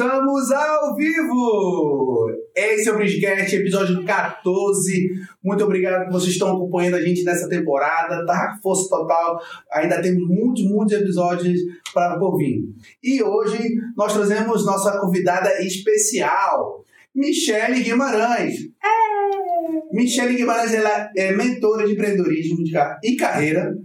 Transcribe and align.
Estamos 0.00 0.50
ao 0.50 0.96
vivo! 0.96 2.30
Esse 2.56 2.88
é 2.88 2.92
o 2.92 2.96
Bridgecast, 2.96 3.54
episódio 3.54 4.02
14. 4.02 5.10
Muito 5.44 5.62
obrigado 5.62 6.06
que 6.06 6.12
vocês 6.12 6.32
estão 6.32 6.56
acompanhando 6.56 6.96
a 6.96 7.02
gente 7.02 7.22
nessa 7.22 7.46
temporada, 7.50 8.24
tá? 8.24 8.58
Força 8.62 8.88
total. 8.88 9.38
Ainda 9.70 10.00
tem 10.00 10.16
muitos, 10.16 10.64
muitos 10.64 10.96
episódios 10.96 11.60
para 11.92 12.18
ouvir. 12.18 12.62
E 13.02 13.22
hoje 13.22 13.74
nós 13.94 14.14
trazemos 14.14 14.64
nossa 14.64 14.98
convidada 14.98 15.62
especial, 15.62 16.82
Michele 17.14 17.82
Guimarães. 17.82 18.54
É. 18.82 19.94
Michele 19.94 20.34
Guimarães 20.34 20.72
ela 20.72 21.10
é 21.14 21.30
mentora 21.32 21.86
de 21.86 21.92
empreendedorismo 21.92 22.64
e 23.04 23.16
carreira, 23.16 23.76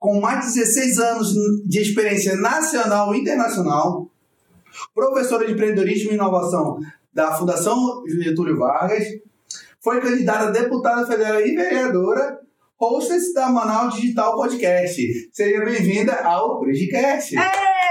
com 0.00 0.20
mais 0.20 0.52
de 0.52 0.58
16 0.58 0.98
anos 0.98 1.32
de 1.64 1.78
experiência 1.78 2.34
nacional 2.34 3.14
e 3.14 3.20
internacional 3.20 4.10
professora 4.94 5.46
de 5.46 5.52
empreendedorismo 5.52 6.12
e 6.12 6.14
inovação 6.14 6.78
da 7.12 7.32
Fundação 7.34 8.02
Getúlio 8.06 8.58
Vargas, 8.58 9.04
foi 9.80 10.00
candidata 10.00 10.48
a 10.48 10.50
deputada 10.50 11.06
federal 11.06 11.40
e 11.40 11.54
vereadora, 11.54 12.38
hostess 12.78 13.32
da 13.32 13.48
Manaus 13.48 13.94
Digital 13.94 14.36
Podcast. 14.36 15.30
Seja 15.32 15.64
bem-vinda 15.64 16.14
ao 16.22 16.60
Bridgecast. 16.60 17.34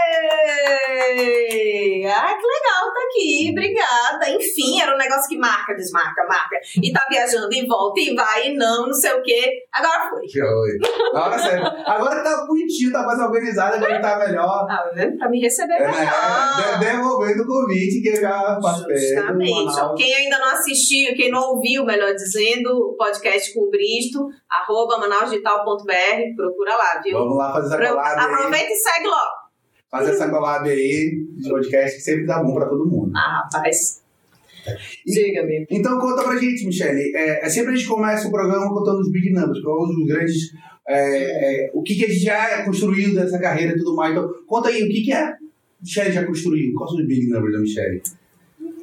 Ei! 0.09 2.05
Ai, 2.05 2.35
que 2.37 2.47
legal 2.47 2.93
tá 2.93 2.99
aqui, 3.07 3.49
obrigada. 3.51 4.29
Enfim, 4.29 4.81
era 4.81 4.93
um 4.95 4.97
negócio 4.97 5.27
que 5.29 5.37
marca, 5.37 5.75
desmarca, 5.75 6.25
marca. 6.27 6.57
E 6.81 6.91
tá 6.91 7.05
viajando 7.09 7.53
e 7.53 7.67
volta 7.67 7.99
e 7.99 8.15
vai 8.15 8.47
e 8.47 8.55
não, 8.57 8.87
não 8.87 8.93
sei 8.93 9.11
o 9.13 9.21
quê. 9.21 9.63
Agora 9.73 10.09
foi. 10.09 10.21
Foi. 10.27 10.79
Agora 11.13 11.37
sério. 11.39 11.65
Agora 11.85 12.23
tá 12.23 12.45
bonitinho, 12.47 12.91
tá 12.91 13.03
mais 13.03 13.19
organizado, 13.19 13.75
agora 13.75 14.01
tá 14.01 14.19
melhor. 14.19 14.65
Ah, 14.69 14.89
né? 14.95 15.11
pra 15.17 15.29
me 15.29 15.39
receber 15.41 15.73
É, 15.75 15.87
melhor. 15.91 16.79
de- 16.79 16.85
devolvendo 16.85 17.43
o 17.43 17.47
convite 17.47 18.01
que 18.01 18.09
eu 18.09 18.21
já 18.21 18.55
do 18.55 18.67
Justamente. 18.67 19.51
Manaus. 19.65 20.01
Quem 20.01 20.13
ainda 20.13 20.39
não 20.39 20.47
assistiu, 20.53 21.15
quem 21.15 21.29
não 21.31 21.41
ouviu, 21.53 21.85
melhor 21.85 22.13
dizendo, 22.13 22.69
o 22.91 22.95
podcast 22.97 23.53
com 23.53 23.61
o 23.67 23.69
Bristo, 23.69 24.27
arroba 24.49 24.97
manausdigital.br, 24.97 26.35
procura 26.35 26.75
lá, 26.75 27.01
viu? 27.03 27.17
Vamos 27.17 27.37
lá 27.37 27.53
fazer 27.53 27.67
essa 27.67 27.77
Pro- 27.77 27.99
aí. 27.99 28.19
Aproveita 28.19 28.71
e 28.71 28.75
segue 28.75 29.07
logo. 29.07 29.38
Fazer 29.89 30.11
essa 30.11 30.29
collab 30.29 30.69
aí 30.69 31.25
de 31.37 31.49
podcast 31.49 31.97
que 31.97 32.03
sempre 32.03 32.25
dá 32.25 32.43
bom 32.43 32.53
pra 32.53 32.67
todo 32.67 32.85
mundo. 32.85 33.11
Ah, 33.15 33.47
rapaz. 33.51 34.03
Diga-me. 35.05 35.65
Então 35.69 35.99
conta 35.99 36.23
pra 36.23 36.37
gente, 36.37 36.65
Michele. 36.65 37.11
É, 37.15 37.45
é 37.45 37.49
sempre 37.49 37.73
a 37.73 37.75
gente 37.75 37.87
começa 37.87 38.27
o 38.27 38.31
programa 38.31 38.69
contando 38.69 38.99
os 38.99 39.11
big 39.11 39.31
numbers, 39.31 39.61
quais 39.61 39.89
os 39.89 40.05
grandes. 40.07 40.53
é, 40.87 41.65
é, 41.65 41.71
o 41.73 41.81
que, 41.81 41.95
que 41.95 42.05
a 42.05 42.07
gente 42.07 42.23
já 42.23 42.63
construiu 42.65 43.15
dessa 43.15 43.39
carreira 43.39 43.73
e 43.73 43.77
tudo 43.77 43.95
mais. 43.95 44.11
Então, 44.11 44.29
conta 44.47 44.69
aí, 44.69 44.83
o 44.83 44.87
que, 44.87 45.01
que 45.03 45.13
a 45.13 45.35
Michele 45.81 46.11
já 46.11 46.25
construiu? 46.25 46.73
Quais 46.75 46.91
são 46.91 46.99
os 46.99 47.07
big 47.07 47.27
numbers 47.29 47.53
da 47.53 47.59
Michele? 47.59 48.01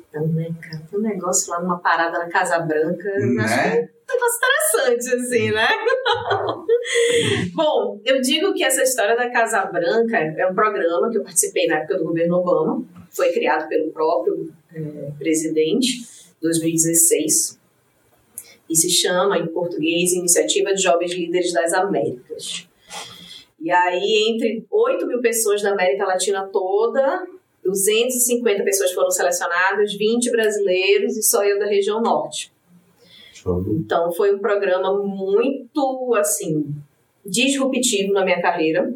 Então, 0.08 0.26
né, 0.28 0.48
cara, 0.60 0.82
tem 0.90 0.98
um 0.98 1.02
negócio 1.02 1.52
lá 1.52 1.60
numa 1.60 1.78
parada 1.78 2.18
na 2.18 2.28
Casa 2.28 2.58
Branca. 2.60 3.08
Né? 3.18 3.88
Negócio 4.08 4.38
interessante, 4.38 5.14
assim, 5.14 5.50
né? 5.50 5.68
Bom, 7.52 8.00
eu 8.04 8.20
digo 8.20 8.54
que 8.54 8.62
essa 8.62 8.82
história 8.82 9.16
da 9.16 9.30
Casa 9.30 9.64
Branca 9.64 10.16
é 10.18 10.46
um 10.46 10.54
programa 10.54 11.10
que 11.10 11.18
eu 11.18 11.22
participei 11.22 11.66
na 11.66 11.78
época 11.78 11.98
do 11.98 12.04
governo 12.04 12.36
Obama, 12.36 12.84
foi 13.10 13.32
criado 13.32 13.68
pelo 13.68 13.90
próprio 13.90 14.52
eh, 14.74 15.10
presidente, 15.18 16.06
2016, 16.40 17.58
e 18.68 18.76
se 18.76 18.90
chama, 18.90 19.38
em 19.38 19.46
português, 19.46 20.12
Iniciativa 20.12 20.74
de 20.74 20.82
Jovens 20.82 21.12
Líderes 21.12 21.52
das 21.52 21.72
Américas. 21.72 22.68
E 23.60 23.70
aí, 23.70 24.28
entre 24.28 24.66
8 24.70 25.06
mil 25.06 25.20
pessoas 25.20 25.62
da 25.62 25.72
América 25.72 26.04
Latina 26.04 26.48
toda, 26.52 27.26
250 27.64 28.62
pessoas 28.62 28.92
foram 28.92 29.10
selecionadas, 29.10 29.94
20 29.94 30.30
brasileiros 30.30 31.16
e 31.16 31.22
só 31.22 31.44
eu 31.44 31.58
da 31.58 31.66
região 31.66 32.00
norte. 32.00 32.52
Então 33.84 34.12
foi 34.12 34.34
um 34.34 34.38
programa 34.38 34.98
muito 35.04 36.14
assim 36.14 36.66
disruptivo 37.24 38.12
na 38.12 38.24
minha 38.24 38.40
carreira. 38.40 38.92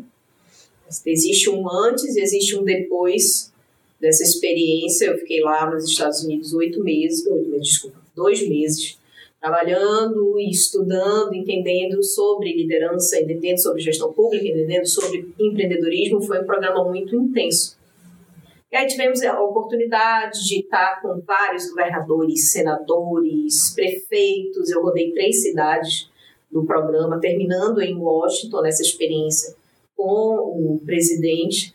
Existe 1.06 1.48
um 1.50 1.70
antes 1.70 2.16
e 2.16 2.20
existe 2.20 2.56
um 2.56 2.64
depois 2.64 3.52
dessa 4.00 4.22
experiência. 4.22 5.06
Eu 5.06 5.18
fiquei 5.18 5.40
lá 5.40 5.70
nos 5.70 5.84
Estados 5.84 6.24
Unidos 6.24 6.52
oito 6.52 6.82
meses, 6.82 7.26
oito 7.26 7.48
meses, 7.48 7.68
desculpa, 7.68 7.98
dois 8.14 8.46
meses, 8.48 8.98
trabalhando 9.40 10.38
e 10.38 10.50
estudando, 10.50 11.34
entendendo 11.34 12.02
sobre 12.02 12.52
liderança, 12.52 13.20
entendendo 13.20 13.58
sobre 13.58 13.80
gestão 13.82 14.12
pública, 14.12 14.46
entendendo 14.46 14.86
sobre 14.86 15.32
empreendedorismo. 15.38 16.20
Foi 16.20 16.40
um 16.40 16.44
programa 16.44 16.84
muito 16.88 17.14
intenso. 17.14 17.79
E 18.72 18.76
aí 18.76 18.86
tivemos 18.86 19.20
a 19.22 19.40
oportunidade 19.40 20.46
de 20.46 20.60
estar 20.60 21.00
com 21.02 21.20
vários 21.26 21.68
governadores, 21.70 22.52
senadores, 22.52 23.74
prefeitos. 23.74 24.70
Eu 24.70 24.82
rodei 24.82 25.12
três 25.12 25.42
cidades 25.42 26.08
do 26.50 26.64
programa, 26.64 27.18
terminando 27.18 27.80
em 27.80 27.96
Washington 27.96 28.62
nessa 28.62 28.82
experiência 28.82 29.56
com 29.96 30.74
o 30.74 30.80
presidente. 30.84 31.74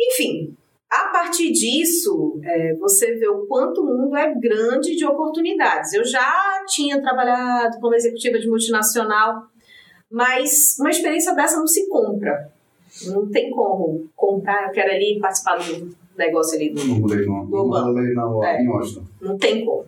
Enfim, 0.00 0.56
a 0.90 1.08
partir 1.08 1.52
disso, 1.52 2.40
é, 2.42 2.74
você 2.76 3.14
vê 3.14 3.28
o 3.28 3.46
quanto 3.46 3.82
o 3.82 3.86
mundo 3.86 4.16
é 4.16 4.34
grande 4.34 4.96
de 4.96 5.06
oportunidades. 5.06 5.92
Eu 5.92 6.04
já 6.04 6.64
tinha 6.66 7.00
trabalhado 7.00 7.78
como 7.78 7.94
executiva 7.94 8.38
de 8.38 8.48
multinacional, 8.48 9.44
mas 10.10 10.76
uma 10.78 10.90
experiência 10.90 11.34
dessa 11.34 11.58
não 11.58 11.66
se 11.66 11.88
compra. 11.88 12.50
Não 13.06 13.30
tem 13.30 13.50
como 13.50 14.06
comprar, 14.14 14.66
eu 14.66 14.72
quero 14.72 14.92
ali 14.92 15.18
participar 15.18 15.56
do 15.56 16.01
negócio 16.16 16.56
ali 16.56 16.70
do 16.70 16.84
não. 16.84 17.44
No 17.46 17.66
rolê 17.66 18.14
na, 18.14 18.50
É. 18.50 18.62
em 18.62 18.68
Washington. 18.68 19.04
não 19.20 19.38
tem 19.38 19.64
como. 19.64 19.86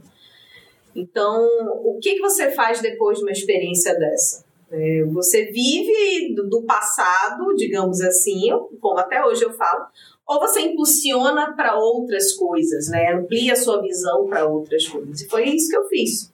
Então, 0.94 1.44
o 1.84 1.98
que, 2.00 2.14
que 2.14 2.20
você 2.20 2.50
faz 2.52 2.80
depois 2.80 3.18
de 3.18 3.24
uma 3.24 3.32
experiência 3.32 3.94
dessa? 3.98 4.44
É, 4.70 5.04
você 5.04 5.46
vive 5.46 6.34
do, 6.34 6.48
do 6.48 6.62
passado, 6.62 7.54
digamos 7.56 8.00
assim, 8.00 8.48
como 8.80 8.98
até 8.98 9.24
hoje 9.24 9.44
eu 9.44 9.52
falo, 9.52 9.86
ou 10.26 10.40
você 10.40 10.60
impulsiona 10.60 11.52
para 11.54 11.76
outras 11.76 12.32
coisas, 12.32 12.88
né? 12.88 13.12
amplia 13.12 13.52
a 13.52 13.56
sua 13.56 13.82
visão 13.82 14.26
para 14.26 14.46
outras 14.46 14.86
coisas. 14.86 15.20
E 15.20 15.28
foi 15.28 15.48
isso 15.48 15.68
que 15.68 15.76
eu 15.76 15.84
fiz. 15.86 16.32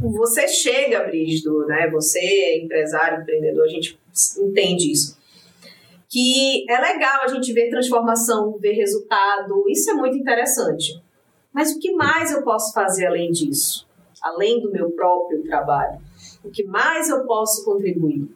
Você 0.00 0.48
chega, 0.48 1.04
Brígido, 1.04 1.64
né? 1.66 1.88
você 1.90 2.18
é 2.18 2.58
empresário, 2.58 3.22
empreendedor, 3.22 3.64
a 3.64 3.68
gente 3.68 3.98
entende 4.38 4.90
isso 4.90 5.21
que 6.12 6.70
é 6.70 6.78
legal 6.78 7.22
a 7.22 7.26
gente 7.26 7.54
ver 7.54 7.70
transformação, 7.70 8.58
ver 8.58 8.74
resultado, 8.74 9.64
isso 9.66 9.90
é 9.90 9.94
muito 9.94 10.14
interessante. 10.14 11.02
Mas 11.50 11.72
o 11.72 11.78
que 11.78 11.90
mais 11.92 12.30
eu 12.30 12.42
posso 12.42 12.74
fazer 12.74 13.06
além 13.06 13.30
disso? 13.30 13.88
Além 14.20 14.60
do 14.60 14.70
meu 14.70 14.90
próprio 14.90 15.42
trabalho? 15.42 15.98
O 16.44 16.50
que 16.50 16.64
mais 16.64 17.08
eu 17.08 17.24
posso 17.24 17.64
contribuir? 17.64 18.28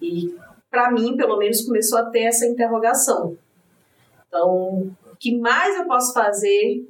E 0.00 0.34
para 0.70 0.90
mim, 0.90 1.18
pelo 1.18 1.36
menos, 1.36 1.60
começou 1.66 1.98
a 1.98 2.06
ter 2.06 2.22
essa 2.22 2.46
interrogação. 2.46 3.36
Então, 4.26 4.90
o 5.12 5.16
que 5.20 5.36
mais 5.36 5.76
eu 5.76 5.84
posso 5.84 6.14
fazer 6.14 6.82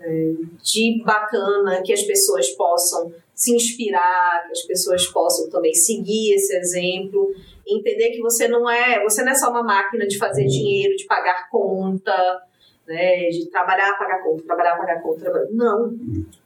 é, 0.00 0.32
de 0.60 1.02
bacana 1.04 1.82
que 1.84 1.92
as 1.92 2.02
pessoas 2.02 2.50
possam 2.50 3.12
se 3.32 3.54
inspirar, 3.54 4.44
que 4.46 4.52
as 4.52 4.62
pessoas 4.62 5.06
possam 5.06 5.48
também 5.48 5.72
seguir 5.72 6.34
esse 6.34 6.52
exemplo, 6.56 7.32
entender 7.66 8.10
que 8.10 8.20
você 8.20 8.48
não 8.48 8.68
é, 8.68 9.02
você 9.02 9.22
não 9.22 9.32
é 9.32 9.34
só 9.34 9.50
uma 9.50 9.62
máquina 9.62 10.06
de 10.06 10.18
fazer 10.18 10.44
dinheiro, 10.46 10.96
de 10.96 11.04
pagar 11.06 11.48
conta, 11.50 12.42
né, 12.86 13.28
de 13.28 13.48
trabalhar, 13.50 13.96
pagar 13.96 14.22
conta, 14.22 14.42
trabalhar, 14.44 14.76
pagar 14.76 15.02
conta, 15.02 15.20
trabalhar. 15.20 15.48
não. 15.52 15.94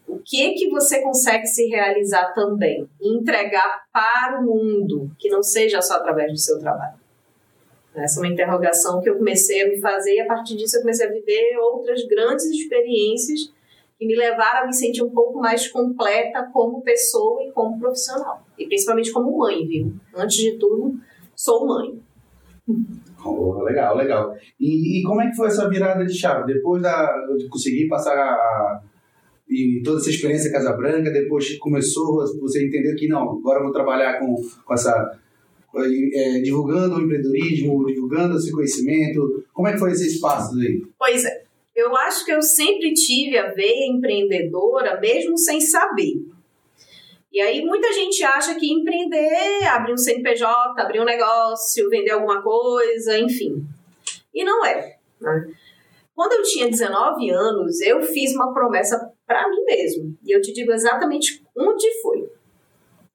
O 0.06 0.18
que 0.18 0.52
que 0.52 0.70
você 0.70 1.02
consegue 1.02 1.46
se 1.46 1.66
realizar 1.66 2.32
também 2.32 2.88
entregar 3.00 3.84
para 3.92 4.40
o 4.40 4.44
mundo, 4.44 5.10
que 5.18 5.28
não 5.28 5.42
seja 5.42 5.82
só 5.82 5.94
através 5.94 6.30
do 6.30 6.38
seu 6.38 6.58
trabalho? 6.58 6.94
Essa 7.94 8.20
é 8.20 8.22
uma 8.22 8.32
interrogação 8.32 9.00
que 9.00 9.08
eu 9.08 9.16
comecei 9.16 9.62
a 9.62 9.68
me 9.68 9.80
fazer 9.80 10.14
e 10.14 10.20
a 10.20 10.26
partir 10.26 10.54
disso 10.56 10.76
eu 10.76 10.82
comecei 10.82 11.06
a 11.06 11.10
viver 11.10 11.56
outras 11.58 12.04
grandes 12.06 12.44
experiências 12.44 13.50
que 13.98 14.06
me 14.06 14.14
levaram 14.14 14.64
a 14.64 14.66
me 14.66 14.74
sentir 14.74 15.02
um 15.02 15.10
pouco 15.10 15.38
mais 15.38 15.68
completa 15.68 16.48
como 16.52 16.82
pessoa 16.82 17.42
e 17.42 17.52
como 17.52 17.78
profissional. 17.78 18.44
E 18.58 18.66
principalmente 18.66 19.12
como 19.12 19.38
mãe, 19.38 19.66
viu? 19.66 19.92
Antes 20.14 20.36
de 20.36 20.58
tudo, 20.58 20.98
sou 21.34 21.66
mãe. 21.66 21.98
Oh, 23.24 23.62
legal, 23.62 23.96
legal. 23.96 24.34
E, 24.60 25.00
e 25.00 25.02
como 25.02 25.20
é 25.20 25.30
que 25.30 25.36
foi 25.36 25.48
essa 25.48 25.68
virada 25.68 26.04
de 26.04 26.14
chave? 26.14 26.52
Depois 26.52 26.82
da, 26.82 27.12
de 27.36 27.48
conseguir 27.48 27.88
passar 27.88 28.16
a, 28.16 28.80
e 29.48 29.80
toda 29.84 30.00
essa 30.00 30.10
experiência 30.10 30.48
em 30.48 30.52
Casa 30.52 30.72
Branca, 30.72 31.10
depois 31.10 31.56
começou, 31.58 32.18
você 32.40 32.66
entendeu 32.66 32.94
que 32.96 33.06
não, 33.06 33.38
agora 33.38 33.60
eu 33.60 33.64
vou 33.64 33.72
trabalhar 33.72 34.18
com, 34.18 34.34
com 34.64 34.74
essa. 34.74 35.18
é, 35.74 36.40
divulgando 36.40 36.96
o 36.96 37.02
empreendedorismo, 37.02 37.86
divulgando 37.86 38.36
esse 38.36 38.50
conhecimento. 38.50 39.44
Como 39.52 39.68
é 39.68 39.72
que 39.72 39.78
foi 39.78 39.92
esses 39.92 40.20
passos 40.20 40.60
aí? 40.60 40.82
Pois 40.98 41.24
é. 41.24 41.45
Eu 41.76 41.94
acho 41.94 42.24
que 42.24 42.32
eu 42.32 42.40
sempre 42.40 42.94
tive 42.94 43.36
a 43.36 43.52
veia 43.52 43.86
empreendedora, 43.86 44.98
mesmo 44.98 45.36
sem 45.36 45.60
saber. 45.60 46.24
E 47.30 47.38
aí 47.38 47.62
muita 47.62 47.92
gente 47.92 48.24
acha 48.24 48.54
que 48.54 48.72
empreender, 48.72 49.66
abrir 49.66 49.92
um 49.92 49.98
CNPJ, 49.98 50.48
abrir 50.80 51.00
um 51.00 51.04
negócio, 51.04 51.90
vender 51.90 52.12
alguma 52.12 52.40
coisa, 52.40 53.18
enfim. 53.18 53.62
E 54.34 54.42
não 54.42 54.64
é. 54.64 54.96
Né? 55.20 55.52
Quando 56.14 56.32
eu 56.32 56.42
tinha 56.42 56.70
19 56.70 57.30
anos, 57.30 57.78
eu 57.82 58.00
fiz 58.00 58.34
uma 58.34 58.54
promessa 58.54 59.12
para 59.26 59.46
mim 59.50 59.62
mesmo. 59.64 60.16
E 60.24 60.34
eu 60.34 60.40
te 60.40 60.54
digo 60.54 60.72
exatamente 60.72 61.44
onde 61.54 62.00
foi. 62.00 62.26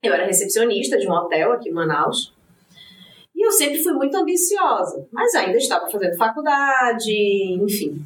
Eu 0.03 0.13
era 0.13 0.27
recepcionista 0.27 0.99
de 0.99 1.07
um 1.07 1.11
hotel 1.11 1.53
aqui 1.53 1.69
em 1.69 1.73
Manaus. 1.73 2.31
E 3.35 3.43
eu 3.43 3.51
sempre 3.51 3.81
fui 3.81 3.93
muito 3.93 4.15
ambiciosa, 4.15 5.07
mas 5.11 5.33
ainda 5.33 5.57
estava 5.57 5.89
fazendo 5.89 6.15
faculdade, 6.15 7.11
enfim. 7.59 8.05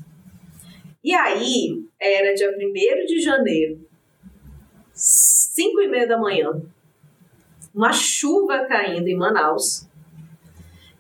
E 1.06 1.14
aí, 1.14 1.86
era 2.02 2.34
dia 2.34 2.50
1 2.50 3.06
de 3.06 3.20
janeiro, 3.22 3.80
5 4.92 5.82
e 5.82 5.88
meia 5.88 6.08
da 6.08 6.18
manhã, 6.18 6.60
uma 7.76 7.94
chuva 7.94 8.66
caindo 8.66 9.08
em 9.08 9.16
Manaus. 9.16 9.88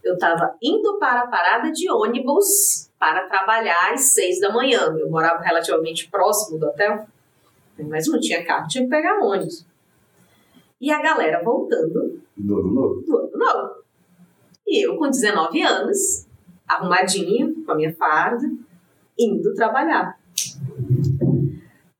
Eu 0.04 0.14
estava 0.14 0.56
indo 0.62 1.00
para 1.00 1.22
a 1.22 1.28
parada 1.28 1.72
de 1.72 1.90
ônibus 1.90 2.92
para 3.00 3.28
trabalhar 3.28 3.94
às 3.94 4.14
6 4.14 4.42
da 4.42 4.54
manhã. 4.54 4.96
Eu 4.96 5.10
morava 5.10 5.42
relativamente 5.42 6.08
próximo 6.08 6.60
do 6.60 6.68
hotel, 6.68 7.08
mas 7.80 8.08
não 8.08 8.20
tinha 8.20 8.46
carro, 8.46 8.68
tinha 8.68 8.84
que 8.84 8.90
pegar 8.92 9.20
ônibus. 9.20 9.66
E 10.80 10.92
a 10.92 11.02
galera 11.02 11.42
voltando 11.44 12.22
Do 12.38 12.60
ano 12.60 12.72
novo. 12.72 13.02
do 13.02 13.18
ano 13.18 13.32
novo. 13.34 13.84
E 14.68 14.86
eu, 14.86 14.98
com 14.98 15.10
19 15.10 15.64
anos, 15.64 16.28
arrumadinha, 16.68 17.52
com 17.66 17.72
a 17.72 17.76
minha 17.76 17.96
farda, 17.96 18.48
indo 19.18 19.54
trabalhar. 19.54 20.20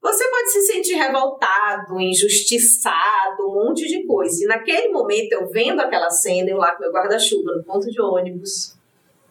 Você 0.02 0.30
pode 0.30 0.52
se 0.52 0.62
sentir 0.62 0.94
revoltado, 0.94 2.00
injustiçado, 2.00 3.50
um 3.50 3.66
monte 3.66 3.88
de 3.88 4.06
coisa. 4.06 4.44
E 4.44 4.48
naquele 4.48 4.90
momento, 4.90 5.34
eu 5.34 5.48
vendo 5.48 5.80
aquela 5.80 6.12
cena, 6.12 6.50
eu 6.50 6.58
lá 6.58 6.76
com 6.76 6.84
meu 6.84 6.92
guarda-chuva 6.92 7.56
no 7.56 7.64
ponto 7.64 7.90
de 7.90 8.00
ônibus, 8.00 8.78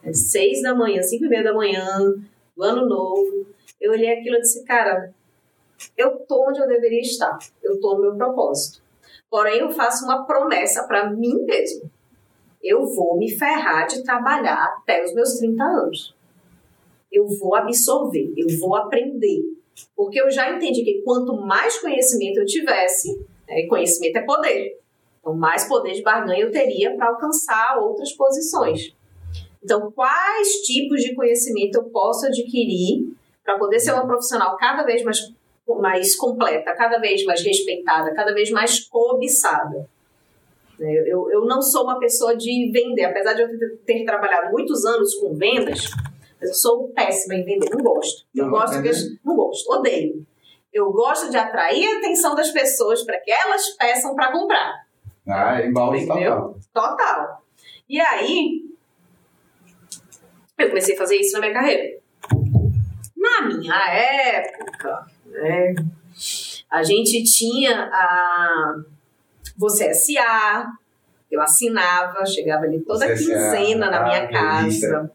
às 0.05 0.31
seis 0.31 0.61
da 0.61 0.75
manhã, 0.75 1.01
cinco 1.01 1.25
e 1.25 1.29
meia 1.29 1.43
da 1.43 1.53
manhã, 1.53 1.85
do 2.55 2.63
ano 2.63 2.87
novo, 2.87 3.45
eu 3.79 3.91
olhei 3.91 4.11
aquilo 4.11 4.37
e 4.37 4.41
disse, 4.41 4.65
cara, 4.65 5.13
eu 5.97 6.19
tô 6.27 6.49
onde 6.49 6.59
eu 6.59 6.67
deveria 6.67 7.01
estar. 7.01 7.37
Eu 7.63 7.79
tô 7.79 7.95
no 7.95 8.01
meu 8.01 8.15
propósito. 8.15 8.81
Porém, 9.29 9.59
eu 9.59 9.71
faço 9.71 10.05
uma 10.05 10.25
promessa 10.25 10.83
para 10.87 11.09
mim 11.09 11.45
mesmo. 11.45 11.89
Eu 12.63 12.85
vou 12.85 13.17
me 13.17 13.29
ferrar 13.37 13.87
de 13.87 14.03
trabalhar 14.03 14.77
até 14.77 15.03
os 15.03 15.13
meus 15.13 15.33
30 15.37 15.63
anos. 15.63 16.15
Eu 17.15 17.27
vou 17.27 17.55
absorver, 17.55 18.33
eu 18.35 18.47
vou 18.59 18.75
aprender. 18.75 19.41
Porque 19.95 20.19
eu 20.19 20.29
já 20.29 20.51
entendi 20.51 20.83
que 20.83 21.01
quanto 21.01 21.35
mais 21.35 21.77
conhecimento 21.79 22.39
eu 22.39 22.45
tivesse, 22.45 23.17
né, 23.47 23.65
conhecimento 23.67 24.17
é 24.17 24.21
poder. 24.21 24.79
Então, 25.19 25.33
mais 25.35 25.65
poder 25.65 25.93
de 25.93 26.01
barganha 26.01 26.43
eu 26.43 26.51
teria 26.51 26.95
para 26.95 27.07
alcançar 27.07 27.79
outras 27.79 28.11
posições. 28.13 28.93
Então, 29.63 29.91
quais 29.91 30.61
tipos 30.61 31.01
de 31.01 31.15
conhecimento 31.15 31.75
eu 31.75 31.83
posso 31.85 32.27
adquirir 32.27 33.11
para 33.43 33.57
poder 33.57 33.79
ser 33.79 33.93
uma 33.93 34.05
profissional 34.05 34.55
cada 34.57 34.83
vez 34.83 35.03
mais, 35.03 35.33
mais 35.79 36.15
completa, 36.15 36.73
cada 36.75 36.99
vez 36.99 37.23
mais 37.25 37.41
respeitada, 37.41 38.13
cada 38.13 38.33
vez 38.33 38.51
mais 38.51 38.81
cobiçada? 38.87 39.89
né? 40.79 40.93
Eu, 41.07 41.29
eu 41.31 41.45
não 41.45 41.61
sou 41.61 41.83
uma 41.83 41.99
pessoa 41.99 42.35
de 42.35 42.71
vender, 42.71 43.05
apesar 43.05 43.33
de 43.33 43.41
eu 43.41 43.77
ter 43.85 44.03
trabalhado 44.05 44.51
muitos 44.51 44.85
anos 44.85 45.15
com 45.15 45.33
vendas, 45.33 45.89
mas 46.39 46.49
eu 46.49 46.55
sou 46.55 46.87
péssima 46.89 47.35
em 47.35 47.43
vender, 47.43 47.69
não 47.71 47.83
gosto. 47.83 48.25
Eu 48.35 48.45
Não, 48.45 48.51
gosto 48.51 48.75
é 48.77 48.81
que 48.81 48.89
as- 48.89 49.05
não 49.23 49.35
gosto, 49.35 49.71
odeio. 49.71 50.25
Eu 50.73 50.91
gosto 50.91 51.29
de 51.29 51.37
atrair 51.37 51.85
a 51.87 51.97
atenção 51.99 52.35
das 52.35 52.51
pessoas 52.51 53.03
para 53.03 53.19
que 53.19 53.31
elas 53.31 53.69
peçam 53.77 54.13
para 54.13 54.31
comprar. 54.31 54.85
Ah, 55.27 55.59
é 55.61 55.67
Entendeu? 55.67 56.05
total. 56.13 56.59
Total. 56.73 57.41
E 57.87 57.99
aí, 57.99 58.65
eu 60.57 60.67
comecei 60.69 60.95
a 60.95 60.97
fazer 60.97 61.17
isso 61.17 61.33
na 61.33 61.39
minha 61.39 61.53
carreira. 61.53 61.97
Na 63.17 63.41
minha 63.47 63.91
época, 63.91 65.05
né, 65.25 65.73
a 66.69 66.83
gente 66.83 67.23
tinha 67.23 67.89
a 67.91 68.75
Você 69.57 69.85
S.A., 69.85 70.71
eu 71.31 71.41
assinava, 71.41 72.25
chegava 72.25 72.65
ali 72.65 72.81
toda 72.81 73.05
Você 73.07 73.13
S.A., 73.13 73.27
quinzena 73.55 73.89
na 73.89 74.03
minha 74.03 74.23
ah, 74.25 74.31
casa. 74.31 75.11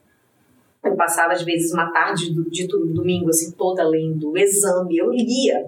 Eu 0.85 0.97
passava, 0.97 1.32
às 1.32 1.43
vezes, 1.43 1.73
uma 1.73 1.91
tarde 1.93 2.32
do- 2.32 2.49
de 2.50 2.67
do- 2.67 2.87
domingo, 2.87 3.29
assim, 3.29 3.50
toda 3.53 3.87
lendo 3.87 4.31
o 4.31 4.38
exame. 4.38 4.97
Eu 4.97 5.11
lia. 5.11 5.67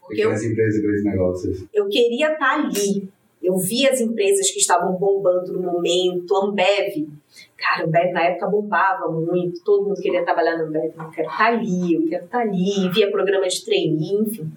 Porque 0.00 0.22
eu 0.22 0.32
empresas 0.32 0.80
grandes 0.80 1.04
negócios. 1.04 1.64
eu 1.74 1.88
queria 1.88 2.32
estar 2.32 2.54
ali. 2.54 3.08
Eu 3.42 3.58
via 3.58 3.90
as 3.90 4.00
empresas 4.00 4.50
que 4.50 4.58
estavam 4.58 4.94
bombando 4.94 5.52
no 5.52 5.60
momento, 5.60 6.34
Ambev. 6.36 7.08
Cara, 7.56 7.84
Ambev 7.86 8.12
na 8.12 8.22
época 8.24 8.46
bombava 8.48 9.08
muito, 9.10 9.62
todo 9.64 9.84
mundo 9.88 10.00
queria 10.00 10.24
trabalhar 10.24 10.56
na 10.56 10.64
Ambev. 10.64 10.92
Eu 10.96 11.10
quero 11.10 11.28
estar 11.28 11.46
ali, 11.46 11.94
eu 11.94 12.08
quero 12.08 12.24
estar 12.24 12.38
ali. 12.40 12.88
Via 12.92 13.10
programa 13.10 13.46
de 13.48 13.64
trainee, 13.64 14.14
enfim. 14.14 14.50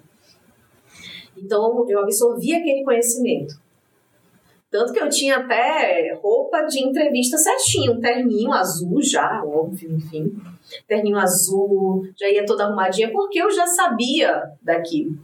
Então, 1.36 1.84
eu 1.88 2.00
absorvia 2.00 2.58
aquele 2.58 2.84
conhecimento. 2.84 3.54
Tanto 4.70 4.92
que 4.92 5.00
eu 5.00 5.08
tinha 5.08 5.38
até 5.38 6.14
roupa 6.22 6.62
de 6.62 6.78
entrevista 6.84 7.36
certinho, 7.36 7.94
um 7.94 8.00
terninho 8.00 8.52
azul 8.52 9.02
já, 9.02 9.42
óbvio, 9.44 9.90
enfim. 9.96 10.32
Terninho 10.86 11.18
azul, 11.18 12.06
já 12.16 12.28
ia 12.28 12.46
toda 12.46 12.64
arrumadinha, 12.64 13.10
porque 13.10 13.40
eu 13.42 13.50
já 13.50 13.66
sabia 13.66 14.42
daquilo. 14.62 15.18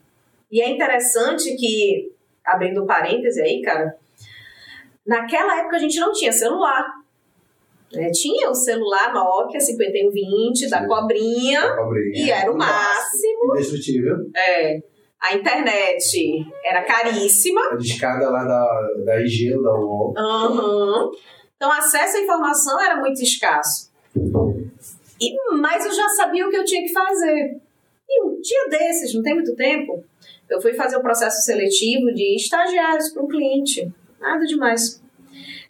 E 0.51 0.61
é 0.61 0.69
interessante 0.69 1.55
que, 1.57 2.11
abrindo 2.45 2.85
parêntese 2.87 3.41
aí, 3.41 3.63
cara, 3.63 3.97
naquela 5.07 5.61
época 5.61 5.77
a 5.77 5.81
gente 5.81 5.99
não 6.01 6.13
tinha 6.13 6.33
celular. 6.33 6.85
né? 7.93 8.11
Tinha 8.11 8.51
o 8.51 8.55
celular 8.55 9.15
Nokia 9.15 9.61
5120 9.61 10.69
da 10.69 10.81
Sim. 10.83 10.89
cobrinha, 10.89 11.77
Cobrinha. 11.77 12.27
e 12.27 12.31
era 12.31 12.51
o 12.51 12.57
máximo. 12.59 13.53
Indestrutível. 13.55 14.17
É, 14.35 14.83
a 15.21 15.35
internet 15.35 16.47
era 16.65 16.83
caríssima. 16.83 17.61
A 17.73 17.77
discada 17.77 18.31
lá 18.31 18.45
da, 18.45 19.05
da 19.05 19.21
IG, 19.21 19.51
da 19.51 19.73
UOL. 19.73 20.15
Aham. 20.17 21.11
Então, 21.57 21.73
acesso 21.73 22.19
à 22.19 22.21
informação 22.21 22.81
era 22.81 22.97
muito 22.97 23.23
escasso. 23.23 23.91
E, 25.21 25.35
mas 25.59 25.85
eu 25.85 25.93
já 25.93 26.09
sabia 26.11 26.47
o 26.47 26.51
que 26.51 26.57
eu 26.57 26.65
tinha 26.65 26.83
que 26.83 26.93
fazer. 26.93 27.61
E 28.09 28.25
um 28.25 28.41
dia 28.41 28.69
desses, 28.69 29.15
não 29.15 29.23
tem 29.23 29.35
muito 29.35 29.57
tempo, 29.57 30.05
eu 30.49 30.61
fui 30.61 30.75
fazer 30.75 30.97
o 30.97 31.03
processo 31.03 31.43
seletivo 31.43 32.13
de 32.15 32.37
estagiários 32.37 33.11
para 33.11 33.23
um 33.23 33.27
cliente. 33.27 33.91
Nada 34.21 34.45
demais. 34.45 35.03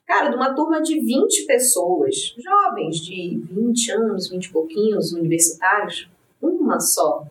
Cara, 0.06 0.28
de 0.28 0.37
uma 0.37 0.54
turma 0.54 0.82
de 0.82 1.00
20 1.00 1.46
pessoas, 1.46 2.34
jovens 2.37 2.96
de 2.96 3.40
20 3.50 3.90
anos, 3.93 4.28
20 4.28 4.44
e 4.44 4.52
pouquinhos, 4.52 5.12
universitários, 5.12 6.08
uma 6.40 6.78
só 6.78 7.25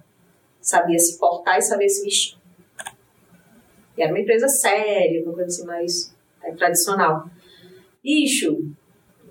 sabia 0.66 0.98
se 0.98 1.18
portar 1.20 1.60
e 1.60 1.62
sabia 1.62 1.88
se 1.88 2.04
vestir. 2.04 2.38
E 3.98 4.02
era 4.02 4.12
uma 4.12 4.20
empresa 4.20 4.48
séria, 4.48 5.24
uma 5.24 5.34
coisa 5.34 5.48
assim 5.48 5.66
mais 5.66 6.16
é, 6.44 6.52
tradicional. 6.54 7.30
Bicho, 8.04 8.72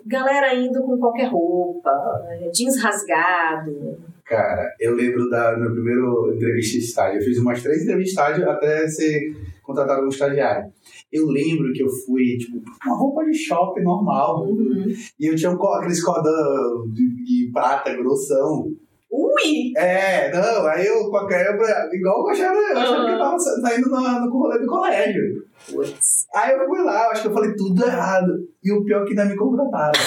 galera 0.05 0.55
indo 0.55 0.81
com 0.81 0.97
qualquer 0.97 1.27
roupa, 1.27 1.91
é, 2.29 2.49
jeans 2.49 2.81
rasgado. 2.81 3.99
Cara, 4.25 4.73
eu 4.79 4.95
lembro 4.95 5.29
da 5.29 5.55
minha 5.55 5.69
primeira 5.69 6.01
entrevista 6.33 6.79
de 6.79 6.85
estágio. 6.85 7.19
Eu 7.19 7.23
fiz 7.23 7.37
umas 7.37 7.61
três 7.61 7.83
entrevistas 7.83 8.25
de 8.25 8.33
estágio 8.33 8.49
até 8.49 8.87
ser 8.87 9.35
contratado 9.61 9.99
como 9.99 10.09
estagiário. 10.09 10.71
Eu 11.11 11.27
lembro 11.27 11.71
que 11.73 11.83
eu 11.83 11.89
fui, 11.89 12.37
tipo, 12.37 12.57
uma 12.85 12.97
roupa 12.97 13.23
de 13.23 13.33
shopping 13.33 13.83
normal. 13.83 14.47
Uhum. 14.47 14.85
E 15.19 15.27
eu 15.27 15.35
tinha 15.35 15.51
um, 15.51 15.63
aqueles 15.73 16.03
cordão 16.03 16.87
de, 16.91 17.23
de 17.23 17.51
prata 17.51 17.95
grossão. 17.95 18.71
Ui! 19.17 19.71
É, 19.77 20.31
não, 20.33 20.67
aí 20.67 20.85
eu 20.85 21.09
com 21.09 21.17
a 21.17 21.27
quebra, 21.27 21.89
igual 21.93 22.19
eu 22.21 22.29
achava, 22.29 22.57
eu 22.57 22.77
achava 22.77 23.05
que 23.05 23.11
eu 23.11 23.17
tava 23.19 23.39
sa- 23.39 23.61
saindo 23.61 23.89
no, 23.89 24.01
no 24.01 24.29
rolê 24.31 24.59
do 24.59 24.67
colégio. 24.67 25.43
Putz. 25.71 26.27
Aí 26.35 26.53
eu 26.53 26.65
fui 26.65 26.81
lá, 26.83 27.05
eu 27.05 27.11
acho 27.11 27.21
que 27.21 27.27
eu 27.29 27.33
falei 27.33 27.55
tudo 27.55 27.85
errado. 27.85 28.33
E 28.63 28.71
o 28.73 28.83
pior 28.83 29.03
é 29.03 29.05
que 29.05 29.11
ainda 29.11 29.25
me 29.25 29.35
contrataram. 29.37 29.99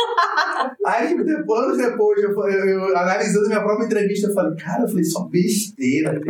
Aí, 0.86 1.08
tipo, 1.08 1.24
depois, 1.24 1.64
anos 1.64 1.78
depois, 1.78 2.22
eu, 2.22 2.30
eu, 2.30 2.66
eu 2.80 2.96
analisando 2.96 3.48
minha 3.48 3.62
própria 3.62 3.86
entrevista, 3.86 4.28
eu 4.28 4.34
falei, 4.34 4.56
cara, 4.56 4.82
eu 4.82 4.88
falei, 4.88 5.04
só 5.04 5.24
besteira. 5.24 6.20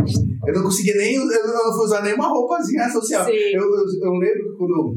Eu 0.46 0.54
não 0.54 0.62
conseguia 0.62 0.94
nem, 0.96 1.14
eu 1.16 1.26
não 1.26 1.72
fui 1.72 1.84
usar 1.84 2.02
nenhuma 2.02 2.28
roupazinha 2.28 2.88
social. 2.88 3.24
Sim. 3.24 3.32
Eu, 3.32 3.62
eu, 3.62 3.84
eu 4.02 4.12
lembro 4.14 4.52
que 4.52 4.58
quando 4.58 4.96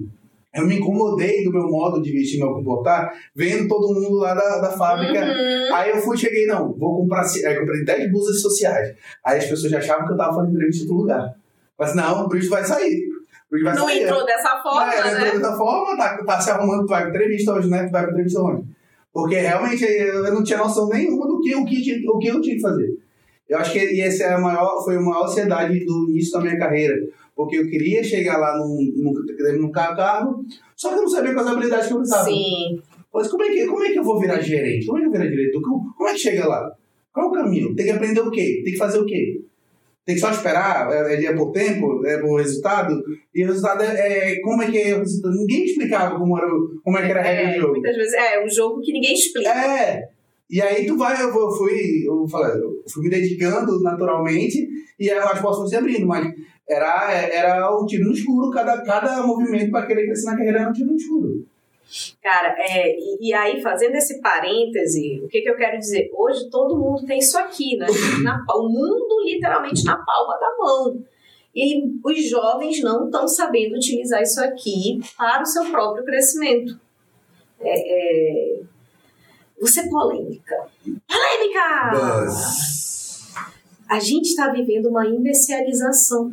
eu 0.55 0.67
me 0.67 0.77
incomodei 0.77 1.43
do 1.43 1.51
meu 1.51 1.63
modo 1.67 2.01
de 2.01 2.12
vestir, 2.12 2.39
meu 2.39 2.53
comportar, 2.53 3.12
vendo 3.36 3.67
todo 3.67 3.93
mundo 3.93 4.17
lá 4.17 4.33
da, 4.33 4.60
da 4.60 4.72
fábrica. 4.72 5.19
Uhum. 5.25 5.75
Aí 5.75 5.89
eu 5.89 5.98
fui, 5.98 6.15
cheguei, 6.17 6.45
não, 6.45 6.74
vou 6.74 6.98
comprar, 7.01 7.22
aí 7.24 7.53
eu 7.55 7.60
comprei 7.62 7.83
10 7.83 8.12
blusas 8.12 8.41
sociais. 8.41 8.95
Aí 9.25 9.39
as 9.39 9.45
pessoas 9.45 9.72
já 9.72 9.79
achavam 9.79 10.05
que 10.05 10.13
eu 10.13 10.17
tava 10.17 10.36
fazendo 10.36 10.53
entrevista 10.55 10.83
em 10.83 10.88
outro 10.88 11.01
lugar. 11.01 11.33
Mas 11.79 11.95
não, 11.95 12.25
o 12.25 12.27
Bruce 12.27 12.48
vai 12.50 12.63
sair. 12.63 13.01
Bruce 13.50 13.63
vai 13.63 13.75
Não 13.75 13.86
sair. 13.86 14.03
entrou 14.03 14.25
dessa 14.25 14.62
forma, 14.62 14.93
É, 14.93 15.03
né? 15.03 15.27
entrou 15.27 15.41
dessa 15.41 15.57
forma, 15.57 15.98
tá, 15.98 16.24
tá 16.24 16.41
se 16.41 16.51
arrumando, 16.51 16.81
tu 16.86 16.89
vai 16.89 17.01
pra 17.01 17.10
entrevista 17.10 17.53
hoje, 17.53 17.69
né? 17.69 17.86
Tu 17.86 17.91
vai 17.91 18.01
pra 18.03 18.12
entrevista 18.12 18.41
onde? 18.41 18.63
Porque 19.12 19.36
realmente 19.36 19.83
eu 19.83 20.33
não 20.33 20.43
tinha 20.43 20.57
noção 20.57 20.88
nenhuma 20.89 21.27
do 21.27 21.39
que, 21.39 21.55
o 21.55 21.63
que, 21.65 22.03
o 22.10 22.17
que 22.19 22.27
eu 22.27 22.41
tinha 22.41 22.55
que 22.55 22.62
fazer. 22.62 22.89
Eu 23.48 23.60
acho 23.60 23.72
que 23.74 24.01
essa 24.01 24.24
é 24.24 24.33
a 24.33 24.39
maior, 24.39 24.83
foi 24.83 24.95
a 24.95 25.01
maior 25.01 25.25
ansiedade 25.25 25.86
do 25.86 26.10
início 26.10 26.31
da 26.33 26.41
minha 26.41 26.57
carreira. 26.57 26.95
Porque 27.35 27.57
eu 27.57 27.67
queria 27.67 28.03
chegar 28.03 28.37
lá 28.37 28.57
num, 28.57 29.71
carro, 29.71 30.45
só 30.75 30.89
que 30.89 30.95
eu 30.95 31.01
não 31.01 31.09
sabia 31.09 31.33
quais 31.33 31.47
habilidades 31.47 31.87
que 31.87 31.93
eu 31.93 31.97
precisava. 31.97 32.25
Sim. 32.25 32.79
Mas 33.13 33.27
como 33.27 33.43
é, 33.43 33.49
que, 33.49 33.65
como 33.65 33.83
é 33.83 33.91
que 33.91 33.99
eu 33.99 34.03
vou 34.03 34.19
virar 34.19 34.39
gerente? 34.39 34.85
Como 34.85 34.97
é 34.97 35.01
que 35.01 35.07
eu 35.07 35.11
vou 35.11 35.19
virar 35.19 35.31
diretor? 35.31 35.61
Como, 35.61 35.93
como 35.95 36.09
é 36.09 36.13
que 36.13 36.19
chega 36.19 36.47
lá? 36.47 36.71
Qual 37.11 37.27
é 37.27 37.29
o 37.29 37.31
caminho? 37.31 37.75
Tem 37.75 37.85
que 37.85 37.91
aprender 37.91 38.21
o 38.21 38.31
quê? 38.31 38.61
Tem 38.63 38.73
que 38.73 38.77
fazer 38.77 38.99
o 38.99 39.05
quê? 39.05 39.41
Tem 40.05 40.15
que 40.15 40.21
só 40.21 40.31
esperar, 40.31 40.91
é, 40.91 41.23
é 41.23 41.33
por 41.33 41.51
tempo, 41.51 42.05
é 42.05 42.17
por 42.17 42.35
resultado, 42.37 43.01
e 43.33 43.45
o 43.45 43.47
resultado 43.47 43.83
é, 43.83 44.33
é 44.33 44.41
como 44.41 44.61
é 44.61 44.69
que 44.69 44.77
é 44.77 44.95
o 44.95 44.99
resultado. 44.99 45.33
Ninguém 45.33 45.63
explicava 45.63 46.19
como, 46.19 46.37
era, 46.37 46.47
como 46.83 46.97
é 46.97 47.05
que 47.05 47.11
era 47.11 47.21
a 47.21 47.23
regra 47.23 47.43
É, 47.43 47.53
do 47.53 47.61
jogo. 47.61 47.73
muitas 47.73 47.95
vezes 47.95 48.13
é 48.13 48.43
um 48.43 48.49
jogo 48.49 48.81
que 48.81 48.91
ninguém 48.91 49.13
explica. 49.13 49.49
É. 49.49 50.09
E 50.53 50.62
aí 50.62 50.86
tu 50.86 50.95
vai, 50.95 51.19
eu 51.19 51.31
fui, 51.31 52.05
eu 52.05 52.27
falei, 52.27 52.62
eu 52.62 52.83
fui 52.88 53.01
me 53.01 53.10
dedicando 53.10 53.81
naturalmente 53.81 54.69
e 55.00 55.10
aí 55.10 55.17
as 55.17 55.41
portas 55.41 55.55
foram 55.55 55.67
se 55.67 55.75
abrindo, 55.75 56.05
mas 56.05 56.31
era, 56.69 57.12
era 57.12 57.72
o 57.75 57.88
tiro 57.88 58.05
no 58.05 58.13
escuro, 58.13 58.51
cada, 58.51 58.83
cada 58.83 59.25
movimento 59.25 59.72
para 59.72 59.88
querer 59.88 60.05
crescer 60.05 60.27
na 60.27 60.38
carreira 60.38 60.60
era 60.60 60.69
um 60.69 60.74
tiro 60.74 60.91
no 60.91 60.95
escuro. 60.95 61.48
Cara, 62.22 62.55
é, 62.60 62.95
e, 62.95 63.29
e 63.29 63.33
aí, 63.33 63.63
fazendo 63.63 63.95
esse 63.95 64.22
parêntese, 64.22 65.22
o 65.24 65.27
que, 65.27 65.41
que 65.41 65.50
eu 65.50 65.55
quero 65.55 65.79
dizer? 65.79 66.12
Hoje 66.13 66.48
todo 66.51 66.79
mundo 66.79 67.03
tem 67.03 67.17
isso 67.17 67.39
aqui, 67.39 67.75
né? 67.75 67.88
Na, 68.24 68.45
o 68.55 68.69
mundo 68.69 69.25
literalmente 69.25 69.83
na 69.83 69.98
palma 69.98 70.38
da 70.38 70.55
mão. 70.55 71.03
E 71.55 71.81
os 72.03 72.29
jovens 72.29 72.79
não 72.83 73.05
estão 73.05 73.27
sabendo 73.27 73.75
utilizar 73.75 74.22
isso 74.22 74.39
aqui 74.39 75.00
para 75.17 75.41
o 75.41 75.48
seu 75.48 75.65
próprio 75.72 76.05
crescimento. 76.05 76.79
É, 77.60 77.74
é, 77.74 78.62
Você 79.63 79.79
é 79.79 79.89
polêmica. 79.89 80.67
Polêmica! 81.08 82.29
A 83.89 83.98
gente 83.98 84.25
está 84.25 84.50
vivendo 84.51 84.88
uma 84.88 85.08
imbecilização. 85.08 86.29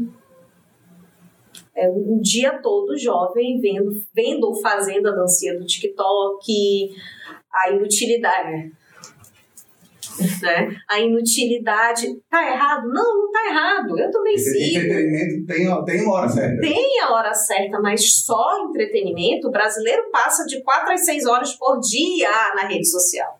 É 1.76 1.88
um 1.88 2.20
dia 2.20 2.60
todo 2.60 2.98
jovem 2.98 3.60
vendo, 3.60 4.02
vendo 4.12 4.48
ou 4.48 4.60
fazendo 4.60 5.10
a 5.10 5.12
dancinha 5.12 5.56
do 5.56 5.64
TikTok, 5.64 6.90
a 7.52 7.70
inutilidade. 7.70 8.72
Né? 10.42 10.76
A 10.88 11.00
inutilidade. 11.00 12.06
Tá 12.28 12.46
errado? 12.46 12.88
Não, 12.88 13.22
não 13.22 13.30
tá 13.30 13.46
errado. 13.48 13.98
Eu 13.98 14.10
também 14.10 14.36
sigo. 14.36 14.78
entretenimento 14.78 15.46
tem, 15.46 15.84
tem 15.84 16.08
hora 16.08 16.28
certa. 16.28 16.60
Tem 16.60 17.00
a 17.00 17.12
hora 17.12 17.34
certa, 17.34 17.80
mas 17.80 18.24
só 18.24 18.66
entretenimento. 18.68 19.48
O 19.48 19.50
brasileiro 19.50 20.10
passa 20.10 20.44
de 20.46 20.62
4 20.62 20.92
às 20.92 21.04
6 21.04 21.26
horas 21.26 21.54
por 21.54 21.78
dia 21.80 22.30
na 22.54 22.68
rede 22.68 22.88
social. 22.88 23.38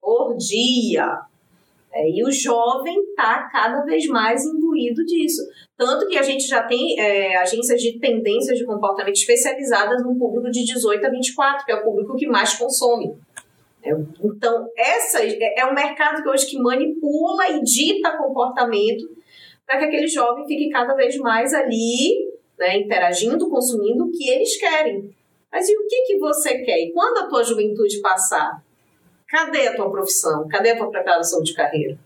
Por 0.00 0.36
dia. 0.36 1.22
É, 1.94 2.08
e 2.08 2.24
o 2.24 2.32
jovem 2.32 2.98
está 3.10 3.50
cada 3.52 3.84
vez 3.84 4.06
mais 4.06 4.44
imbuído 4.46 5.04
disso. 5.04 5.42
Tanto 5.76 6.06
que 6.06 6.16
a 6.16 6.22
gente 6.22 6.46
já 6.46 6.62
tem 6.62 6.98
é, 6.98 7.36
agências 7.36 7.80
de 7.82 7.98
tendências 7.98 8.56
de 8.56 8.64
comportamento 8.64 9.16
especializadas 9.16 10.02
no 10.02 10.16
público 10.16 10.50
de 10.50 10.64
18 10.64 11.06
a 11.06 11.10
24, 11.10 11.66
que 11.66 11.72
é 11.72 11.74
o 11.74 11.84
público 11.84 12.16
que 12.16 12.26
mais 12.26 12.54
consome. 12.54 13.14
Então, 14.22 14.68
essa 14.76 15.24
é, 15.24 15.60
é 15.60 15.66
um 15.66 15.74
mercado 15.74 16.22
que 16.22 16.28
hoje 16.28 16.46
que 16.46 16.58
manipula 16.58 17.48
e 17.50 17.62
dita 17.62 18.16
comportamento 18.16 19.10
para 19.66 19.78
que 19.78 19.84
aquele 19.86 20.06
jovem 20.06 20.46
fique 20.46 20.70
cada 20.70 20.94
vez 20.94 21.16
mais 21.18 21.52
ali, 21.54 22.30
né, 22.58 22.78
interagindo, 22.78 23.48
consumindo 23.48 24.04
o 24.04 24.10
que 24.10 24.28
eles 24.28 24.56
querem. 24.58 25.14
Mas 25.50 25.68
e 25.68 25.76
o 25.76 25.86
que, 25.86 26.02
que 26.06 26.18
você 26.18 26.58
quer? 26.62 26.78
E 26.78 26.92
quando 26.92 27.18
a 27.18 27.28
tua 27.28 27.42
juventude 27.44 28.00
passar? 28.00 28.62
Cadê 29.28 29.68
a 29.68 29.76
tua 29.76 29.90
profissão? 29.90 30.46
Cadê 30.48 30.70
a 30.70 30.76
tua 30.76 30.90
preparação 30.90 31.42
de 31.42 31.54
carreira? 31.54 31.98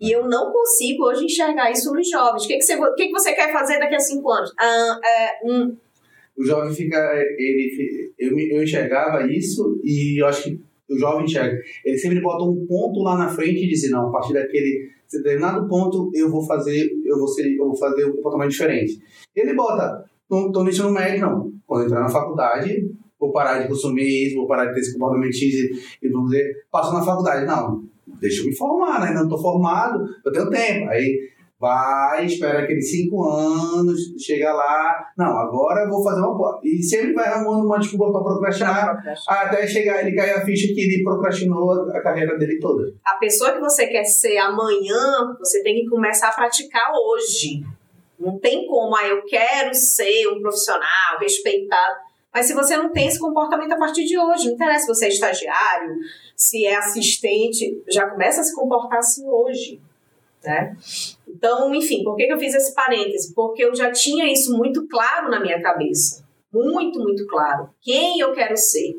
E 0.00 0.10
eu 0.10 0.28
não 0.28 0.52
consigo 0.52 1.04
hoje 1.04 1.24
enxergar 1.24 1.70
isso 1.70 1.92
nos 1.92 2.08
jovens. 2.10 2.44
O 2.44 2.48
que, 2.48 2.56
que, 2.56 2.62
você, 2.62 2.74
o 2.74 2.94
que, 2.94 3.06
que 3.06 3.12
você 3.12 3.32
quer 3.32 3.52
fazer 3.52 3.78
daqui 3.78 3.94
a 3.94 4.00
cinco 4.00 4.28
anos? 4.30 4.52
Ah, 4.58 5.00
é, 5.04 5.48
hum, 5.48 5.76
O 6.36 6.44
jovem 6.44 6.74
fica. 6.74 6.96
Ele, 7.38 8.12
eu, 8.18 8.38
eu 8.38 8.62
enxergava 8.62 9.24
isso 9.26 9.80
e 9.84 10.20
eu 10.20 10.26
acho 10.26 10.42
que 10.44 10.63
o 10.90 10.98
jovem 10.98 11.24
enxerga. 11.24 11.56
Ele 11.84 11.98
sempre 11.98 12.20
bota 12.20 12.44
um 12.44 12.66
ponto 12.66 13.00
lá 13.00 13.16
na 13.16 13.28
frente 13.28 13.64
e 13.64 13.68
diz: 13.68 13.90
não, 13.90 14.08
a 14.08 14.12
partir 14.12 14.32
daquele 14.32 14.88
determinado 15.10 15.68
ponto 15.68 16.10
eu 16.14 16.30
vou 16.30 16.44
fazer, 16.44 16.90
eu 17.04 17.18
vou, 17.18 17.28
ser, 17.28 17.54
eu 17.56 17.66
vou 17.66 17.76
fazer 17.76 18.06
um 18.06 18.16
comportamento 18.16 18.50
diferente. 18.50 18.98
Ele 19.34 19.54
bota, 19.54 20.04
não 20.30 20.50
tô 20.50 20.62
no 20.62 20.70
ensino 20.70 20.90
médio, 20.90 21.20
não. 21.20 21.52
Quando 21.66 21.86
entrar 21.86 22.00
na 22.00 22.08
faculdade, 22.08 22.90
vou 23.18 23.32
parar 23.32 23.60
de 23.60 23.68
consumir 23.68 24.26
isso, 24.26 24.36
vou 24.36 24.46
parar 24.46 24.66
de 24.66 24.74
ter 24.74 24.80
esse 24.80 24.92
comportamento 24.92 25.34
X 25.34 25.54
e, 26.02 26.08
vamos 26.08 26.30
dizer, 26.30 26.64
passo 26.70 26.92
na 26.92 27.02
faculdade. 27.02 27.46
Não, 27.46 27.84
deixa 28.20 28.42
eu 28.42 28.46
me 28.46 28.56
formar, 28.56 29.00
né? 29.00 29.14
Não 29.14 29.28
tô 29.28 29.38
formado, 29.38 30.04
eu 30.24 30.32
tenho 30.32 30.50
tempo. 30.50 30.90
Aí 30.90 31.30
vai, 31.64 32.26
espera 32.26 32.62
aqueles 32.62 32.90
cinco 32.90 33.24
anos, 33.24 33.98
chega 34.18 34.52
lá, 34.52 35.10
não, 35.16 35.38
agora 35.38 35.84
eu 35.84 35.88
vou 35.88 36.04
fazer 36.04 36.20
uma. 36.20 36.60
E 36.62 36.82
sempre 36.82 37.14
vai 37.14 37.26
arrumando 37.26 37.64
uma 37.64 37.78
desculpa 37.78 38.12
para 38.12 38.22
procrastinar, 38.22 39.02
até 39.26 39.66
chegar 39.66 40.02
ele 40.02 40.14
cair 40.14 40.32
a 40.32 40.44
ficha 40.44 40.66
que 40.74 40.78
ele 40.78 41.02
procrastinou 41.02 41.90
a 41.90 42.02
carreira 42.02 42.36
dele 42.36 42.58
toda. 42.60 42.92
a 43.06 43.14
pessoa 43.14 43.52
que 43.52 43.60
você 43.60 43.86
quer 43.86 44.04
ser 44.04 44.36
amanhã, 44.36 45.34
você 45.38 45.62
tem 45.62 45.76
que 45.76 45.88
começar 45.88 46.28
a 46.28 46.32
praticar 46.34 46.92
hoje. 46.92 47.62
Não 48.20 48.38
tem 48.38 48.66
como, 48.66 48.94
ah, 48.94 49.06
eu 49.06 49.24
quero 49.24 49.74
ser 49.74 50.28
um 50.28 50.40
profissional 50.40 51.18
respeitado. 51.18 51.96
Mas 52.32 52.46
se 52.46 52.52
você 52.52 52.76
não 52.76 52.92
tem 52.92 53.06
esse 53.06 53.18
comportamento 53.18 53.72
a 53.72 53.78
partir 53.78 54.04
de 54.04 54.18
hoje, 54.18 54.46
não 54.46 54.54
interessa 54.54 54.80
se 54.80 54.88
você 54.88 55.06
é 55.06 55.08
estagiário, 55.08 55.94
se 56.36 56.66
é 56.66 56.76
assistente, 56.76 57.82
já 57.88 58.08
começa 58.10 58.40
a 58.40 58.44
se 58.44 58.54
comportar 58.54 58.98
assim 58.98 59.26
hoje. 59.26 59.80
Né? 60.44 60.76
Então, 61.26 61.74
enfim, 61.74 62.04
por 62.04 62.16
que 62.16 62.26
que 62.26 62.32
eu 62.32 62.38
fiz 62.38 62.54
esse 62.54 62.74
parêntese? 62.74 63.34
Porque 63.34 63.64
eu 63.64 63.74
já 63.74 63.90
tinha 63.90 64.30
isso 64.30 64.56
muito 64.56 64.86
claro 64.86 65.30
na 65.30 65.40
minha 65.40 65.60
cabeça. 65.62 66.24
Muito, 66.52 67.00
muito 67.00 67.26
claro. 67.26 67.70
Quem 67.80 68.20
eu 68.20 68.32
quero 68.32 68.56
ser? 68.56 68.94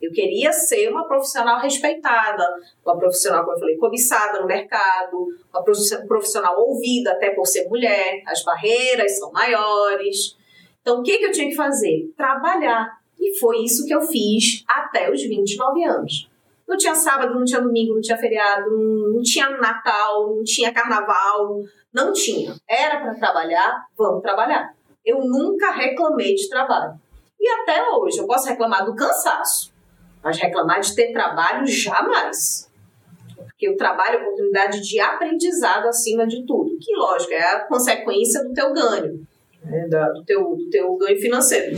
Eu 0.00 0.12
queria 0.12 0.52
ser 0.52 0.88
uma 0.90 1.06
profissional 1.08 1.58
respeitada, 1.60 2.44
uma 2.84 2.98
profissional, 2.98 3.42
como 3.42 3.56
eu 3.56 3.60
falei, 3.60 3.76
cobiçada 3.76 4.40
no 4.40 4.46
mercado, 4.46 5.28
uma 5.52 5.62
profi- 5.64 6.06
profissional 6.06 6.58
ouvida 6.60 7.12
até 7.12 7.30
por 7.30 7.46
ser 7.46 7.68
mulher, 7.68 8.22
as 8.26 8.42
barreiras 8.44 9.18
são 9.18 9.32
maiores. 9.32 10.36
Então, 10.82 11.00
o 11.00 11.02
que, 11.02 11.18
que 11.18 11.24
eu 11.24 11.32
tinha 11.32 11.48
que 11.48 11.54
fazer? 11.56 12.12
Trabalhar. 12.16 12.98
E 13.18 13.38
foi 13.38 13.64
isso 13.64 13.86
que 13.86 13.94
eu 13.94 14.02
fiz 14.02 14.62
até 14.68 15.10
os 15.10 15.22
29 15.22 15.82
anos. 15.84 16.28
Não 16.66 16.76
tinha 16.76 16.94
sábado, 16.94 17.34
não 17.34 17.44
tinha 17.44 17.60
domingo, 17.60 17.94
não 17.94 18.00
tinha 18.00 18.16
feriado, 18.16 18.70
não, 18.70 19.20
tinha 19.22 19.50
Natal, 19.50 20.34
não 20.34 20.42
tinha 20.42 20.72
carnaval, 20.72 21.62
não 21.92 22.12
tinha. 22.12 22.54
Era 22.68 23.00
para 23.00 23.14
trabalhar, 23.14 23.84
vamos 23.96 24.22
trabalhar. 24.22 24.74
Eu 25.04 25.20
nunca 25.20 25.70
reclamei 25.70 26.34
de 26.34 26.48
trabalho. 26.48 26.98
E 27.38 27.48
até 27.48 27.90
hoje, 27.90 28.18
eu 28.18 28.26
posso 28.26 28.48
reclamar 28.48 28.86
do 28.86 28.96
cansaço, 28.96 29.72
mas 30.22 30.38
reclamar 30.38 30.80
de 30.80 30.94
ter 30.94 31.12
trabalho, 31.12 31.66
jamais. 31.66 32.70
Porque 33.36 33.68
o 33.68 33.76
trabalho 33.76 34.18
é 34.18 34.22
oportunidade 34.22 34.80
de 34.80 34.98
aprendizado 34.98 35.86
acima 35.86 36.26
de 36.26 36.46
tudo. 36.46 36.76
Que, 36.80 36.96
lógico, 36.96 37.32
é 37.32 37.42
a 37.42 37.60
consequência 37.60 38.42
do 38.42 38.54
teu 38.54 38.72
ganho, 38.72 39.26
né, 39.62 39.86
do, 39.88 40.24
teu, 40.24 40.56
do 40.56 40.70
teu 40.70 40.96
ganho 40.96 41.20
financeiro. 41.20 41.76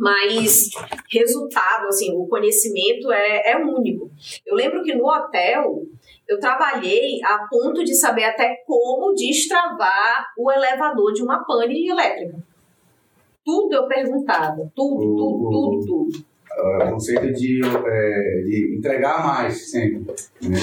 Mas 0.00 0.70
resultado, 1.12 1.86
assim, 1.88 2.16
o 2.16 2.26
conhecimento 2.26 3.12
é, 3.12 3.52
é 3.52 3.56
único. 3.58 4.10
Eu 4.46 4.54
lembro 4.54 4.82
que 4.82 4.94
no 4.94 5.06
hotel 5.06 5.82
eu 6.26 6.40
trabalhei 6.40 7.22
a 7.22 7.46
ponto 7.50 7.84
de 7.84 7.94
saber 7.94 8.24
até 8.24 8.62
como 8.66 9.12
destravar 9.14 10.24
o 10.38 10.50
elevador 10.50 11.12
de 11.12 11.22
uma 11.22 11.44
pane 11.44 11.90
elétrica. 11.90 12.34
Tudo 13.44 13.74
eu 13.74 13.86
perguntava, 13.86 14.56
tudo, 14.74 15.16
tudo, 15.16 15.50
tudo, 15.50 15.86
tudo. 15.86 16.24
O 16.86 16.90
conceito 16.92 17.32
de, 17.34 17.60
é, 17.62 18.42
de 18.42 18.76
entregar 18.78 19.26
mais 19.26 19.70
sempre. 19.70 20.14
Né? 20.40 20.58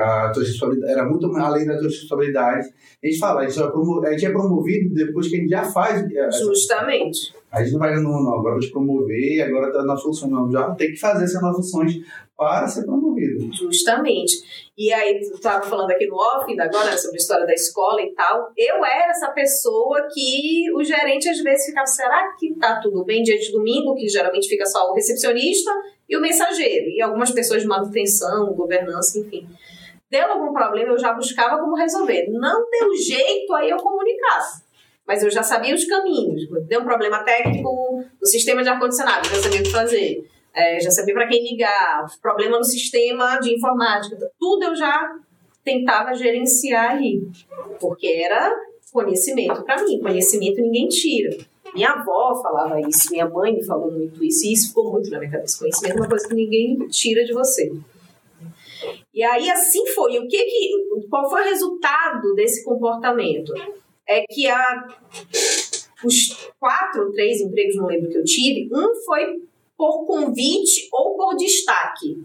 A, 0.00 0.24
a 0.24 0.32
tua 0.32 0.42
responsabilidade 0.42 0.92
era 0.92 1.04
muito 1.04 1.26
além 1.36 1.66
da 1.66 1.74
tua 1.76 1.88
responsabilidade. 1.88 2.68
A 3.02 3.06
gente 3.06 3.18
fala, 3.18 3.42
a 3.42 3.46
gente, 3.46 3.60
é 3.60 4.08
a 4.08 4.10
gente 4.12 4.26
é 4.26 4.30
promovido 4.30 4.94
depois 4.94 5.28
que 5.28 5.36
a 5.36 5.38
gente 5.38 5.50
já 5.50 5.64
faz. 5.64 6.02
é, 6.10 6.30
Justamente. 6.30 7.37
A 7.50 7.62
gente 7.62 7.72
não 7.72 7.78
vai, 7.80 7.94
não, 7.94 8.10
não, 8.10 8.34
agora 8.34 8.54
vou 8.54 8.60
te 8.60 8.70
promover, 8.70 9.42
agora 9.42 9.72
tá 9.72 9.82
nas 9.82 10.02
funções. 10.02 10.30
Não, 10.30 10.50
já 10.50 10.70
tem 10.74 10.90
que 10.90 10.98
fazer 10.98 11.24
essas 11.24 11.40
novas 11.40 11.56
funções 11.56 11.94
para 12.36 12.68
ser 12.68 12.84
promovido. 12.84 13.52
Justamente. 13.52 14.70
E 14.76 14.92
aí, 14.92 15.18
tu 15.20 15.34
estava 15.34 15.64
falando 15.64 15.90
aqui 15.90 16.06
no 16.06 16.14
off, 16.14 16.48
ainda 16.48 16.64
agora, 16.64 16.90
né, 16.90 16.96
sobre 16.96 17.16
a 17.16 17.20
história 17.20 17.46
da 17.46 17.54
escola 17.54 18.02
e 18.02 18.12
tal. 18.14 18.52
Eu 18.56 18.84
era 18.84 19.10
essa 19.10 19.30
pessoa 19.32 20.06
que 20.12 20.70
o 20.74 20.84
gerente 20.84 21.28
às 21.28 21.40
vezes 21.42 21.66
ficava, 21.66 21.86
será 21.86 22.34
que 22.38 22.54
tá 22.54 22.80
tudo 22.80 23.04
bem 23.04 23.22
dia 23.22 23.38
de 23.38 23.50
domingo? 23.50 23.94
Que 23.94 24.08
geralmente 24.08 24.48
fica 24.48 24.66
só 24.66 24.90
o 24.90 24.94
recepcionista 24.94 25.70
e 26.08 26.16
o 26.16 26.20
mensageiro. 26.20 26.90
E 26.90 27.02
algumas 27.02 27.32
pessoas 27.32 27.62
de 27.62 27.66
manutenção, 27.66 28.52
governança, 28.52 29.18
enfim. 29.18 29.48
Deu 30.10 30.26
algum 30.30 30.52
problema, 30.52 30.92
eu 30.92 30.98
já 30.98 31.12
buscava 31.12 31.58
como 31.58 31.74
resolver. 31.74 32.28
Não 32.30 32.70
deu 32.70 32.94
jeito, 32.94 33.52
aí 33.54 33.70
eu 33.70 33.78
comunicava. 33.78 34.67
Mas 35.08 35.22
eu 35.22 35.30
já 35.30 35.42
sabia 35.42 35.74
os 35.74 35.86
caminhos. 35.86 36.42
Deu 36.66 36.82
um 36.82 36.84
problema 36.84 37.24
técnico 37.24 38.04
no 38.20 38.26
sistema 38.26 38.62
de 38.62 38.68
ar-condicionado, 38.68 39.26
já 39.26 39.36
sabia 39.36 39.60
o 39.60 39.62
que 39.62 39.70
fazer. 39.70 40.28
É, 40.54 40.78
já 40.78 40.90
sabia 40.90 41.14
para 41.14 41.26
quem 41.26 41.42
ligar, 41.42 42.04
problema 42.20 42.58
no 42.58 42.64
sistema 42.64 43.38
de 43.38 43.54
informática, 43.54 44.18
tudo 44.38 44.64
eu 44.64 44.76
já 44.76 45.16
tentava 45.64 46.14
gerenciar 46.14 46.92
ali, 46.92 47.22
porque 47.80 48.06
era 48.06 48.54
conhecimento 48.92 49.62
para 49.62 49.82
mim, 49.84 50.00
conhecimento 50.00 50.60
ninguém 50.60 50.88
tira. 50.88 51.36
Minha 51.74 51.90
avó 51.90 52.34
falava 52.42 52.80
isso, 52.80 53.10
minha 53.10 53.28
mãe 53.28 53.54
me 53.54 53.64
falou 53.64 53.90
muito 53.90 54.22
isso, 54.24 54.46
e 54.46 54.52
isso 54.52 54.68
ficou 54.68 54.90
muito 54.90 55.10
na 55.10 55.18
minha 55.18 55.30
cabeça. 55.30 55.58
Conhecimento 55.58 55.96
é 55.96 56.00
uma 56.00 56.08
coisa 56.08 56.26
que 56.26 56.34
ninguém 56.34 56.76
tira 56.88 57.24
de 57.24 57.32
você. 57.32 57.70
E 59.14 59.18
E 59.18 59.22
aí 59.22 59.50
assim 59.50 59.86
foi. 59.88 60.14
E 60.14 60.18
o 60.18 60.28
que 60.28 60.44
que, 60.44 61.06
qual 61.08 61.28
foi 61.28 61.42
o 61.42 61.44
resultado 61.44 62.34
desse 62.34 62.64
comportamento? 62.64 63.52
É 64.08 64.24
que 64.26 64.48
a, 64.48 64.88
os 66.04 66.50
quatro, 66.58 67.12
três 67.12 67.40
empregos, 67.40 67.76
não 67.76 67.86
lembro 67.86 68.08
que 68.08 68.18
eu 68.18 68.24
tive, 68.24 68.68
um 68.72 68.94
foi 69.04 69.42
por 69.76 70.06
convite 70.06 70.88
ou 70.92 71.16
por 71.16 71.36
destaque, 71.36 72.24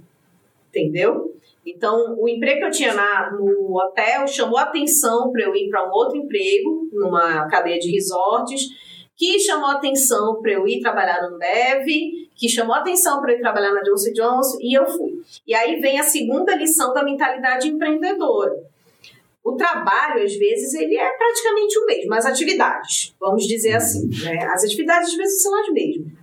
entendeu? 0.69 1.35
Então, 1.65 2.17
o 2.19 2.27
emprego 2.27 2.59
que 2.59 2.65
eu 2.65 2.71
tinha 2.71 2.93
na, 2.93 3.31
no 3.31 3.77
hotel 3.77 4.27
chamou 4.27 4.57
atenção 4.57 5.31
para 5.31 5.43
eu 5.43 5.55
ir 5.55 5.69
para 5.69 5.87
um 5.87 5.91
outro 5.91 6.17
emprego, 6.17 6.89
numa 6.91 7.47
cadeia 7.47 7.79
de 7.79 7.91
resorts, 7.91 8.67
que 9.15 9.39
chamou 9.39 9.69
atenção 9.69 10.41
para 10.41 10.51
eu 10.51 10.67
ir 10.67 10.81
trabalhar 10.81 11.29
no 11.29 11.37
Dev, 11.37 11.85
que 12.35 12.49
chamou 12.49 12.75
atenção 12.75 13.21
para 13.21 13.31
eu 13.31 13.37
ir 13.37 13.41
trabalhar 13.41 13.73
na 13.73 13.81
Johnson 13.81 14.11
Johnson, 14.11 14.57
e 14.59 14.77
eu 14.77 14.85
fui. 14.85 15.21
E 15.47 15.53
aí 15.53 15.79
vem 15.79 15.99
a 15.99 16.03
segunda 16.03 16.55
lição 16.55 16.93
da 16.93 17.03
mentalidade 17.03 17.69
empreendedora. 17.69 18.72
O 19.43 19.55
trabalho, 19.55 20.23
às 20.23 20.35
vezes, 20.35 20.73
ele 20.73 20.95
é 20.95 21.09
praticamente 21.17 21.77
o 21.77 21.85
mesmo, 21.85 22.13
as 22.13 22.25
atividades, 22.25 23.13
vamos 23.19 23.45
dizer 23.45 23.73
assim. 23.73 24.09
Né? 24.23 24.45
As 24.45 24.63
atividades, 24.63 25.09
às 25.09 25.15
vezes, 25.15 25.41
são 25.41 25.53
as 25.59 25.69
mesmas. 25.69 26.13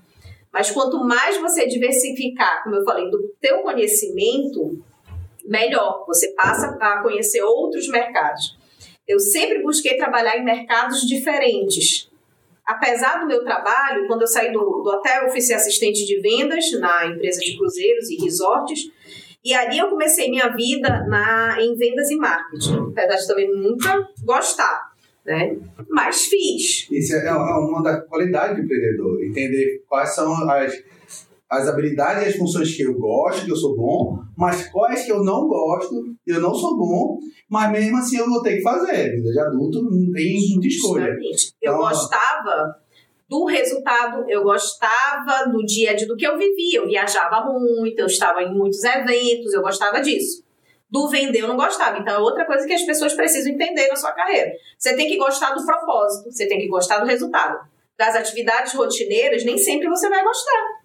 Mas 0.53 0.71
quanto 0.71 0.99
mais 1.05 1.37
você 1.37 1.67
diversificar, 1.67 2.65
como 2.65 2.77
eu 2.77 2.85
falei, 2.85 3.09
do 3.11 3.29
teu 3.41 3.59
conhecimento, 3.59 4.83
melhor. 5.45 6.05
Você 6.07 6.33
passa 6.33 6.77
a 6.81 7.03
conhecer 7.03 7.43
outros 7.43 7.89
mercados. 7.89 8.57
Eu 9.07 9.19
sempre 9.19 9.63
busquei 9.63 9.97
trabalhar 9.97 10.37
em 10.39 10.45
mercados 10.45 11.03
diferentes. 11.03 12.09
Apesar 12.65 13.19
do 13.19 13.27
meu 13.27 13.43
trabalho, 13.43 14.07
quando 14.07 14.23
eu 14.23 14.29
saí 14.29 14.53
do, 14.53 14.61
do 14.61 14.91
hotel, 14.91 15.25
eu 15.25 15.31
fui 15.31 15.41
ser 15.41 15.55
assistente 15.55 16.07
de 16.07 16.21
vendas 16.21 16.71
na 16.79 17.07
empresa 17.07 17.41
de 17.41 17.57
cruzeiros 17.57 18.09
e 18.11 18.17
resorts. 18.23 18.91
E 19.45 19.55
ali 19.55 19.79
eu 19.79 19.89
comecei 19.89 20.31
minha 20.31 20.49
vida 20.49 21.07
na, 21.07 21.57
em 21.61 21.75
vendas 21.75 22.11
e 22.11 22.17
marketing. 22.17 22.93
Apesar 22.93 23.17
de 23.17 23.27
também 23.27 23.51
nunca 23.57 24.09
gostar. 24.25 24.91
Né? 25.25 25.57
Mas 25.89 26.25
fiz. 26.25 26.89
Isso 26.91 27.15
é, 27.15 27.27
é 27.27 27.33
uma 27.33 27.83
da 27.83 28.01
qualidade 28.03 28.55
do 28.55 28.63
empreendedor. 28.63 29.23
Entender 29.25 29.83
quais 29.89 30.15
são 30.15 30.51
as 30.51 30.73
as 31.51 31.67
habilidades 31.67 32.23
e 32.23 32.29
as 32.29 32.37
funções 32.37 32.77
que 32.77 32.83
eu 32.83 32.95
gosto, 32.95 33.45
que 33.45 33.51
eu 33.51 33.57
sou 33.57 33.77
bom, 33.77 34.23
mas 34.37 34.69
quais 34.69 35.05
que 35.05 35.11
eu 35.11 35.25
não 35.25 35.49
gosto, 35.49 36.15
eu 36.25 36.41
não 36.41 36.55
sou 36.55 36.79
bom, 36.79 37.19
mas 37.49 37.73
mesmo 37.73 37.97
assim 37.97 38.19
eu 38.19 38.31
vou 38.31 38.41
ter 38.41 38.59
que 38.59 38.63
fazer. 38.63 39.17
Vida 39.17 39.33
de 39.33 39.41
adulto 39.41 39.83
não 39.83 40.13
tem 40.13 40.49
muita 40.53 40.69
escolha. 40.69 41.07
Exatamente. 41.07 41.55
Eu 41.61 41.73
então, 41.73 41.89
gostava 41.89 42.77
do 43.31 43.45
resultado, 43.45 44.29
eu 44.29 44.43
gostava 44.43 45.49
do 45.49 45.65
dia 45.65 45.93
a 45.93 45.95
dia 45.95 46.09
do 46.09 46.17
que 46.17 46.27
eu 46.27 46.37
vivia. 46.37 46.81
Eu 46.81 46.87
viajava 46.89 47.45
muito, 47.45 47.97
eu 47.97 48.07
estava 48.07 48.43
em 48.43 48.53
muitos 48.53 48.83
eventos, 48.83 49.55
eu 49.55 49.63
gostava 49.63 50.01
disso. 50.01 50.43
Do 50.91 51.09
vender 51.09 51.43
eu 51.43 51.47
não 51.47 51.57
gostava. 51.57 51.97
Então 51.99 52.13
é 52.13 52.19
outra 52.19 52.45
coisa 52.45 52.67
que 52.67 52.73
as 52.73 52.83
pessoas 52.83 53.15
precisam 53.15 53.53
entender 53.53 53.87
na 53.87 53.95
sua 53.95 54.11
carreira. 54.11 54.51
Você 54.77 54.97
tem 54.97 55.07
que 55.07 55.17
gostar 55.17 55.55
do 55.55 55.65
propósito, 55.65 56.33
você 56.33 56.49
tem 56.49 56.59
que 56.59 56.67
gostar 56.67 56.99
do 56.99 57.07
resultado. 57.07 57.65
Das 57.97 58.17
atividades 58.17 58.75
rotineiras, 58.75 59.45
nem 59.45 59.57
sempre 59.57 59.89
você 59.89 60.09
vai 60.09 60.25
gostar. 60.25 60.81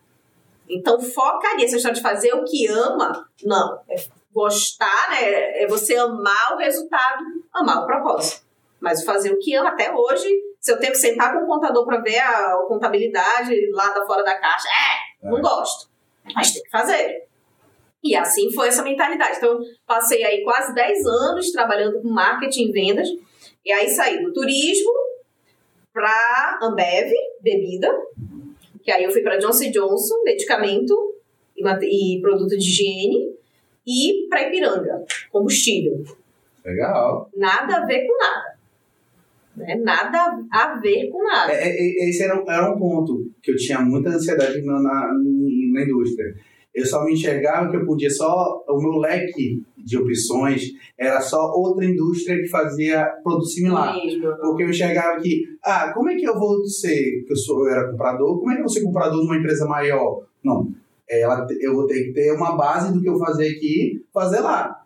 Então, 0.70 1.02
focaria. 1.02 1.66
Essa 1.66 1.78
história 1.78 1.96
de 1.96 2.02
fazer 2.04 2.32
o 2.34 2.44
que 2.44 2.68
ama, 2.68 3.28
não. 3.44 3.82
É 3.90 3.96
gostar, 4.32 5.10
né? 5.10 5.64
É 5.64 5.68
você 5.68 5.96
amar 5.96 6.54
o 6.54 6.58
resultado, 6.58 7.24
amar 7.52 7.82
o 7.82 7.88
propósito. 7.88 8.46
Mas 8.80 9.04
fazer 9.04 9.32
o 9.32 9.40
que 9.40 9.56
ama 9.56 9.70
até 9.70 9.92
hoje, 9.92 10.30
se 10.66 10.72
eu 10.72 10.80
tenho 10.80 10.94
que 10.94 10.98
sentar 10.98 11.32
com 11.32 11.44
o 11.44 11.48
contador 11.48 11.86
para 11.86 12.02
ver 12.02 12.18
a 12.18 12.58
contabilidade 12.68 13.70
lá 13.70 13.94
da 13.94 14.04
fora 14.04 14.24
da 14.24 14.36
caixa, 14.36 14.68
é, 14.68 15.30
não 15.30 15.40
gosto. 15.40 15.92
Mas 16.34 16.54
tem 16.54 16.64
que 16.64 16.72
fazer. 16.72 17.28
E 18.04 18.16
assim 18.16 18.52
foi 18.52 18.70
essa 18.70 18.82
mentalidade. 18.82 19.38
Então, 19.38 19.60
passei 19.86 20.24
aí 20.24 20.44
quase 20.44 20.74
10 20.74 21.06
anos 21.06 21.52
trabalhando 21.52 22.02
com 22.02 22.10
marketing 22.10 22.70
e 22.70 22.72
vendas. 22.72 23.08
E 23.64 23.72
aí 23.72 23.88
saí 23.90 24.24
do 24.24 24.34
turismo 24.34 24.92
para 25.94 26.58
Ambev, 26.64 27.12
bebida, 27.42 27.96
que 28.84 28.92
aí 28.92 29.04
eu 29.04 29.12
fui 29.12 29.22
para 29.22 29.38
Johnson 29.38 29.70
Johnson, 29.70 30.24
medicamento 30.24 31.14
e, 31.56 32.16
e 32.16 32.22
produto 32.22 32.58
de 32.58 32.58
higiene, 32.58 33.36
e 33.86 34.26
para 34.28 34.48
Ipiranga, 34.48 35.06
combustível. 35.32 36.04
Legal. 36.66 37.30
Nada 37.36 37.78
a 37.78 37.86
ver 37.86 38.08
com 38.08 38.18
nada. 38.18 38.55
Né? 39.56 39.76
Nada 39.76 40.40
a 40.52 40.80
ver 40.80 41.10
com 41.10 41.24
nada. 41.24 41.52
É, 41.52 41.70
é, 41.70 42.10
esse 42.10 42.24
era, 42.24 42.44
era 42.48 42.74
um 42.74 42.78
ponto 42.78 43.32
que 43.42 43.52
eu 43.52 43.56
tinha 43.56 43.80
muita 43.80 44.10
ansiedade 44.10 44.62
na, 44.64 44.82
na, 44.82 45.12
na 45.74 45.84
indústria. 45.84 46.36
Eu 46.74 46.86
só 46.86 47.06
me 47.06 47.14
enxergava 47.14 47.70
que 47.70 47.78
eu 47.78 47.86
podia 47.86 48.10
só. 48.10 48.64
O 48.68 48.82
meu 48.82 49.00
leque 49.00 49.64
de 49.78 49.98
opções 49.98 50.74
era 50.98 51.22
só 51.22 51.52
outra 51.54 51.86
indústria 51.86 52.38
que 52.38 52.48
fazia 52.48 53.06
produto 53.24 53.48
similar. 53.48 53.96
Mesmo. 53.96 54.36
Porque 54.42 54.64
eu 54.64 54.70
enxergava 54.70 55.22
que, 55.22 55.44
ah, 55.64 55.94
como 55.94 56.10
é 56.10 56.16
que 56.16 56.28
eu 56.28 56.38
vou 56.38 56.66
ser, 56.66 57.24
que 57.26 57.32
eu, 57.32 57.38
sou, 57.38 57.66
eu 57.66 57.74
era 57.74 57.92
comprador, 57.92 58.40
como 58.40 58.52
é 58.52 58.56
que 58.56 58.60
eu 58.60 58.66
vou 58.66 58.74
ser 58.74 58.84
comprador 58.84 59.24
numa 59.24 59.38
empresa 59.38 59.66
maior? 59.66 60.26
Não, 60.44 60.70
ela, 61.10 61.48
eu 61.62 61.76
vou 61.76 61.88
ter 61.88 62.04
que 62.06 62.14
ter 62.14 62.32
uma 62.34 62.58
base 62.58 62.92
do 62.92 63.02
que 63.02 63.08
eu 63.08 63.18
fazer 63.18 63.48
aqui, 63.48 64.04
fazer 64.14 64.42
lá. 64.42 64.85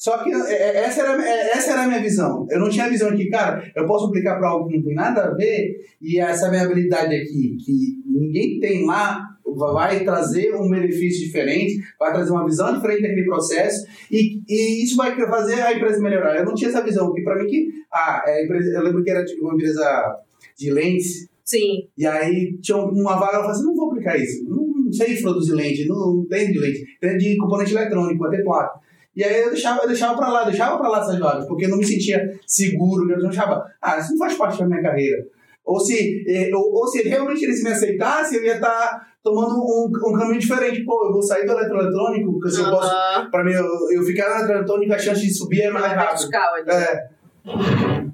Só 0.00 0.16
que 0.24 0.32
é, 0.32 0.52
é, 0.52 0.76
essa 0.78 1.02
era, 1.02 1.22
é, 1.22 1.50
essa 1.50 1.72
era 1.72 1.82
a 1.82 1.86
minha 1.86 2.00
visão. 2.00 2.46
Eu 2.48 2.58
não 2.58 2.70
tinha 2.70 2.86
a 2.86 2.88
visão 2.88 3.14
que, 3.14 3.28
cara, 3.28 3.62
eu 3.76 3.84
posso 3.84 4.06
aplicar 4.06 4.38
para 4.38 4.48
algo 4.48 4.66
que 4.66 4.78
não 4.78 4.82
tem 4.82 4.94
nada 4.94 5.24
a 5.24 5.34
ver 5.34 5.76
e 6.00 6.18
essa 6.18 6.48
minha 6.48 6.62
habilidade 6.62 7.14
aqui, 7.14 7.54
que 7.62 8.02
ninguém 8.06 8.58
tem 8.58 8.86
lá, 8.86 9.22
vai 9.44 10.02
trazer 10.02 10.54
um 10.54 10.70
benefício 10.70 11.26
diferente, 11.26 11.74
vai 11.98 12.14
trazer 12.14 12.30
uma 12.30 12.46
visão 12.46 12.72
diferente 12.74 13.02
daquele 13.02 13.26
processo 13.26 13.86
e, 14.10 14.40
e 14.48 14.84
isso 14.84 14.96
vai 14.96 15.14
fazer 15.14 15.60
a 15.60 15.74
empresa 15.74 16.00
melhorar. 16.00 16.34
Eu 16.38 16.46
não 16.46 16.54
tinha 16.54 16.70
essa 16.70 16.82
visão, 16.82 17.08
porque 17.08 17.22
para 17.22 17.36
mim 17.36 17.46
que 17.46 17.68
ah, 17.92 18.22
a 18.24 18.42
empresa, 18.42 18.70
eu 18.70 18.82
lembro 18.82 19.04
que 19.04 19.10
era 19.10 19.22
tipo, 19.22 19.44
uma 19.44 19.52
empresa 19.52 20.16
de 20.56 20.72
lentes. 20.72 21.28
Sim. 21.44 21.88
E 21.98 22.06
aí 22.06 22.56
tinha 22.62 22.78
uma 22.78 23.20
vaga, 23.20 23.36
eu 23.36 23.40
falei 23.42 23.50
assim, 23.50 23.64
não 23.64 23.74
vou 23.74 23.90
aplicar 23.90 24.16
isso, 24.16 24.48
não, 24.48 24.90
sei 24.92 25.20
produzir 25.20 25.52
lente, 25.52 25.86
não, 25.86 26.16
não 26.16 26.26
tem 26.26 26.50
de 26.50 26.58
lente, 26.58 26.86
tem 26.98 27.18
de 27.18 27.36
componente 27.36 27.74
eletrônico, 27.74 28.24
até 28.24 28.42
placa. 28.42 28.80
E 29.20 29.24
aí 29.24 29.42
eu 29.42 29.50
deixava, 29.50 29.82
eu 29.82 29.86
deixava 29.86 30.16
pra 30.16 30.32
lá, 30.32 30.44
deixava 30.44 30.78
pra 30.78 30.88
lá 30.88 31.00
essas 31.00 31.18
vagas, 31.18 31.46
porque 31.46 31.66
eu 31.66 31.68
não 31.68 31.76
me 31.76 31.84
sentia 31.84 32.40
seguro, 32.46 33.12
eu 33.12 33.18
não 33.18 33.28
achava, 33.28 33.70
ah, 33.82 33.98
isso 33.98 34.12
não 34.12 34.18
faz 34.18 34.34
parte 34.34 34.58
da 34.58 34.66
minha 34.66 34.80
carreira. 34.80 35.26
Ou 35.62 35.78
se, 35.78 36.24
eh, 36.26 36.50
ou, 36.54 36.72
ou 36.72 36.86
se 36.86 37.06
realmente 37.06 37.44
eles 37.44 37.62
me 37.62 37.68
aceitassem, 37.68 38.38
eu 38.38 38.44
ia 38.46 38.54
estar 38.54 38.70
tá 38.70 39.06
tomando 39.22 39.56
um, 39.56 39.92
um 40.08 40.18
caminho 40.18 40.40
diferente. 40.40 40.86
Pô, 40.86 41.06
eu 41.06 41.12
vou 41.12 41.20
sair 41.20 41.44
do 41.44 41.52
eletroeletrônico, 41.52 42.32
porque 42.32 42.50
se 42.50 42.60
eu 42.62 42.70
posso. 42.70 42.90
Pra 43.30 43.44
mim, 43.44 43.52
eu, 43.52 43.66
eu 43.92 44.02
ficar 44.02 44.30
no 44.30 44.36
eletroeletrônico, 44.36 44.94
a 44.94 44.98
chance 44.98 45.20
de 45.20 45.34
subir 45.34 45.64
é 45.64 45.70
mais 45.70 45.92
rápido. 45.92 46.16
Vertical, 46.16 46.56
é. 46.66 47.10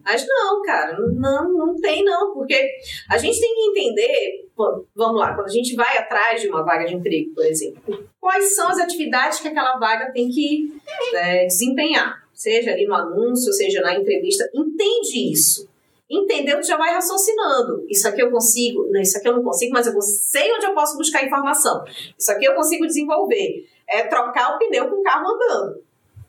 Mas 0.05 0.27
não, 0.27 0.61
cara, 0.63 0.97
não, 1.15 1.53
não 1.53 1.77
tem 1.77 2.03
não, 2.03 2.35
porque 2.35 2.69
a 3.09 3.17
gente 3.17 3.41
tem 3.41 3.55
que 3.55 3.71
entender, 3.71 4.46
vamos 4.95 5.21
lá, 5.21 5.35
quando 5.35 5.47
a 5.47 5.53
gente 5.53 5.75
vai 5.75 5.99
atrás 5.99 6.41
de 6.41 6.49
uma 6.49 6.63
vaga 6.63 6.85
de 6.85 6.95
emprego, 6.95 7.35
por 7.35 7.45
exemplo, 7.45 8.09
quais 8.21 8.55
são 8.55 8.69
as 8.69 8.79
atividades 8.79 9.41
que 9.41 9.49
aquela 9.49 9.79
vaga 9.79 10.11
tem 10.13 10.29
que 10.29 10.73
é, 11.15 11.47
desempenhar, 11.47 12.27
seja 12.33 12.73
ali 12.73 12.87
no 12.87 12.95
anúncio, 12.95 13.53
seja 13.53 13.81
na 13.81 13.95
entrevista, 13.95 14.49
entende 14.55 15.33
isso 15.33 15.69
entendeu, 16.09 16.63
já 16.63 16.77
vai 16.77 16.95
raciocinando. 16.95 17.85
Isso 17.89 18.07
aqui 18.09 18.23
eu 18.23 18.31
consigo, 18.31 18.87
não, 18.91 19.01
isso 19.01 19.19
aqui 19.19 19.29
eu 19.29 19.35
não 19.35 19.43
consigo, 19.43 19.73
mas 19.73 19.87
eu 19.87 20.01
sei 20.01 20.53
onde 20.53 20.67
eu 20.67 20.75
posso 20.75 20.97
buscar 20.97 21.25
informação. 21.25 21.85
Isso 22.19 22.31
aqui 22.31 22.45
eu 22.45 22.55
consigo 22.55 22.87
desenvolver. 22.87 23.69
É 23.89 24.03
trocar 24.05 24.55
o 24.55 24.59
pneu 24.59 24.89
com 24.89 25.01
o 25.01 25.03
carro 25.03 25.35
andando. 25.35 25.83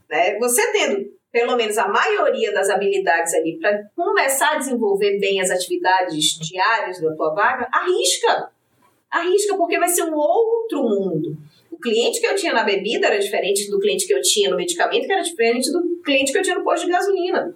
Né? 0.10 0.38
Você 0.40 0.72
tendo 0.72 1.17
pelo 1.32 1.56
menos 1.56 1.78
a 1.78 1.88
maioria 1.88 2.54
das 2.54 2.70
habilidades 2.70 3.34
ali 3.34 3.58
para 3.60 3.84
começar 3.96 4.54
a 4.54 4.58
desenvolver 4.58 5.20
bem 5.20 5.42
as 5.42 5.52
atividades 5.52 6.40
diárias 6.40 7.02
da 7.02 7.14
tua 7.16 7.34
vaga, 7.34 7.68
arrisca. 7.72 8.50
Arrisca, 9.10 9.56
porque 9.56 9.80
vai 9.80 9.90
ser 9.90 10.04
um 10.04 10.16
outro 10.16 10.84
mundo. 10.84 11.38
O 11.72 11.78
cliente 11.78 12.20
que 12.20 12.28
eu 12.28 12.36
tinha 12.36 12.54
na 12.54 12.64
bebida 12.64 13.08
era 13.08 13.20
diferente 13.20 13.70
do 13.70 13.80
cliente 13.80 14.08
que 14.08 14.14
eu 14.14 14.22
tinha 14.22 14.50
no 14.50 14.58
medicamento, 14.58 15.06
que 15.06 15.14
era 15.14 15.22
diferente 15.22 15.72
do 15.72 16.02
cliente 16.04 16.32
que 16.32 16.38
eu 16.38 16.42
tinha 16.42 16.58
no 16.58 16.64
posto 16.64 16.86
de 16.86 16.92
gasolina. 16.92 17.54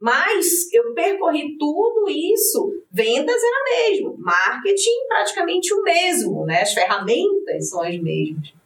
Mas 0.00 0.72
eu 0.72 0.94
percorri 0.94 1.56
tudo 1.58 2.08
isso, 2.08 2.82
vendas 2.90 3.36
era 3.42 3.90
mesmo, 3.90 4.16
marketing 4.18 5.06
praticamente 5.08 5.74
o 5.74 5.82
mesmo, 5.82 6.46
né? 6.46 6.62
As 6.62 6.72
ferramentas 6.72 7.68
são 7.68 7.82
as 7.82 7.98
mesmas. 7.98 8.57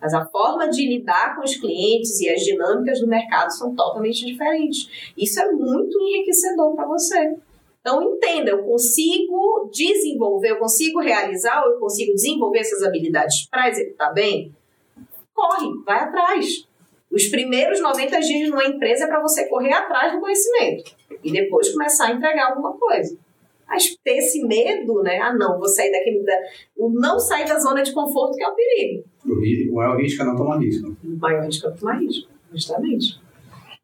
Mas 0.00 0.14
a 0.14 0.24
forma 0.26 0.68
de 0.68 0.86
lidar 0.86 1.36
com 1.36 1.42
os 1.42 1.56
clientes 1.56 2.20
e 2.20 2.28
as 2.30 2.40
dinâmicas 2.40 3.00
do 3.00 3.06
mercado 3.06 3.50
são 3.50 3.74
totalmente 3.74 4.24
diferentes. 4.24 5.12
Isso 5.16 5.40
é 5.40 5.52
muito 5.52 6.00
enriquecedor 6.00 6.74
para 6.74 6.86
você. 6.86 7.36
Então 7.80 8.02
entenda, 8.02 8.50
eu 8.50 8.62
consigo 8.62 9.70
desenvolver, 9.72 10.50
eu 10.50 10.58
consigo 10.58 11.00
realizar, 11.00 11.62
eu 11.64 11.78
consigo 11.78 12.12
desenvolver 12.14 12.58
essas 12.58 12.82
habilidades 12.82 13.46
para 13.48 13.68
executar 13.68 14.12
bem? 14.12 14.54
Corre, 15.34 15.68
vai 15.84 16.00
atrás. 16.00 16.68
Os 17.10 17.26
primeiros 17.26 17.80
90 17.80 18.20
dias 18.20 18.50
numa 18.50 18.64
empresa 18.64 19.04
é 19.04 19.08
para 19.08 19.20
você 19.20 19.48
correr 19.48 19.72
atrás 19.72 20.12
do 20.12 20.20
conhecimento 20.20 20.94
e 21.24 21.32
depois 21.32 21.72
começar 21.72 22.06
a 22.06 22.12
entregar 22.12 22.50
alguma 22.50 22.76
coisa. 22.76 23.18
Mas 23.66 23.96
ter 24.04 24.18
esse 24.18 24.44
medo, 24.46 25.02
né? 25.02 25.18
Ah, 25.20 25.32
não, 25.32 25.58
vou 25.58 25.68
sair 25.68 25.90
daqui. 25.90 26.22
Da... 26.24 26.34
O 26.76 26.90
não 26.90 27.18
sair 27.18 27.46
da 27.46 27.58
zona 27.58 27.82
de 27.82 27.92
conforto 27.92 28.36
que 28.36 28.42
é 28.42 28.48
o 28.48 28.54
perigo. 28.54 29.04
O, 29.24 29.74
maior 29.74 30.00
risco 30.00 30.22
é 30.22 30.24
não 30.26 30.36
tomar 30.36 30.58
risco. 30.58 30.96
O 31.04 31.18
maior 31.18 31.44
risco 31.44 31.68
é 31.68 31.70
tomar 31.70 32.00
risco. 32.00 32.28
Justamente. 32.52 33.20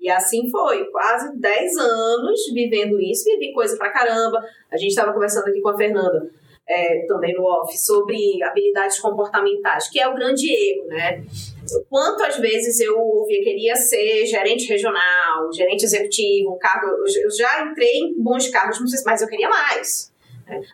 E 0.01 0.11
assim 0.11 0.49
foi, 0.51 0.85
quase 0.87 1.37
10 1.37 1.77
anos 1.79 2.41
vivendo 2.53 3.01
isso, 3.01 3.25
vivi 3.25 3.53
coisa 3.53 3.77
pra 3.77 3.91
caramba. 3.91 4.41
A 4.71 4.77
gente 4.77 4.91
estava 4.91 5.13
conversando 5.13 5.49
aqui 5.49 5.61
com 5.61 5.71
a 5.71 5.77
Fernanda, 5.77 6.31
é, 6.69 7.07
também 7.07 7.35
no 7.35 7.43
off, 7.43 7.77
sobre 7.79 8.43
habilidades 8.43 8.99
comportamentais, 9.01 9.89
que 9.89 10.01
é 10.01 10.09
o 10.09 10.15
grande 10.15 10.49
erro, 10.49 10.87
né? 10.89 11.25
Quantas 11.89 12.39
vezes 12.39 12.79
eu 12.81 12.99
ouvia, 12.99 13.43
queria 13.43 13.75
ser 13.75 14.27
gerente 14.27 14.69
regional, 14.69 15.53
gerente 15.53 15.85
executivo, 15.85 16.55
um 16.55 16.59
cargo. 16.59 16.87
Eu 16.87 17.31
já 17.31 17.65
entrei 17.65 17.99
em 17.99 18.23
bons 18.23 18.49
cargos, 18.49 18.79
mas 19.05 19.23
eu 19.23 19.29
queria 19.29 19.49
mais. 19.49 20.13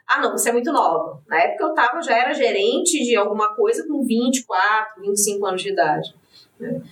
Ah, 0.06 0.20
não, 0.20 0.32
você 0.32 0.50
é 0.50 0.52
muito 0.52 0.72
nova. 0.72 1.22
Na 1.26 1.40
época 1.40 1.64
eu 1.64 1.74
tava, 1.74 2.02
já 2.02 2.16
era 2.16 2.32
gerente 2.32 3.02
de 3.02 3.16
alguma 3.16 3.54
coisa 3.54 3.86
com 3.86 4.04
24, 4.04 5.02
25 5.02 5.46
anos 5.46 5.62
de 5.62 5.70
idade. 5.70 6.14
Né? 6.60 6.82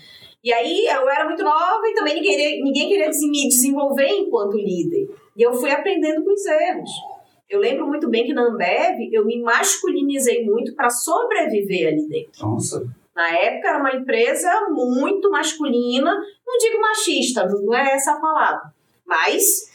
E 0.42 0.52
aí 0.52 0.86
eu 0.86 1.08
era 1.08 1.26
muito 1.26 1.42
nova 1.42 1.82
e 1.86 1.94
também 1.94 2.14
ninguém, 2.14 2.62
ninguém 2.62 2.88
queria 2.88 3.08
me 3.08 3.48
desenvolver 3.48 4.08
enquanto 4.08 4.56
líder. 4.56 5.10
E 5.36 5.42
eu 5.42 5.52
fui 5.52 5.70
aprendendo 5.70 6.24
com 6.24 6.32
os 6.32 6.46
erros. 6.46 6.90
Eu 7.48 7.60
lembro 7.60 7.86
muito 7.86 8.08
bem 8.08 8.24
que 8.24 8.32
na 8.32 8.46
Ambev 8.46 9.10
eu 9.12 9.26
me 9.26 9.42
masculinizei 9.42 10.44
muito 10.44 10.74
para 10.74 10.88
sobreviver 10.88 11.88
ali 11.88 12.08
dentro. 12.08 12.46
Nossa. 12.46 12.86
Na 13.14 13.28
época 13.28 13.68
era 13.68 13.78
uma 13.78 13.94
empresa 13.94 14.48
muito 14.70 15.30
masculina, 15.30 16.14
não 16.46 16.58
digo 16.58 16.80
machista, 16.80 17.44
não 17.44 17.74
é 17.74 17.92
essa 17.92 18.12
a 18.12 18.20
palavra, 18.20 18.72
mas 19.04 19.69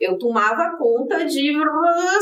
eu 0.00 0.16
tomava 0.18 0.76
conta 0.78 1.24
de 1.26 1.52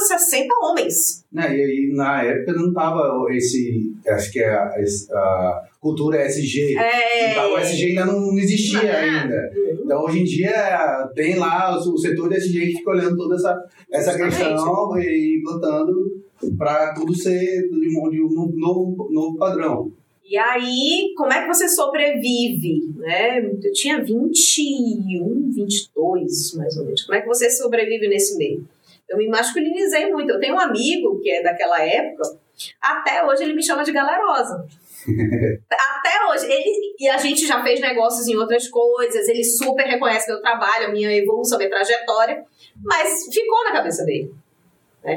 60 0.09 0.49
homens. 0.63 1.25
Né, 1.33 1.57
e 1.57 1.63
aí, 1.63 1.93
na 1.95 2.23
época 2.25 2.53
não 2.55 2.73
tava 2.73 3.27
esse, 3.31 3.95
acho 4.09 4.33
que 4.33 4.41
é 4.41 4.51
a, 4.51 4.65
a 5.13 5.63
cultura 5.81 6.23
SG. 6.27 6.77
É. 6.77 7.31
Então, 7.33 7.55
o 7.55 7.59
SG 7.59 7.87
ainda 7.87 8.07
não 8.07 8.39
existia 8.39 8.83
Não. 8.83 9.21
ainda. 9.21 9.51
Então 9.89 10.05
hoje 10.05 10.21
em 10.21 10.25
dia 10.25 11.11
tem 11.15 11.37
lá 11.37 11.79
o, 11.79 11.99
setor 11.99 12.29
de 12.29 12.37
SG 12.37 12.61
que 12.61 12.77
fica 12.79 12.91
olhando 12.91 13.17
toda 13.17 13.37
essa, 13.37 13.65
essa 13.91 14.19
questão 14.19 14.99
e 14.99 15.39
implantando 15.39 16.23
para 16.59 16.93
tudo 16.95 17.15
ser 17.15 17.69
de 17.71 17.99
um, 17.99 18.11
de 18.11 18.23
um 18.23 18.53
novo, 18.57 19.09
novo 19.11 19.39
padrão. 19.39 19.91
E 20.29 20.37
aí, 20.37 21.15
como 21.17 21.33
é 21.33 21.41
que 21.41 21.49
você 21.49 21.67
sobrevive? 21.67 22.93
Né? 22.99 23.39
Eu 23.39 23.73
tinha 23.73 24.05
21, 24.05 25.51
22, 25.55 26.55
mais 26.55 26.77
ou 26.77 26.85
menos. 26.85 27.03
Como 27.05 27.17
é 27.17 27.23
que 27.23 27.27
você 27.27 27.49
sobrevive 27.49 28.07
nesse 28.09 28.37
meio? 28.37 28.63
Eu 29.09 29.17
me 29.17 29.27
masculinizei 29.27 30.13
muito. 30.13 30.31
Eu 30.31 30.39
tenho 30.39 30.55
um 30.55 30.61
amigo 30.61 31.19
que 31.23 31.31
é 31.31 31.43
daquela 31.43 31.83
época, 31.83 32.39
até 32.79 33.25
hoje 33.25 33.45
ele 33.45 33.55
me 33.55 33.63
chama 33.63 33.83
de 33.83 33.91
galerosa. 33.91 34.67
até 35.71 36.27
hoje. 36.31 36.45
Ele, 36.45 36.95
e 36.99 37.09
a 37.09 37.17
gente 37.17 37.47
já 37.47 37.63
fez 37.63 37.81
negócios 37.81 38.29
em 38.29 38.37
outras 38.37 38.69
coisas, 38.69 39.27
ele 39.29 39.43
super 39.43 39.87
reconhece 39.87 40.31
meu 40.31 40.43
trabalho, 40.43 40.89
a 40.89 40.93
minha 40.93 41.11
evolução, 41.17 41.57
a 41.57 41.59
minha 41.59 41.71
trajetória, 41.71 42.45
mas 42.85 43.33
ficou 43.33 43.65
na 43.65 43.73
cabeça 43.73 44.05
dele. 44.05 44.31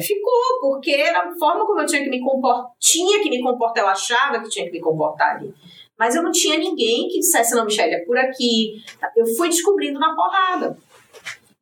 Ficou, 0.02 0.60
porque 0.62 0.92
era 0.92 1.20
a 1.20 1.34
forma 1.38 1.66
como 1.66 1.82
eu 1.82 1.86
tinha 1.86 2.04
que 2.04 2.10
me 2.10 2.22
comportar, 2.22 2.72
tinha 2.80 3.22
que 3.22 3.30
me 3.30 3.42
comportar, 3.42 3.84
eu 3.84 3.90
achava 3.90 4.40
que 4.42 4.50
tinha 4.50 4.66
que 4.66 4.72
me 4.72 4.80
comportar 4.80 5.36
ali. 5.36 5.54
Mas 5.98 6.16
eu 6.16 6.24
não 6.24 6.32
tinha 6.32 6.58
ninguém 6.58 7.08
que 7.10 7.20
dissesse, 7.20 7.54
não, 7.54 7.66
Michelle, 7.66 7.94
é 7.94 8.06
por 8.06 8.18
aqui. 8.18 8.82
Eu 9.16 9.26
fui 9.36 9.50
descobrindo 9.50 10.00
na 10.00 10.16
porrada. 10.16 10.78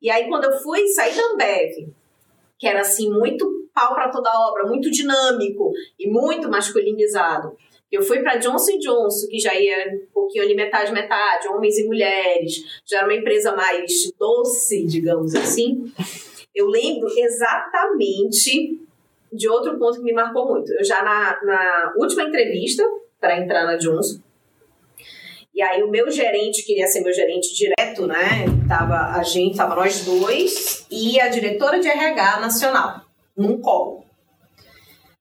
E 0.00 0.10
aí, 0.10 0.28
quando 0.28 0.44
eu 0.44 0.58
fui 0.58 0.86
sair 0.88 1.14
da 1.14 1.22
Ambev, 1.32 1.92
que 2.58 2.66
era 2.66 2.80
assim, 2.80 3.10
muito 3.10 3.68
pau 3.74 3.94
para 3.94 4.10
toda 4.10 4.30
obra, 4.48 4.66
muito 4.66 4.90
dinâmico 4.90 5.72
e 5.98 6.08
muito 6.08 6.48
masculinizado. 6.48 7.56
Eu 7.90 8.02
fui 8.02 8.20
para 8.20 8.36
Johnson 8.36 8.78
Johnson, 8.78 9.26
que 9.28 9.38
já 9.38 9.52
ia 9.54 9.94
um 9.94 10.12
pouquinho 10.12 10.44
ali 10.44 10.54
metade, 10.54 10.92
metade, 10.92 11.48
homens 11.48 11.76
e 11.78 11.86
mulheres. 11.86 12.80
Já 12.86 12.98
era 12.98 13.06
uma 13.06 13.14
empresa 13.14 13.54
mais 13.54 14.12
doce, 14.18 14.86
digamos 14.86 15.34
assim. 15.34 15.92
Eu 16.54 16.66
lembro 16.66 17.08
exatamente 17.16 18.80
de 19.32 19.48
outro 19.48 19.78
ponto 19.78 19.98
que 19.98 20.04
me 20.04 20.12
marcou 20.12 20.48
muito. 20.48 20.72
Eu 20.72 20.84
já 20.84 21.02
na, 21.02 21.44
na 21.44 21.92
última 21.96 22.24
entrevista 22.24 22.82
para 23.20 23.38
entrar 23.38 23.64
na 23.64 23.76
Johnson, 23.76 24.20
e 25.54 25.62
aí 25.62 25.82
o 25.82 25.90
meu 25.90 26.10
gerente 26.10 26.64
queria 26.64 26.86
ser 26.86 27.02
meu 27.02 27.12
gerente 27.12 27.54
direto, 27.54 28.06
né? 28.06 28.46
Tava 28.68 29.18
a 29.18 29.22
gente, 29.22 29.56
tava 29.56 29.74
nós 29.74 30.04
dois 30.04 30.86
e 30.90 31.20
a 31.20 31.28
diretora 31.28 31.80
de 31.80 31.88
RH 31.88 32.40
nacional 32.40 33.02
num 33.36 33.60
call. 33.60 34.06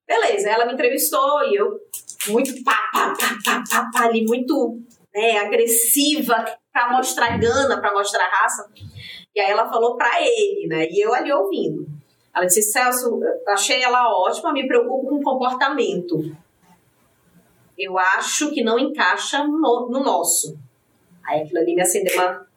Beleza, 0.07 0.49
ela 0.49 0.65
me 0.65 0.73
entrevistou 0.73 1.43
e 1.43 1.55
eu 1.55 1.79
muito 2.27 2.63
pá, 2.63 2.77
pá, 2.93 3.13
pá, 3.19 3.37
pá, 3.43 3.63
pá, 3.69 3.89
pá 3.91 4.05
ali, 4.05 4.25
muito 4.25 4.79
né, 5.13 5.37
agressiva 5.39 6.45
para 6.71 6.91
mostrar 6.91 7.37
gana, 7.37 7.79
para 7.81 7.91
mostrar 7.91 8.27
raça. 8.27 8.69
E 9.35 9.39
aí 9.39 9.51
ela 9.51 9.69
falou 9.69 9.95
para 9.95 10.21
ele, 10.21 10.67
né? 10.67 10.87
E 10.89 10.99
eu 10.99 11.13
ali 11.13 11.31
ouvindo. 11.31 11.87
Ela 12.35 12.45
disse, 12.45 12.61
Celso, 12.61 13.19
eu 13.23 13.53
achei 13.53 13.81
ela 13.81 14.09
ótima, 14.09 14.53
me 14.53 14.67
preocupo 14.67 15.07
com 15.07 15.15
o 15.15 15.21
comportamento. 15.23 16.35
Eu 17.77 17.97
acho 17.97 18.51
que 18.51 18.63
não 18.63 18.77
encaixa 18.77 19.43
no, 19.45 19.87
no 19.89 20.03
nosso. 20.03 20.57
Aí 21.25 21.41
aquilo 21.41 21.59
ali 21.59 21.75
me 21.75 21.81
acendeu 21.81 22.13
uma. 22.15 22.47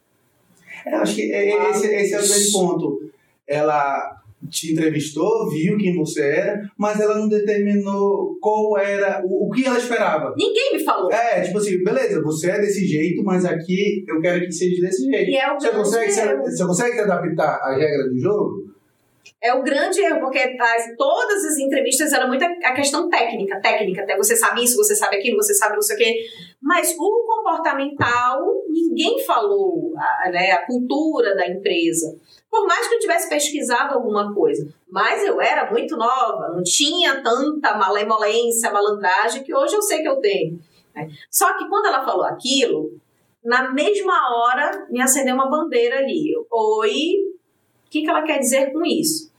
É, 0.85 0.95
acho 0.95 1.15
que 1.15 1.31
é- 1.31 1.69
esse, 1.69 1.87
esse 1.87 2.13
é 2.13 2.19
o 2.19 2.27
grande 2.27 2.51
ponto. 2.51 3.11
Ela 3.47 4.22
te 4.53 4.71
entrevistou, 4.71 5.49
viu 5.49 5.77
quem 5.77 5.95
você 5.95 6.21
era, 6.21 6.61
mas 6.77 6.99
ela 6.99 7.17
não 7.17 7.27
determinou 7.27 8.37
qual 8.39 8.77
era, 8.77 9.21
o, 9.25 9.47
o 9.47 9.51
que 9.51 9.65
ela 9.65 9.77
esperava. 9.77 10.33
Ninguém 10.37 10.73
me 10.73 10.83
falou. 10.83 11.11
É, 11.11 11.41
tipo 11.41 11.57
assim, 11.57 11.83
beleza, 11.83 12.21
você 12.21 12.51
é 12.51 12.59
desse 12.59 12.85
jeito, 12.85 13.23
mas 13.23 13.43
aqui 13.43 14.05
eu 14.07 14.21
quero 14.21 14.41
que 14.41 14.51
seja 14.51 14.81
desse 14.81 15.03
jeito. 15.09 15.29
E 15.31 15.35
é 15.35 15.51
o 15.51 15.59
Você 15.59 15.69
consegue, 15.69 16.11
se, 16.11 16.19
erro. 16.21 16.43
você 16.43 16.65
consegue 16.65 16.93
se 16.93 17.01
adaptar 17.01 17.59
à 17.61 17.75
regra 17.75 18.09
do 18.09 18.17
jogo? 18.19 18.73
É 19.41 19.53
o 19.53 19.63
grande 19.63 20.01
erro, 20.01 20.19
porque 20.21 20.39
as, 20.39 20.95
todas 20.97 21.43
as 21.45 21.57
entrevistas 21.57 22.13
eram 22.13 22.27
muito 22.27 22.43
a, 22.43 22.47
a 22.47 22.73
questão 22.73 23.09
técnica, 23.09 23.59
técnica, 23.61 24.03
até 24.03 24.15
você 24.15 24.35
sabe 24.35 24.63
isso, 24.63 24.77
você 24.77 24.95
sabe 24.95 25.17
aquilo, 25.17 25.35
você 25.35 25.53
sabe 25.53 25.75
não 25.75 25.81
sei 25.81 25.95
o 25.95 25.99
quê. 25.99 26.15
Mas 26.61 26.95
o 26.97 27.25
comportamental, 27.25 28.39
ninguém 28.69 29.21
falou, 29.25 29.93
a, 29.97 30.29
né, 30.29 30.51
a 30.51 30.65
cultura 30.65 31.35
da 31.35 31.47
empresa. 31.47 32.15
Por 32.53 32.67
mais 32.67 32.87
que 32.87 32.93
eu 32.93 32.99
tivesse 32.99 33.27
pesquisado 33.27 33.95
alguma 33.95 34.31
coisa. 34.31 34.71
Mas 34.87 35.23
eu 35.23 35.41
era 35.41 35.71
muito 35.71 35.97
nova, 35.97 36.49
não 36.49 36.61
tinha 36.61 37.19
tanta 37.23 37.75
malemolência, 37.75 38.71
malandragem 38.71 39.43
que 39.43 39.55
hoje 39.55 39.73
eu 39.73 39.81
sei 39.81 40.03
que 40.03 40.07
eu 40.07 40.17
tenho. 40.17 40.59
né? 40.93 41.09
Só 41.31 41.57
que 41.57 41.67
quando 41.67 41.87
ela 41.87 42.05
falou 42.05 42.23
aquilo, 42.25 42.91
na 43.43 43.71
mesma 43.71 44.13
hora 44.37 44.85
me 44.91 45.01
acendeu 45.01 45.33
uma 45.33 45.49
bandeira 45.49 45.97
ali. 45.97 46.31
Oi, 46.51 46.91
o 47.87 47.89
que, 47.89 48.03
que 48.03 48.09
ela 48.09 48.21
quer 48.21 48.37
dizer 48.37 48.71
com 48.71 48.85
isso? 48.85 49.33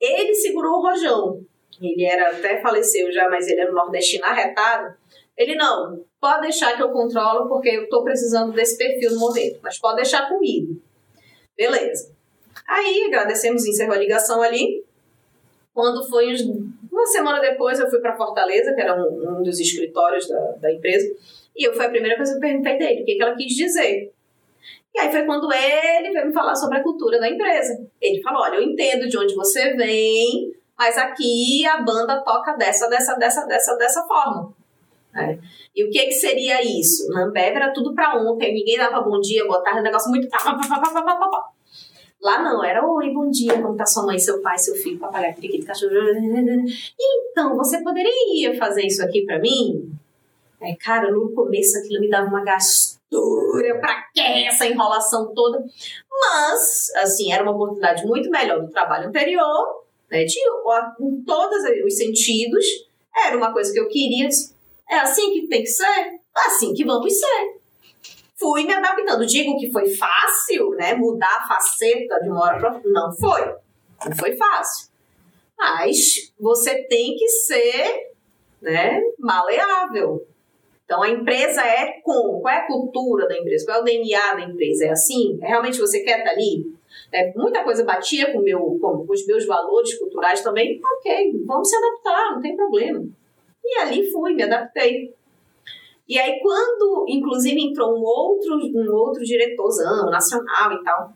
Ele 0.00 0.32
segurou 0.32 0.78
o 0.78 0.82
rojão. 0.82 1.44
Ele 1.82 2.04
era 2.04 2.30
até 2.30 2.62
faleceu 2.62 3.10
já, 3.10 3.28
mas 3.28 3.48
ele 3.48 3.62
era 3.62 3.72
um 3.72 3.74
nordestino 3.74 4.24
arretado. 4.24 4.94
Ele 5.36 5.56
não, 5.56 6.04
pode 6.20 6.42
deixar 6.42 6.76
que 6.76 6.82
eu 6.84 6.92
controlo, 6.92 7.48
porque 7.48 7.70
eu 7.70 7.88
tô 7.88 8.04
precisando 8.04 8.52
desse 8.52 8.78
perfil 8.78 9.10
no 9.10 9.18
momento, 9.18 9.58
mas 9.60 9.76
pode 9.76 9.96
deixar 9.96 10.28
comigo. 10.28 10.80
Beleza. 11.56 12.19
Aí 12.72 13.04
agradecemos, 13.08 13.66
encerrou 13.66 13.94
a 13.94 13.98
ligação 13.98 14.40
ali. 14.42 14.84
Quando 15.74 16.08
foi 16.08 16.32
uns- 16.32 16.42
uma 16.90 17.06
semana 17.06 17.40
depois, 17.40 17.80
eu 17.80 17.90
fui 17.90 17.98
para 18.00 18.16
Fortaleza, 18.16 18.72
que 18.74 18.80
era 18.80 18.94
um, 18.94 19.38
um 19.38 19.42
dos 19.42 19.58
escritórios 19.58 20.28
da, 20.28 20.38
da 20.60 20.72
empresa, 20.72 21.12
e 21.56 21.66
eu 21.66 21.72
foi 21.74 21.86
a 21.86 21.90
primeira 21.90 22.16
coisa 22.16 22.32
que 22.32 22.36
eu 22.38 22.40
perguntei 22.40 22.78
dele, 22.78 23.02
o 23.02 23.04
que, 23.04 23.14
que 23.16 23.22
ela 23.22 23.34
quis 23.34 23.54
dizer. 23.54 24.12
E 24.94 25.00
aí 25.00 25.10
foi 25.10 25.24
quando 25.24 25.52
ele 25.52 26.10
veio 26.12 26.26
me 26.26 26.32
falar 26.32 26.54
sobre 26.54 26.78
a 26.78 26.82
cultura 26.82 27.18
da 27.18 27.28
empresa. 27.28 27.80
Ele 28.00 28.20
falou: 28.22 28.42
olha, 28.42 28.56
eu 28.56 28.62
entendo 28.62 29.08
de 29.08 29.16
onde 29.18 29.34
você 29.34 29.74
vem, 29.74 30.52
mas 30.78 30.96
aqui 30.98 31.66
a 31.66 31.80
banda 31.82 32.22
toca 32.24 32.52
dessa, 32.54 32.88
dessa, 32.88 33.14
dessa, 33.16 33.46
dessa, 33.46 33.76
dessa 33.76 34.02
forma. 34.06 34.52
né? 35.12 35.38
E 35.74 35.84
o 35.84 35.90
que 35.90 36.06
que 36.06 36.12
seria 36.12 36.60
isso? 36.62 37.08
Na 37.10 37.24
Ambev 37.24 37.54
era 37.56 37.72
tudo 37.72 37.94
pra 37.94 38.16
ontem, 38.16 38.52
ninguém 38.52 38.76
dava 38.76 39.00
bom 39.00 39.20
dia, 39.20 39.44
boa 39.46 39.62
tarde, 39.62 39.82
negócio 39.82 40.10
muito. 40.10 40.28
pá, 40.28 40.38
pá, 40.38 40.54
pá, 41.28 41.50
Lá 42.20 42.42
não, 42.42 42.62
era 42.62 42.86
oi, 42.86 43.10
bom 43.14 43.30
dia, 43.30 43.60
como 43.62 43.76
tá 43.76 43.86
sua 43.86 44.04
mãe, 44.04 44.18
seu 44.18 44.42
pai, 44.42 44.58
seu 44.58 44.74
filho, 44.74 44.98
papagaio, 44.98 45.34
periquito, 45.34 45.66
cachorro. 45.66 45.92
Então, 46.98 47.56
você 47.56 47.82
poderia 47.82 48.56
fazer 48.58 48.82
isso 48.82 49.02
aqui 49.02 49.24
pra 49.24 49.38
mim? 49.38 49.90
Aí, 50.60 50.76
cara, 50.76 51.10
no 51.10 51.32
começo 51.32 51.78
aquilo 51.78 52.00
me 52.00 52.10
dava 52.10 52.28
uma 52.28 52.44
gastura, 52.44 53.80
pra 53.80 54.02
que 54.12 54.20
essa 54.20 54.66
enrolação 54.66 55.32
toda? 55.34 55.64
Mas, 56.10 56.90
assim, 56.96 57.32
era 57.32 57.42
uma 57.42 57.52
oportunidade 57.52 58.04
muito 58.06 58.28
melhor 58.30 58.60
do 58.60 58.70
trabalho 58.70 59.08
anterior, 59.08 59.84
né? 60.10 60.24
De, 60.24 60.38
em 61.00 61.22
todos 61.22 61.64
os 61.86 61.96
sentidos, 61.96 62.66
era 63.16 63.34
uma 63.34 63.50
coisa 63.50 63.72
que 63.72 63.80
eu 63.80 63.88
queria. 63.88 64.28
É 64.90 64.96
assim 64.96 65.32
que 65.32 65.46
tem 65.48 65.62
que 65.62 65.70
ser? 65.70 65.84
É 65.86 66.46
assim 66.46 66.74
que 66.74 66.84
vamos 66.84 67.18
ser. 67.18 67.59
Fui 68.40 68.64
me 68.64 68.72
adaptando. 68.72 69.26
Digo 69.26 69.58
que 69.58 69.70
foi 69.70 69.86
fácil, 69.94 70.70
né? 70.70 70.94
Mudar 70.94 71.40
a 71.42 71.46
faceta 71.46 72.18
de 72.20 72.30
uma 72.30 72.40
hora 72.40 72.58
para 72.58 72.72
outra. 72.72 72.90
Não 72.90 73.12
foi. 73.12 73.54
Não 74.06 74.16
foi 74.16 74.34
fácil. 74.34 74.88
Mas 75.58 76.32
você 76.40 76.82
tem 76.84 77.14
que 77.16 77.28
ser, 77.28 78.12
né? 78.62 79.02
Maleável. 79.18 80.26
Então 80.86 81.02
a 81.02 81.10
empresa 81.10 81.60
é 81.60 82.00
como? 82.02 82.40
Qual 82.40 82.52
é 82.52 82.58
a 82.60 82.66
cultura 82.66 83.28
da 83.28 83.38
empresa? 83.38 83.66
Qual 83.66 83.78
é 83.78 83.80
o 83.80 83.84
DNA 83.84 84.34
da 84.34 84.40
empresa? 84.40 84.86
É 84.86 84.90
assim? 84.90 85.38
É 85.42 85.48
realmente 85.48 85.78
você 85.78 86.00
quer 86.00 86.20
estar 86.20 86.30
ali? 86.30 86.66
É, 87.12 87.32
muita 87.36 87.62
coisa 87.62 87.84
batia 87.84 88.32
com, 88.32 88.40
meu, 88.40 88.58
com, 88.80 89.06
com 89.06 89.12
os 89.12 89.26
meus 89.26 89.46
valores 89.46 89.96
culturais 89.98 90.40
também. 90.42 90.80
Ok, 90.82 91.32
vamos 91.44 91.68
se 91.68 91.76
adaptar, 91.76 92.32
não 92.32 92.40
tem 92.40 92.56
problema. 92.56 93.04
E 93.62 93.78
ali 93.80 94.10
fui, 94.10 94.34
me 94.34 94.42
adaptei. 94.42 95.14
E 96.10 96.18
aí, 96.18 96.40
quando, 96.40 97.04
inclusive, 97.08 97.62
entrou 97.62 97.96
um 97.96 98.02
outro, 98.02 98.56
um 98.56 98.92
outro 98.92 99.22
diretorzão 99.22 100.10
nacional 100.10 100.72
e 100.72 100.82
tal, 100.82 101.12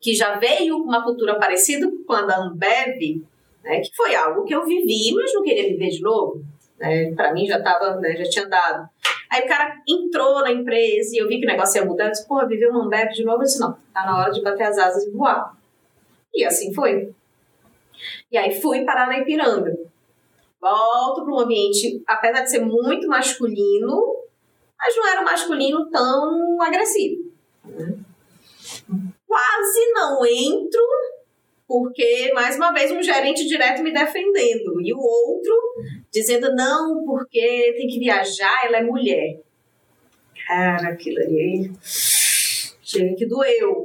que 0.00 0.14
já 0.14 0.38
veio 0.38 0.78
com 0.78 0.84
uma 0.84 1.02
cultura 1.02 1.40
parecida 1.40 1.90
com 2.06 2.12
a 2.12 2.22
da 2.22 2.38
Ambev, 2.38 3.20
né, 3.64 3.80
que 3.80 3.90
foi 3.96 4.14
algo 4.14 4.44
que 4.44 4.54
eu 4.54 4.64
vivi, 4.64 5.12
mas 5.12 5.34
não 5.34 5.42
queria 5.42 5.68
viver 5.68 5.88
de 5.88 6.00
novo. 6.00 6.40
Né, 6.78 7.12
para 7.16 7.34
mim 7.34 7.46
já 7.46 7.60
tava, 7.60 7.96
né, 7.96 8.14
já 8.14 8.30
tinha 8.30 8.46
dado. 8.46 8.88
Aí 9.28 9.42
o 9.42 9.48
cara 9.48 9.82
entrou 9.88 10.40
na 10.40 10.52
empresa 10.52 11.16
e 11.16 11.18
eu 11.18 11.26
vi 11.26 11.40
que 11.40 11.44
o 11.44 11.50
negócio 11.50 11.80
ia 11.80 11.84
mudar. 11.84 12.04
Eu 12.04 12.10
disse, 12.12 12.28
pô, 12.28 12.46
viver 12.46 12.68
uma 12.68 12.84
Ambev 12.84 13.08
de 13.08 13.24
novo? 13.24 13.38
Eu 13.38 13.44
disse, 13.44 13.58
não, 13.58 13.72
tá 13.92 14.06
na 14.06 14.20
hora 14.20 14.30
de 14.30 14.40
bater 14.40 14.68
as 14.68 14.78
asas 14.78 15.04
e 15.04 15.10
voar. 15.10 15.52
E 16.32 16.44
assim 16.44 16.72
foi. 16.72 17.12
E 18.30 18.38
aí 18.38 18.60
fui 18.60 18.84
parar 18.84 19.08
na 19.08 19.18
Ipiranga. 19.18 19.76
Volto 20.60 21.24
para 21.24 21.34
um 21.34 21.40
ambiente, 21.40 22.00
apesar 22.06 22.42
de 22.42 22.50
ser 22.50 22.64
muito 22.64 23.08
masculino, 23.08 24.27
mas 24.78 24.96
não 24.96 25.06
era 25.06 25.20
um 25.20 25.24
masculino 25.24 25.90
tão 25.90 26.62
agressivo. 26.62 27.32
Quase 29.26 29.92
não 29.92 30.24
entro, 30.24 30.80
porque, 31.66 32.32
mais 32.32 32.56
uma 32.56 32.72
vez, 32.72 32.90
um 32.90 33.02
gerente 33.02 33.46
direto 33.46 33.82
me 33.82 33.92
defendendo. 33.92 34.80
E 34.80 34.94
o 34.94 34.98
outro 34.98 35.54
dizendo, 36.10 36.54
não, 36.54 37.04
porque 37.04 37.74
tem 37.76 37.86
que 37.86 37.98
viajar, 37.98 38.64
ela 38.64 38.78
é 38.78 38.82
mulher. 38.82 39.40
Cara, 40.46 40.88
aquilo 40.90 41.18
ali. 41.18 41.70
Chega 41.82 43.14
que 43.14 43.26
doeu. 43.26 43.84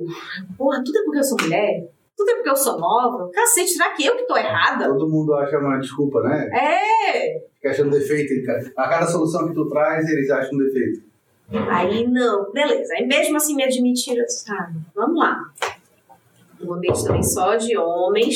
Porra, 0.58 0.82
tudo 0.82 0.98
é 0.98 1.04
porque 1.04 1.20
eu 1.20 1.24
sou 1.24 1.38
mulher? 1.42 1.90
Tudo 2.16 2.30
é 2.30 2.36
porque 2.36 2.50
eu 2.50 2.56
sou 2.56 2.80
nova? 2.80 3.30
Cacete, 3.34 3.72
será 3.72 3.90
que 3.94 4.06
eu 4.06 4.16
que 4.16 4.26
tô 4.26 4.38
errada? 4.38 4.88
Todo 4.88 5.10
mundo 5.10 5.34
acha 5.34 5.58
uma 5.58 5.78
desculpa, 5.78 6.22
né? 6.22 6.50
É! 6.54 7.53
Fica 7.64 7.72
achando 7.72 7.92
defeito. 7.92 8.34
A 8.76 8.90
cada 8.90 9.08
solução 9.08 9.48
que 9.48 9.54
tu 9.54 9.70
traz, 9.70 10.06
eles 10.10 10.30
acham 10.30 10.58
defeito. 10.58 11.02
Aí 11.50 12.06
não, 12.06 12.52
beleza. 12.52 12.94
Aí 12.96 13.08
mesmo 13.08 13.38
assim 13.38 13.56
me 13.56 13.64
admitiram, 13.64 14.26
ah, 14.50 14.70
vamos 14.94 15.18
lá. 15.18 15.40
Um 16.62 16.74
ambiente 16.74 17.06
também 17.06 17.24
só 17.24 17.56
de 17.56 17.78
homens. 17.78 18.36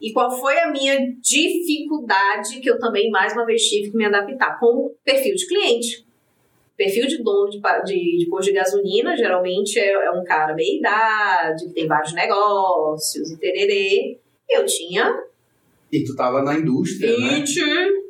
E 0.00 0.12
qual 0.12 0.30
foi 0.30 0.60
a 0.60 0.70
minha 0.70 0.96
dificuldade 1.20 2.60
que 2.60 2.70
eu 2.70 2.78
também, 2.78 3.10
mais 3.10 3.32
uma 3.32 3.44
vez, 3.44 3.62
tive 3.62 3.90
que 3.90 3.96
me 3.96 4.04
adaptar? 4.04 4.60
Com 4.60 4.86
o 4.86 4.94
perfil 5.04 5.34
de 5.34 5.46
cliente. 5.48 6.06
Perfil 6.76 7.08
de 7.08 7.20
dono 7.20 7.50
de, 7.50 7.60
de, 7.84 8.18
de 8.18 8.26
posto 8.30 8.46
de 8.46 8.52
gasolina, 8.52 9.16
geralmente 9.16 9.76
é, 9.78 9.90
é 9.90 10.10
um 10.12 10.22
cara 10.22 10.54
meia 10.54 10.78
idade, 10.78 11.66
que 11.66 11.74
tem 11.74 11.88
vários 11.88 12.12
negócios 12.14 13.28
e 13.28 13.36
tererê. 13.36 14.18
Eu 14.48 14.64
tinha. 14.66 15.20
E 15.90 16.04
tu 16.04 16.14
tava 16.14 16.42
na 16.42 16.54
indústria, 16.54 17.14
20 17.16 17.66
né? 17.66 18.02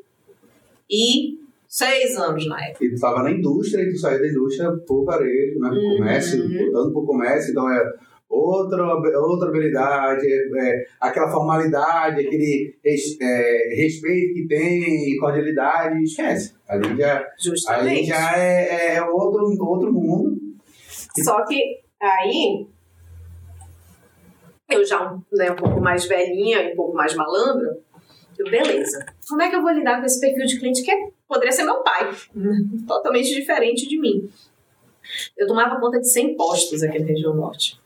E 0.92 1.38
seis 1.66 2.16
anos 2.18 2.46
na 2.46 2.62
época. 2.66 2.84
E 2.84 2.90
tu 2.90 3.00
tava 3.00 3.22
na 3.22 3.30
indústria 3.30 3.82
e 3.82 3.90
tu 3.90 3.98
saiu 3.98 4.20
da 4.20 4.28
indústria 4.28 4.70
pro 4.86 5.04
varejo, 5.04 5.58
né? 5.58 5.70
Uhum. 5.70 5.96
comércio, 5.96 6.48
voltando 6.48 6.92
pro 6.92 7.06
comércio, 7.06 7.50
então 7.50 7.72
é 7.72 7.92
outra, 8.28 8.84
outra 8.84 9.48
habilidade, 9.48 10.26
é, 10.26 10.68
é 10.68 10.84
aquela 11.00 11.30
formalidade, 11.30 12.26
aquele 12.26 12.74
é, 12.84 13.74
respeito 13.74 14.34
que 14.34 14.46
tem, 14.46 15.16
cordialidade, 15.18 16.02
esquece. 16.02 16.54
Ali 16.68 16.96
já, 16.96 17.26
ali 17.68 18.04
já 18.04 18.36
é, 18.36 18.96
é 18.96 19.02
outro, 19.02 19.46
outro 19.64 19.92
mundo. 19.92 20.38
Só 21.22 21.44
que 21.46 21.80
aí 22.00 22.66
eu 24.70 24.84
já 24.84 25.16
né, 25.32 25.50
um 25.50 25.56
pouco 25.56 25.80
mais 25.80 26.06
velhinha 26.06 26.62
e 26.62 26.72
um 26.72 26.76
pouco 26.76 26.94
mais 26.94 27.14
malandra, 27.14 27.78
beleza. 28.44 29.04
Como 29.28 29.42
é 29.42 29.50
que 29.50 29.56
eu 29.56 29.62
vou 29.62 29.72
lidar 29.72 30.00
com 30.00 30.06
esse 30.06 30.20
perfil 30.20 30.46
de 30.46 30.58
cliente 30.58 30.82
que 30.82 31.12
poderia 31.28 31.52
ser 31.52 31.64
meu 31.64 31.82
pai? 31.82 32.10
Totalmente 32.86 33.34
diferente 33.34 33.88
de 33.88 33.98
mim. 33.98 34.30
Eu 35.36 35.46
tomava 35.46 35.80
conta 35.80 36.00
de 36.00 36.10
100 36.10 36.36
postos 36.36 36.82
aqui 36.82 36.98
na 36.98 37.06
região 37.06 37.34
norte. 37.34 37.80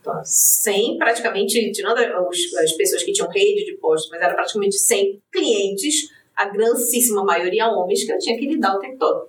Então, 0.00 0.20
100 0.24 0.98
praticamente, 0.98 1.72
tirando 1.72 1.98
as 1.98 2.72
pessoas 2.72 3.02
que 3.02 3.12
tinham 3.12 3.28
rede 3.28 3.66
de 3.66 3.76
postos, 3.76 4.10
mas 4.10 4.20
era 4.22 4.34
praticamente 4.34 4.78
100 4.78 5.22
clientes, 5.30 6.10
a 6.34 6.46
grandíssima 6.46 7.22
maioria 7.22 7.68
homens, 7.68 8.04
que 8.04 8.12
eu 8.12 8.18
tinha 8.18 8.38
que 8.38 8.46
lidar 8.46 8.76
o 8.76 8.78
tempo 8.78 8.98
todo. 8.98 9.28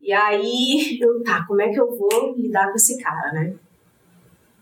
E 0.00 0.12
aí, 0.12 0.98
eu, 1.00 1.22
tá, 1.22 1.44
como 1.46 1.60
é 1.60 1.68
que 1.68 1.78
eu 1.78 1.94
vou 1.94 2.34
lidar 2.34 2.70
com 2.70 2.76
esse 2.76 3.00
cara, 3.00 3.32
né? 3.32 3.54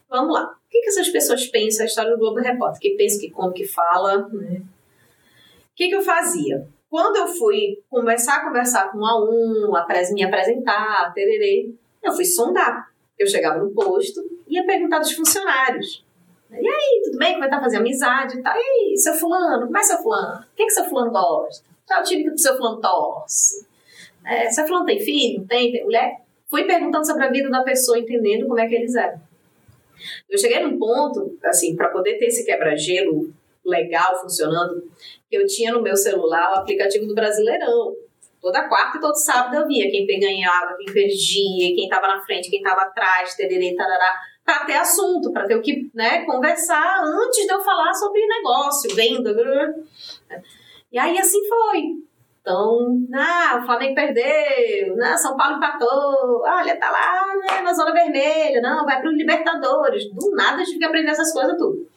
Vamos 0.08 0.34
lá. 0.34 0.55
O 0.66 0.68
que, 0.68 0.80
que 0.80 0.88
essas 0.88 1.08
pessoas 1.08 1.46
pensam? 1.46 1.84
A 1.84 1.86
história 1.86 2.10
do 2.10 2.18
Globo 2.18 2.40
Repórter. 2.40 2.80
Que 2.80 2.96
pensa, 2.96 3.20
que 3.20 3.30
conta, 3.30 3.54
que 3.54 3.64
fala, 3.64 4.28
né? 4.28 4.58
O 4.58 5.76
que, 5.76 5.88
que 5.88 5.94
eu 5.94 6.02
fazia? 6.02 6.66
Quando 6.90 7.16
eu 7.16 7.26
fui 7.26 7.78
a 7.92 8.44
conversar 8.44 8.90
com 8.90 8.98
um 8.98 9.06
a 9.06 9.22
um, 9.22 9.72
me 10.14 10.24
apresentar, 10.24 11.12
tererê, 11.14 11.70
eu 12.02 12.12
fui 12.12 12.24
sondar. 12.24 12.90
Eu 13.18 13.26
chegava 13.26 13.62
no 13.62 13.70
posto 13.70 14.20
e 14.46 14.54
ia 14.54 14.64
perguntar 14.64 14.98
dos 14.98 15.12
funcionários. 15.12 16.04
E 16.50 16.68
aí, 16.68 17.02
tudo 17.04 17.18
bem? 17.18 17.32
Como 17.32 17.44
é 17.44 17.48
que 17.48 17.54
tá 17.54 17.60
fazendo 17.60 17.80
amizade 17.80 18.40
tal? 18.42 18.54
E 18.56 18.58
aí, 18.58 18.96
seu 18.96 19.14
fulano? 19.14 19.66
Como 19.66 19.76
é 19.76 19.82
seu 19.82 19.98
fulano? 19.98 20.40
O 20.40 20.56
que, 20.56 20.64
que 20.64 20.70
seu 20.70 20.84
fulano 20.84 21.10
gosta? 21.10 21.64
Qual 21.86 21.98
é 21.98 22.02
o 22.02 22.04
time 22.04 22.24
que 22.24 22.30
o 22.30 22.38
seu 22.38 22.56
fulano 22.56 22.80
torce? 22.80 23.66
É, 24.24 24.50
seu 24.50 24.66
fulano 24.66 24.86
tem 24.86 25.00
filho? 25.00 25.46
Tem? 25.46 25.72
Tem 25.72 25.84
mulher? 25.84 26.20
Fui 26.48 26.64
perguntando 26.64 27.06
sobre 27.06 27.24
a 27.24 27.30
vida 27.30 27.50
da 27.50 27.62
pessoa, 27.62 27.98
entendendo 27.98 28.46
como 28.46 28.60
é 28.60 28.68
que 28.68 28.74
eles 28.74 28.94
eram. 28.94 29.20
Eu 30.28 30.38
cheguei 30.38 30.60
num 30.60 30.78
ponto, 30.78 31.36
assim, 31.44 31.74
para 31.76 31.88
poder 31.88 32.18
ter 32.18 32.26
esse 32.26 32.44
quebra-gelo 32.44 33.32
legal 33.64 34.20
funcionando, 34.20 34.82
que 35.28 35.36
eu 35.36 35.46
tinha 35.46 35.72
no 35.72 35.82
meu 35.82 35.96
celular 35.96 36.52
o 36.52 36.60
aplicativo 36.60 37.06
do 37.06 37.14
Brasileirão. 37.14 37.94
Toda 38.40 38.68
quarta 38.68 38.98
e 38.98 39.00
todo 39.00 39.16
sábado 39.16 39.56
eu 39.56 39.66
via 39.66 39.90
quem 39.90 40.06
ganhava, 40.06 40.76
quem 40.76 40.92
perdia, 40.92 41.74
quem 41.74 41.84
estava 41.84 42.06
na 42.06 42.20
frente, 42.20 42.48
quem 42.48 42.60
estava 42.60 42.82
atrás, 42.82 43.34
tererê, 43.34 43.74
tarará, 43.74 44.14
para 44.44 44.64
ter 44.64 44.74
assunto, 44.74 45.32
para 45.32 45.46
ter 45.46 45.56
o 45.56 45.62
que 45.62 45.90
né, 45.92 46.24
conversar 46.24 47.02
antes 47.04 47.44
de 47.44 47.52
eu 47.52 47.60
falar 47.60 47.92
sobre 47.92 48.24
negócio, 48.24 48.94
venda. 48.94 49.34
blá. 49.34 49.74
E 50.92 50.98
aí 50.98 51.18
assim 51.18 51.40
foi. 51.48 51.82
Então, 52.46 53.04
ah, 53.12 53.58
o 53.60 53.66
Flamengo 53.66 53.96
perdeu, 53.96 54.94
né, 54.94 55.16
São 55.16 55.36
Paulo 55.36 55.56
empatou, 55.56 56.42
olha, 56.44 56.78
tá 56.78 56.92
lá 56.92 57.34
né, 57.38 57.60
na 57.60 57.72
zona 57.72 57.92
vermelha, 57.92 58.60
não, 58.62 58.84
vai 58.84 59.00
para 59.00 59.10
Libertadores. 59.10 60.08
Do 60.12 60.30
nada 60.30 60.62
a 60.62 60.64
gente 60.64 60.74
fica 60.74 60.86
aprendendo 60.86 61.10
essas 61.10 61.32
coisas 61.32 61.56
tudo. 61.58 61.88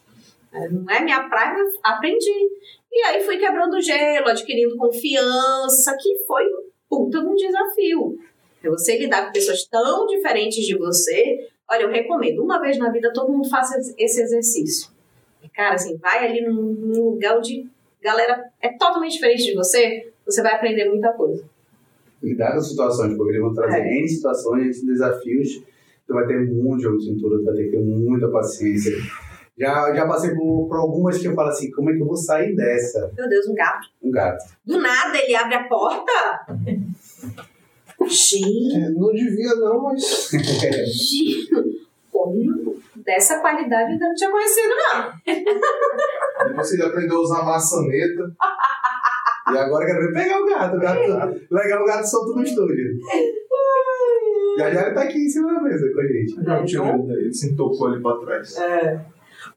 Não 0.51 0.91
é 0.91 1.03
minha 1.03 1.29
praia, 1.29 1.55
aprendi. 1.83 2.49
E 2.91 3.03
aí 3.03 3.23
fui 3.23 3.38
quebrando 3.38 3.79
gelo, 3.79 4.27
adquirindo 4.27 4.75
confiança, 4.75 5.95
que 5.99 6.17
foi 6.25 6.43
um 6.47 6.69
puta 6.89 7.21
de 7.21 7.27
um 7.27 7.35
desafio. 7.35 8.17
É 8.63 8.69
você 8.69 8.97
lidar 8.97 9.27
com 9.27 9.31
pessoas 9.31 9.63
tão 9.65 10.07
diferentes 10.07 10.65
de 10.65 10.75
você. 10.75 11.47
Olha, 11.69 11.83
eu 11.83 11.91
recomendo, 11.91 12.43
uma 12.43 12.59
vez 12.59 12.75
na 12.79 12.89
vida 12.89 13.13
todo 13.13 13.31
mundo 13.31 13.47
faça 13.47 13.77
esse 13.99 14.19
exercício. 14.19 14.89
Cara, 15.53 15.75
assim, 15.75 15.95
vai 15.97 16.25
ali 16.25 16.41
num, 16.41 17.12
lugar 17.12 17.38
onde 17.38 17.69
galera 18.01 18.49
é 18.59 18.69
totalmente 18.69 19.13
diferente 19.13 19.43
de 19.43 19.53
você, 19.53 20.09
você 20.31 20.41
vai 20.41 20.55
aprender 20.55 20.89
muita 20.89 21.11
coisa. 21.13 21.43
Lidar 22.21 22.53
com 22.53 22.61
situações, 22.61 23.15
porque 23.15 23.31
eles 23.31 23.41
vão 23.41 23.53
trazer 23.53 23.77
É. 23.79 23.99
N 23.99 24.07
situações, 24.07 24.83
N 24.83 24.91
desafios. 24.91 25.63
Tu 26.07 26.13
vai 26.13 26.25
ter 26.25 26.39
muito 26.39 26.81
jogo 26.81 26.97
de 26.97 27.05
cintura, 27.05 27.37
tu 27.37 27.45
vai 27.45 27.53
ter 27.55 27.65
que 27.65 27.71
ter 27.71 27.81
muita 27.81 28.27
paciência. 28.29 28.93
Já, 29.57 29.93
já 29.93 30.07
passei 30.07 30.33
por, 30.33 30.67
por 30.67 30.77
algumas 30.77 31.17
que 31.17 31.27
eu 31.27 31.35
falo 31.35 31.49
assim, 31.49 31.69
como 31.71 31.89
é 31.89 31.93
que 31.93 32.01
eu 32.01 32.07
vou 32.07 32.15
sair 32.15 32.55
dessa? 32.55 33.11
Meu 33.15 33.27
Deus, 33.27 33.47
um 33.47 33.53
gato. 33.53 33.87
Um 34.01 34.09
gato. 34.09 34.43
Do 34.65 34.79
nada 34.79 35.17
ele 35.17 35.35
abre 35.35 35.55
a 35.55 35.63
porta. 35.65 36.11
Gente, 38.07 38.75
É, 38.75 38.89
não 38.91 39.11
devia 39.11 39.53
não, 39.55 39.83
mas 39.83 40.29
olha, 42.13 42.45
dessa 42.95 43.39
qualidade 43.39 43.83
eu 43.83 43.93
ainda 43.93 44.07
não 44.07 44.15
tinha 44.15 44.31
conhecido, 44.31 44.73
não. 44.93 45.13
ele 46.73 46.83
aprendeu 46.83 47.17
a 47.17 47.21
usar 47.21 47.43
maçaneta. 47.43 48.31
E 49.53 49.57
agora 49.57 49.83
eu 49.83 49.88
quero 49.88 50.07
ver 50.07 50.13
pegar 50.13 50.41
o 50.41 50.45
gato. 50.45 50.77
O 50.77 50.79
gato 50.79 51.41
legal 51.51 51.83
o 51.83 51.85
gato 51.85 52.05
solto 52.05 52.35
no 52.35 52.43
estúdio. 52.43 52.99
Já 54.57 54.71
já 54.71 54.85
ele 54.88 54.95
tá 54.95 55.03
aqui 55.03 55.19
em 55.19 55.29
cima 55.29 55.53
da 55.53 55.62
mesa 55.62 55.93
com 55.93 56.01
a 56.01 56.07
gente. 56.07 56.43
Já 56.43 56.65
tirou 56.65 57.12
ele 57.12 57.33
se 57.33 57.55
tocou 57.55 57.88
ali 57.88 58.01
pra 58.01 58.17
trás. 58.17 58.55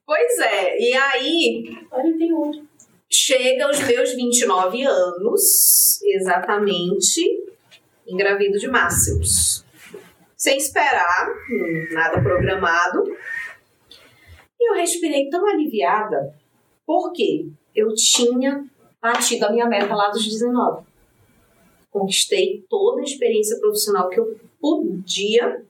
Pois 0.06 0.38
é, 0.38 0.78
e 0.78 0.94
aí. 0.94 1.78
Olha, 1.90 2.16
tem 2.16 2.32
outro. 2.32 2.62
Chega 3.10 3.66
aos 3.66 3.78
meus 3.86 4.14
29 4.14 4.82
anos, 4.84 6.00
exatamente, 6.02 7.44
engravido 8.06 8.58
de 8.58 8.68
Máximos. 8.68 9.64
Sem 10.34 10.56
esperar, 10.56 11.28
nada 11.92 12.22
programado. 12.22 13.04
E 14.58 14.70
eu 14.70 14.74
respirei 14.74 15.28
tão 15.28 15.46
aliviada, 15.46 16.34
porque 16.86 17.48
eu 17.74 17.92
tinha 17.94 18.64
batido 19.02 19.46
a 19.46 19.50
minha 19.50 19.66
meta 19.66 19.94
lá 19.94 20.08
dos 20.08 20.24
19. 20.24 20.86
conquistei 21.90 22.64
toda 22.70 23.00
a 23.00 23.04
experiência 23.04 23.58
profissional 23.58 24.08
que 24.08 24.20
eu 24.20 24.38
podia 24.60 25.62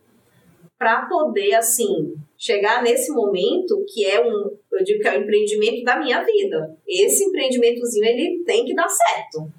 para 0.79 1.07
poder, 1.07 1.55
assim, 1.55 2.15
chegar 2.37 2.83
nesse 2.83 3.11
momento 3.13 3.85
que 3.89 4.05
é 4.05 4.21
um, 4.21 4.51
eu 4.73 4.85
digo 4.85 5.01
que 5.01 5.09
é 5.09 5.17
o 5.17 5.23
empreendimento 5.23 5.83
da 5.85 5.99
minha 5.99 6.23
vida. 6.23 6.77
Esse 6.87 7.25
empreendimentozinho, 7.25 8.05
ele 8.05 8.43
tem 8.45 8.65
que 8.65 8.75
dar 8.75 8.89
certo. 8.89 9.51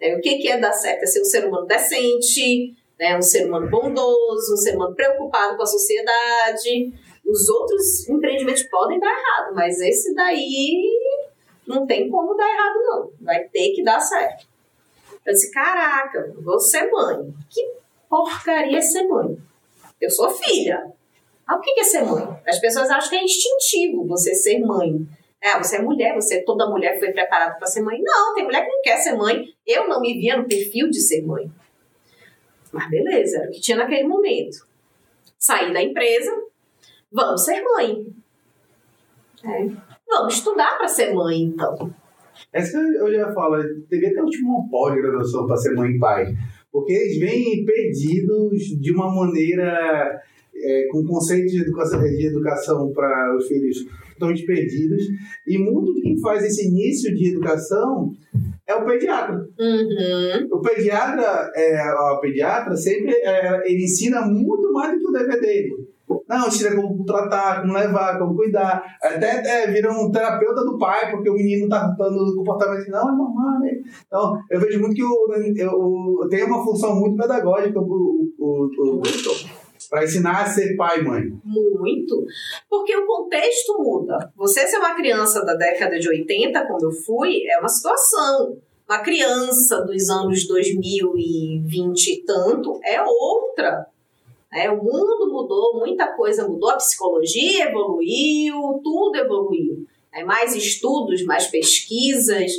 É, 0.00 0.16
o 0.16 0.20
que, 0.20 0.38
que 0.38 0.48
é 0.48 0.58
dar 0.58 0.72
certo? 0.72 1.04
É 1.04 1.06
ser 1.06 1.20
um 1.20 1.24
ser 1.24 1.46
humano 1.46 1.66
decente, 1.66 2.74
né, 2.98 3.16
um 3.16 3.22
ser 3.22 3.46
humano 3.46 3.70
bondoso, 3.70 4.54
um 4.54 4.56
ser 4.56 4.74
humano 4.74 4.94
preocupado 4.94 5.56
com 5.56 5.62
a 5.62 5.66
sociedade. 5.66 6.92
Os 7.24 7.48
outros 7.48 8.08
empreendimentos 8.08 8.64
podem 8.64 8.98
dar 8.98 9.12
errado, 9.12 9.54
mas 9.54 9.80
esse 9.80 10.12
daí 10.14 10.98
não 11.66 11.86
tem 11.86 12.08
como 12.10 12.34
dar 12.34 12.48
errado, 12.48 12.82
não. 12.82 13.12
Vai 13.20 13.44
ter 13.48 13.72
que 13.72 13.82
dar 13.82 14.00
certo. 14.00 14.46
Eu 15.24 15.32
disse, 15.32 15.50
caraca, 15.52 16.34
vou 16.40 16.58
ser 16.58 16.90
mãe. 16.90 17.32
Que 17.48 17.74
porcaria 18.08 18.78
é 18.78 18.82
ser 18.82 19.06
mãe? 19.06 19.38
Eu 20.00 20.10
sou 20.10 20.30
filha. 20.30 20.92
Ah, 21.46 21.56
o 21.56 21.60
que 21.60 21.78
é 21.78 21.84
ser 21.84 22.02
mãe? 22.02 22.36
As 22.46 22.58
pessoas 22.58 22.90
acham 22.90 23.10
que 23.10 23.16
é 23.16 23.22
instintivo 23.22 24.06
você 24.06 24.34
ser 24.34 24.58
mãe. 24.60 25.06
É, 25.40 25.58
você 25.58 25.76
é 25.76 25.82
mulher, 25.82 26.14
você 26.14 26.42
toda 26.42 26.70
mulher 26.70 26.98
foi 26.98 27.12
preparada 27.12 27.56
para 27.56 27.66
ser 27.66 27.82
mãe. 27.82 28.00
Não, 28.02 28.34
tem 28.34 28.44
mulher 28.44 28.64
que 28.64 28.70
não 28.70 28.82
quer 28.82 28.96
ser 28.98 29.14
mãe. 29.14 29.52
Eu 29.66 29.88
não 29.88 30.00
me 30.00 30.14
via 30.14 30.36
no 30.36 30.46
perfil 30.46 30.88
de 30.88 31.00
ser 31.00 31.22
mãe. 31.22 31.50
Mas 32.72 32.88
beleza, 32.88 33.38
era 33.38 33.48
o 33.48 33.52
que 33.52 33.60
tinha 33.60 33.76
naquele 33.76 34.08
momento. 34.08 34.66
Saí 35.38 35.72
da 35.72 35.82
empresa, 35.82 36.30
vamos 37.10 37.44
ser 37.44 37.60
mãe. 37.62 38.06
É. 39.44 39.91
Vamos 40.12 40.34
estudar 40.34 40.76
para 40.76 40.86
ser 40.86 41.14
mãe, 41.14 41.40
então. 41.42 41.90
Essa 42.52 42.78
eu 42.78 43.10
já 43.10 43.32
falo, 43.32 43.56
teria 43.88 44.10
até 44.10 44.22
um 44.22 44.68
pós-graduação 44.70 45.46
para 45.46 45.56
ser 45.56 45.74
mãe 45.74 45.90
e 45.90 45.98
pai. 45.98 46.34
Porque 46.70 46.92
eles 46.92 47.18
vêm 47.18 47.64
perdidos 47.64 48.60
de 48.78 48.92
uma 48.92 49.14
maneira 49.14 50.20
é, 50.54 50.86
com 50.90 51.02
conceitos 51.06 51.50
de 51.50 51.62
educação, 51.62 52.02
de 52.02 52.26
educação 52.26 52.92
para 52.92 53.36
os 53.36 53.48
filhos 53.48 53.86
totalmente 54.12 54.44
perdidos. 54.44 55.02
E 55.46 55.56
muito 55.58 55.94
de 55.94 56.02
quem 56.02 56.20
faz 56.20 56.44
esse 56.44 56.68
início 56.68 57.14
de 57.14 57.30
educação 57.30 58.12
é 58.66 58.74
o 58.74 58.84
pediatra. 58.84 59.48
Uhum. 59.58 60.48
O 60.52 60.60
pediatra, 60.60 61.50
é, 61.56 61.80
a 61.80 62.18
pediatra 62.20 62.76
sempre 62.76 63.12
é, 63.12 63.62
ele 63.70 63.84
ensina 63.84 64.20
muito 64.26 64.70
mais 64.72 64.92
do 64.92 64.98
que 64.98 65.08
o 65.08 65.12
dever 65.12 65.40
dele. 65.40 65.81
Não, 66.28 66.48
ensina 66.48 66.74
como 66.74 67.04
tratar, 67.04 67.60
como 67.60 67.72
levar, 67.72 68.18
como 68.18 68.36
cuidar. 68.36 68.82
Até 69.02 69.42
é, 69.46 69.70
vira 69.70 69.92
um 69.92 70.10
terapeuta 70.10 70.64
do 70.64 70.78
pai, 70.78 71.10
porque 71.10 71.30
o 71.30 71.34
menino 71.34 71.68
tá 71.68 71.94
dando 71.98 72.34
comportamento 72.34 72.80
assim, 72.80 72.90
não, 72.90 73.08
é 73.08 73.12
mamãe. 73.12 73.70
Então, 74.06 74.36
eu 74.50 74.60
vejo 74.60 74.80
muito 74.80 74.94
que 74.94 75.04
o, 75.04 75.26
eu, 75.56 76.28
tem 76.28 76.44
uma 76.44 76.62
função 76.64 76.94
muito 76.96 77.16
pedagógica 77.16 77.80
para 79.90 80.04
ensinar 80.04 80.42
a 80.42 80.46
ser 80.46 80.74
pai 80.76 81.00
e 81.00 81.04
mãe? 81.04 81.22
Muito. 81.44 82.24
Porque 82.68 82.96
o 82.96 83.06
contexto 83.06 83.76
muda. 83.78 84.32
Você 84.36 84.66
ser 84.66 84.78
uma 84.78 84.94
criança 84.94 85.44
da 85.44 85.54
década 85.54 85.98
de 85.98 86.08
80, 86.08 86.66
como 86.66 86.86
eu 86.86 86.92
fui, 86.92 87.42
é 87.50 87.58
uma 87.58 87.68
situação. 87.68 88.56
Uma 88.88 89.00
criança 89.00 89.82
dos 89.82 90.08
anos 90.08 90.46
2020 90.46 92.08
e 92.08 92.24
tanto 92.24 92.80
é 92.84 93.02
outra. 93.02 93.86
É, 94.52 94.70
o 94.70 94.76
mundo 94.76 95.30
mudou, 95.30 95.78
muita 95.78 96.08
coisa 96.08 96.46
mudou, 96.46 96.70
a 96.70 96.76
psicologia 96.76 97.68
evoluiu, 97.68 98.80
tudo 98.82 99.16
evoluiu. 99.16 99.86
É, 100.12 100.22
mais 100.22 100.54
estudos, 100.54 101.24
mais 101.24 101.46
pesquisas. 101.46 102.52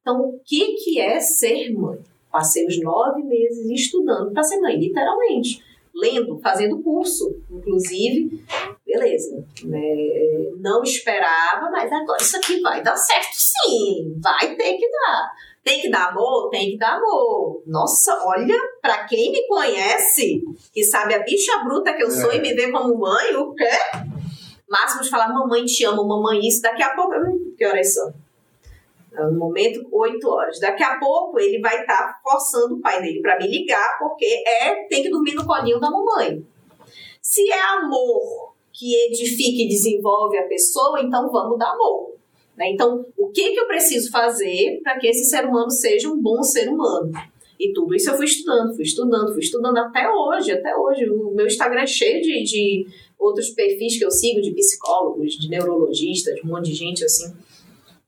Então, 0.00 0.20
o 0.20 0.40
que, 0.44 0.74
que 0.76 1.00
é 1.00 1.20
ser 1.20 1.72
mãe? 1.72 1.98
Passei 2.30 2.66
os 2.66 2.80
nove 2.82 3.22
meses 3.22 3.68
estudando 3.70 4.32
para 4.32 4.42
ser 4.42 4.60
mãe, 4.60 4.78
literalmente 4.78 5.62
lendo, 5.96 6.38
fazendo 6.38 6.82
curso, 6.82 7.40
inclusive. 7.50 8.44
Beleza. 8.86 9.44
É, 9.72 10.52
não 10.58 10.82
esperava, 10.82 11.70
mas 11.70 11.90
agora 11.90 12.22
isso 12.22 12.36
aqui 12.36 12.60
vai 12.60 12.82
dar 12.82 12.96
certo 12.96 13.34
sim. 13.34 14.14
Vai 14.20 14.54
ter 14.54 14.74
que 14.74 14.90
dar. 14.90 15.32
Tem 15.66 15.80
que 15.80 15.90
dar 15.90 16.10
amor? 16.10 16.48
Tem 16.48 16.70
que 16.70 16.78
dar 16.78 16.94
amor. 16.94 17.60
Nossa, 17.66 18.16
olha, 18.24 18.54
pra 18.80 19.04
quem 19.04 19.32
me 19.32 19.48
conhece, 19.48 20.44
que 20.72 20.84
sabe 20.84 21.12
a 21.12 21.24
bicha 21.24 21.58
bruta 21.64 21.92
que 21.92 22.04
eu 22.04 22.08
sou 22.08 22.30
é. 22.30 22.36
e 22.36 22.40
me 22.40 22.54
vê 22.54 22.70
como 22.70 22.96
mãe, 22.96 23.34
o 23.34 23.52
quê? 23.52 23.64
Máximo 24.70 25.02
de 25.02 25.10
falar, 25.10 25.28
mamãe 25.28 25.64
te 25.64 25.84
amo, 25.84 26.06
mamãe 26.06 26.38
isso, 26.46 26.62
daqui 26.62 26.84
a 26.84 26.94
pouco. 26.94 27.14
Hum, 27.16 27.52
que 27.58 27.66
horas 27.66 27.92
são? 27.92 28.14
no 29.24 29.38
momento 29.38 29.80
8 29.90 30.28
horas. 30.28 30.60
Daqui 30.60 30.84
a 30.84 31.00
pouco 31.00 31.40
ele 31.40 31.60
vai 31.60 31.80
estar 31.80 31.96
tá 31.96 32.20
forçando 32.22 32.76
o 32.76 32.80
pai 32.80 33.02
dele 33.02 33.20
para 33.20 33.36
me 33.36 33.48
ligar, 33.48 33.98
porque 33.98 34.44
é 34.46 34.84
tem 34.84 35.02
que 35.02 35.10
dormir 35.10 35.34
no 35.34 35.44
colinho 35.44 35.80
da 35.80 35.90
mamãe. 35.90 36.46
Se 37.20 37.50
é 37.50 37.60
amor 37.60 38.54
que 38.72 38.94
edifica 39.06 39.62
e 39.62 39.68
desenvolve 39.68 40.38
a 40.38 40.46
pessoa, 40.46 41.00
então 41.00 41.28
vamos 41.28 41.58
dar 41.58 41.70
amor. 41.70 42.15
Né? 42.56 42.72
Então, 42.72 43.04
o 43.16 43.28
que, 43.28 43.52
que 43.52 43.60
eu 43.60 43.66
preciso 43.66 44.10
fazer 44.10 44.80
para 44.82 44.98
que 44.98 45.06
esse 45.06 45.24
ser 45.24 45.44
humano 45.44 45.70
seja 45.70 46.08
um 46.08 46.20
bom 46.20 46.42
ser 46.42 46.68
humano? 46.68 47.12
E 47.58 47.72
tudo 47.72 47.94
isso 47.94 48.10
eu 48.10 48.16
fui 48.16 48.26
estudando, 48.26 48.74
fui 48.74 48.84
estudando, 48.84 49.32
fui 49.32 49.42
estudando 49.42 49.78
até 49.78 50.08
hoje, 50.10 50.52
até 50.52 50.76
hoje. 50.76 51.08
O 51.08 51.34
meu 51.34 51.46
Instagram 51.46 51.82
é 51.82 51.86
cheio 51.86 52.20
de, 52.20 52.42
de 52.44 52.86
outros 53.18 53.50
perfis 53.50 53.98
que 53.98 54.04
eu 54.04 54.10
sigo, 54.10 54.42
de 54.42 54.52
psicólogos, 54.52 55.34
de 55.34 55.48
neurologistas, 55.48 56.34
de 56.34 56.42
um 56.42 56.50
monte 56.50 56.66
de 56.66 56.74
gente 56.74 57.04
assim. 57.04 57.32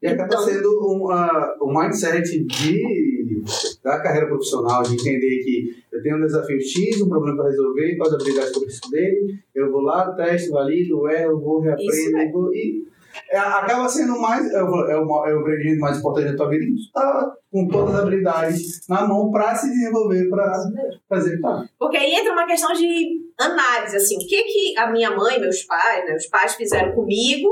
E 0.01 0.07
acaba 0.07 0.27
então, 0.27 0.45
sendo 0.45 0.69
uma, 0.93 1.57
um 1.61 1.77
mindset 1.77 2.45
de, 2.45 3.43
da 3.83 4.01
carreira 4.01 4.29
profissional, 4.29 4.83
de 4.83 4.95
entender 4.95 5.43
que 5.43 5.75
eu 5.93 6.03
tenho 6.03 6.19
um 6.19 6.27
desafio 6.27 6.61
X, 6.61 7.03
um 7.03 7.09
problema 7.09 7.39
para 7.39 7.51
resolver, 7.51 7.97
quais 7.97 8.15
habilidades 8.15 8.53
que 8.53 8.59
eu 8.59 8.63
preciso 8.63 8.91
dele, 8.91 9.39
eu 9.55 9.73
vou 9.73 9.81
lá, 9.81 10.13
testo, 10.13 10.53
valido, 10.53 11.09
erro, 11.09 11.41
vou, 11.41 11.61
reaprendo, 11.61 12.17
é. 12.17 12.31
vou, 12.31 12.55
e 12.55 12.87
é, 13.31 13.39
acaba 13.39 13.89
sendo 13.89 14.19
mais, 14.21 14.51
é 14.53 14.63
o, 14.63 14.91
é 14.91 14.97
o, 14.97 15.27
é 15.27 15.35
o 15.35 15.41
ingrediente 15.41 15.79
mais 15.79 15.99
importante 15.99 16.31
da 16.31 16.37
tua 16.37 16.49
vida, 16.49 16.65
tu 16.65 16.93
tá 16.93 17.33
com 17.51 17.67
todas 17.69 17.95
as 17.95 18.01
habilidades 18.01 18.89
na 18.89 19.07
mão 19.07 19.31
para 19.31 19.55
se 19.55 19.69
desenvolver, 19.71 20.29
para 20.29 21.19
executar. 21.19 21.69
Porque 21.79 21.97
aí 21.97 22.13
entra 22.13 22.33
uma 22.33 22.47
questão 22.47 22.73
de 22.73 23.21
análise, 23.39 23.97
assim, 23.97 24.17
o 24.17 24.27
que 24.27 24.43
que 24.43 24.79
a 24.79 24.91
minha 24.91 25.11
mãe, 25.11 25.41
meus 25.41 25.63
pais, 25.63 26.05
os 26.15 26.27
pais 26.27 26.55
fizeram 26.55 26.95
comigo 26.95 27.49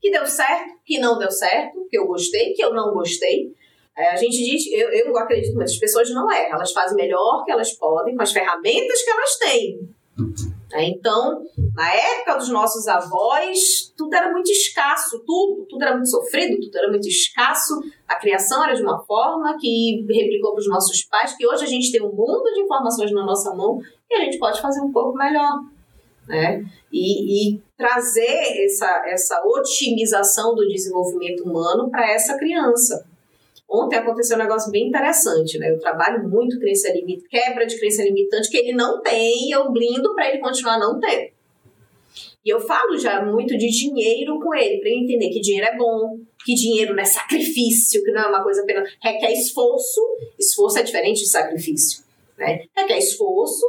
que 0.00 0.10
deu 0.10 0.26
certo, 0.26 0.78
que 0.84 0.98
não 0.98 1.18
deu 1.18 1.30
certo, 1.30 1.86
que 1.88 1.98
eu 1.98 2.06
gostei, 2.06 2.52
que 2.52 2.64
eu 2.64 2.72
não 2.72 2.92
gostei. 2.92 3.52
É, 3.96 4.12
a 4.12 4.16
gente 4.16 4.36
diz, 4.36 4.62
eu, 4.72 4.88
eu 4.88 5.18
acredito, 5.18 5.54
mas 5.56 5.72
as 5.72 5.78
pessoas 5.78 6.10
não 6.10 6.30
erram, 6.30 6.54
elas 6.54 6.72
fazem 6.72 6.96
melhor 6.96 7.44
que 7.44 7.52
elas 7.52 7.72
podem 7.72 8.16
com 8.16 8.22
as 8.22 8.32
ferramentas 8.32 9.02
que 9.02 9.10
elas 9.10 9.38
têm. 9.38 9.90
É, 10.72 10.84
então, 10.84 11.42
na 11.74 11.92
época 11.92 12.36
dos 12.36 12.48
nossos 12.48 12.86
avós, 12.86 13.92
tudo 13.96 14.14
era 14.14 14.30
muito 14.30 14.50
escasso, 14.50 15.18
tudo, 15.26 15.66
tudo 15.68 15.82
era 15.82 15.96
muito 15.96 16.08
sofrido, 16.08 16.60
tudo 16.60 16.78
era 16.78 16.88
muito 16.88 17.08
escasso. 17.08 17.80
A 18.06 18.14
criação 18.14 18.62
era 18.64 18.74
de 18.74 18.82
uma 18.82 19.02
forma 19.04 19.56
que 19.58 20.06
replicou 20.08 20.52
para 20.52 20.60
os 20.60 20.68
nossos 20.68 21.02
pais, 21.04 21.36
que 21.36 21.46
hoje 21.46 21.64
a 21.64 21.68
gente 21.68 21.90
tem 21.90 22.02
um 22.02 22.12
mundo 22.12 22.44
de 22.54 22.60
informações 22.60 23.10
na 23.10 23.24
nossa 23.24 23.52
mão 23.54 23.80
e 24.08 24.14
a 24.14 24.24
gente 24.24 24.38
pode 24.38 24.60
fazer 24.60 24.80
um 24.80 24.92
pouco 24.92 25.16
melhor. 25.16 25.60
Né? 26.28 26.64
E, 26.92 27.54
e 27.54 27.62
trazer 27.76 28.64
essa, 28.64 29.02
essa 29.08 29.42
otimização 29.44 30.54
do 30.54 30.68
desenvolvimento 30.68 31.42
humano 31.42 31.90
para 31.90 32.08
essa 32.12 32.38
criança. 32.38 33.04
Ontem 33.70 33.96
aconteceu 33.96 34.36
um 34.36 34.40
negócio 34.40 34.70
bem 34.72 34.88
interessante, 34.88 35.56
né? 35.56 35.70
Eu 35.70 35.78
trabalho 35.78 36.28
muito 36.28 36.58
crença 36.58 36.92
limitante, 36.92 37.28
quebra 37.28 37.64
de 37.64 37.78
crença 37.78 38.02
limitante 38.02 38.50
que 38.50 38.56
ele 38.56 38.72
não 38.72 39.00
tem 39.00 39.48
e 39.48 39.52
eu 39.52 39.70
blindo 39.70 40.12
para 40.14 40.28
ele 40.28 40.38
continuar 40.38 40.78
não 40.78 40.98
tendo. 40.98 41.30
E 42.44 42.48
eu 42.48 42.58
falo 42.58 42.98
já 42.98 43.24
muito 43.24 43.56
de 43.56 43.68
dinheiro 43.68 44.40
com 44.40 44.52
ele, 44.54 44.78
para 44.80 44.88
ele 44.88 45.04
entender 45.04 45.28
que 45.28 45.40
dinheiro 45.40 45.66
é 45.66 45.76
bom, 45.76 46.18
que 46.44 46.54
dinheiro 46.54 46.94
não 46.94 47.02
é 47.02 47.04
sacrifício, 47.04 48.02
que 48.02 48.10
não 48.10 48.22
é 48.22 48.26
uma 48.26 48.42
coisa 48.42 48.62
apenas. 48.62 48.90
requer 49.00 49.32
esforço. 49.32 50.00
Esforço 50.38 50.78
é 50.78 50.82
diferente 50.82 51.20
de 51.20 51.28
sacrifício. 51.28 52.02
Né? 52.36 52.64
Requer 52.76 52.98
esforço, 52.98 53.66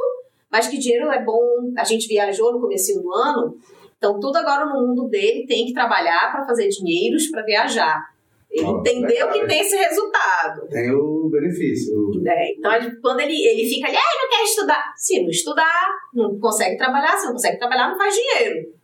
mas 0.50 0.66
que 0.66 0.78
dinheiro 0.78 1.12
é 1.12 1.22
bom. 1.22 1.72
A 1.76 1.84
gente 1.84 2.08
viajou 2.08 2.52
no 2.52 2.60
começo 2.60 3.00
do 3.00 3.12
ano, 3.12 3.56
então 3.98 4.18
tudo 4.18 4.36
agora 4.36 4.66
no 4.66 4.86
mundo 4.86 5.08
dele 5.08 5.46
tem 5.46 5.66
que 5.66 5.72
trabalhar 5.74 6.32
para 6.32 6.46
fazer 6.46 6.68
dinheiros 6.68 7.28
para 7.28 7.42
viajar. 7.42 8.12
Ele 8.52 8.66
oh, 8.66 8.80
entendeu 8.80 9.08
legal. 9.08 9.32
que 9.32 9.46
tem 9.46 9.60
esse 9.60 9.76
resultado. 9.76 10.68
Tem 10.68 10.90
o 10.92 11.30
benefício. 11.30 12.10
É, 12.26 12.52
então, 12.52 12.70
quando 13.00 13.20
ele, 13.20 13.34
ele 13.34 13.66
fica 13.66 13.88
ali, 13.88 13.96
ah, 13.96 14.22
não 14.22 14.28
quer 14.28 14.44
estudar. 14.44 14.92
Se 14.94 15.22
não 15.22 15.30
estudar, 15.30 15.88
não 16.12 16.38
consegue 16.38 16.76
trabalhar. 16.76 17.16
Se 17.16 17.24
não 17.24 17.32
consegue 17.32 17.58
trabalhar, 17.58 17.88
não 17.88 17.96
faz 17.96 18.14
dinheiro. 18.14 18.74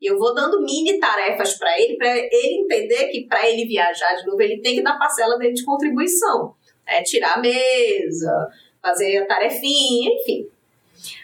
E 0.00 0.10
eu 0.10 0.18
vou 0.18 0.34
dando 0.34 0.60
mini 0.60 1.00
tarefas 1.00 1.54
para 1.54 1.80
ele, 1.80 1.96
para 1.96 2.14
ele 2.14 2.64
entender 2.64 3.08
que 3.08 3.26
para 3.26 3.48
ele 3.48 3.64
viajar 3.66 4.14
de 4.14 4.26
novo, 4.26 4.42
ele 4.42 4.60
tem 4.60 4.74
que 4.74 4.82
dar 4.82 4.98
parcela 4.98 5.38
dele 5.38 5.54
de 5.54 5.64
contribuição. 5.64 6.54
É, 6.86 7.02
tirar 7.02 7.38
a 7.38 7.40
mesa, 7.40 8.48
fazer 8.82 9.16
a 9.16 9.26
tarefinha, 9.26 10.10
enfim. 10.12 10.46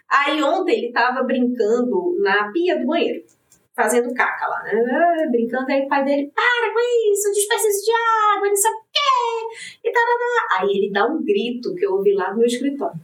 Aí 0.08 0.42
ontem 0.42 0.78
ele 0.78 0.86
estava 0.86 1.22
brincando 1.22 2.16
na 2.18 2.50
pia 2.50 2.78
do 2.78 2.86
banheiro 2.86 3.22
fazendo 3.80 4.12
caca 4.12 4.46
lá, 4.46 4.62
né? 4.64 4.72
Ah, 4.90 5.30
Brincando, 5.30 5.70
aí 5.70 5.84
o 5.84 5.88
pai 5.88 6.04
dele, 6.04 6.30
para 6.34 6.72
com 6.72 7.12
isso, 7.12 7.32
desperdício 7.32 7.84
de 7.84 7.92
água, 7.92 8.48
não 8.48 8.56
sei 8.56 8.70
o 8.70 8.74
quê. 8.92 9.88
E 9.88 9.92
tarará. 9.92 10.58
Aí 10.58 10.68
ele 10.68 10.92
dá 10.92 11.06
um 11.06 11.24
grito 11.24 11.74
que 11.74 11.86
eu 11.86 11.92
ouvi 11.94 12.12
lá 12.12 12.30
no 12.30 12.38
meu 12.38 12.46
escritório. 12.46 13.00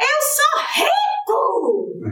Eu 0.00 0.18
sou 0.22 0.62
rico! 0.76 2.08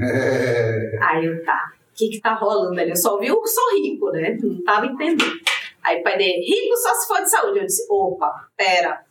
Aí 1.00 1.24
eu, 1.24 1.44
tá, 1.44 1.72
o 1.90 1.94
que 1.94 2.08
que 2.08 2.20
tá 2.20 2.34
rolando 2.34 2.78
ali? 2.78 2.90
Eu 2.90 2.96
só 2.96 3.14
ouvi 3.14 3.30
o 3.30 3.46
sou 3.46 3.74
rico, 3.80 4.10
né? 4.10 4.36
Não 4.42 4.62
tava 4.64 4.86
entendendo. 4.86 5.40
Aí 5.82 6.00
o 6.00 6.02
pai 6.02 6.18
dele, 6.18 6.44
rico 6.44 6.76
só 6.76 6.94
se 6.94 7.06
for 7.06 7.22
de 7.22 7.30
saúde. 7.30 7.58
Eu 7.60 7.66
disse, 7.66 7.86
opa, 7.88 8.48
pera. 8.56 9.02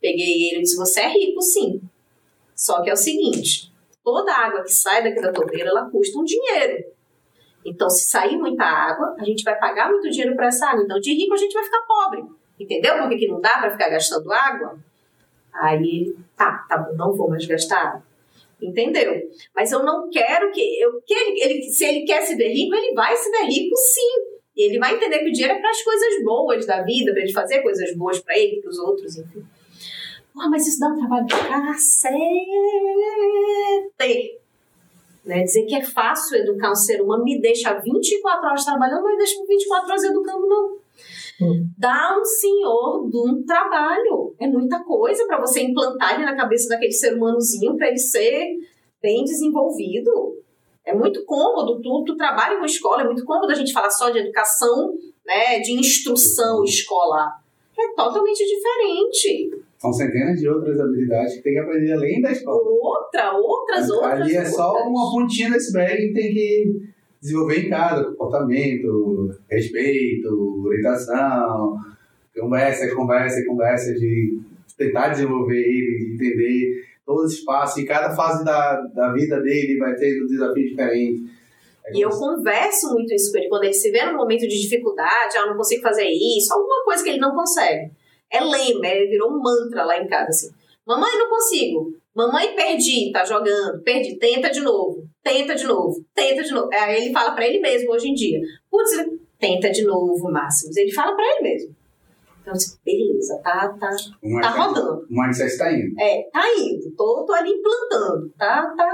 Peguei 0.00 0.50
ele 0.50 0.58
e 0.58 0.62
disse, 0.62 0.76
você 0.76 1.00
é 1.00 1.08
rico 1.08 1.40
sim. 1.40 1.80
Só 2.54 2.82
que 2.82 2.90
é 2.90 2.92
o 2.92 2.96
seguinte, 2.96 3.72
toda 4.04 4.32
água 4.32 4.62
que 4.62 4.72
sai 4.72 5.02
daqui 5.02 5.20
da 5.20 5.32
torneira, 5.32 5.70
ela 5.70 5.90
custa 5.90 6.18
um 6.18 6.24
dinheiro. 6.24 6.93
Então, 7.64 7.88
se 7.88 8.10
sair 8.10 8.36
muita 8.36 8.64
água, 8.64 9.16
a 9.18 9.24
gente 9.24 9.42
vai 9.42 9.58
pagar 9.58 9.90
muito 9.90 10.10
dinheiro 10.10 10.36
para 10.36 10.48
essa 10.48 10.66
água. 10.66 10.84
Então, 10.84 11.00
de 11.00 11.14
rico 11.14 11.34
a 11.34 11.38
gente 11.38 11.54
vai 11.54 11.64
ficar 11.64 11.80
pobre. 11.82 12.24
Entendeu 12.60 12.98
por 12.98 13.08
que, 13.08 13.26
não 13.26 13.40
dá 13.40 13.58
para 13.58 13.70
ficar 13.70 13.88
gastando 13.88 14.30
água? 14.32 14.78
Aí, 15.52 16.14
tá, 16.36 16.64
tá 16.68 16.76
bom, 16.78 16.94
não 16.94 17.12
vou 17.14 17.28
mais 17.28 17.46
gastar 17.46 17.78
água. 17.78 18.02
Entendeu? 18.60 19.14
Mas 19.54 19.72
eu 19.72 19.82
não 19.82 20.08
quero 20.10 20.50
que. 20.52 20.80
Eu, 20.80 21.00
que 21.02 21.14
ele, 21.14 21.40
ele, 21.42 21.62
se 21.62 21.84
ele 21.84 22.04
quer 22.04 22.22
se 22.22 22.34
ver 22.36 22.48
rico, 22.48 22.74
ele 22.74 22.94
vai 22.94 23.16
se 23.16 23.30
ver 23.30 23.44
rico 23.44 23.76
sim. 23.76 24.34
E 24.56 24.68
ele 24.68 24.78
vai 24.78 24.94
entender 24.94 25.18
que 25.18 25.28
o 25.28 25.32
dinheiro 25.32 25.54
é 25.54 25.60
para 25.60 25.70
as 25.70 25.82
coisas 25.82 26.22
boas 26.22 26.64
da 26.64 26.82
vida, 26.82 27.12
para 27.12 27.22
ele 27.22 27.32
fazer 27.32 27.60
coisas 27.60 27.96
boas 27.96 28.20
para 28.20 28.38
ele, 28.38 28.60
para 28.60 28.70
os 28.70 28.78
outros, 28.78 29.16
enfim. 29.16 29.44
Pô, 30.32 30.48
mas 30.48 30.66
isso 30.66 30.80
dá 30.80 30.88
um 30.88 30.98
trabalho 30.98 31.26
do 31.26 31.36
cacete. 31.36 32.18
Né? 35.24 35.42
Dizer 35.42 35.64
que 35.64 35.74
é 35.74 35.82
fácil 35.82 36.36
educar 36.36 36.70
um 36.70 36.74
ser 36.74 37.00
humano 37.00 37.24
me 37.24 37.40
deixa 37.40 37.72
24 37.72 38.46
horas 38.46 38.64
trabalhando, 38.64 39.02
mas 39.02 39.16
deixa 39.16 39.44
24 39.46 39.88
horas 39.88 40.04
educando, 40.04 40.46
não. 40.46 40.76
Hum. 41.40 41.68
Dá 41.78 42.16
um 42.20 42.24
senhor 42.24 43.08
de 43.08 43.16
um 43.16 43.44
trabalho. 43.44 44.34
É 44.38 44.46
muita 44.46 44.84
coisa 44.84 45.26
para 45.26 45.40
você 45.40 45.62
implantar 45.62 46.20
na 46.20 46.36
cabeça 46.36 46.68
daquele 46.68 46.92
ser 46.92 47.14
humanozinho 47.14 47.76
para 47.76 47.88
ele 47.88 47.98
ser 47.98 48.58
bem 49.02 49.24
desenvolvido. 49.24 50.38
É 50.84 50.94
muito 50.94 51.24
cômodo, 51.24 51.80
tu, 51.80 52.04
tu 52.04 52.16
trabalha 52.16 52.58
com 52.58 52.64
escola, 52.66 53.02
é 53.02 53.06
muito 53.06 53.24
cômodo 53.24 53.50
a 53.50 53.54
gente 53.54 53.72
falar 53.72 53.88
só 53.88 54.10
de 54.10 54.18
educação, 54.18 54.94
né, 55.24 55.58
de 55.60 55.72
instrução 55.72 56.62
escolar. 56.62 57.42
É 57.78 57.88
totalmente 57.94 58.44
diferente. 58.44 59.63
São 59.84 59.92
centenas 59.92 60.40
de 60.40 60.48
outras 60.48 60.80
habilidades 60.80 61.34
que 61.34 61.42
tem 61.42 61.52
que 61.52 61.58
aprender 61.58 61.92
além 61.92 62.18
da 62.22 62.32
escola. 62.32 62.56
Outra, 62.56 63.32
outras, 63.36 63.90
outras. 63.90 64.12
Ali 64.22 64.34
é 64.34 64.38
outras. 64.38 64.56
só 64.56 64.72
uma 64.88 65.10
pontinha 65.12 65.50
desse 65.50 65.74
bag 65.74 66.08
que 66.08 66.14
tem 66.14 66.32
que 66.32 66.72
desenvolver 67.20 67.66
em 67.66 67.68
casa, 67.68 68.04
comportamento, 68.04 69.30
respeito, 69.50 70.62
orientação, 70.64 71.76
conversa, 72.34 72.94
conversa, 72.94 73.44
conversa, 73.44 73.92
de 73.92 74.40
tentar 74.78 75.10
desenvolver 75.10 75.60
ele, 75.60 75.98
de 75.98 76.14
entender 76.14 76.82
todo 77.04 77.26
esse 77.26 77.40
espaço 77.40 77.78
e 77.78 77.84
cada 77.84 78.16
fase 78.16 78.42
da, 78.42 78.80
da 78.94 79.12
vida 79.12 79.38
dele 79.42 79.76
vai 79.76 79.94
ter 79.96 80.18
um 80.22 80.26
desafio 80.26 80.66
diferente. 80.66 81.24
E 81.92 82.00
eu 82.00 82.08
converso 82.08 82.90
muito 82.94 83.12
isso 83.12 83.30
com 83.30 83.36
ele, 83.36 83.48
quando 83.50 83.64
ele 83.64 83.74
se 83.74 83.90
vê 83.90 84.02
num 84.06 84.16
momento 84.16 84.48
de 84.48 84.62
dificuldade, 84.62 85.36
ah, 85.36 85.46
não 85.46 85.58
consigo 85.58 85.82
fazer 85.82 86.06
isso, 86.06 86.54
alguma 86.54 86.82
coisa 86.84 87.04
que 87.04 87.10
ele 87.10 87.20
não 87.20 87.34
consegue. 87.34 87.90
É 88.30 88.40
lema, 88.40 88.86
é, 88.86 89.06
virou 89.06 89.30
um 89.30 89.40
mantra 89.40 89.84
lá 89.84 89.98
em 89.98 90.06
casa, 90.06 90.28
assim. 90.28 90.50
Mamãe, 90.86 91.10
não 91.18 91.30
consigo. 91.30 91.94
Mamãe, 92.14 92.54
perdi, 92.54 93.10
tá 93.10 93.24
jogando, 93.24 93.82
perdi, 93.82 94.16
tenta 94.16 94.50
de 94.50 94.60
novo, 94.60 95.04
tenta 95.22 95.54
de 95.54 95.64
novo, 95.64 96.04
tenta 96.14 96.42
de 96.42 96.52
novo. 96.52 96.68
Aí 96.72 97.02
ele 97.02 97.12
fala 97.12 97.32
para 97.32 97.46
ele 97.46 97.58
mesmo 97.58 97.92
hoje 97.92 98.08
em 98.08 98.14
dia. 98.14 98.40
Putz, 98.70 98.90
tenta 99.38 99.70
de 99.70 99.84
novo, 99.84 100.30
Máximos. 100.30 100.76
Ele 100.76 100.92
fala 100.92 101.16
para 101.16 101.24
ele 101.24 101.42
mesmo. 101.42 101.74
Então, 102.40 102.52
assim, 102.52 102.76
beleza, 102.84 103.40
tá, 103.42 103.68
tá, 103.80 103.88
tá 104.42 104.48
rodando. 104.50 105.06
O 105.10 105.22
mindset 105.22 105.56
tá 105.56 105.72
indo. 105.72 105.98
É, 105.98 106.28
tá 106.30 106.42
indo. 106.58 106.90
Tô, 106.94 107.24
tô 107.26 107.32
ali 107.32 107.50
implantando, 107.50 108.30
tá, 108.38 108.72
tá. 108.76 108.92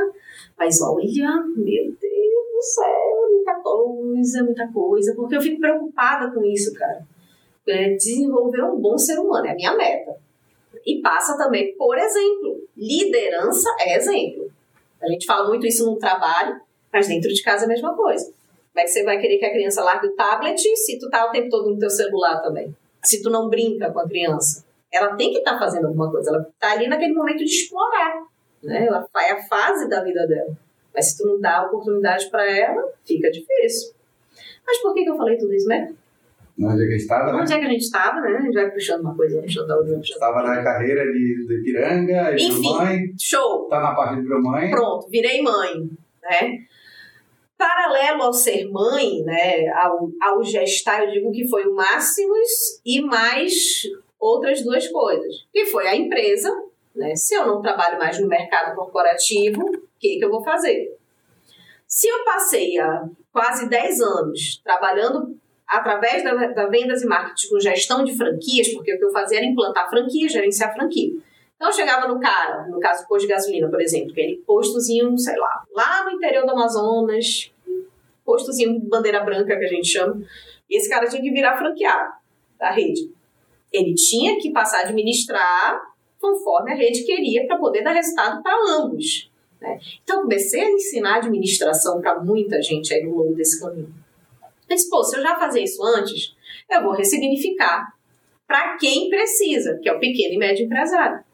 Mas 0.57 0.81
olha, 0.81 1.45
meu 1.57 1.85
Deus 1.85 1.97
do 2.01 2.63
céu, 2.63 3.29
muita 3.33 3.55
coisa, 3.57 4.45
muita 4.45 4.73
coisa. 4.73 5.15
Porque 5.17 5.37
eu 5.37 5.41
fico 5.41 5.61
preocupada 5.61 6.31
com 6.33 6.45
isso, 6.45 6.73
cara 6.75 7.05
é, 7.71 7.95
desenvolver 7.95 8.63
um 8.65 8.79
bom 8.79 8.99
ser 8.99 9.19
humano, 9.19 9.47
é 9.47 9.51
a 9.51 9.55
minha 9.55 9.77
meta. 9.77 10.17
E 10.85 11.01
passa 11.01 11.37
também, 11.37 11.75
por 11.77 11.97
exemplo, 11.99 12.67
liderança 12.77 13.69
é 13.81 13.97
exemplo. 13.97 14.51
A 15.03 15.09
gente 15.09 15.27
fala 15.27 15.49
muito 15.49 15.67
isso 15.67 15.87
no 15.87 15.97
trabalho, 15.97 16.61
mas 16.93 17.09
dentro 17.09 17.33
de 17.33 17.43
casa 17.43 17.65
é 17.65 17.67
a 17.67 17.69
mesma 17.69 17.95
coisa. 17.95 18.27
Como 18.27 18.81
é 18.81 18.83
que 18.85 18.91
você 18.91 19.03
vai 19.03 19.19
querer 19.19 19.39
que 19.39 19.45
a 19.45 19.53
criança 19.53 19.83
largue 19.83 20.09
o 20.09 20.15
tablet 20.15 20.61
se 20.77 20.99
tu 20.99 21.11
tá 21.11 21.27
o 21.27 21.31
tempo 21.31 21.49
todo 21.49 21.71
no 21.71 21.79
teu 21.79 21.91
celular 21.91 22.41
também? 22.41 22.75
Se 23.03 23.23
tu 23.23 23.31
não 23.31 23.49
brinca 23.49 23.91
com 23.91 24.01
a 24.01 24.09
criança? 24.09 24.65
Ela 24.93 25.17
tem 25.17 25.31
que 25.33 25.39
estar 25.39 25.53
tá 25.53 25.59
fazendo 25.59 25.87
alguma 25.87 26.11
coisa, 26.11 26.31
ela 26.31 26.49
tá 26.59 26.73
ali 26.73 26.89
naquele 26.89 27.15
momento 27.15 27.39
de 27.39 27.51
explorar, 27.51 28.23
né? 28.63 28.87
Ela 28.87 29.07
é 29.19 29.33
a 29.33 29.43
fase 29.43 29.89
da 29.89 30.03
vida 30.03 30.27
dela. 30.27 30.57
Mas 30.95 31.11
se 31.11 31.19
tu 31.19 31.27
não 31.27 31.41
dá 31.41 31.67
oportunidade 31.67 32.29
para 32.31 32.45
ela, 32.51 32.93
fica 33.05 33.31
difícil. 33.31 33.93
Mas 34.67 34.79
por 34.79 34.95
que, 34.95 35.05
que 35.05 35.11
eu 35.11 35.17
falei 35.17 35.37
tudo 35.37 35.55
isso, 35.55 35.67
né? 35.67 35.95
Onde 36.63 36.83
é 36.83 36.87
que 36.87 36.93
a 36.93 36.93
gente 36.93 37.01
estava, 37.03 37.33
né? 37.33 37.41
Onde 37.41 37.53
é 37.55 37.59
que 37.59 37.65
a 37.65 37.69
gente 37.69 37.83
estava, 37.83 38.21
né? 38.21 38.37
A 38.37 38.41
gente 38.43 38.55
vai 38.55 38.71
puxando 38.71 39.01
uma 39.01 39.17
coisa, 39.17 39.41
puxando 39.41 39.71
outra. 39.71 39.99
Estava 40.01 40.43
na 40.43 40.63
carreira 40.63 41.05
de, 41.05 41.47
de 41.47 41.61
Ipiranga, 41.61 42.35
de 42.35 42.45
Enfim, 42.45 42.73
mãe. 42.75 42.99
show. 43.19 43.67
Tá 43.69 43.81
na 43.81 43.95
parte 43.95 44.17
de 44.17 44.23
virou 44.23 44.43
mãe. 44.43 44.71
Pronto, 44.71 45.09
virei 45.09 45.41
mãe, 45.41 45.91
né? 46.23 46.59
Paralelo 47.57 48.23
ao 48.23 48.33
ser 48.33 48.71
mãe, 48.71 49.23
né, 49.23 49.69
ao, 49.69 50.09
ao 50.23 50.43
gestar, 50.43 51.05
eu 51.05 51.11
digo 51.11 51.31
que 51.31 51.47
foi 51.47 51.67
o 51.67 51.75
Máximos 51.75 52.81
e 52.87 53.03
mais 53.03 53.83
outras 54.19 54.63
duas 54.63 54.89
coisas. 54.89 55.47
Que 55.53 55.67
foi 55.67 55.87
a 55.87 55.95
empresa, 55.95 56.51
né? 56.97 57.15
Se 57.15 57.35
eu 57.35 57.47
não 57.47 57.61
trabalho 57.61 57.99
mais 57.99 58.19
no 58.19 58.29
mercado 58.29 58.75
corporativo, 58.75 59.61
o 59.63 59.81
que, 59.99 60.19
que 60.19 60.25
eu 60.25 60.31
vou 60.31 60.43
fazer? 60.43 60.97
Se 61.87 62.09
eu 62.09 62.25
passei 62.25 62.79
há 62.79 63.07
quase 63.31 63.69
10 63.69 64.01
anos 64.01 64.61
trabalhando 64.65 65.37
através 65.71 66.25
da, 66.25 66.35
da 66.49 66.67
vendas 66.67 67.03
e 67.03 67.07
marketing 67.07 67.49
com 67.49 67.61
gestão 67.61 68.03
de 68.03 68.17
franquias, 68.17 68.69
porque 68.75 68.93
o 68.93 68.99
que 68.99 69.05
eu 69.05 69.13
fazia 69.13 69.39
era 69.39 69.47
implantar 69.47 69.89
franquia, 69.89 70.29
gerenciar 70.29 70.75
franquia. 70.75 71.13
Então 71.55 71.71
chegava 71.71 72.09
no 72.09 72.19
cara, 72.19 72.67
no 72.67 72.81
caso 72.81 73.07
posto 73.07 73.27
de 73.27 73.33
gasolina, 73.33 73.69
por 73.69 73.81
exemplo, 73.81 74.11
aquele 74.11 74.39
postozinho, 74.39 75.17
sei 75.17 75.37
lá, 75.37 75.63
lá 75.73 76.05
no 76.05 76.11
interior 76.11 76.45
do 76.45 76.51
Amazonas, 76.51 77.53
postozinho 78.25 78.81
de 78.81 78.87
bandeira 78.89 79.23
branca 79.23 79.57
que 79.57 79.65
a 79.65 79.69
gente 79.69 79.87
chama, 79.87 80.21
e 80.69 80.77
esse 80.77 80.89
cara 80.89 81.07
tinha 81.07 81.23
que 81.23 81.31
virar 81.31 81.57
franqueado 81.57 82.15
da 82.59 82.71
rede. 82.71 83.13
Ele 83.73 83.95
tinha 83.95 84.39
que 84.41 84.51
passar 84.51 84.79
a 84.79 84.89
administrar 84.89 85.81
conforme 86.21 86.73
a 86.73 86.75
rede 86.75 87.05
queria 87.05 87.47
para 87.47 87.59
poder 87.59 87.83
dar 87.83 87.93
resultado 87.93 88.43
para 88.43 88.57
ambos. 88.77 89.31
Né? 89.61 89.79
Então 90.03 90.23
comecei 90.23 90.63
a 90.63 90.71
ensinar 90.71 91.17
administração 91.17 92.01
para 92.01 92.19
muita 92.19 92.61
gente 92.61 92.93
aí 92.93 93.05
no 93.05 93.17
longo 93.17 93.35
desse 93.35 93.61
caminho. 93.61 94.00
Mas, 94.71 94.89
pô, 94.89 95.03
se 95.03 95.17
eu 95.17 95.23
já 95.23 95.37
fazia 95.37 95.65
isso 95.65 95.83
antes, 95.83 96.37
eu 96.71 96.83
vou 96.83 96.93
ressignificar 96.93 97.93
para 98.47 98.77
quem 98.77 99.11
precisa, 99.11 99.79
que 99.83 99.89
é 99.89 99.93
o 99.93 99.99
pequeno 99.99 100.35
e 100.35 100.39
médio 100.39 100.65
empresário. 100.65 101.25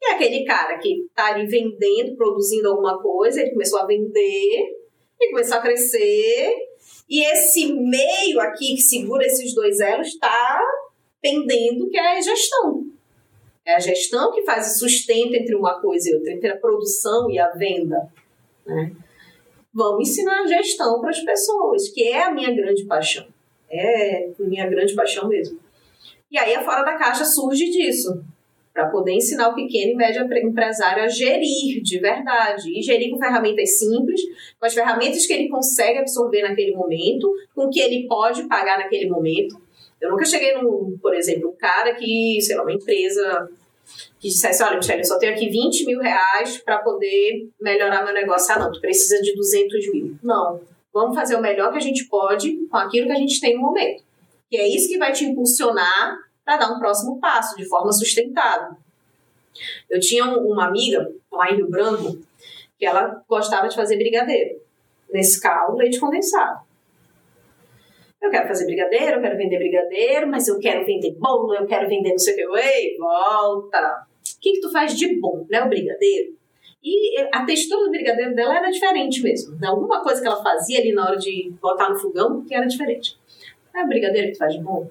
E 0.00 0.06
aquele 0.12 0.44
cara 0.44 0.78
que 0.78 1.00
está 1.00 1.28
ali 1.28 1.46
vendendo, 1.46 2.16
produzindo 2.16 2.68
alguma 2.68 3.02
coisa, 3.02 3.40
ele 3.40 3.50
começou 3.50 3.80
a 3.80 3.86
vender 3.86 4.76
e 5.20 5.30
começou 5.30 5.56
a 5.56 5.60
crescer. 5.60 6.54
E 7.08 7.24
esse 7.24 7.72
meio 7.72 8.40
aqui 8.40 8.76
que 8.76 8.82
segura 8.82 9.24
esses 9.24 9.54
dois 9.54 9.80
elos 9.80 10.08
está 10.08 10.60
pendendo, 11.20 11.88
que 11.88 11.96
é 11.96 12.18
a 12.18 12.20
gestão. 12.20 12.84
É 13.64 13.74
a 13.74 13.80
gestão 13.80 14.32
que 14.32 14.42
faz 14.42 14.76
o 14.76 14.78
sustento 14.78 15.34
entre 15.34 15.56
uma 15.56 15.80
coisa 15.80 16.08
e 16.08 16.14
outra, 16.14 16.32
entre 16.32 16.50
a 16.50 16.56
produção 16.56 17.28
e 17.30 17.38
a 17.38 17.50
venda. 17.50 18.12
Né? 18.64 18.92
Vamos 19.76 20.08
ensinar 20.08 20.46
gestão 20.46 21.02
para 21.02 21.10
as 21.10 21.20
pessoas, 21.20 21.90
que 21.90 22.08
é 22.08 22.22
a 22.22 22.32
minha 22.32 22.50
grande 22.50 22.86
paixão. 22.86 23.26
É 23.70 24.30
minha 24.38 24.66
grande 24.66 24.94
paixão 24.94 25.28
mesmo. 25.28 25.60
E 26.30 26.38
aí 26.38 26.54
a 26.54 26.64
Fora 26.64 26.82
da 26.82 26.94
Caixa 26.94 27.26
surge 27.26 27.68
disso, 27.68 28.24
para 28.72 28.88
poder 28.88 29.12
ensinar 29.12 29.50
o 29.50 29.54
pequeno 29.54 29.92
e 29.92 29.94
médio 29.94 30.26
empresário 30.48 31.04
a 31.04 31.08
gerir 31.08 31.82
de 31.82 31.98
verdade. 31.98 32.70
E 32.74 32.80
gerir 32.80 33.10
com 33.10 33.18
ferramentas 33.18 33.78
simples, 33.78 34.22
com 34.58 34.64
as 34.64 34.72
ferramentas 34.72 35.26
que 35.26 35.34
ele 35.34 35.50
consegue 35.50 35.98
absorver 35.98 36.40
naquele 36.40 36.74
momento, 36.74 37.30
com 37.54 37.68
que 37.68 37.78
ele 37.78 38.06
pode 38.08 38.48
pagar 38.48 38.78
naquele 38.78 39.10
momento. 39.10 39.60
Eu 40.00 40.10
nunca 40.10 40.24
cheguei 40.24 40.54
no, 40.54 40.96
por 41.02 41.14
exemplo, 41.14 41.50
um 41.50 41.56
cara 41.56 41.94
que, 41.94 42.38
sei 42.40 42.56
lá, 42.56 42.62
uma 42.62 42.72
empresa 42.72 43.50
que 44.18 44.28
dissesse, 44.28 44.62
olha, 44.62 44.76
Michelle, 44.76 45.00
eu 45.00 45.04
só 45.04 45.18
tenho 45.18 45.32
aqui 45.32 45.48
20 45.48 45.86
mil 45.86 46.00
reais 46.00 46.58
para 46.58 46.78
poder 46.78 47.48
melhorar 47.60 48.04
meu 48.04 48.14
negócio. 48.14 48.54
Ah, 48.54 48.58
não, 48.58 48.72
tu 48.72 48.80
precisa 48.80 49.20
de 49.22 49.34
200 49.34 49.92
mil. 49.92 50.18
Não, 50.22 50.60
vamos 50.92 51.14
fazer 51.14 51.36
o 51.36 51.40
melhor 51.40 51.70
que 51.70 51.78
a 51.78 51.82
gente 51.82 52.04
pode 52.06 52.66
com 52.70 52.76
aquilo 52.76 53.06
que 53.06 53.12
a 53.12 53.18
gente 53.18 53.40
tem 53.40 53.54
no 53.54 53.62
momento. 53.62 54.02
E 54.50 54.56
é 54.56 54.68
isso 54.68 54.88
que 54.88 54.98
vai 54.98 55.12
te 55.12 55.24
impulsionar 55.24 56.18
para 56.44 56.56
dar 56.56 56.72
um 56.72 56.78
próximo 56.78 57.18
passo, 57.20 57.56
de 57.56 57.68
forma 57.68 57.92
sustentável. 57.92 58.76
Eu 59.88 59.98
tinha 60.00 60.24
uma 60.24 60.66
amiga 60.66 61.10
lá 61.32 61.50
em 61.50 61.56
Rio 61.56 61.68
Branco 61.68 62.18
que 62.78 62.86
ela 62.86 63.22
gostava 63.28 63.68
de 63.68 63.74
fazer 63.74 63.96
brigadeiro. 63.96 64.60
Nesse 65.10 65.40
carro, 65.40 65.76
leite 65.76 65.98
condensado. 65.98 66.65
Eu 68.20 68.30
quero 68.30 68.48
fazer 68.48 68.64
brigadeiro, 68.64 69.16
eu 69.16 69.20
quero 69.20 69.36
vender 69.36 69.58
brigadeiro, 69.58 70.26
mas 70.28 70.48
eu 70.48 70.58
quero 70.58 70.84
vender 70.84 71.14
bolo, 71.18 71.54
eu 71.54 71.66
quero 71.66 71.88
vender 71.88 72.10
não 72.10 72.18
sei 72.18 72.32
o 72.32 72.36
que. 72.36 72.58
Ei, 72.60 72.96
volta! 72.96 74.06
O 74.36 74.40
que, 74.40 74.52
que 74.52 74.60
tu 74.60 74.70
faz 74.70 74.96
de 74.96 75.20
bom, 75.20 75.46
né? 75.50 75.62
O 75.62 75.68
brigadeiro. 75.68 76.34
E 76.82 77.20
a 77.32 77.44
textura 77.44 77.84
do 77.84 77.90
brigadeiro 77.90 78.34
dela 78.34 78.58
era 78.58 78.70
diferente 78.70 79.22
mesmo. 79.22 79.58
Alguma 79.64 80.02
coisa 80.02 80.20
que 80.20 80.26
ela 80.26 80.42
fazia 80.42 80.78
ali 80.78 80.92
na 80.92 81.08
hora 81.08 81.16
de 81.16 81.52
botar 81.60 81.90
no 81.90 81.98
fogão 81.98 82.44
que 82.44 82.54
era 82.54 82.66
diferente. 82.66 83.18
É 83.74 83.82
o 83.82 83.88
brigadeiro 83.88 84.28
que 84.28 84.34
tu 84.34 84.38
faz 84.38 84.54
de 84.54 84.62
bom? 84.62 84.88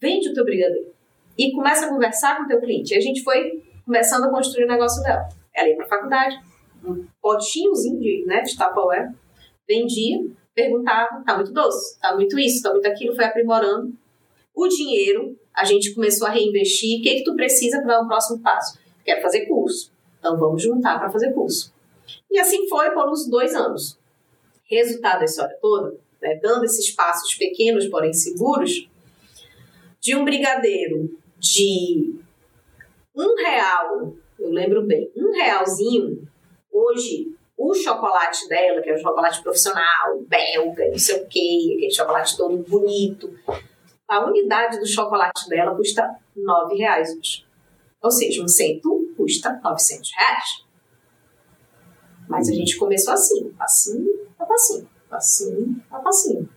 Vende 0.00 0.28
o 0.28 0.34
teu 0.34 0.44
brigadeiro. 0.44 0.94
E 1.36 1.52
começa 1.52 1.86
a 1.86 1.88
conversar 1.88 2.36
com 2.36 2.44
o 2.44 2.46
teu 2.46 2.60
cliente. 2.60 2.94
E 2.94 2.96
a 2.96 3.00
gente 3.00 3.22
foi 3.22 3.62
começando 3.84 4.24
a 4.24 4.30
construir 4.30 4.64
o 4.64 4.68
negócio 4.68 5.02
dela. 5.02 5.28
Ela 5.54 5.68
ia 5.68 5.76
pra 5.76 5.86
faculdade, 5.86 6.36
um 6.84 7.04
potinhozinho 7.20 7.98
de, 7.98 8.24
né, 8.26 8.42
de 8.42 8.56
Tupperware, 8.56 9.12
vendia, 9.66 10.24
perguntava, 10.56 11.22
tá 11.22 11.36
muito 11.36 11.52
doce, 11.52 12.00
tá 12.00 12.14
muito 12.14 12.38
isso, 12.38 12.62
tá 12.62 12.72
muito 12.72 12.86
aquilo, 12.88 13.14
foi 13.14 13.26
aprimorando. 13.26 13.92
O 14.54 14.66
dinheiro, 14.66 15.38
a 15.54 15.64
gente 15.66 15.94
começou 15.94 16.26
a 16.26 16.30
reinvestir. 16.30 16.98
O 16.98 17.02
que, 17.02 17.16
que 17.16 17.24
tu 17.24 17.36
precisa 17.36 17.78
para 17.82 17.98
dar 17.98 18.02
um 18.02 18.08
próximo 18.08 18.40
passo? 18.40 18.78
Quero 19.04 19.20
fazer 19.20 19.44
curso. 19.44 19.92
Então 20.18 20.38
vamos 20.38 20.62
juntar 20.62 20.98
para 20.98 21.10
fazer 21.10 21.34
curso. 21.34 21.72
E 22.30 22.38
assim 22.38 22.66
foi 22.68 22.90
por 22.92 23.06
uns 23.08 23.28
dois 23.28 23.54
anos. 23.54 23.98
Resultado 24.64 25.18
da 25.18 25.24
história 25.26 25.56
toda, 25.60 25.96
né, 26.20 26.40
dando 26.42 26.64
esses 26.64 26.90
passos 26.90 27.34
pequenos, 27.34 27.86
porém 27.86 28.12
seguros, 28.12 28.88
de 30.00 30.16
um 30.16 30.24
brigadeiro 30.24 31.16
de 31.38 32.14
um 33.14 33.36
real, 33.36 34.14
eu 34.38 34.50
lembro 34.50 34.82
bem, 34.82 35.10
um 35.16 35.30
realzinho, 35.32 36.26
hoje 36.72 37.35
o 37.56 37.74
chocolate 37.74 38.48
dela, 38.48 38.82
que 38.82 38.90
é 38.90 38.94
um 38.94 38.98
chocolate 38.98 39.42
profissional, 39.42 40.20
belga, 40.26 40.88
não 40.90 40.98
sei 40.98 41.22
o 41.22 41.26
quê, 41.26 41.74
aquele 41.76 41.90
chocolate 41.90 42.36
todo 42.36 42.56
bonito, 42.58 43.32
a 44.08 44.24
unidade 44.26 44.78
do 44.78 44.86
chocolate 44.86 45.48
dela 45.48 45.74
custa 45.74 46.16
nove 46.36 46.76
reais 46.76 47.16
hoje. 47.16 47.46
Ou 48.02 48.10
seja, 48.10 48.42
um 48.42 48.48
cento 48.48 49.14
custa 49.16 49.58
900 49.64 50.10
reais. 50.16 50.64
Mas 52.28 52.48
a 52.48 52.52
gente 52.52 52.76
começou 52.76 53.14
assim, 53.14 53.50
passinho 53.50 54.26
a 54.38 54.44
passinho, 54.44 54.88
passinho 55.08 55.82
a 55.90 55.98
passinho. 55.98 56.48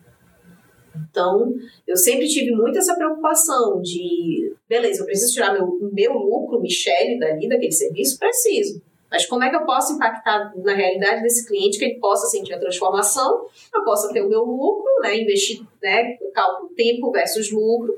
Então, 1.10 1.54
eu 1.88 1.96
sempre 1.96 2.28
tive 2.28 2.52
muito 2.52 2.78
essa 2.78 2.96
preocupação 2.96 3.82
de, 3.82 4.54
beleza, 4.68 5.02
eu 5.02 5.06
preciso 5.06 5.34
tirar 5.34 5.54
meu, 5.54 5.68
meu 5.94 6.14
lucro, 6.14 6.60
Michele, 6.60 7.20
dali, 7.20 7.48
daquele 7.48 7.72
serviço? 7.72 8.20
Preciso. 8.20 8.82
Mas 9.12 9.26
como 9.26 9.44
é 9.44 9.50
que 9.50 9.56
eu 9.56 9.66
posso 9.66 9.94
impactar 9.94 10.54
na 10.58 10.74
realidade 10.74 11.24
desse 11.24 11.48
cliente 11.48 11.80
que 11.80 11.86
ele 11.86 12.00
possa 12.00 12.28
sentir 12.28 12.54
a 12.54 12.60
transformação, 12.60 13.48
eu 13.74 13.84
possa 13.84 14.14
ter 14.14 14.22
o 14.22 14.30
meu 14.30 14.44
lucro, 14.44 14.86
né, 15.02 15.20
investir, 15.20 15.62
né, 15.82 16.16
cálculo 16.34 16.70
tempo 16.76 17.12
versus 17.12 17.52
lucro, 17.52 17.98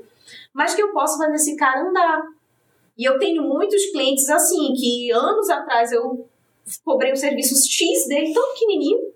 mas 0.54 0.74
que 0.74 0.82
eu 0.82 0.92
possa 0.92 1.18
fazer 1.18 1.34
esse 1.34 1.56
cara 1.56 1.88
andar. 1.88 2.22
E 2.96 3.04
eu 3.04 3.18
tenho 3.18 3.42
muitos 3.42 3.86
clientes 3.86 4.28
assim, 4.30 4.72
que 4.74 5.10
anos 5.12 5.48
atrás 5.50 5.92
eu 5.92 6.26
cobrei 6.84 7.12
um 7.12 7.16
serviço 7.16 7.54
X 7.70 8.06
dele 8.08 8.32
tão 8.32 8.52
pequenininho, 8.54 9.12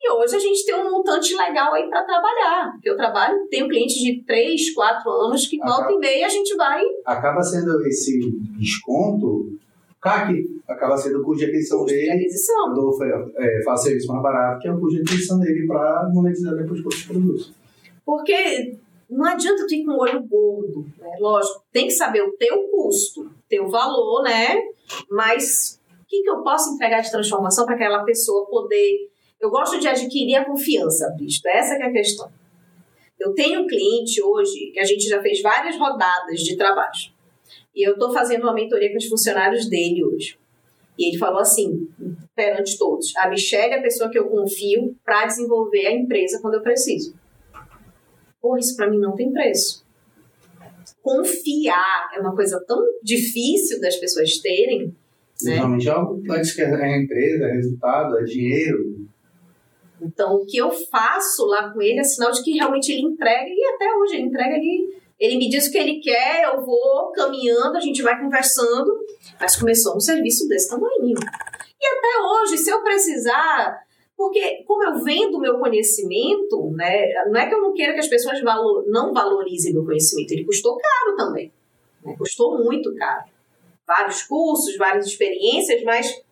e 0.00 0.10
hoje 0.10 0.36
a 0.36 0.38
gente 0.38 0.64
tem 0.64 0.74
um 0.74 0.90
montante 0.90 1.34
legal 1.34 1.74
aí 1.74 1.88
para 1.88 2.04
trabalhar. 2.04 2.78
Eu 2.84 2.96
trabalho, 2.96 3.48
tenho 3.48 3.68
clientes 3.68 3.96
de 3.96 4.22
3, 4.24 4.74
4 4.74 5.10
anos 5.10 5.46
que 5.46 5.58
volta 5.58 5.90
e 5.90 5.98
meia 5.98 6.26
a 6.26 6.28
gente 6.28 6.54
vai. 6.54 6.82
Acaba 7.04 7.42
sendo 7.42 7.84
esse 7.86 8.20
desconto, 8.58 9.55
CAC, 10.00 10.60
acaba 10.68 10.96
sendo 10.96 11.20
o 11.20 11.24
custo 11.24 11.44
de 11.44 11.50
aquisição 11.50 11.78
custo 11.80 11.94
dele. 11.94 12.06
De 12.06 12.16
aquisição. 12.18 12.74
Quando 12.74 12.98
eu 13.02 13.32
é, 13.36 13.62
faço 13.64 13.84
serviço 13.84 14.08
mais 14.08 14.22
barato, 14.22 14.60
que 14.60 14.68
é 14.68 14.72
o 14.72 14.80
custo 14.80 14.96
de 14.96 15.02
aquisição 15.02 15.38
dele 15.38 15.66
para 15.66 16.10
monetizar 16.12 16.54
depois 16.54 16.84
os 16.84 17.02
produtos. 17.04 17.52
Porque 18.04 18.76
não 19.10 19.24
adianta 19.24 19.66
tu 19.66 19.74
ir 19.74 19.84
com 19.84 19.92
o 19.92 20.00
olho 20.00 20.22
gordo, 20.22 20.86
né? 20.98 21.16
Lógico, 21.20 21.62
tem 21.72 21.86
que 21.86 21.92
saber 21.92 22.22
o 22.22 22.32
teu 22.32 22.68
custo, 22.68 23.30
teu 23.48 23.68
valor, 23.68 24.22
né? 24.22 24.62
Mas 25.10 25.80
o 26.02 26.06
que, 26.06 26.22
que 26.22 26.30
eu 26.30 26.42
posso 26.42 26.74
entregar 26.74 27.00
de 27.00 27.10
transformação 27.10 27.64
para 27.64 27.74
aquela 27.74 28.04
pessoa 28.04 28.46
poder 28.46 29.08
eu 29.40 29.50
gosto 29.50 29.78
de 29.78 29.86
adquirir 29.86 30.36
a 30.36 30.44
confiança, 30.44 31.10
Bristo. 31.16 31.46
Essa 31.48 31.74
é 31.74 31.82
a 31.82 31.92
questão. 31.92 32.30
Eu 33.18 33.34
tenho 33.34 33.60
um 33.60 33.66
cliente 33.66 34.22
hoje 34.22 34.70
que 34.72 34.80
a 34.80 34.84
gente 34.84 35.06
já 35.08 35.20
fez 35.20 35.40
várias 35.42 35.76
rodadas 35.76 36.40
de 36.40 36.56
trabalho. 36.56 37.15
E 37.76 37.86
eu 37.86 37.92
estou 37.92 38.12
fazendo 38.12 38.44
uma 38.44 38.54
mentoria 38.54 38.90
com 38.90 38.96
os 38.96 39.06
funcionários 39.06 39.68
dele 39.68 40.02
hoje. 40.02 40.38
E 40.98 41.10
ele 41.10 41.18
falou 41.18 41.40
assim, 41.40 41.88
perante 42.34 42.78
todos: 42.78 43.14
a 43.16 43.28
Michelle 43.28 43.74
é 43.74 43.78
a 43.78 43.82
pessoa 43.82 44.08
que 44.08 44.18
eu 44.18 44.28
confio 44.28 44.96
para 45.04 45.26
desenvolver 45.26 45.86
a 45.86 45.92
empresa 45.92 46.40
quando 46.40 46.54
eu 46.54 46.62
preciso. 46.62 47.14
Pô, 48.40 48.56
isso 48.56 48.74
para 48.74 48.90
mim 48.90 48.98
não 48.98 49.14
tem 49.14 49.30
preço. 49.30 49.84
Confiar 51.02 52.10
é 52.16 52.20
uma 52.20 52.34
coisa 52.34 52.58
tão 52.66 52.82
difícil 53.02 53.80
das 53.80 53.96
pessoas 53.96 54.38
terem. 54.38 54.94
Né? 55.42 55.56
Normalmente 55.56 55.88
é 55.88 55.90
algo 55.90 56.22
que 56.22 56.32
é 56.32 56.64
a 56.64 56.98
empresa, 56.98 57.44
é 57.44 57.52
resultado, 57.52 58.18
é 58.18 58.24
dinheiro, 58.24 59.06
então, 60.00 60.36
o 60.36 60.46
que 60.46 60.58
eu 60.58 60.70
faço 60.70 61.46
lá 61.46 61.70
com 61.70 61.80
ele 61.80 61.98
é 61.98 62.04
sinal 62.04 62.30
de 62.30 62.42
que 62.42 62.52
realmente 62.52 62.92
ele 62.92 63.02
entrega, 63.02 63.48
e 63.48 63.64
até 63.74 63.92
hoje 63.94 64.16
ele 64.16 64.26
entrega 64.26 64.54
ali. 64.54 64.94
Ele 65.18 65.36
me 65.36 65.48
diz 65.48 65.66
o 65.66 65.72
que 65.72 65.78
ele 65.78 66.00
quer, 66.00 66.44
eu 66.44 66.64
vou 66.64 67.10
caminhando, 67.12 67.76
a 67.76 67.80
gente 67.80 68.02
vai 68.02 68.20
conversando, 68.20 68.92
mas 69.40 69.56
começou 69.56 69.96
um 69.96 70.00
serviço 70.00 70.46
desse 70.46 70.68
tamanho. 70.68 71.14
E 71.80 71.86
até 71.86 72.22
hoje, 72.22 72.58
se 72.58 72.70
eu 72.70 72.82
precisar, 72.82 73.82
porque 74.16 74.62
como 74.66 74.84
eu 74.84 75.02
vendo 75.02 75.36
o 75.36 75.40
meu 75.40 75.58
conhecimento, 75.58 76.70
né, 76.72 77.12
não 77.30 77.40
é 77.40 77.46
que 77.46 77.54
eu 77.54 77.62
não 77.62 77.72
queira 77.72 77.94
que 77.94 78.00
as 78.00 78.08
pessoas 78.08 78.42
valor, 78.42 78.84
não 78.88 79.12
valorizem 79.12 79.72
meu 79.72 79.84
conhecimento, 79.84 80.32
ele 80.32 80.44
custou 80.44 80.76
caro 80.76 81.16
também. 81.16 81.52
Né, 82.04 82.14
custou 82.18 82.62
muito 82.62 82.94
caro. 82.94 83.24
Vários 83.86 84.22
cursos, 84.22 84.76
várias 84.76 85.06
experiências, 85.06 85.82
mas 85.84 86.26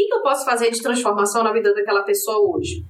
que, 0.00 0.06
que 0.06 0.14
eu 0.14 0.22
posso 0.22 0.44
fazer 0.44 0.70
de 0.70 0.80
transformação 0.80 1.42
na 1.42 1.52
vida 1.52 1.74
daquela 1.74 2.02
pessoa 2.02 2.56
hoje? 2.56 2.84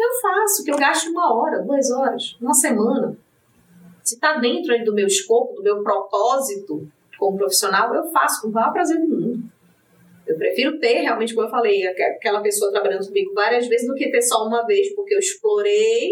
Eu 0.00 0.20
faço, 0.22 0.64
que 0.64 0.70
eu 0.70 0.76
gasto 0.76 1.10
uma 1.10 1.34
hora, 1.34 1.62
duas 1.62 1.90
horas, 1.90 2.36
uma 2.40 2.54
semana. 2.54 3.14
Se 4.02 4.14
está 4.14 4.38
dentro 4.38 4.82
do 4.82 4.94
meu 4.94 5.06
escopo, 5.06 5.54
do 5.56 5.62
meu 5.62 5.82
propósito 5.82 6.88
como 7.18 7.36
profissional, 7.36 7.94
eu 7.94 8.04
faço 8.10 8.40
com 8.40 8.48
o 8.48 8.52
maior 8.52 8.72
prazer 8.72 8.98
do 8.98 9.08
mundo. 9.08 9.42
Eu 10.26 10.36
prefiro 10.38 10.78
ter 10.78 11.02
realmente, 11.02 11.34
como 11.34 11.46
eu 11.46 11.50
falei, 11.50 11.86
aquela 11.86 12.40
pessoa 12.40 12.70
trabalhando 12.70 13.06
comigo 13.06 13.34
várias 13.34 13.68
vezes 13.68 13.86
do 13.86 13.94
que 13.94 14.10
ter 14.10 14.22
só 14.22 14.46
uma 14.46 14.64
vez, 14.64 14.94
porque 14.94 15.14
eu 15.14 15.18
explorei, 15.18 16.08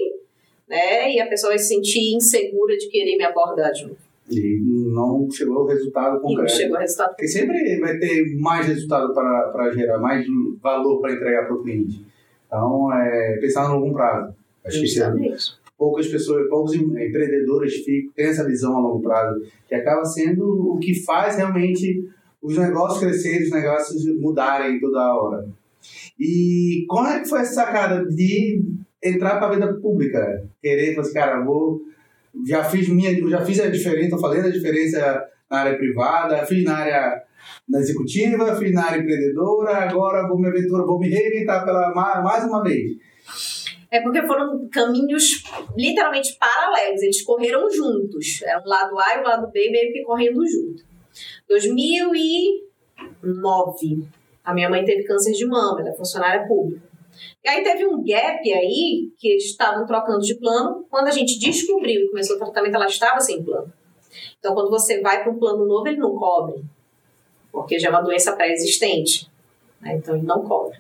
né? 0.69 1.11
E 1.15 1.21
a 1.21 1.27
pessoa 1.27 1.53
vai 1.53 1.59
se 1.59 1.69
sentir 1.69 2.15
insegura 2.15 2.77
de 2.77 2.89
querer 2.89 3.17
me 3.17 3.25
abordar 3.25 3.73
de 3.73 3.85
novo. 3.85 3.97
E 4.31 4.61
não 4.93 5.31
chegou 5.31 5.61
ao 5.61 5.67
resultado 5.67 6.21
concreto. 6.21 6.43
não 6.43 6.49
chegou 6.49 6.77
ao 6.77 6.83
resultado 6.83 7.09
Porque 7.11 7.29
sempre 7.29 7.81
vai 7.81 7.99
ter 7.99 8.37
mais 8.39 8.67
resultado 8.67 9.15
para 9.15 9.71
gerar, 9.73 9.99
mais 9.99 10.27
valor 10.61 11.01
para 11.01 11.15
entregar 11.15 11.47
para 11.47 11.57
o 11.57 11.63
cliente. 11.63 12.05
Então, 12.49 12.93
é, 12.93 13.39
pensar 13.41 13.69
no 13.69 13.77
longo 13.77 13.95
prazo. 13.95 14.35
Acho 14.65 14.81
Justamente. 14.81 15.37
que 15.37 15.69
poucas 15.79 16.09
pessoas, 16.09 16.49
poucos 16.49 16.75
empreendedores 16.75 17.85
têm 17.85 18.11
essa 18.17 18.45
visão 18.45 18.77
a 18.77 18.81
longo 18.81 19.01
prazo, 19.01 19.41
que 19.69 19.75
acaba 19.75 20.05
sendo 20.05 20.73
o 20.73 20.79
que 20.79 21.05
faz 21.05 21.37
realmente 21.37 22.05
os 22.43 22.59
negócios 22.59 23.01
crescerem, 23.01 23.45
os 23.45 23.51
negócios 23.51 24.21
mudarem 24.21 24.81
toda 24.81 25.15
hora. 25.15 25.49
E 26.19 26.85
como 26.89 27.07
é 27.07 27.21
que 27.21 27.29
foi 27.29 27.41
essa 27.41 27.55
sacada 27.55 28.05
de 28.07 28.63
entrar 29.03 29.39
para 29.39 29.47
a 29.47 29.55
vida 29.55 29.75
pública? 29.75 30.45
Querer, 30.61 30.95
falar 30.95 31.07
assim, 31.07 31.15
cara, 31.15 31.45
vou 31.45 31.81
já 32.47 32.65
fiz 32.65 32.89
minha, 32.89 33.15
já 33.29 33.45
fiz 33.45 33.61
a 33.61 33.69
diferença, 33.69 34.05
estou 34.05 34.21
fazendo 34.21 34.47
a 34.47 34.51
diferença 34.51 35.25
na 35.51 35.59
área 35.59 35.79
privada, 35.79 36.47
fiz 36.47 36.65
na 36.65 36.77
área 36.77 37.23
na 37.69 37.81
executiva, 37.81 38.57
fiz 38.57 38.73
na 38.73 38.87
área 38.87 39.01
empreendedora, 39.01 39.77
agora 39.77 40.27
vou 40.27 40.39
me 40.39 40.49
aventurar, 40.49 40.85
vou 40.85 40.99
me 40.99 41.09
reinventar 41.09 41.65
pela 41.65 41.93
mais 41.95 42.45
uma 42.45 42.63
vez. 42.63 42.97
É 43.91 44.01
porque 44.01 44.27
foram 44.27 44.69
caminhos 44.71 45.45
literalmente 45.77 46.37
paralelos, 46.39 47.03
eles 47.03 47.23
correram 47.23 47.71
juntos. 47.71 48.43
Era 48.43 48.61
um 48.61 48.69
lado 48.69 48.99
A 48.99 49.17
e 49.17 49.21
o 49.21 49.25
lado 49.25 49.51
B 49.51 49.71
meio 49.71 49.93
que 49.93 50.03
correndo 50.03 50.47
junto. 50.47 50.85
2009, 51.49 54.07
a 54.45 54.55
minha 54.55 54.69
mãe 54.69 54.85
teve 54.85 55.05
câncer 55.05 55.33
de 55.33 55.47
mama, 55.47 55.81
ela 55.81 55.91
é 55.91 55.95
funcionária 55.95 56.47
pública. 56.47 56.87
E 57.43 57.49
aí 57.49 57.63
teve 57.63 57.87
um 57.87 58.05
gap 58.05 58.53
aí, 58.53 59.11
que 59.17 59.29
eles 59.29 59.45
estavam 59.45 59.87
trocando 59.87 60.21
de 60.21 60.35
plano. 60.37 60.85
Quando 60.91 61.09
a 61.09 61.11
gente 61.11 61.39
descobriu 61.39 62.03
e 62.03 62.09
começou 62.09 62.37
o 62.37 62.39
tratamento, 62.39 62.75
ela 62.75 62.87
estava 62.87 63.21
sem 63.21 63.43
plano. 63.43 63.73
Então, 64.39 64.55
quando 64.55 64.71
você 64.71 65.01
vai 65.01 65.23
para 65.23 65.33
um 65.33 65.39
plano 65.39 65.67
novo, 65.67 65.89
ele 65.89 65.97
não 65.97 66.15
cobre. 66.15 66.63
Porque 67.53 67.79
já 67.79 67.89
é 67.89 67.91
uma 67.91 68.03
doença 68.03 68.35
pré-existente. 68.35 69.31
Né? 69.81 69.97
Então, 69.97 70.17
ele 70.17 70.27
não 70.27 70.45
cobre. 70.45 70.79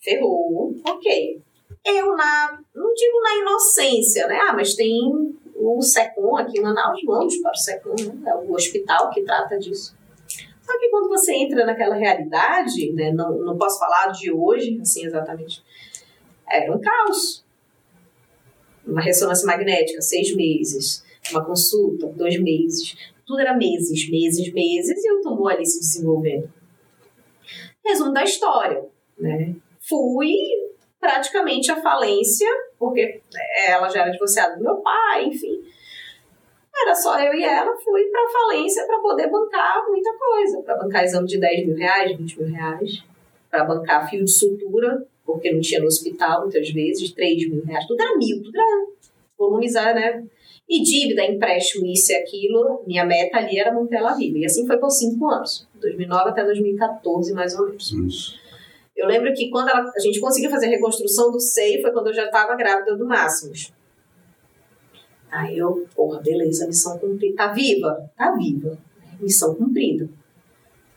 Ferrou, 0.00 0.74
ok. 0.84 1.40
Eu, 1.84 2.16
na, 2.16 2.58
não 2.74 2.94
digo 2.94 3.20
na 3.22 3.34
inocência, 3.40 4.26
né? 4.26 4.38
Ah, 4.48 4.52
mas 4.52 4.74
tem 4.74 5.34
o 5.56 5.82
SECOM 5.82 6.36
aqui 6.36 6.58
em 6.58 6.62
Manaus, 6.62 7.00
vamos 7.04 7.36
para 7.38 7.52
o 7.52 7.56
SECOM, 7.56 7.94
né? 8.14 8.30
É 8.30 8.34
o 8.34 8.52
hospital 8.52 9.10
que 9.10 9.22
trata 9.22 9.58
disso. 9.58 9.96
Só 10.62 10.78
que 10.78 10.88
quando 10.90 11.08
você 11.08 11.34
entra 11.34 11.66
naquela 11.66 11.96
realidade, 11.96 12.92
né, 12.92 13.12
não, 13.12 13.36
não 13.38 13.58
posso 13.58 13.78
falar 13.78 14.12
de 14.12 14.32
hoje, 14.32 14.78
assim, 14.80 15.04
exatamente, 15.04 15.62
era 16.48 16.72
um 16.72 16.80
caos. 16.80 17.44
Uma 18.86 19.00
ressonância 19.00 19.46
magnética, 19.46 20.00
seis 20.00 20.34
meses. 20.34 21.04
Uma 21.30 21.44
consulta, 21.44 22.06
dois 22.08 22.40
meses. 22.40 22.96
Tudo 23.32 23.40
era 23.40 23.56
meses, 23.56 24.10
meses, 24.10 24.52
meses, 24.52 25.02
e 25.02 25.10
o 25.10 25.22
tumor 25.22 25.52
ali 25.52 25.64
se 25.64 25.80
desenvolvendo. 25.80 26.52
Resumo 27.82 28.12
da 28.12 28.24
história, 28.24 28.84
né? 29.18 29.56
Fui 29.80 30.34
praticamente 31.00 31.72
à 31.72 31.80
falência, 31.80 32.46
porque 32.78 33.22
ela 33.66 33.88
já 33.88 34.02
era 34.02 34.10
divorciada 34.10 34.56
do 34.56 34.62
meu 34.62 34.76
pai, 34.82 35.24
enfim. 35.28 35.62
Era 36.82 36.94
só 36.94 37.18
eu 37.20 37.32
e 37.32 37.42
ela, 37.42 37.74
fui 37.78 38.04
para 38.04 38.28
falência 38.28 38.86
para 38.86 38.98
poder 38.98 39.30
bancar 39.30 39.82
muita 39.88 40.12
coisa. 40.12 40.62
Para 40.62 40.76
bancar 40.76 41.04
exame 41.04 41.26
de 41.26 41.40
10 41.40 41.68
mil 41.68 41.76
reais, 41.76 42.14
20 42.14 42.38
mil 42.38 42.52
reais. 42.52 43.02
Para 43.50 43.64
bancar 43.64 44.10
fio 44.10 44.22
de 44.22 44.30
sutura, 44.30 45.06
porque 45.24 45.50
não 45.50 45.62
tinha 45.62 45.80
no 45.80 45.86
hospital 45.86 46.42
muitas 46.42 46.68
vezes, 46.68 47.10
3 47.12 47.48
mil 47.48 47.64
reais. 47.64 47.86
Tudo 47.86 47.98
era 47.98 48.14
mil, 48.14 48.42
tudo 48.42 48.60
era 48.60 48.86
volumizar, 49.38 49.94
né? 49.94 50.22
E 50.68 50.82
dívida, 50.82 51.24
empréstimo, 51.24 51.86
isso 51.86 52.12
e 52.12 52.16
aquilo. 52.16 52.82
Minha 52.86 53.04
meta 53.04 53.38
ali 53.38 53.58
era 53.58 53.74
manter 53.74 53.96
ela 53.96 54.14
viva. 54.14 54.38
E 54.38 54.44
assim 54.44 54.66
foi 54.66 54.78
por 54.78 54.90
cinco 54.90 55.28
anos. 55.28 55.66
2009 55.74 56.30
até 56.30 56.44
2014, 56.44 57.32
mais 57.34 57.58
ou 57.58 57.66
menos. 57.66 57.92
Isso. 57.92 58.40
Eu 58.96 59.06
lembro 59.06 59.32
que 59.34 59.50
quando 59.50 59.68
ela, 59.68 59.90
a 59.94 60.00
gente 60.00 60.20
conseguiu 60.20 60.50
fazer 60.50 60.66
a 60.66 60.70
reconstrução 60.70 61.30
do 61.30 61.40
seio 61.40 61.82
foi 61.82 61.92
quando 61.92 62.08
eu 62.08 62.14
já 62.14 62.26
estava 62.26 62.54
grávida 62.54 62.96
do 62.96 63.06
Máximos. 63.06 63.72
Aí 65.30 65.56
eu, 65.56 65.86
porra, 65.94 66.20
beleza, 66.20 66.66
missão 66.66 66.98
cumprida. 66.98 67.36
Tá 67.36 67.52
viva? 67.52 68.10
Tá 68.16 68.32
viva. 68.36 68.78
Missão 69.18 69.54
cumprida. 69.54 70.08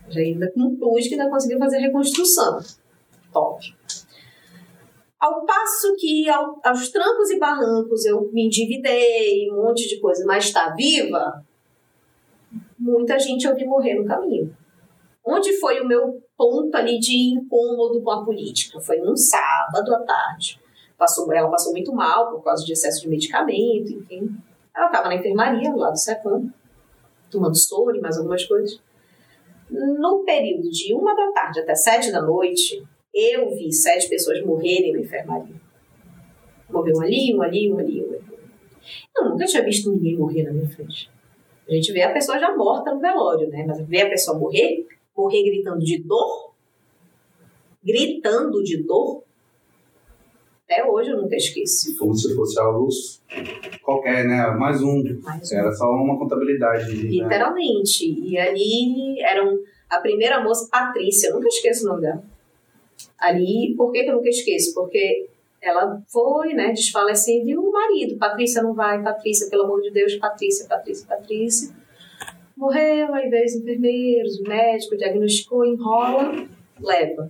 Já 0.09 0.19
ainda 0.19 0.51
com 0.51 0.75
plus 0.75 1.07
que 1.07 1.15
ainda 1.15 1.29
conseguiu 1.29 1.57
fazer 1.57 1.77
a 1.77 1.81
reconstrução. 1.81 2.59
Top. 3.31 3.75
Ao 5.25 5.43
passo 5.43 5.95
que 5.95 6.29
ao, 6.29 6.59
aos 6.63 6.89
trancos 6.89 7.31
e 7.31 7.39
barrancos 7.39 8.05
eu 8.05 8.29
me 8.31 8.45
endividei, 8.45 9.49
um 9.51 9.55
monte 9.55 9.89
de 9.89 9.99
coisa, 9.99 10.23
mas 10.23 10.45
está 10.45 10.69
viva, 10.75 11.43
muita 12.77 13.17
gente 13.17 13.47
eu 13.47 13.55
vi 13.55 13.65
morrer 13.65 13.95
no 13.95 14.05
caminho. 14.05 14.55
Onde 15.25 15.59
foi 15.59 15.81
o 15.81 15.87
meu 15.87 16.21
ponto 16.37 16.75
ali 16.77 16.99
de 16.99 17.33
incômodo 17.33 18.03
com 18.03 18.11
a 18.11 18.23
política? 18.23 18.79
Foi 18.79 18.97
num 18.97 19.17
sábado 19.17 19.95
à 19.95 20.03
tarde. 20.03 20.61
Passou, 20.95 21.33
ela 21.33 21.49
passou 21.49 21.71
muito 21.71 21.91
mal 21.91 22.29
por 22.29 22.43
causa 22.43 22.63
de 22.63 22.73
excesso 22.73 23.01
de 23.01 23.09
medicamento, 23.09 23.93
enfim. 23.93 24.29
Ela 24.75 24.85
estava 24.85 25.07
na 25.07 25.15
enfermaria, 25.15 25.73
lá 25.73 25.89
do 25.89 25.97
Secom, 25.97 26.47
tomando 27.31 27.57
soro 27.57 27.97
e 27.97 27.99
mais 27.99 28.15
algumas 28.15 28.45
coisas. 28.45 28.79
No 29.71 30.23
período 30.23 30.69
de 30.69 30.93
uma 30.93 31.15
da 31.15 31.31
tarde 31.31 31.61
até 31.61 31.73
sete 31.73 32.11
da 32.11 32.21
noite, 32.21 32.87
eu 33.15 33.55
vi 33.55 33.71
sete 33.71 34.09
pessoas 34.09 34.43
morrerem 34.43 34.91
na 34.91 34.99
enfermaria. 34.99 35.55
Morreu 36.69 36.97
um 36.97 37.01
ali, 37.01 37.33
um 37.33 37.41
ali, 37.41 37.71
um 37.71 37.79
ali, 37.79 38.01
um 38.03 38.09
ali. 38.09 38.21
Eu 39.17 39.29
nunca 39.29 39.45
tinha 39.45 39.63
visto 39.63 39.89
ninguém 39.89 40.17
morrer 40.17 40.43
na 40.43 40.51
minha 40.51 40.67
frente. 40.67 41.09
A 41.67 41.73
gente 41.73 41.91
vê 41.93 42.03
a 42.03 42.11
pessoa 42.11 42.37
já 42.37 42.55
morta 42.55 42.93
no 42.93 42.99
velório, 42.99 43.49
né? 43.49 43.63
Mas 43.65 43.79
ver 43.87 44.01
a 44.01 44.09
pessoa 44.09 44.37
morrer, 44.37 44.85
morrer 45.17 45.43
gritando 45.43 45.79
de 45.79 45.97
dor, 45.99 46.53
gritando 47.83 48.61
de 48.63 48.83
dor, 48.83 49.23
até 50.67 50.83
hoje 50.83 51.11
eu 51.11 51.21
nunca 51.21 51.35
esqueci. 51.35 51.95
Como 51.95 52.15
se 52.15 52.35
fosse 52.35 52.59
algo 52.59 52.89
qualquer, 53.83 54.25
né? 54.25 54.47
Mais 54.57 54.81
um. 54.81 55.03
Mais 55.21 55.51
um. 55.51 55.55
Era 55.55 55.71
só 55.71 55.85
uma 55.91 56.17
contabilidade. 56.17 56.87
Né? 56.87 57.03
Literalmente. 57.03 58.19
E 58.19 58.37
ali 58.37 59.21
eram 59.21 59.59
a 59.87 59.99
primeira 59.99 60.43
moça, 60.43 60.67
Patrícia, 60.71 61.29
eu 61.29 61.35
nunca 61.35 61.47
esqueço 61.47 61.85
o 61.85 61.89
nome 61.89 62.01
dela. 62.01 62.34
Ali, 63.17 63.73
por 63.75 63.91
que, 63.91 64.03
que 64.03 64.09
eu 64.09 64.15
nunca 64.15 64.29
esqueço? 64.29 64.73
Porque 64.73 65.29
ela 65.61 66.01
foi, 66.07 66.53
né, 66.53 66.71
desfalecendo 66.71 67.49
e 67.49 67.57
o 67.57 67.71
marido, 67.71 68.17
Patrícia 68.17 68.61
não 68.61 68.73
vai, 68.73 69.01
Patrícia, 69.01 69.49
pelo 69.49 69.63
amor 69.63 69.81
de 69.81 69.89
Deus, 69.91 70.15
Patrícia, 70.17 70.67
Patrícia, 70.67 71.07
Patrícia. 71.07 71.75
Morreu, 72.55 73.13
aí 73.13 73.29
veio 73.29 73.45
os 73.45 73.55
enfermeiros, 73.55 74.39
o 74.39 74.43
médico 74.43 74.95
diagnosticou, 74.95 75.65
enrola, 75.65 76.47
leva. 76.79 77.29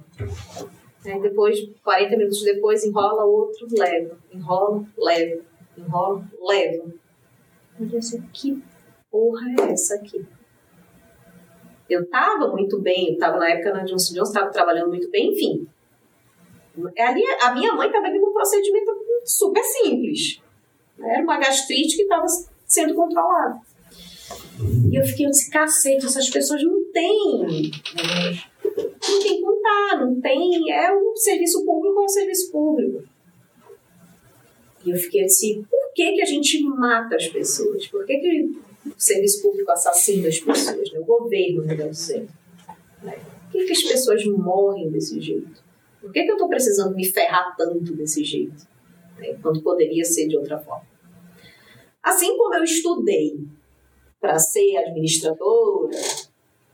Aí 1.06 1.22
depois, 1.22 1.58
40 1.84 2.18
minutos 2.18 2.44
depois, 2.44 2.84
enrola 2.84 3.24
outro, 3.24 3.68
leva. 3.72 4.18
Enrola, 4.34 4.86
leva. 4.98 5.42
Enrola, 5.78 6.24
leva. 6.42 6.94
Eu 7.80 7.90
pensei, 7.90 8.22
que 8.34 8.62
porra 9.10 9.48
é 9.60 9.72
essa 9.72 9.96
aqui? 9.96 10.26
Eu 11.90 12.08
tava 12.10 12.50
muito 12.50 12.80
bem, 12.82 13.14
eu 13.14 13.18
tava 13.18 13.38
na 13.38 13.50
época 13.50 13.74
na 13.74 13.84
Johnson 13.84 14.14
Johnson, 14.16 14.34
tava 14.34 14.52
trabalhando 14.52 14.90
muito 14.90 15.10
bem, 15.10 15.32
enfim. 15.32 15.68
Ali, 16.98 17.24
a 17.42 17.54
minha 17.54 17.74
mãe 17.74 17.92
tava 17.92 18.08
ali 18.08 18.20
num 18.20 18.34
procedimento 18.34 18.92
super 19.24 19.64
simples. 19.64 20.42
Era 21.00 21.24
uma 21.24 21.38
gastrite 21.38 21.96
que 21.96 22.04
estava 22.04 22.26
sendo 22.68 22.94
controlada. 22.94 23.60
E 24.92 24.96
eu 24.96 25.06
fiquei, 25.06 25.26
eu 25.26 25.30
disse, 25.30 25.50
cacete, 25.50 26.06
essas 26.06 26.30
pessoas 26.30 26.64
não 26.64 26.84
têm. 26.92 27.72
Não 28.64 29.20
tem 29.22 29.42
contar, 29.42 30.00
não 30.00 30.20
tem. 30.20 30.72
É 30.72 30.94
um 30.94 31.16
serviço 31.16 31.66
público, 31.66 32.00
é 32.00 32.04
um 32.04 32.10
serviço 32.10 32.52
público. 32.52 33.04
E 34.86 34.92
eu 34.92 34.98
fiquei 34.98 35.26
assim, 35.26 35.64
por 35.64 35.94
que, 35.94 36.14
que 36.14 36.22
a 36.22 36.26
gente 36.26 36.62
mata 36.64 37.16
as 37.16 37.28
pessoas? 37.28 37.88
Por 37.88 38.06
que, 38.06 38.18
que 38.18 38.52
o 38.86 38.94
serviço 38.98 39.42
público 39.42 39.72
assassina 39.72 40.28
as 40.28 40.40
pessoas? 40.40 40.92
Né? 40.92 41.00
O 41.00 41.06
governo, 41.06 41.66
melhor 41.66 41.90
dizendo. 41.90 42.30
Por 43.02 43.52
que, 43.52 43.66
que 43.66 43.72
as 43.74 43.84
pessoas 43.84 44.26
morrem 44.26 44.90
desse 44.90 45.20
jeito? 45.20 45.65
Por 46.06 46.14
que, 46.14 46.24
que 46.24 46.30
eu 46.30 46.36
estou 46.36 46.48
precisando 46.48 46.96
me 46.96 47.04
ferrar 47.04 47.56
tanto 47.58 47.96
desse 47.96 48.24
jeito? 48.24 48.68
Né? 49.18 49.36
Quando 49.42 49.64
poderia 49.64 50.06
ser 50.06 50.28
de 50.28 50.38
outra 50.38 50.60
forma. 50.60 50.86
Assim 52.04 52.38
como 52.38 52.54
eu 52.54 52.64
estudei 52.64 53.40
para 54.22 54.38
ser 54.38 54.78
administradora, 54.78 55.98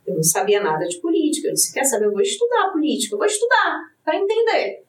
eu 0.06 0.16
não 0.16 0.24
sabia 0.24 0.62
nada 0.62 0.86
de 0.86 0.98
política. 0.98 1.48
Eu 1.48 1.54
disse: 1.54 1.74
quer 1.74 1.86
saber, 1.86 2.08
eu 2.08 2.12
vou 2.12 2.20
estudar 2.20 2.72
política, 2.74 3.16
eu 3.16 3.20
vou 3.20 3.26
estudar 3.26 3.94
para 4.04 4.18
entender. 4.18 4.84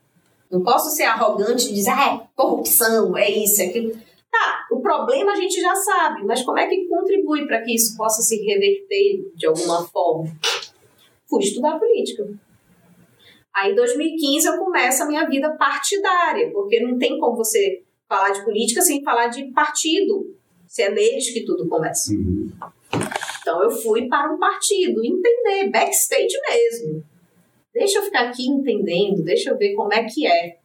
Não 0.51 0.61
posso 0.61 0.90
ser 0.90 1.05
arrogante 1.05 1.68
e 1.70 1.74
dizer, 1.74 1.93
ah, 1.93 2.14
é 2.14 2.28
corrupção, 2.34 3.16
é 3.16 3.30
isso, 3.30 3.62
é 3.62 3.66
aquilo. 3.66 3.93
Tá, 3.93 4.66
o 4.72 4.80
problema 4.80 5.32
a 5.32 5.36
gente 5.36 5.61
já 5.61 5.74
sabe, 5.76 6.24
mas 6.24 6.43
como 6.43 6.59
é 6.59 6.66
que 6.66 6.86
contribui 6.86 7.47
para 7.47 7.62
que 7.62 7.76
isso 7.76 7.97
possa 7.97 8.20
se 8.22 8.43
reverter 8.43 9.30
de 9.36 9.47
alguma 9.47 9.86
forma? 9.86 10.26
Fui 11.28 11.45
estudar 11.45 11.78
política. 11.78 12.26
Aí, 13.55 13.72
em 13.72 13.74
2015, 13.74 14.46
eu 14.46 14.59
começo 14.59 15.03
a 15.03 15.07
minha 15.07 15.26
vida 15.28 15.50
partidária, 15.57 16.50
porque 16.50 16.80
não 16.80 16.98
tem 16.98 17.18
como 17.18 17.36
você 17.36 17.82
falar 18.09 18.30
de 18.30 18.44
política 18.44 18.80
sem 18.80 19.03
falar 19.03 19.28
de 19.28 19.44
partido, 19.53 20.34
se 20.66 20.82
é 20.82 20.90
neles 20.90 21.30
que 21.30 21.44
tudo 21.44 21.68
começa. 21.68 22.12
Uhum. 22.12 22.50
Então, 23.40 23.62
eu 23.62 23.70
fui 23.70 24.09
para 24.09 24.32
um 24.32 24.38
partido, 24.38 25.05
entender, 25.05 25.70
backstage 25.70 26.34
mesmo. 26.48 27.05
Deixa 27.74 27.98
eu 27.98 28.03
ficar 28.03 28.28
aqui 28.28 28.46
entendendo, 28.46 29.22
deixa 29.22 29.50
eu 29.50 29.59
ver 29.59 29.74
como 29.74 29.92
é 29.92 30.05
que 30.05 30.26
é. 30.26 30.57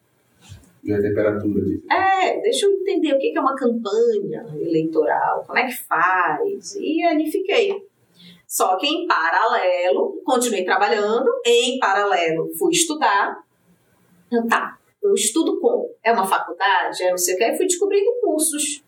E 0.84 0.94
a 0.94 1.02
temperatura 1.02 1.66
disso. 1.66 1.84
É, 1.92 2.40
deixa 2.42 2.66
eu 2.66 2.72
entender 2.72 3.14
o 3.14 3.18
que 3.18 3.38
é 3.38 3.42
uma 3.42 3.56
campanha 3.56 4.46
eleitoral, 4.62 5.44
como 5.46 5.58
é 5.58 5.66
que 5.66 5.76
faz. 5.76 6.76
E 6.76 7.04
ali 7.04 7.30
fiquei. 7.30 7.87
Só 8.48 8.78
que 8.78 8.88
em 8.88 9.06
paralelo, 9.06 10.22
continuei 10.24 10.64
trabalhando, 10.64 11.30
em 11.46 11.78
paralelo 11.80 12.50
fui 12.58 12.72
estudar. 12.72 13.44
Então 14.28 14.48
tá, 14.48 14.78
eu 15.04 15.14
estudo 15.14 15.60
como? 15.60 15.90
É 16.02 16.14
uma 16.14 16.26
faculdade? 16.26 17.04
É 17.04 17.10
não 17.10 17.18
sei 17.18 17.36
o 17.36 17.38
que. 17.38 17.44
Aí 17.44 17.58
fui 17.58 17.66
descobrindo 17.66 18.10
cursos. 18.22 18.82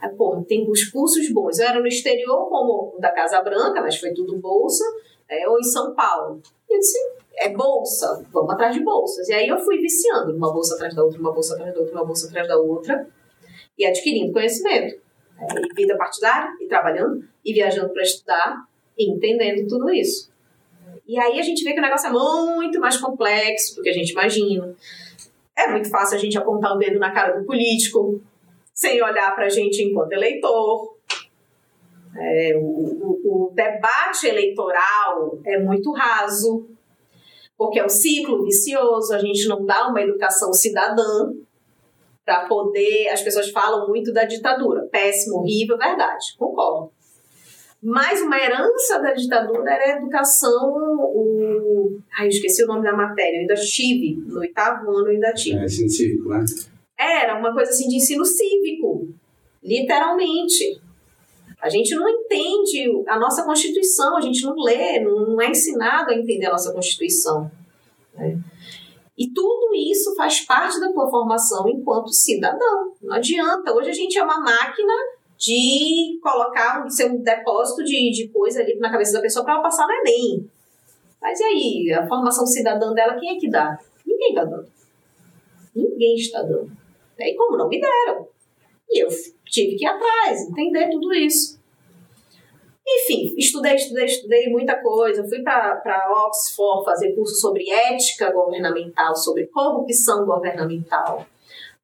Aí, 0.00 0.10
porra, 0.10 0.44
tem 0.44 0.70
os 0.70 0.84
cursos 0.84 1.32
bons. 1.32 1.58
Eu 1.58 1.66
era 1.66 1.80
no 1.80 1.86
exterior, 1.86 2.48
como 2.50 2.98
da 3.00 3.10
Casa 3.10 3.40
Branca, 3.40 3.80
mas 3.80 3.98
foi 3.98 4.12
tudo 4.12 4.38
bolsa, 4.38 4.84
é, 5.28 5.48
ou 5.48 5.58
em 5.58 5.64
São 5.64 5.94
Paulo. 5.94 6.42
E 6.68 6.74
eu 6.74 6.78
disse, 6.78 6.98
é 7.36 7.48
bolsa, 7.48 8.22
vamos 8.30 8.50
atrás 8.52 8.74
de 8.74 8.82
bolsas. 8.82 9.28
E 9.28 9.32
aí 9.32 9.48
eu 9.48 9.58
fui 9.58 9.78
viciando, 9.78 10.36
uma 10.36 10.52
bolsa 10.52 10.74
atrás 10.74 10.94
da 10.94 11.02
outra, 11.02 11.18
uma 11.18 11.32
bolsa 11.32 11.54
atrás 11.54 11.72
da 11.72 11.80
outra, 11.80 11.94
uma 11.94 12.04
bolsa 12.04 12.26
atrás 12.28 12.46
da 12.46 12.58
outra, 12.58 13.08
e 13.78 13.86
adquirindo 13.86 14.32
conhecimento. 14.32 15.05
É, 15.38 15.60
e 15.60 15.74
vida 15.74 15.96
partidária, 15.96 16.50
e 16.60 16.66
trabalhando, 16.66 17.22
e 17.44 17.52
viajando 17.52 17.90
para 17.90 18.02
estudar, 18.02 18.64
e 18.96 19.10
entendendo 19.10 19.68
tudo 19.68 19.92
isso. 19.92 20.30
E 21.06 21.18
aí 21.18 21.38
a 21.38 21.42
gente 21.42 21.62
vê 21.62 21.72
que 21.72 21.78
o 21.78 21.82
negócio 21.82 22.08
é 22.08 22.12
muito 22.12 22.80
mais 22.80 22.96
complexo 22.96 23.76
do 23.76 23.82
que 23.82 23.88
a 23.90 23.92
gente 23.92 24.12
imagina. 24.12 24.74
É 25.56 25.68
muito 25.68 25.88
fácil 25.88 26.16
a 26.16 26.20
gente 26.20 26.36
apontar 26.36 26.74
o 26.74 26.78
dedo 26.78 26.98
na 26.98 27.12
cara 27.12 27.38
do 27.38 27.46
político, 27.46 28.20
sem 28.74 29.02
olhar 29.02 29.34
para 29.34 29.46
a 29.46 29.48
gente 29.48 29.82
enquanto 29.82 30.12
eleitor. 30.12 30.96
É, 32.18 32.56
o, 32.56 32.60
o, 32.60 33.20
o 33.24 33.52
debate 33.54 34.26
eleitoral 34.26 35.38
é 35.44 35.58
muito 35.58 35.92
raso, 35.92 36.66
porque 37.56 37.78
é 37.78 37.84
um 37.84 37.90
ciclo 37.90 38.42
vicioso, 38.42 39.14
a 39.14 39.18
gente 39.18 39.46
não 39.48 39.64
dá 39.64 39.88
uma 39.88 40.00
educação 40.00 40.52
cidadã 40.52 41.32
para 42.26 42.44
poder. 42.46 43.08
As 43.08 43.22
pessoas 43.22 43.48
falam 43.50 43.88
muito 43.88 44.12
da 44.12 44.24
ditadura, 44.24 44.82
péssimo, 44.90 45.38
horrível, 45.38 45.78
verdade, 45.78 46.34
concordo. 46.36 46.90
Mas 47.80 48.20
uma 48.20 48.36
herança 48.36 48.98
da 49.00 49.12
ditadura 49.12 49.70
era 49.70 49.94
a 49.94 49.98
educação. 49.98 50.74
O... 50.74 51.98
Ai, 52.18 52.26
eu 52.26 52.30
esqueci 52.30 52.64
o 52.64 52.66
nome 52.66 52.82
da 52.82 52.92
matéria, 52.92 53.36
eu 53.36 53.40
ainda 53.42 53.54
tive, 53.54 54.16
no 54.26 54.40
oitavo 54.40 54.90
ano 54.90 55.06
eu 55.06 55.12
ainda 55.12 55.32
tive. 55.32 55.64
É 55.64 55.68
científico, 55.68 56.30
né? 56.30 56.44
É, 56.98 57.24
era 57.24 57.38
uma 57.38 57.52
coisa 57.54 57.70
assim 57.70 57.88
de 57.88 57.96
ensino 57.96 58.24
cívico, 58.24 59.06
literalmente. 59.62 60.80
A 61.60 61.68
gente 61.68 61.94
não 61.94 62.08
entende 62.08 63.04
a 63.06 63.18
nossa 63.18 63.44
Constituição, 63.44 64.16
a 64.16 64.20
gente 64.20 64.42
não 64.44 64.54
lê, 64.56 65.00
não 65.00 65.40
é 65.40 65.50
ensinado 65.50 66.10
a 66.10 66.14
entender 66.14 66.46
a 66.46 66.52
nossa 66.52 66.72
Constituição. 66.72 67.50
Né? 68.14 68.38
E 69.16 69.30
tudo 69.32 69.74
isso 69.74 70.14
faz 70.14 70.40
parte 70.40 70.78
da 70.78 70.92
tua 70.92 71.08
formação 71.08 71.66
enquanto 71.68 72.12
cidadão. 72.12 72.92
Não 73.02 73.16
adianta. 73.16 73.72
Hoje 73.72 73.90
a 73.90 73.94
gente 73.94 74.18
é 74.18 74.22
uma 74.22 74.40
máquina 74.40 74.92
de 75.38 76.18
colocar 76.22 76.84
um, 76.84 76.90
ser 76.90 77.10
um 77.10 77.22
depósito 77.22 77.82
de, 77.84 78.10
de 78.10 78.28
coisa 78.28 78.60
ali 78.60 78.78
na 78.78 78.90
cabeça 78.90 79.14
da 79.14 79.20
pessoa 79.22 79.44
para 79.44 79.54
ela 79.54 79.62
passar 79.62 79.86
no 79.86 79.92
Enem. 79.92 80.50
Mas 81.20 81.40
e 81.40 81.44
aí, 81.44 81.92
a 81.92 82.06
formação 82.06 82.46
cidadã 82.46 82.92
dela, 82.92 83.18
quem 83.18 83.36
é 83.36 83.40
que 83.40 83.50
dá? 83.50 83.78
Ninguém 84.06 84.28
está 84.28 84.44
dando. 84.44 84.68
Ninguém 85.74 86.14
está 86.14 86.42
dando. 86.42 86.70
E 87.18 87.34
como 87.34 87.56
não 87.56 87.68
me 87.68 87.80
deram? 87.80 88.28
E 88.90 89.02
eu 89.02 89.08
tive 89.46 89.76
que 89.76 89.84
ir 89.84 89.88
atrás, 89.88 90.48
entender 90.48 90.90
tudo 90.90 91.12
isso. 91.14 91.55
Enfim, 92.88 93.34
estudei, 93.36 93.74
estudei, 93.74 94.04
estudei 94.04 94.48
muita 94.48 94.80
coisa. 94.80 95.26
Fui 95.28 95.42
para 95.42 96.08
Oxford 96.26 96.84
fazer 96.84 97.14
curso 97.14 97.34
sobre 97.34 97.68
ética 97.68 98.30
governamental, 98.30 99.16
sobre 99.16 99.46
corrupção 99.48 100.24
governamental. 100.24 101.26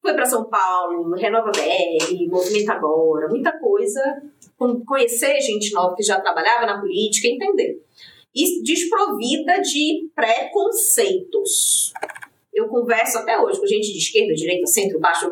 Fui 0.00 0.14
para 0.14 0.24
São 0.26 0.44
Paulo, 0.44 1.14
Renova 1.14 1.50
BR, 1.50 2.28
Movimento 2.28 2.70
Agora, 2.70 3.28
muita 3.28 3.52
coisa. 3.58 4.00
Conhecer 4.86 5.40
gente 5.40 5.72
nova 5.72 5.96
que 5.96 6.04
já 6.04 6.20
trabalhava 6.20 6.66
na 6.66 6.80
política, 6.80 7.26
entender. 7.26 7.82
E 8.32 8.62
desprovida 8.62 9.60
de 9.60 10.08
preconceitos. 10.14 11.92
Eu 12.54 12.68
converso 12.68 13.18
até 13.18 13.38
hoje 13.40 13.58
com 13.58 13.66
gente 13.66 13.92
de 13.92 13.98
esquerda, 13.98 14.34
direita, 14.34 14.66
centro, 14.66 15.00
baixo, 15.00 15.28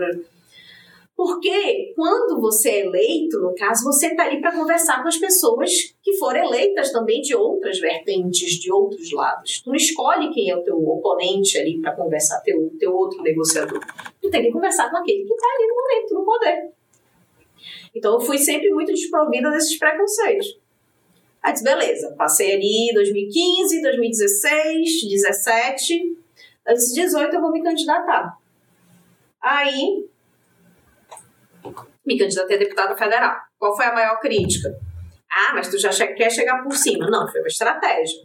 porque 1.20 1.92
quando 1.94 2.40
você 2.40 2.70
é 2.70 2.86
eleito, 2.86 3.38
no 3.40 3.54
caso, 3.54 3.84
você 3.84 4.06
está 4.06 4.24
ali 4.24 4.40
para 4.40 4.56
conversar 4.56 5.02
com 5.02 5.08
as 5.08 5.18
pessoas 5.18 5.94
que 6.02 6.16
foram 6.16 6.42
eleitas 6.46 6.90
também 6.92 7.20
de 7.20 7.36
outras 7.36 7.78
vertentes, 7.78 8.52
de 8.52 8.72
outros 8.72 9.12
lados. 9.12 9.60
Tu 9.60 9.68
não 9.68 9.76
escolhe 9.76 10.32
quem 10.32 10.48
é 10.48 10.56
o 10.56 10.62
teu 10.62 10.78
oponente 10.78 11.58
ali 11.58 11.78
para 11.78 11.94
conversar, 11.94 12.40
teu, 12.40 12.72
teu 12.78 12.94
outro 12.94 13.22
negociador. 13.22 13.78
Tu 14.18 14.30
tem 14.30 14.44
que 14.44 14.50
conversar 14.50 14.90
com 14.90 14.96
aquele 14.96 15.26
que 15.26 15.34
está 15.34 15.46
ali 15.46 15.66
no 15.66 15.74
momento, 15.74 16.14
no 16.14 16.24
poder. 16.24 16.70
Então 17.94 18.14
eu 18.14 18.20
fui 18.20 18.38
sempre 18.38 18.70
muito 18.70 18.90
desprovida 18.90 19.50
desses 19.50 19.78
preconceitos. 19.78 20.58
Aí 21.42 21.52
disse, 21.52 21.64
beleza, 21.64 22.14
passei 22.16 22.54
ali 22.54 22.94
2015, 22.94 23.82
2016, 23.82 25.00
2017, 25.02 26.16
antes 26.66 26.86
de 26.94 27.02
18 27.02 27.36
eu 27.36 27.42
vou 27.42 27.52
me 27.52 27.62
candidatar. 27.62 28.38
Aí 29.38 30.08
me 32.06 32.18
candidatei 32.18 32.56
a 32.56 32.58
deputada 32.60 32.96
federal. 32.96 33.36
Qual 33.58 33.76
foi 33.76 33.86
a 33.86 33.92
maior 33.94 34.18
crítica? 34.20 34.78
Ah, 35.30 35.52
mas 35.54 35.68
tu 35.68 35.78
já 35.78 35.90
quer 36.14 36.30
chegar 36.30 36.62
por 36.62 36.74
cima. 36.74 37.08
Não, 37.08 37.26
foi 37.28 37.40
uma 37.40 37.48
estratégia. 37.48 38.22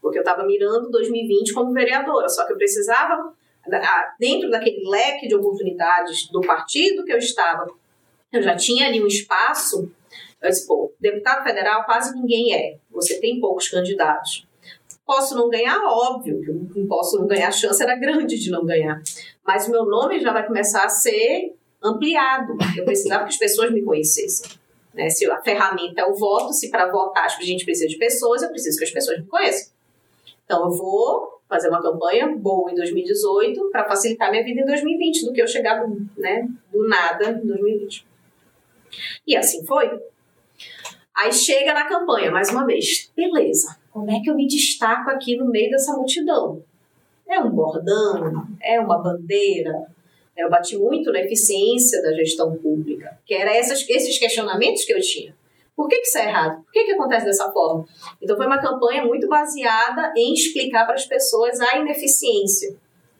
Porque 0.00 0.18
eu 0.18 0.22
estava 0.22 0.44
mirando 0.44 0.90
2020 0.90 1.52
como 1.52 1.72
vereadora, 1.72 2.28
só 2.28 2.46
que 2.46 2.52
eu 2.52 2.56
precisava, 2.56 3.32
dentro 4.20 4.48
daquele 4.50 4.88
leque 4.88 5.26
de 5.26 5.34
oportunidades 5.34 6.30
do 6.30 6.40
partido 6.40 7.04
que 7.04 7.12
eu 7.12 7.18
estava, 7.18 7.66
eu 8.32 8.40
já 8.42 8.54
tinha 8.54 8.86
ali 8.86 9.02
um 9.02 9.06
espaço. 9.06 9.90
Eu 10.40 10.50
disse, 10.50 10.66
pô, 10.66 10.94
deputado 11.00 11.42
federal 11.42 11.84
quase 11.84 12.14
ninguém 12.14 12.54
é. 12.54 12.76
Você 12.90 13.18
tem 13.18 13.40
poucos 13.40 13.68
candidatos. 13.68 14.46
Posso 15.04 15.34
não 15.34 15.48
ganhar, 15.48 15.80
óbvio, 15.84 16.40
que 16.40 16.50
eu 16.50 16.86
posso 16.86 17.18
não 17.18 17.26
ganhar, 17.26 17.48
a 17.48 17.52
chance 17.52 17.82
era 17.82 17.96
grande 17.96 18.38
de 18.38 18.50
não 18.50 18.64
ganhar. 18.64 19.00
Mas 19.44 19.66
o 19.66 19.70
meu 19.70 19.84
nome 19.86 20.20
já 20.20 20.32
vai 20.32 20.46
começar 20.46 20.84
a 20.84 20.88
ser 20.88 21.56
ampliado. 21.86 22.56
Eu 22.76 22.84
precisava 22.84 23.24
que 23.24 23.30
as 23.30 23.38
pessoas 23.38 23.70
me 23.70 23.82
conhecessem. 23.82 24.50
Né? 24.94 25.10
Se 25.10 25.30
a 25.30 25.40
ferramenta 25.42 26.00
é 26.00 26.06
o 26.06 26.14
voto, 26.14 26.52
se 26.52 26.70
para 26.70 26.90
votar 26.90 27.26
a 27.26 27.42
gente 27.42 27.64
precisa 27.64 27.88
de 27.88 27.98
pessoas, 27.98 28.42
eu 28.42 28.48
preciso 28.48 28.78
que 28.78 28.84
as 28.84 28.90
pessoas 28.90 29.18
me 29.18 29.26
conheçam. 29.26 29.72
Então 30.44 30.64
eu 30.64 30.70
vou 30.70 31.40
fazer 31.48 31.68
uma 31.68 31.82
campanha 31.82 32.34
boa 32.36 32.70
em 32.70 32.74
2018 32.74 33.70
para 33.70 33.84
facilitar 33.84 34.30
minha 34.30 34.42
vida 34.42 34.60
em 34.60 34.64
2020, 34.64 35.26
do 35.26 35.32
que 35.32 35.42
eu 35.42 35.46
chegar 35.46 35.86
né, 36.16 36.48
do 36.72 36.88
nada 36.88 37.30
em 37.30 37.46
2020. 37.46 38.06
E 39.26 39.36
assim 39.36 39.64
foi. 39.64 39.90
Aí 41.14 41.32
chega 41.32 41.72
na 41.72 41.86
campanha, 41.86 42.30
mais 42.30 42.50
uma 42.50 42.66
vez, 42.66 43.10
beleza, 43.16 43.76
como 43.90 44.10
é 44.10 44.20
que 44.20 44.28
eu 44.28 44.34
me 44.34 44.46
destaco 44.46 45.10
aqui 45.10 45.36
no 45.36 45.46
meio 45.46 45.70
dessa 45.70 45.92
multidão? 45.94 46.62
É 47.28 47.40
um 47.40 47.50
bordão? 47.50 48.46
É 48.62 48.78
uma 48.78 48.98
bandeira? 48.98 49.86
Eu 50.36 50.50
bati 50.50 50.76
muito 50.76 51.10
na 51.10 51.20
eficiência 51.20 52.02
da 52.02 52.12
gestão 52.12 52.54
pública, 52.56 53.18
que 53.24 53.34
era 53.34 53.54
essas, 53.56 53.88
esses 53.88 54.18
questionamentos 54.18 54.84
que 54.84 54.92
eu 54.92 55.00
tinha. 55.00 55.34
Por 55.76 55.88
que, 55.88 55.96
que 55.96 56.06
isso 56.06 56.18
é 56.18 56.28
errado? 56.28 56.62
Por 56.62 56.72
que, 56.72 56.84
que 56.84 56.92
acontece 56.92 57.26
dessa 57.26 57.50
forma? 57.52 57.84
Então, 58.20 58.36
foi 58.36 58.46
uma 58.46 58.60
campanha 58.60 59.04
muito 59.04 59.28
baseada 59.28 60.12
em 60.16 60.32
explicar 60.32 60.86
para 60.86 60.94
as 60.94 61.04
pessoas 61.04 61.60
a 61.60 61.78
ineficiência. 61.78 62.74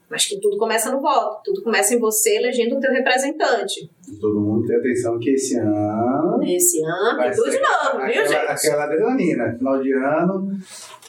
Mas 0.08 0.24
que 0.24 0.40
tudo 0.40 0.56
começa 0.56 0.90
no 0.90 1.00
voto, 1.00 1.40
tudo 1.44 1.62
começa 1.62 1.92
em 1.94 1.98
você 1.98 2.36
elegendo 2.36 2.76
o 2.76 2.80
teu 2.80 2.92
representante. 2.92 3.90
Todo 4.20 4.40
mundo 4.40 4.66
tem 4.66 4.76
atenção 4.76 5.18
que 5.18 5.30
esse 5.30 5.58
ano. 5.58 6.40
Esse 6.44 6.80
ano 6.84 7.18
tem 7.18 7.32
tudo 7.32 7.50
de 7.50 7.58
novo, 7.58 8.06
viu, 8.06 8.26
gente? 8.26 8.34
Aquela 8.34 8.84
adrenalina. 8.84 9.56
Final 9.58 9.82
de 9.82 9.92
ano, 9.92 10.58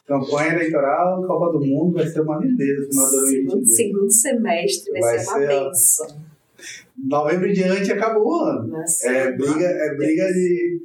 Campanha 0.07 0.53
eleitoral, 0.53 1.21
Copa 1.27 1.57
do 1.57 1.65
Mundo 1.65 1.95
vai 1.95 2.07
ser 2.07 2.21
uma 2.21 2.37
lindeza 2.37 2.81
no 2.81 2.89
final 2.89 3.09
do 3.09 3.27
segundo, 3.27 3.67
segundo 3.67 4.11
semestre 4.11 4.91
vai, 4.91 5.01
vai 5.01 5.19
ser 5.19 5.29
uma 5.29 5.47
bênção. 5.47 6.07
Novembro 6.97 7.49
em 7.49 7.53
diante 7.53 7.91
acabou 7.91 8.25
o 8.25 8.41
ano. 8.41 8.67
Nossa, 8.69 9.09
é 9.09 9.31
briga, 9.33 9.65
é 9.65 9.95
briga 9.95 10.25
de 10.33 10.81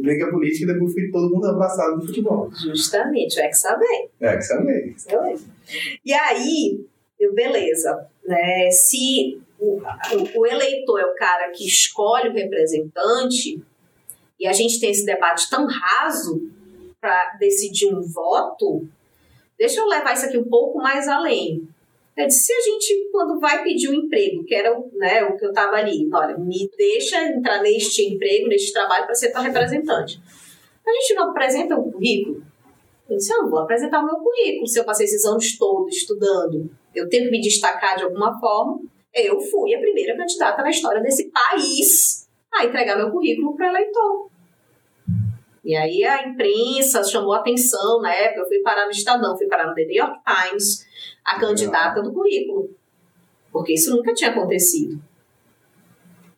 briga 0.00 0.30
política 0.30 0.72
depois 0.72 0.92
foi 0.92 1.10
todo 1.10 1.32
mundo 1.32 1.46
abraçado 1.46 1.96
no 1.96 2.06
futebol. 2.06 2.50
Justamente, 2.54 3.40
o 3.40 3.42
Hexa 3.42 3.76
bem. 3.76 4.10
Hexa 4.20 4.60
bem. 4.60 4.94
E 6.04 6.12
aí, 6.12 6.84
eu, 7.18 7.34
beleza, 7.34 8.06
né? 8.24 8.70
Se 8.70 9.40
o, 9.58 9.80
o, 9.80 10.40
o 10.40 10.46
eleitor 10.46 11.00
é 11.00 11.06
o 11.06 11.14
cara 11.14 11.50
que 11.50 11.66
escolhe 11.66 12.28
o 12.28 12.32
representante 12.32 13.62
e 14.38 14.46
a 14.46 14.52
gente 14.52 14.80
tem 14.80 14.90
esse 14.90 15.04
debate 15.04 15.48
tão 15.48 15.66
raso, 15.66 16.50
para 17.02 17.36
decidir 17.40 17.92
um 17.92 18.00
voto, 18.00 18.86
deixa 19.58 19.80
eu 19.80 19.88
levar 19.88 20.12
isso 20.12 20.26
aqui 20.26 20.38
um 20.38 20.48
pouco 20.48 20.78
mais 20.78 21.08
além. 21.08 21.68
Eu 22.16 22.26
disse, 22.28 22.44
se 22.44 22.52
a 22.52 22.60
gente, 22.60 23.08
quando 23.10 23.40
vai 23.40 23.64
pedir 23.64 23.88
um 23.88 23.94
emprego, 23.94 24.44
que 24.44 24.54
era 24.54 24.70
né, 24.92 25.24
o 25.24 25.36
que 25.36 25.44
eu 25.44 25.48
estava 25.48 25.76
ali, 25.76 26.08
olha, 26.14 26.38
me 26.38 26.70
deixa 26.78 27.24
entrar 27.24 27.60
neste 27.60 28.02
emprego, 28.02 28.46
neste 28.46 28.72
trabalho, 28.72 29.06
para 29.06 29.14
ser 29.16 29.32
tua 29.32 29.40
representante. 29.40 30.20
A 30.86 30.92
gente 30.92 31.14
não 31.14 31.30
apresenta 31.30 31.76
o 31.76 31.90
currículo? 31.90 32.42
Eu 33.10 33.16
disse, 33.16 33.32
eu 33.32 33.42
não 33.42 33.50
vou 33.50 33.60
apresentar 33.60 34.00
o 34.00 34.06
meu 34.06 34.16
currículo. 34.16 34.68
Se 34.68 34.78
eu 34.78 34.84
passei 34.84 35.06
esses 35.06 35.24
anos 35.24 35.56
todos 35.58 35.96
estudando, 35.96 36.70
eu 36.94 37.08
tenho 37.08 37.24
que 37.24 37.30
me 37.30 37.40
destacar 37.40 37.96
de 37.96 38.04
alguma 38.04 38.38
forma. 38.38 38.80
Eu 39.12 39.40
fui 39.40 39.74
a 39.74 39.80
primeira 39.80 40.16
candidata 40.16 40.62
na 40.62 40.70
história 40.70 41.02
desse 41.02 41.30
país 41.30 42.28
a 42.52 42.64
entregar 42.64 42.96
meu 42.96 43.10
currículo 43.10 43.56
para 43.56 43.68
eleitor. 43.68 44.31
E 45.64 45.76
aí 45.76 46.04
a 46.04 46.26
imprensa 46.26 47.04
chamou 47.04 47.34
atenção 47.34 48.00
na 48.00 48.12
época, 48.12 48.40
eu 48.40 48.48
fui 48.48 48.58
parar 48.60 48.84
no 48.86 48.90
Estadão, 48.90 49.36
fui 49.36 49.46
parar 49.46 49.68
no 49.68 49.74
The 49.74 49.84
New 49.84 49.96
York 49.96 50.18
Times, 50.24 50.86
a 51.24 51.38
candidata 51.38 52.02
do 52.02 52.12
currículo. 52.12 52.70
Porque 53.52 53.74
isso 53.74 53.94
nunca 53.94 54.12
tinha 54.12 54.30
acontecido. 54.30 55.00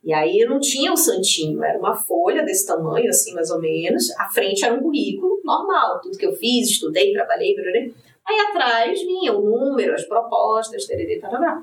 E 0.05 0.13
aí 0.13 0.39
eu 0.39 0.51
não 0.51 0.61
tinha 0.61 0.93
um 0.93 0.97
santinho, 0.97 1.65
era 1.65 1.79
uma 1.79 1.95
folha 1.95 2.45
desse 2.45 2.67
tamanho, 2.67 3.09
assim, 3.09 3.33
mais 3.33 3.51
ou 3.51 3.59
menos. 3.59 4.11
À 4.19 4.29
frente 4.29 4.63
era 4.63 4.75
um 4.75 4.83
currículo 4.83 5.41
normal, 5.43 6.01
tudo 6.03 6.19
que 6.19 6.27
eu 6.27 6.33
fiz, 6.35 6.69
estudei, 6.69 7.13
trabalhei, 7.13 7.55
brará. 7.55 7.79
Aí 8.27 8.41
atrás 8.51 9.01
vinha 9.01 9.33
o 9.33 9.41
número, 9.41 9.95
as 9.95 10.05
propostas, 10.05 10.85
tererê, 10.85 11.19
tarará. 11.19 11.63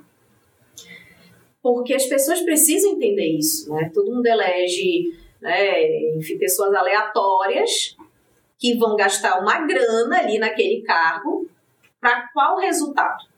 Porque 1.62 1.94
as 1.94 2.06
pessoas 2.08 2.42
precisam 2.42 2.94
entender 2.94 3.38
isso, 3.38 3.72
né? 3.72 3.92
Todo 3.94 4.12
mundo 4.12 4.26
elege 4.26 5.14
né, 5.42 6.16
enfim, 6.16 6.38
pessoas 6.38 6.74
aleatórias 6.74 7.98
que 8.60 8.78
vão 8.78 8.96
gastar 8.96 9.40
uma 9.40 9.66
grana 9.66 10.20
ali 10.20 10.38
naquele 10.38 10.82
cargo 10.84 11.50
para 12.00 12.30
qual 12.34 12.58
resultado? 12.60 13.32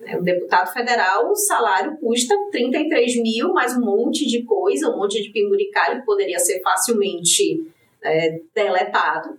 Um 0.00 0.22
deputado 0.22 0.72
federal, 0.72 1.30
o 1.30 1.34
salário 1.34 1.96
custa 1.98 2.34
33 2.50 3.22
mil, 3.22 3.52
mais 3.52 3.76
um 3.76 3.80
monte 3.80 4.26
de 4.26 4.44
coisa, 4.44 4.90
um 4.90 4.98
monte 4.98 5.22
de 5.22 5.30
penduricalho 5.30 6.00
que 6.00 6.06
poderia 6.06 6.38
ser 6.38 6.60
facilmente 6.62 7.66
é, 8.02 8.40
deletado. 8.54 9.38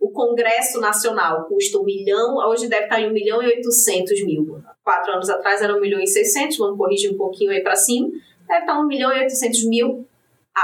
O 0.00 0.10
Congresso 0.10 0.80
Nacional 0.80 1.44
custa 1.46 1.78
um 1.78 1.84
milhão, 1.84 2.36
hoje 2.48 2.68
deve 2.68 2.84
estar 2.84 3.00
em 3.00 3.10
um 3.10 3.12
milhão 3.12 3.42
e 3.42 3.46
oitocentos 3.46 4.24
mil. 4.24 4.62
Quatro 4.84 5.12
anos 5.12 5.28
atrás 5.28 5.60
era 5.60 5.76
um 5.76 5.80
milhão 5.80 6.00
e 6.00 6.06
seiscentos, 6.06 6.56
vamos 6.56 6.78
corrigir 6.78 7.12
um 7.12 7.16
pouquinho 7.18 7.50
aí 7.50 7.60
para 7.60 7.76
cima. 7.76 8.08
Deve 8.46 8.60
estar 8.60 8.80
um 8.80 8.86
milhão 8.86 9.12
e 9.12 9.18
oitocentos 9.18 9.64
mil 9.64 10.07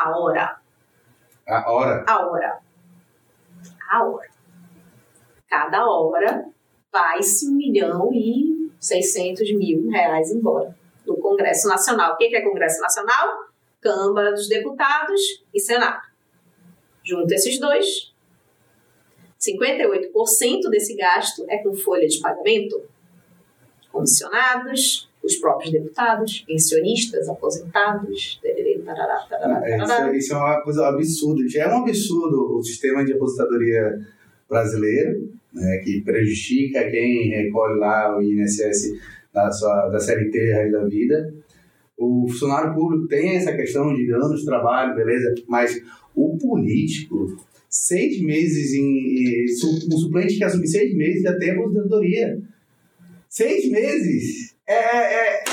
a 0.03 0.19
hora. 0.19 0.57
A 1.47 1.71
hora? 1.71 2.05
A 2.07 2.27
hora. 2.27 2.61
A 3.91 4.05
hora. 4.05 4.29
Cada 5.49 5.87
hora 5.87 6.47
vai-se 6.93 7.49
um 7.49 7.53
milhão 7.53 8.11
e 8.13 8.71
seiscentos 8.81 9.53
mil 9.55 9.91
reais 9.91 10.31
embora. 10.31 10.75
do 11.05 11.17
Congresso 11.17 11.69
Nacional. 11.69 12.15
O 12.15 12.17
que 12.17 12.35
é 12.35 12.41
Congresso 12.41 12.81
Nacional? 12.81 13.45
Câmara 13.81 14.33
dos 14.33 14.49
Deputados 14.49 15.45
e 15.53 15.61
Senado. 15.61 16.03
Junto 17.03 17.31
esses 17.35 17.61
dois, 17.61 18.15
58% 19.39 20.71
desse 20.71 20.97
gasto 20.97 21.45
é 21.49 21.59
com 21.59 21.75
folha 21.75 22.09
de 22.09 22.19
pagamento, 22.19 22.83
comissionados, 23.93 25.11
os 25.23 25.37
próprios 25.37 25.71
deputados, 25.71 26.41
pensionistas, 26.41 27.29
aposentados. 27.29 28.41
Tarará, 28.85 29.27
tarará, 29.29 29.61
tarará. 29.61 30.11
Isso, 30.11 30.17
isso, 30.17 30.35
é 30.35 30.37
uma 30.37 30.61
coisa 30.63 30.89
absurda. 30.89 31.43
É 31.57 31.69
um 31.69 31.83
absurdo 31.83 32.57
o 32.57 32.63
sistema 32.63 33.05
de 33.05 33.13
aposentadoria 33.13 34.01
brasileiro, 34.49 35.33
né, 35.53 35.79
que 35.79 36.03
prejudica 36.03 36.91
quem 36.91 37.29
recolhe 37.29 37.79
lá 37.79 38.17
o 38.17 38.23
INSS 38.23 38.93
da, 39.33 39.51
sua, 39.51 39.89
da 39.89 39.99
CLT 39.99 40.71
da 40.71 40.85
vida. 40.85 41.35
O 41.97 42.27
funcionário 42.29 42.75
público 42.75 43.07
tem 43.07 43.37
essa 43.37 43.55
questão 43.55 43.95
de 43.95 44.13
anos 44.13 44.41
de 44.41 44.47
trabalho, 44.47 44.97
beleza, 44.97 45.35
mas 45.49 45.81
o 46.15 46.37
político, 46.39 47.37
seis 47.69 48.21
meses 48.21 48.73
em. 48.75 49.45
Um 49.93 49.99
suplente 49.99 50.37
que 50.37 50.45
assume 50.45 50.67
seis 50.67 50.95
meses 50.95 51.23
já 51.23 51.37
tem 51.39 51.51
aposentadoria. 51.51 52.41
Seis 53.29 53.69
meses! 53.71 54.55
É, 54.67 54.75
é, 54.75 55.45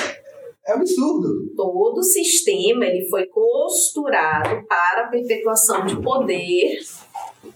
é, 0.66 0.72
é 0.72 0.74
absurdo. 0.76 1.54
Todo 1.56 2.00
o 2.00 2.04
sistema 2.04 2.86
ele 2.86 3.08
foi 3.10 3.26
costurado 3.28 4.66
para 4.68 5.06
a 5.06 5.08
perpetuação 5.08 5.86
de 5.86 6.02
poder 6.02 6.80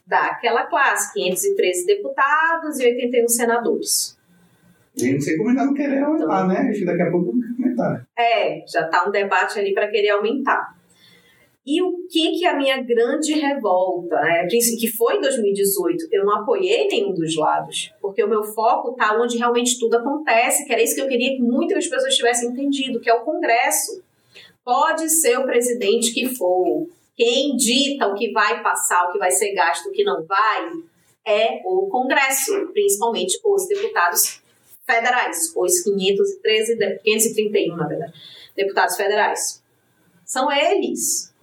daquela 0.06 0.66
classe, 0.66 1.14
513 1.14 1.86
deputados 1.86 2.80
e 2.80 2.86
81 2.86 3.28
senadores. 3.28 4.18
E 4.97 5.12
não 5.12 5.20
sei 5.20 5.36
como 5.36 5.49
ainda 5.49 5.66
não 5.66 5.74
querer 5.74 6.03
aumentar, 6.03 6.45
então, 6.45 6.47
né? 6.47 6.70
Acho 6.70 6.80
que 6.80 6.86
daqui 6.86 7.01
a 7.01 7.12
pouco 7.12 7.32
vamos 7.32 7.45
aumentar. 7.60 8.08
É, 8.18 8.64
já 8.66 8.86
está 8.86 9.06
um 9.08 9.12
debate 9.12 9.60
ali 9.60 9.74
para 9.74 9.89
querer 9.89 10.10
aumentar. 10.10 10.76
E 11.66 11.82
o 11.82 12.07
que 12.07 12.38
que 12.38 12.45
a 12.45 12.55
minha 12.55 12.80
grande 12.84 13.34
revolta, 13.34 14.16
né, 14.22 14.45
que 14.47 14.88
foi 14.88 15.18
em 15.18 15.22
2018, 15.22 16.07
eu 16.11 16.24
não 16.24 16.41
apoiei 16.41 16.88
nenhum 16.88 17.11
dos 17.11 17.36
lados, 17.36 17.91
porque 17.99 18.24
o 18.24 18.30
meu 18.30 18.43
foco 18.43 18.91
está 18.91 19.20
onde 19.20 19.38
realmente 19.38 19.80
tudo 19.80 19.95
acontece, 19.95 20.63
que 20.63 20.72
era 20.72 20.84
isso 20.84 20.93
que 20.93 21.01
eu 21.01 21.07
queria 21.07 21.36
que 21.36 21.41
muitas 21.41 21.88
pessoas 21.88 22.16
tivessem 22.16 22.49
entendido, 22.49 22.99
que 22.99 23.09
é 23.09 23.13
o 23.16 23.24
Congresso. 23.24 24.03
Pode 24.63 25.09
ser 25.09 25.39
o 25.39 25.45
presidente 25.45 26.13
que 26.13 26.28
for, 26.36 26.88
quem 27.16 27.55
dita 27.55 28.07
o 28.07 28.13
que 28.13 28.32
vai 28.32 28.61
passar, 28.61 29.07
o 29.07 29.11
que 29.11 29.18
vai 29.18 29.32
ser 29.32 29.53
gasto, 29.53 29.88
o 29.88 29.91
que 29.91 30.03
não 30.03 30.24
vai, 30.24 30.72
é 31.26 31.61
o 31.66 31.88
Congresso, 31.89 32.68
principalmente 32.74 33.39
os 33.43 33.68
deputados 33.68 34.39
federais, 34.86 35.51
os 35.55 35.82
513, 35.82 36.78
531, 37.03 37.76
na 37.76 37.88
verdade, 37.88 38.13
deputados 38.55 38.95
federais. 38.95 39.63
São 40.24 40.51
eles 40.51 41.34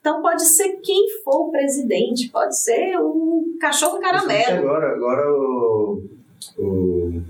então 0.00 0.22
pode 0.22 0.42
ser 0.42 0.80
quem 0.82 1.06
for 1.22 1.48
o 1.48 1.50
presidente, 1.50 2.30
pode 2.30 2.58
ser 2.58 2.96
o 2.98 3.44
cachorro 3.60 4.00
caramelo. 4.00 4.58
Agora, 4.58 4.94
agora 4.94 5.30
o, 5.30 6.02
o 6.58 7.22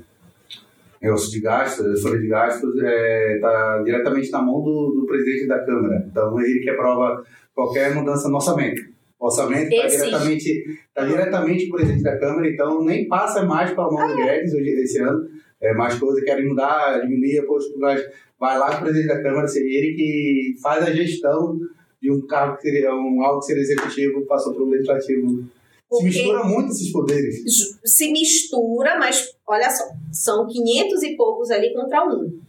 negócio 1.02 1.30
de 1.32 1.40
gastos, 1.40 1.98
a 1.98 2.08
folha 2.08 2.20
de 2.20 2.28
gastos 2.28 2.74
está 2.76 2.88
é, 2.88 3.38
tá 3.40 3.82
diretamente 3.84 4.30
na 4.30 4.40
mão 4.40 4.62
do, 4.62 5.00
do, 5.00 5.06
presidente 5.06 5.48
da 5.48 5.64
Câmara. 5.64 6.06
Então 6.08 6.40
ele 6.40 6.60
que 6.60 6.70
aprova 6.70 7.24
qualquer 7.52 7.92
mudança 7.92 8.28
no 8.28 8.36
orçamento. 8.36 8.82
O 9.18 9.26
orçamento 9.26 9.72
está 9.74 9.88
diretamente, 9.88 10.64
tá 10.94 11.04
diretamente 11.04 11.66
com 11.66 11.74
o 11.74 11.76
presidente 11.76 12.04
da 12.04 12.18
Câmara, 12.18 12.48
então 12.48 12.84
nem 12.84 13.08
passa 13.08 13.44
mais 13.44 13.72
para 13.72 13.84
a 13.84 13.90
mão 13.90 14.06
do 14.06 14.14
ah, 14.14 14.20
é? 14.20 14.36
Guedes 14.36 14.54
hoje, 14.54 14.70
esse 14.70 14.98
ano. 15.00 15.28
É, 15.60 15.74
mais 15.74 15.98
coisas 15.98 16.24
querem 16.24 16.48
mudar, 16.48 17.00
diminuir, 17.00 17.44
posto, 17.46 17.78
mas 17.78 18.00
vai 18.38 18.58
lá 18.58 18.68
para 18.68 18.78
o 18.78 18.82
presidente 18.82 19.08
da 19.08 19.22
Câmara, 19.22 19.46
seria 19.46 19.78
ele 19.78 19.94
que 19.94 20.54
faz 20.62 20.82
a 20.86 20.90
gestão 20.90 21.58
de 22.00 22.10
um 22.10 22.26
cargo 22.26 22.56
que 22.56 22.62
seria 22.62 22.94
um 22.94 23.22
algo 23.22 23.40
que 23.40 23.46
seria 23.46 23.62
executivo 23.62 24.26
passou 24.26 24.54
para 24.54 24.62
o 24.62 24.68
legislativo. 24.68 25.44
Porque 25.88 26.12
se 26.12 26.18
mistura 26.18 26.44
muito 26.44 26.70
esses 26.70 26.92
poderes. 26.92 27.42
Se 27.84 28.12
mistura, 28.12 28.98
mas 28.98 29.34
olha 29.46 29.68
só, 29.70 29.84
são 30.12 30.46
500 30.46 31.02
e 31.02 31.16
poucos 31.16 31.50
ali 31.50 31.74
contra 31.74 32.06
um, 32.06 32.40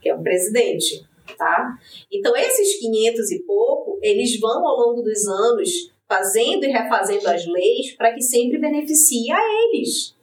que 0.00 0.08
é 0.08 0.14
o 0.14 0.22
presidente, 0.22 1.06
tá? 1.38 1.78
Então 2.10 2.36
esses 2.36 2.80
500 2.80 3.30
e 3.30 3.38
pouco, 3.44 3.98
eles 4.02 4.38
vão 4.40 4.66
ao 4.66 4.76
longo 4.88 5.02
dos 5.02 5.26
anos 5.26 5.92
fazendo 6.08 6.64
e 6.64 6.68
refazendo 6.68 7.28
as 7.28 7.46
leis 7.46 7.92
para 7.96 8.12
que 8.12 8.20
sempre 8.20 8.58
beneficie 8.58 9.30
a 9.30 9.38
eles. 9.38 10.14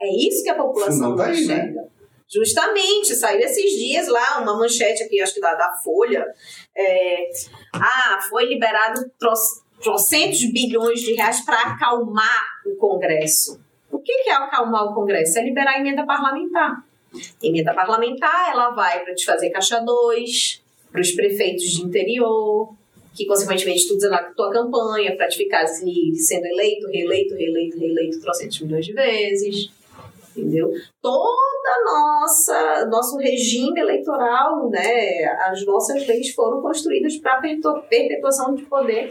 É 0.00 0.08
isso 0.14 0.42
que 0.42 0.50
a 0.50 0.54
população 0.54 1.10
não 1.10 1.16
tá 1.16 1.28
né? 1.28 1.88
Justamente, 2.34 3.14
saiu 3.14 3.40
esses 3.40 3.72
dias 3.72 4.08
lá 4.08 4.40
uma 4.40 4.58
manchete 4.58 5.02
aqui, 5.02 5.20
acho 5.20 5.34
que 5.34 5.40
da, 5.40 5.54
da 5.54 5.74
Folha. 5.84 6.24
É, 6.74 7.30
ah, 7.74 8.20
foi 8.30 8.46
liberado 8.46 9.02
trocentos 9.78 10.42
bilhões 10.50 11.00
de 11.00 11.12
reais 11.12 11.44
para 11.44 11.60
acalmar 11.60 12.42
o 12.64 12.74
Congresso. 12.76 13.60
O 13.90 13.98
que, 13.98 14.22
que 14.22 14.30
é 14.30 14.32
acalmar 14.32 14.84
o 14.84 14.94
Congresso? 14.94 15.38
É 15.38 15.44
liberar 15.44 15.74
a 15.74 15.80
emenda 15.80 16.06
parlamentar. 16.06 16.82
Emenda 17.42 17.74
parlamentar, 17.74 18.50
ela 18.50 18.70
vai 18.70 19.04
para 19.04 19.14
te 19.14 19.26
fazer 19.26 19.50
caixa 19.50 19.80
2, 19.80 20.62
para 20.90 21.02
os 21.02 21.12
prefeitos 21.12 21.64
de 21.64 21.82
interior, 21.82 22.74
que 23.14 23.26
consequentemente 23.26 23.86
tu 23.86 23.98
na 24.08 24.22
tua 24.22 24.50
campanha 24.50 25.14
para 25.14 25.28
te 25.28 25.36
ficar 25.36 25.64
assim, 25.64 26.14
sendo 26.14 26.46
eleito, 26.46 26.86
reeleito, 26.88 27.34
reeleito, 27.34 27.78
reeleito 27.78 28.20
trocentos 28.22 28.58
milhões 28.62 28.86
de 28.86 28.94
vezes 28.94 29.81
entendeu? 30.36 30.70
Toda 31.00 31.84
nossa 31.84 32.86
nosso 32.90 33.16
regime 33.18 33.80
eleitoral, 33.80 34.68
né, 34.70 35.24
as 35.48 35.64
nossas 35.64 36.06
leis 36.06 36.30
foram 36.30 36.60
construídas 36.60 37.16
para 37.18 37.40
perpetuação 37.40 38.54
de 38.54 38.62
poder 38.64 39.08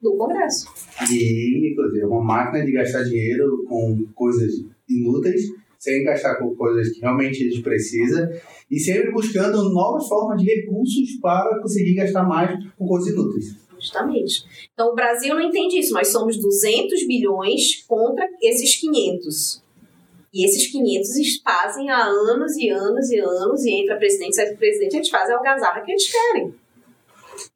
do 0.00 0.16
Congresso. 0.16 0.66
E, 1.10 1.72
inclusive, 1.72 2.02
é 2.02 2.06
uma 2.06 2.22
máquina 2.22 2.64
de 2.64 2.72
gastar 2.72 3.02
dinheiro 3.04 3.64
com 3.68 4.06
coisas 4.14 4.52
inúteis, 4.88 5.42
sem 5.78 6.04
gastar 6.04 6.36
com 6.36 6.54
coisas 6.54 6.92
que 6.92 7.00
realmente 7.00 7.44
a 7.44 7.50
gente 7.50 7.62
precisa, 7.62 8.30
e 8.70 8.78
sempre 8.78 9.12
buscando 9.12 9.70
novas 9.70 10.06
formas 10.08 10.40
de 10.40 10.46
recursos 10.46 11.18
para 11.20 11.60
conseguir 11.60 11.94
gastar 11.94 12.24
mais 12.24 12.58
com 12.76 12.86
coisas 12.86 13.12
inúteis. 13.12 13.56
Justamente. 13.78 14.44
Então, 14.72 14.88
o 14.88 14.94
Brasil 14.94 15.34
não 15.34 15.42
entende 15.42 15.78
isso. 15.78 15.92
Nós 15.92 16.08
somos 16.08 16.36
200 16.38 17.06
bilhões 17.06 17.84
contra 17.86 18.26
esses 18.42 18.74
500. 18.80 19.62
E 20.36 20.44
esses 20.44 20.66
500 20.70 21.40
fazem 21.42 21.90
há 21.90 22.04
anos 22.04 22.58
e 22.58 22.68
anos 22.68 23.10
e 23.10 23.18
anos, 23.18 23.64
e 23.64 23.70
entra 23.70 23.96
presidente, 23.96 24.36
sai 24.36 24.54
presidente, 24.54 24.96
eles 24.96 25.08
fazem 25.08 25.34
a 25.34 25.38
algazarra 25.38 25.80
que 25.80 25.90
eles 25.90 26.12
querem. 26.12 26.54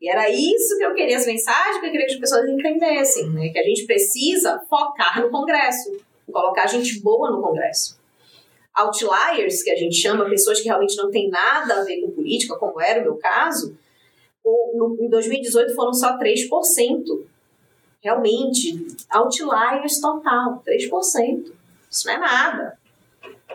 E 0.00 0.10
era 0.10 0.30
isso 0.30 0.78
que 0.78 0.84
eu 0.84 0.94
queria, 0.94 1.18
as 1.18 1.26
mensagens 1.26 1.78
que 1.78 1.86
eu 1.86 1.90
queria 1.90 2.06
que 2.06 2.14
as 2.14 2.18
pessoas 2.18 2.48
entendessem, 2.48 3.28
né? 3.32 3.50
Que 3.50 3.58
a 3.58 3.62
gente 3.62 3.84
precisa 3.84 4.58
focar 4.60 5.20
no 5.20 5.28
Congresso, 5.28 5.92
colocar 6.32 6.66
gente 6.68 7.00
boa 7.00 7.30
no 7.30 7.42
Congresso. 7.42 8.00
Outliers, 8.74 9.62
que 9.62 9.70
a 9.70 9.76
gente 9.76 9.96
chama, 9.96 10.30
pessoas 10.30 10.58
que 10.60 10.68
realmente 10.68 10.96
não 10.96 11.10
têm 11.10 11.28
nada 11.28 11.82
a 11.82 11.84
ver 11.84 12.00
com 12.00 12.12
política, 12.12 12.56
como 12.56 12.80
era 12.80 13.00
o 13.00 13.02
meu 13.02 13.16
caso, 13.16 13.76
no, 14.72 14.96
em 14.98 15.10
2018 15.10 15.74
foram 15.74 15.92
só 15.92 16.16
3%. 16.16 16.48
Realmente, 18.02 18.86
outliers 19.10 20.00
total, 20.00 20.62
3%. 20.66 21.59
Isso 21.90 22.06
não 22.06 22.14
é 22.14 22.18
nada. 22.18 22.78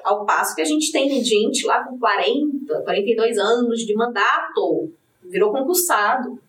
Ao 0.03 0.25
passo 0.25 0.55
que 0.55 0.61
a 0.61 0.65
gente 0.65 0.91
tem 0.91 1.23
gente 1.23 1.65
lá 1.65 1.83
com 1.83 1.97
40, 1.97 2.81
42 2.81 3.37
anos 3.37 3.79
de 3.79 3.95
mandato, 3.95 4.91
virou 5.23 5.51
concursado. 5.51 6.39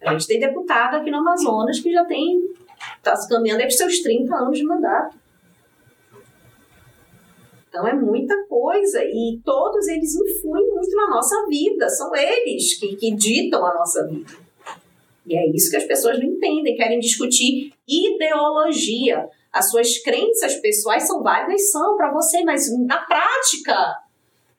A 0.00 0.12
gente 0.12 0.26
tem 0.26 0.40
deputado 0.40 0.96
aqui 0.96 1.10
no 1.10 1.18
Amazonas 1.18 1.80
que 1.80 1.92
já 1.92 2.04
tem, 2.04 2.40
está 2.96 3.14
se 3.16 3.28
caminhando 3.28 3.60
para 3.60 3.70
seus 3.70 4.00
30 4.00 4.34
anos 4.34 4.58
de 4.58 4.64
mandato. 4.64 5.16
Então 7.68 7.86
é 7.86 7.94
muita 7.94 8.36
coisa 8.46 9.02
e 9.02 9.40
todos 9.44 9.88
eles 9.88 10.14
influem 10.14 10.68
muito 10.72 10.94
na 10.94 11.08
nossa 11.08 11.46
vida, 11.48 11.88
são 11.88 12.14
eles 12.14 12.78
que, 12.78 12.96
que 12.96 13.14
ditam 13.14 13.64
a 13.64 13.74
nossa 13.74 14.06
vida. 14.06 14.30
E 15.26 15.36
é 15.36 15.48
isso 15.50 15.70
que 15.70 15.76
as 15.76 15.84
pessoas 15.84 16.18
não 16.18 16.26
entendem, 16.26 16.76
querem 16.76 16.98
discutir 16.98 17.72
ideologia. 17.88 19.26
As 19.52 19.70
suas 19.70 19.98
crenças 19.98 20.54
pessoais 20.56 21.06
são 21.06 21.22
válidas, 21.22 21.70
são 21.70 21.96
para 21.96 22.10
você, 22.10 22.42
mas 22.42 22.66
na 22.86 22.98
prática, 22.98 23.74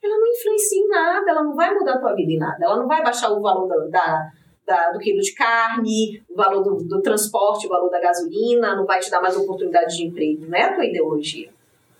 ela 0.03 0.17
não 0.19 0.27
influencia 0.27 0.79
em 0.79 0.87
nada, 0.87 1.31
ela 1.31 1.43
não 1.43 1.55
vai 1.55 1.73
mudar 1.73 1.95
a 1.95 1.99
tua 1.99 2.13
vida 2.13 2.31
em 2.31 2.37
nada, 2.37 2.63
ela 2.63 2.77
não 2.77 2.87
vai 2.87 3.01
baixar 3.01 3.31
o 3.31 3.41
valor 3.41 3.67
da, 3.67 3.87
da, 3.87 4.31
da 4.67 4.91
do 4.91 4.99
quilo 4.99 5.19
de 5.19 5.33
carne, 5.33 6.21
o 6.29 6.35
valor 6.35 6.61
do, 6.61 6.83
do, 6.83 7.01
transporte, 7.01 7.65
o 7.65 7.69
valor 7.69 7.89
da 7.89 7.99
gasolina, 7.99 8.75
não 8.75 8.85
vai 8.85 8.99
te 8.99 9.09
dar 9.09 9.21
mais 9.21 9.35
oportunidade 9.35 9.97
de 9.97 10.05
emprego, 10.05 10.45
não 10.45 10.57
é 10.57 10.63
a 10.63 10.73
tua 10.75 10.85
ideologia. 10.85 11.49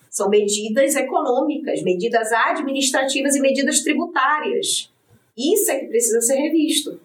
São 0.07 0.29
medidas 0.29 0.95
econômicas, 0.95 1.81
medidas 1.81 2.31
administrativas 2.31 3.35
e 3.35 3.41
medidas 3.41 3.79
tributárias. 3.81 4.93
Isso 5.35 5.71
é 5.71 5.79
que 5.79 5.87
precisa 5.87 6.21
ser 6.21 6.35
revisto. 6.35 6.99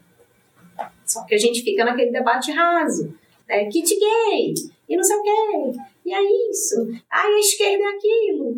Só 1.07 1.25
que 1.25 1.35
a 1.35 1.39
gente 1.39 1.63
fica 1.63 1.87
naquele 1.87 2.11
debate 2.11 2.53
raso. 2.53 3.15
Né? 3.49 3.65
Kit 3.71 3.99
gay, 3.99 4.53
e 4.89 4.97
não 4.97 5.03
sei 5.03 5.17
o 5.17 5.23
quê, 5.23 5.81
e 6.07 6.13
é 6.15 6.51
isso, 6.51 6.77
aí 7.11 7.35
a 7.35 7.39
esquerda 7.39 7.85
é 7.85 7.89
aquilo. 7.89 8.57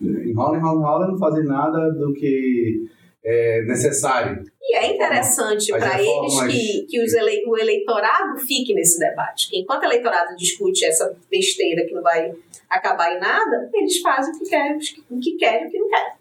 Enrola, 0.00 0.56
enrola, 0.56 0.78
enrola, 0.80 1.06
não 1.08 1.18
fazer 1.18 1.42
nada 1.44 1.90
do 1.92 2.12
que 2.12 2.88
é, 3.24 3.62
necessário. 3.62 4.44
E 4.62 4.76
é 4.76 4.94
interessante 4.94 5.72
para 5.72 6.00
eles 6.00 6.40
que, 6.52 6.82
que 6.88 7.02
os 7.02 7.12
ele- 7.14 7.44
o 7.46 7.56
eleitorado 7.58 8.38
fique 8.38 8.74
nesse 8.74 8.98
debate. 8.98 9.50
Que 9.50 9.58
enquanto 9.60 9.82
o 9.82 9.86
eleitorado 9.86 10.36
discute 10.36 10.84
essa 10.84 11.16
besteira 11.30 11.84
que 11.86 11.94
não 11.94 12.02
vai 12.02 12.32
acabar 12.70 13.16
em 13.16 13.18
nada, 13.18 13.68
eles 13.74 13.98
fazem 14.00 14.34
o 14.34 14.38
que 14.38 14.44
querem, 14.48 14.78
o 15.10 15.18
que 15.18 15.36
querem 15.36 15.64
e 15.64 15.68
o 15.68 15.70
que 15.70 15.78
não 15.78 15.88
querem. 15.88 16.12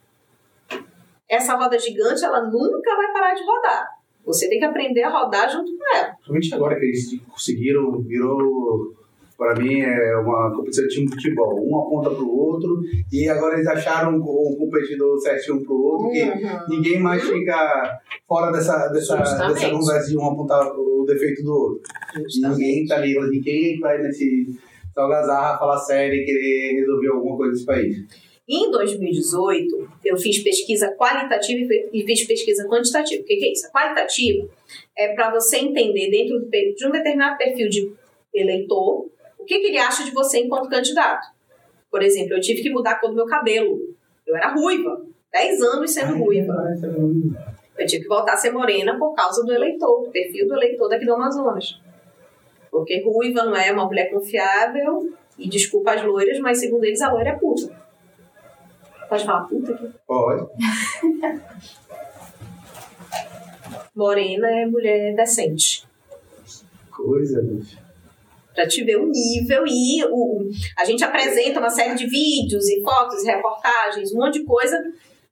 Essa 1.29 1.55
roda 1.55 1.77
gigante, 1.77 2.23
ela 2.23 2.41
nunca 2.49 2.95
vai 2.95 3.11
parar 3.13 3.33
de 3.35 3.43
rodar. 3.43 3.96
Você 4.27 4.49
tem 4.49 4.59
que 4.59 4.65
aprender 4.65 5.03
a 5.03 5.09
rodar 5.09 5.49
junto 5.49 5.71
com 5.75 5.95
ela. 5.95 6.09
Principalmente 6.15 6.53
agora 6.53 6.79
que 6.79 6.85
eles 6.85 7.21
conseguiram, 7.29 8.01
virou, 8.01 8.93
para 9.37 9.55
mim, 9.55 9.79
é 9.79 10.17
uma 10.17 10.53
competição 10.53 10.85
de 10.85 10.93
time 10.93 11.07
de 11.07 11.15
futebol. 11.15 11.65
Um 11.65 11.79
aponta 11.79 12.09
para 12.09 12.23
o 12.23 12.37
outro 12.37 12.81
e 13.11 13.29
agora 13.29 13.55
eles 13.55 13.67
acharam 13.67 14.17
um, 14.17 14.55
competidor 14.57 15.17
certinho 15.19 15.57
um 15.57 15.63
para 15.63 15.73
o 15.73 15.81
outro 15.81 16.09
que 16.11 16.69
ninguém 16.69 16.99
mais 16.99 17.23
fica 17.23 17.99
fora 18.27 18.51
dessa, 18.51 18.89
dessa, 18.89 19.17
Justamente. 19.17 19.53
dessa 19.53 19.69
conversa 19.69 20.09
de 20.09 20.17
um 20.17 20.27
apontar 20.27 20.67
o 20.75 21.05
defeito 21.07 21.41
do 21.43 21.53
outro. 21.53 21.81
Justamente. 22.23 22.59
Ninguém 22.59 22.85
tá 22.85 22.95
ali, 22.95 23.29
ninguém 23.29 23.79
vai 23.79 23.97
nesse 24.01 24.45
algazarra, 24.95 25.57
falar 25.57 25.77
sério 25.77 26.15
e 26.15 26.25
querer 26.25 26.79
resolver 26.79 27.07
alguma 27.09 27.37
coisa 27.37 27.53
nesse 27.53 27.65
país. 27.65 28.26
Em 28.49 28.71
2018, 28.71 29.89
eu 30.05 30.15
fiz 30.15 30.41
pesquisa 30.41 30.95
qualitativa 30.95 31.73
e 31.91 32.03
fiz 32.05 32.25
pesquisa 32.25 32.65
quantitativa. 32.65 33.21
O 33.21 33.25
que 33.25 33.33
é 33.33 33.51
isso? 33.51 33.67
A 33.67 33.71
qualitativa 33.71 34.49
é 34.97 35.13
para 35.13 35.31
você 35.31 35.57
entender, 35.57 36.09
dentro 36.09 36.47
de 36.49 36.87
um 36.87 36.91
determinado 36.91 37.37
perfil 37.37 37.67
de 37.67 37.91
eleitor, 38.33 39.09
o 39.37 39.43
que, 39.43 39.59
que 39.59 39.67
ele 39.67 39.77
acha 39.77 40.05
de 40.05 40.11
você 40.11 40.39
enquanto 40.39 40.69
candidato. 40.69 41.27
Por 41.91 42.01
exemplo, 42.01 42.35
eu 42.35 42.39
tive 42.39 42.61
que 42.61 42.69
mudar 42.69 42.91
a 42.91 42.99
cor 42.99 43.09
do 43.09 43.15
meu 43.17 43.25
cabelo. 43.25 43.81
Eu 44.25 44.35
era 44.37 44.53
ruiva, 44.53 45.05
10 45.33 45.61
anos 45.63 45.91
sendo 45.91 46.17
ruiva. 46.17 46.53
Eu 47.77 47.85
tive 47.85 48.03
que 48.03 48.09
voltar 48.09 48.33
a 48.33 48.37
ser 48.37 48.51
morena 48.51 48.97
por 48.97 49.13
causa 49.13 49.43
do 49.43 49.53
eleitor, 49.53 50.05
do 50.05 50.09
perfil 50.09 50.47
do 50.47 50.55
eleitor 50.55 50.87
daqui 50.87 51.05
do 51.05 51.13
Amazonas. 51.13 51.81
Porque 52.71 53.01
ruiva 53.03 53.43
não 53.43 53.55
é 53.55 53.73
uma 53.73 53.85
mulher 53.85 54.09
confiável, 54.09 55.11
e 55.37 55.49
desculpa 55.49 55.93
as 55.93 56.03
loiras, 56.03 56.39
mas 56.39 56.59
segundo 56.59 56.85
eles 56.85 57.01
a 57.01 57.11
loira 57.11 57.31
é 57.31 57.35
puta. 57.35 57.86
Pode 59.09 59.25
falar 59.25 59.47
puta 59.47 59.71
aqui? 59.73 59.89
Pode. 60.05 60.47
Morena 63.95 64.47
é 64.49 64.65
mulher 64.65 65.15
decente. 65.15 65.87
Coisa, 66.91 67.41
bicho. 67.41 67.77
Pra 68.53 68.67
te 68.67 68.83
ver 68.83 68.97
o 68.97 69.07
nível 69.07 69.63
e 69.67 70.03
o, 70.05 70.49
a 70.77 70.85
gente 70.85 71.03
apresenta 71.03 71.59
uma 71.59 71.69
série 71.69 71.95
de 71.95 72.07
vídeos 72.07 72.67
e 72.69 72.81
fotos, 72.81 73.23
e 73.23 73.27
reportagens, 73.27 74.13
um 74.13 74.17
monte 74.17 74.39
de 74.39 74.45
coisa. 74.45 74.77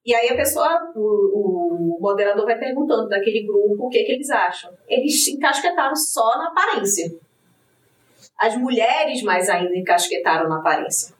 E 0.05 0.13
aí 0.13 0.29
a 0.29 0.35
pessoa, 0.35 0.91
o, 0.95 1.97
o 1.97 1.97
moderador 1.99 2.45
vai 2.45 2.57
perguntando 2.59 3.09
daquele 3.09 3.43
grupo 3.45 3.87
o 3.87 3.89
que, 3.89 4.03
que 4.03 4.11
eles 4.11 4.29
acham. 4.29 4.71
Eles 4.87 5.27
encasquetaram 5.27 5.95
só 5.95 6.37
na 6.37 6.49
aparência. 6.49 7.11
As 8.37 8.55
mulheres 8.57 9.23
mais 9.23 9.49
ainda 9.49 9.75
encasquetaram 9.75 10.47
na 10.47 10.59
aparência. 10.59 11.14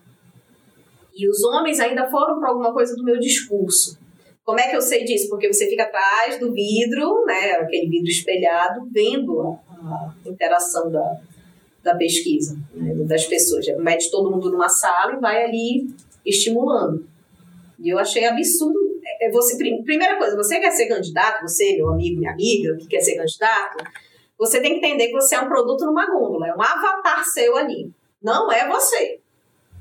E 1.16 1.30
os 1.30 1.44
homens 1.44 1.80
ainda 1.80 2.10
foram 2.10 2.40
para 2.40 2.50
alguma 2.50 2.74
coisa 2.74 2.96
do 2.96 3.04
meu 3.04 3.18
discurso. 3.20 3.98
Como 4.44 4.60
é 4.60 4.70
que 4.70 4.76
eu 4.76 4.82
sei 4.82 5.04
disso? 5.06 5.30
Porque 5.30 5.52
você 5.52 5.68
fica 5.68 5.84
atrás 5.84 6.40
do 6.40 6.52
vidro, 6.52 7.26
né, 7.26 7.54
aquele 7.54 7.90
vidro 7.90 8.10
espelhado, 8.10 8.88
vendo 8.92 9.42
a, 9.42 10.14
interação 10.26 10.92
da, 10.92 11.20
da 11.82 11.96
pesquisa, 11.96 12.56
né, 12.74 12.94
das 13.06 13.26
pessoas. 13.26 13.66
Mete 13.78 14.12
todo 14.12 14.30
mundo 14.30 14.52
numa 14.52 14.70
sala 14.70 15.14
e 15.14 15.20
vai 15.20 15.44
ali 15.44 15.88
estimulando. 16.26 17.08
E 17.80 17.90
eu 17.90 17.98
achei 17.98 18.26
absurdo. 18.26 18.78
É, 19.22 19.32
Você, 19.32 19.58
prim- 19.58 19.84
primeira 19.84 20.18
coisa, 20.18 20.36
você 20.36 20.60
quer 20.60 20.72
ser 20.72 20.88
candidato, 20.88 21.42
você, 21.42 21.76
meu 21.78 21.90
amigo, 21.92 22.20
minha 22.20 22.32
amiga, 22.32 22.76
que 22.78 22.88
quer 22.88 23.00
ser 23.00 23.16
candidato, 23.16 23.84
você 24.38 24.60
tem 24.60 24.80
que 24.80 24.86
entender 24.86 25.08
que 25.08 25.14
você 25.14 25.36
é 25.36 25.40
um 25.42 25.48
produto 25.48 25.86
numa 25.86 26.06
gôndola, 26.06 26.48
é 26.50 26.54
um 26.54 26.62
avatar 26.62 27.24
seu 27.26 27.56
ali. 27.56 27.90
Não 28.22 28.52
é 28.52 28.68
você. 28.68 29.20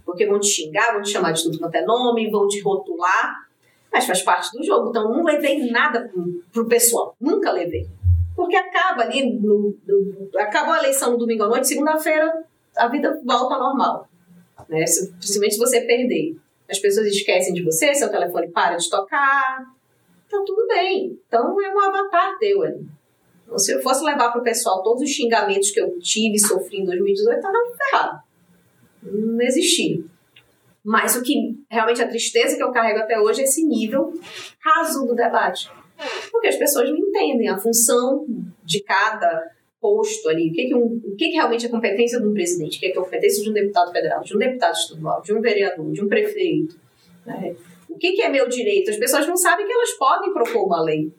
Porque 0.05 0.27
vão 0.27 0.39
te 0.39 0.47
xingar, 0.49 0.93
vão 0.93 1.03
te 1.03 1.11
chamar 1.11 1.33
de 1.33 1.43
tudo 1.43 1.59
quanto 1.59 1.75
é 1.75 1.85
nome, 1.85 2.31
vão 2.31 2.47
te 2.47 2.61
rotular, 2.61 3.47
mas 3.93 4.07
faz 4.07 4.23
parte 4.23 4.51
do 4.57 4.63
jogo. 4.65 4.91
Então, 4.91 5.11
não 5.11 5.25
levei 5.25 5.71
nada 5.71 6.11
pro, 6.53 6.67
pessoal, 6.67 7.17
nunca 7.21 7.51
levei. 7.51 7.87
Porque 8.37 8.57
acaba 8.57 9.03
ali, 9.03 9.33
no, 9.39 9.75
no- 9.87 10.29
acabou 10.39 10.75
a 10.75 10.79
eleição 10.79 11.13
no 11.13 11.19
domingo 11.19 11.45
à 11.45 11.49
noite, 11.49 11.69
segunda-feira 11.69 12.45
a 12.77 12.89
vida 12.89 13.21
volta 13.25 13.55
ao 13.55 13.61
normal. 13.61 14.09
Né? 14.69 14.85
Se- 14.87 15.13
Principalmente 15.13 15.55
se 15.55 15.61
você 15.61 15.81
perder. 15.83 16.37
As 16.69 16.79
pessoas 16.79 17.07
esquecem 17.07 17.53
de 17.53 17.63
você, 17.63 17.95
seu 17.95 18.11
telefone 18.11 18.49
para 18.49 18.77
de 18.77 18.89
tocar. 18.91 19.65
Tá 20.31 20.43
tudo 20.47 20.67
bem. 20.67 21.19
Então 21.29 21.61
é 21.63 21.73
um 21.75 21.81
avatar 21.81 22.39
teu 22.39 22.63
ali. 22.63 22.85
Então, 23.45 23.59
se 23.59 23.73
eu 23.73 23.83
fosse 23.83 24.03
levar 24.03 24.33
pro 24.33 24.43
pessoal 24.43 24.83
todos 24.83 25.03
os 25.03 25.11
xingamentos 25.11 25.71
que 25.71 25.79
eu 25.81 25.99
tive 26.01 26.37
e 26.37 26.41
sofri 26.41 26.79
em 26.81 26.85
2018, 26.87 27.41
tava 27.41 27.55
ferrado. 27.77 28.24
Não 29.05 29.41
existia. 29.43 30.03
Mas 30.85 31.17
o 31.17 31.23
que 31.23 31.57
realmente 31.71 32.03
a 32.03 32.09
tristeza 32.09 32.57
que 32.57 32.63
eu 32.63 32.73
carrego 32.73 33.01
até 33.01 33.19
hoje 33.19 33.41
é 33.41 33.45
esse 33.45 33.65
nível 33.65 34.13
raso 34.61 35.07
do 35.07 35.15
debate. 35.15 35.71
Porque 36.31 36.49
as 36.49 36.57
pessoas 36.57 36.91
não 36.91 36.99
entendem 36.99 37.49
a 37.49 37.57
função 37.57 38.27
de 38.65 38.83
cada 38.83 39.51
posto 39.81 40.29
ali. 40.29 40.51
O 40.51 40.53
que, 40.53 40.67
que, 40.67 40.75
um, 40.75 41.01
o 41.05 41.17
que, 41.17 41.29
que 41.29 41.35
realmente 41.35 41.67
é 41.67 41.69
competência 41.69 42.21
de 42.21 42.27
um 42.27 42.35
presidente, 42.35 42.77
o 42.77 42.81
que, 42.81 42.87
é 42.87 42.93
competência 42.93 43.43
de 43.43 43.51
um 43.51 43.53
deputado 43.53 43.93
federal, 43.93 44.23
de 44.23 44.35
um 44.35 44.39
deputado 44.39 44.75
estadual, 44.75 45.23
de 45.23 45.33
um 45.33 45.41
vereador, 45.41 45.93
de 45.93 46.03
um 46.03 46.09
prefeito. 46.09 46.79
né? 47.25 47.55
O 47.89 47.97
que, 47.97 48.13
que 48.13 48.23
é 48.23 48.29
meu 48.29 48.49
direito? 48.49 48.91
As 48.91 48.97
pessoas 48.97 49.27
não 49.27 49.37
sabem 49.37 49.67
que 49.67 49.73
elas 49.73 49.93
podem 49.93 50.33
propor 50.33 50.67
uma 50.67 50.83
lei. 50.83 51.13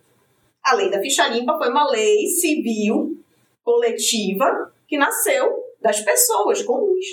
A 0.63 0.75
lei 0.75 0.89
da 0.89 0.99
ficha 0.99 1.27
limpa 1.27 1.57
foi 1.57 1.69
uma 1.69 1.89
lei 1.89 2.27
civil, 2.27 3.17
coletiva, 3.63 4.73
que 4.87 4.97
nasceu 4.97 5.63
das 5.81 6.01
pessoas 6.01 6.61
comuns. 6.63 7.05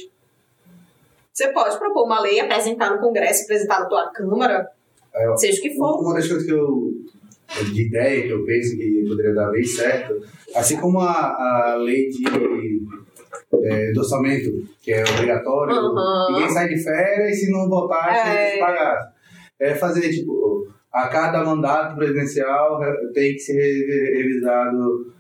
Você 1.32 1.48
pode 1.52 1.78
propor 1.78 2.04
uma 2.04 2.20
lei, 2.20 2.40
apresentar 2.40 2.90
no 2.90 3.00
Congresso, 3.00 3.44
apresentar 3.44 3.80
na 3.80 3.86
tua 3.86 4.10
Câmara, 4.12 4.68
É, 5.14 5.36
seja 5.36 5.58
o 5.58 5.62
que 5.62 5.74
for. 5.76 6.00
Uma 6.00 6.14
das 6.14 6.26
coisas 6.28 6.44
que 6.46 6.52
eu. 6.52 6.92
de 7.72 7.86
ideia 7.86 8.22
que 8.22 8.30
eu 8.30 8.44
penso 8.44 8.76
que 8.76 9.04
poderia 9.08 9.34
dar 9.34 9.50
bem 9.50 9.62
certo, 9.64 10.14
assim 10.54 10.78
como 10.80 11.00
a, 11.00 11.12
a 11.72 11.74
lei 11.76 12.08
de 12.08 12.24
é, 13.64 13.92
do 13.92 14.00
orçamento, 14.00 14.50
que 14.80 14.92
é 14.92 15.02
obrigatório, 15.02 15.74
Aham. 15.74 16.26
ninguém 16.32 16.50
sai 16.50 16.68
de 16.68 16.82
férias 16.82 17.38
se 17.38 17.50
não 17.50 17.68
votar 17.68 18.08
É. 18.10 18.24
sem 18.46 18.52
se 18.54 18.58
pagar. 18.58 19.12
É 19.60 19.74
fazer, 19.74 20.08
tipo, 20.10 20.66
a 20.92 21.08
cada 21.08 21.44
mandato 21.44 21.94
presidencial 21.96 22.78
re- 22.80 23.12
tem 23.14 23.32
que 23.34 23.38
ser 23.38 23.54
re- 23.54 24.22
revisado, 24.22 25.12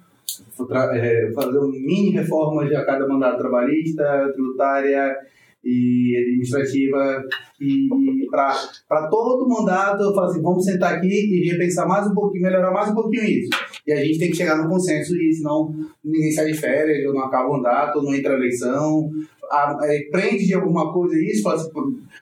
é, 0.94 1.30
fazer 1.34 1.58
um 1.58 1.68
mini 1.70 2.10
reforma 2.10 2.66
de 2.66 2.74
a 2.74 2.84
cada 2.84 3.06
mandato 3.06 3.38
trabalhista, 3.38 4.30
tributária 4.32 5.16
e 5.64 6.16
administrativa 6.18 7.22
e 7.60 7.88
para 8.30 9.08
todo 9.08 9.48
mandato 9.48 10.02
eu 10.02 10.14
falo 10.14 10.26
assim, 10.26 10.42
vamos 10.42 10.64
sentar 10.64 10.94
aqui 10.94 11.06
e 11.08 11.50
repensar 11.50 11.86
mais 11.86 12.06
um 12.06 12.14
pouquinho, 12.14 12.42
melhorar 12.42 12.72
mais 12.72 12.90
um 12.90 12.94
pouquinho 12.94 13.24
isso. 13.24 13.50
E 13.86 13.92
a 13.92 14.04
gente 14.04 14.18
tem 14.18 14.30
que 14.30 14.36
chegar 14.36 14.56
no 14.56 14.68
consenso 14.68 15.14
e 15.16 15.32
senão 15.32 15.74
ninguém 16.04 16.32
sai 16.32 16.46
de 16.46 16.54
férias, 16.54 17.06
ou 17.06 17.14
não 17.14 17.22
acaba 17.22 17.48
o 17.48 17.52
mandato, 17.52 17.98
ou 17.98 18.04
não 18.04 18.14
entra 18.14 18.32
a 18.32 18.36
eleição, 18.36 19.10
a, 19.50 19.78
é, 19.82 20.00
prende 20.10 20.46
de 20.46 20.54
alguma 20.54 20.92
coisa 20.92 21.14
isso, 21.20 21.42
fala 21.42 21.56
assim, 21.56 21.70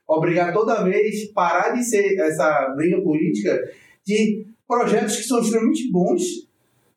obrigar 0.07 0.53
toda 0.53 0.82
vez, 0.82 1.26
parar 1.32 1.70
de 1.70 1.84
ser 1.84 2.18
essa 2.18 2.74
briga 2.76 3.01
política 3.01 3.59
de 4.05 4.45
projetos 4.66 5.16
que 5.16 5.24
são 5.24 5.41
extremamente 5.41 5.91
bons, 5.91 6.22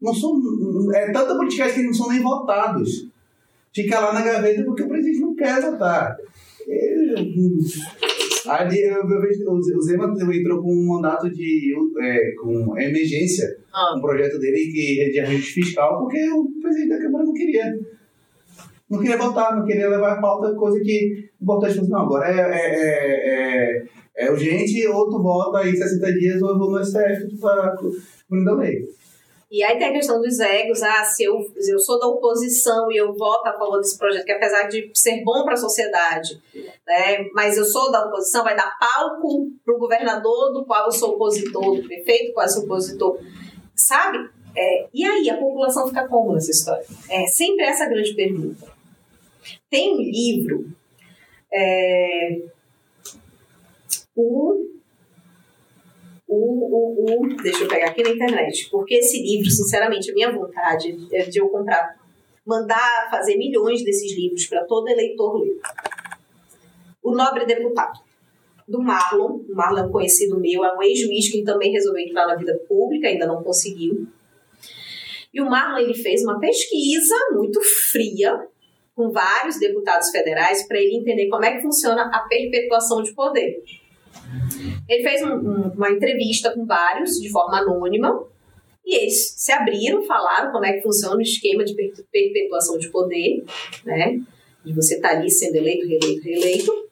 não 0.01 0.13
são, 0.13 0.41
é 0.93 1.11
tanta 1.11 1.35
politicagem 1.35 1.75
que 1.75 1.83
não 1.83 1.93
são 1.93 2.09
nem 2.09 2.21
votados. 2.21 3.07
Fica 3.73 3.99
lá 3.99 4.13
na 4.13 4.21
gaveta 4.21 4.63
porque 4.63 4.83
o 4.83 4.87
presidente 4.87 5.19
não 5.19 5.33
quer 5.33 5.61
votar. 5.61 6.15
É, 6.67 7.15
Ali 8.49 8.81
eu, 8.83 9.09
eu 9.09 9.21
vejo, 9.21 9.49
o 9.49 9.81
Zema 9.81 10.13
entrou 10.33 10.61
com 10.61 10.73
um 10.73 10.87
mandato 10.87 11.29
de 11.29 11.73
é, 12.01 12.31
com 12.35 12.77
emergência, 12.77 13.57
Ah. 13.73 13.95
um 13.97 14.01
projeto 14.01 14.37
dele 14.37 14.69
que 14.71 15.09
de 15.11 15.19
ajuste 15.19 15.53
fiscal, 15.53 15.99
porque 15.99 16.19
o 16.29 16.49
presidente 16.61 16.89
da 16.89 16.99
Câmara 16.99 17.23
não 17.23 17.33
queria. 17.33 17.79
Não 18.89 18.99
queria 18.99 19.17
votar, 19.17 19.55
não 19.55 19.65
queria 19.65 19.89
levar 19.89 20.17
a 20.17 20.21
pauta, 20.21 20.53
coisa 20.55 20.79
que 20.81 21.29
importante. 21.41 21.89
Não, 21.89 22.01
agora 22.01 22.27
é, 22.27 22.39
é, 22.39 22.65
é, 22.75 23.83
é, 24.17 24.25
é 24.25 24.31
urgente, 24.31 24.85
ou 24.87 25.09
tu 25.09 25.21
vota 25.23 25.67
em 25.67 25.75
60 25.75 26.13
dias, 26.13 26.41
ou 26.41 26.49
eu 26.49 26.59
vou 26.59 26.71
no 26.71 26.83
STF 26.83 27.37
para 27.39 27.75
cumprir 27.77 28.49
a 28.49 28.53
lei. 28.55 28.87
E 29.53 29.63
aí 29.63 29.77
tem 29.77 29.89
a 29.89 29.93
questão 29.93 30.19
dos 30.19 30.39
egos, 30.39 30.81
ah, 30.81 31.03
se 31.03 31.25
eu, 31.25 31.39
se 31.59 31.71
eu 31.71 31.77
sou 31.77 31.99
da 31.99 32.07
oposição 32.07 32.91
e 32.91 32.97
eu 32.97 33.13
voto 33.13 33.47
a 33.47 33.53
favor 33.53 33.77
desse 33.77 33.99
projeto, 33.99 34.25
que 34.25 34.31
apesar 34.31 34.63
de 34.63 34.89
ser 34.95 35.23
bom 35.23 35.43
para 35.43 35.53
a 35.53 35.57
sociedade, 35.57 36.41
né, 36.55 37.29
mas 37.33 37.55
eu 37.55 37.63
sou 37.63 37.91
da 37.91 38.03
oposição, 38.03 38.43
vai 38.43 38.55
dar 38.55 38.75
palco 38.79 39.51
para 39.63 39.75
o 39.75 39.77
governador 39.77 40.51
do 40.53 40.65
qual 40.65 40.87
eu 40.87 40.91
sou 40.91 41.11
opositor, 41.11 41.75
do 41.75 41.83
prefeito 41.83 42.29
do 42.29 42.33
qual 42.33 42.47
eu 42.47 42.51
sou 42.51 42.63
opositor, 42.63 43.19
sabe? 43.75 44.27
É, 44.57 44.87
e 44.91 45.05
aí, 45.05 45.29
a 45.29 45.37
população 45.37 45.87
fica 45.87 46.07
como 46.07 46.33
nessa 46.33 46.49
história? 46.49 46.85
É 47.07 47.27
sempre 47.27 47.63
essa 47.63 47.85
grande 47.85 48.11
pergunta. 48.15 48.73
Tem 49.69 49.93
um 49.93 50.01
livro, 50.01 50.65
é, 51.53 52.41
o, 54.15 54.72
o, 56.35 57.05
o, 57.05 57.23
o. 57.23 57.35
Deixa 57.41 57.63
eu 57.63 57.67
pegar 57.67 57.87
aqui 57.87 58.03
na 58.03 58.09
internet. 58.09 58.69
Porque 58.69 58.95
esse 58.95 59.21
livro, 59.21 59.49
sinceramente, 59.49 60.11
a 60.11 60.13
minha 60.13 60.31
vontade 60.31 60.97
é 61.11 61.23
de 61.23 61.39
eu 61.39 61.49
comprar, 61.49 61.97
mandar 62.45 63.07
fazer 63.09 63.37
milhões 63.37 63.83
desses 63.83 64.15
livros 64.15 64.45
para 64.47 64.63
todo 64.65 64.87
eleitor 64.87 65.41
ler. 65.41 65.59
O 67.01 67.15
Nobre 67.15 67.45
Deputado, 67.45 67.99
do 68.67 68.81
Marlon. 68.81 69.41
O 69.47 69.55
Marlon 69.55 69.85
é 69.85 69.89
conhecido 69.89 70.39
meu, 70.39 70.63
é 70.63 70.75
um 70.75 70.81
ex-juiz 70.81 71.31
que 71.31 71.43
também 71.43 71.71
resolveu 71.71 72.01
entrar 72.01 72.27
na 72.27 72.35
vida 72.35 72.57
pública, 72.67 73.07
ainda 73.07 73.27
não 73.27 73.43
conseguiu. 73.43 74.07
E 75.33 75.41
o 75.41 75.49
Marlon 75.49 75.79
ele 75.79 75.93
fez 75.93 76.23
uma 76.23 76.39
pesquisa 76.39 77.15
muito 77.33 77.59
fria 77.91 78.47
com 78.95 79.11
vários 79.11 79.59
deputados 79.59 80.09
federais 80.09 80.67
para 80.67 80.79
ele 80.79 80.97
entender 80.97 81.27
como 81.27 81.43
é 81.43 81.55
que 81.55 81.61
funciona 81.61 82.09
a 82.13 82.19
perpetuação 82.27 83.01
de 83.01 83.13
poder. 83.13 83.63
Ele 84.87 85.03
fez 85.03 85.21
um, 85.21 85.33
um, 85.33 85.69
uma 85.69 85.89
entrevista 85.89 86.51
com 86.51 86.65
vários 86.65 87.19
de 87.19 87.29
forma 87.29 87.59
anônima 87.59 88.25
e 88.85 88.95
eles 88.95 89.33
se 89.37 89.51
abriram, 89.51 90.03
falaram 90.03 90.51
como 90.51 90.65
é 90.65 90.73
que 90.73 90.81
funciona 90.81 91.15
o 91.15 91.21
esquema 91.21 91.63
de 91.63 91.73
perpetuação 92.11 92.77
de 92.77 92.89
poder, 92.89 93.43
né? 93.85 94.19
De 94.63 94.73
você 94.73 94.95
estar 94.95 95.09
tá 95.09 95.17
ali 95.17 95.29
sendo 95.29 95.55
eleito, 95.55 95.87
reeleito, 95.87 96.23
reeleito. 96.23 96.89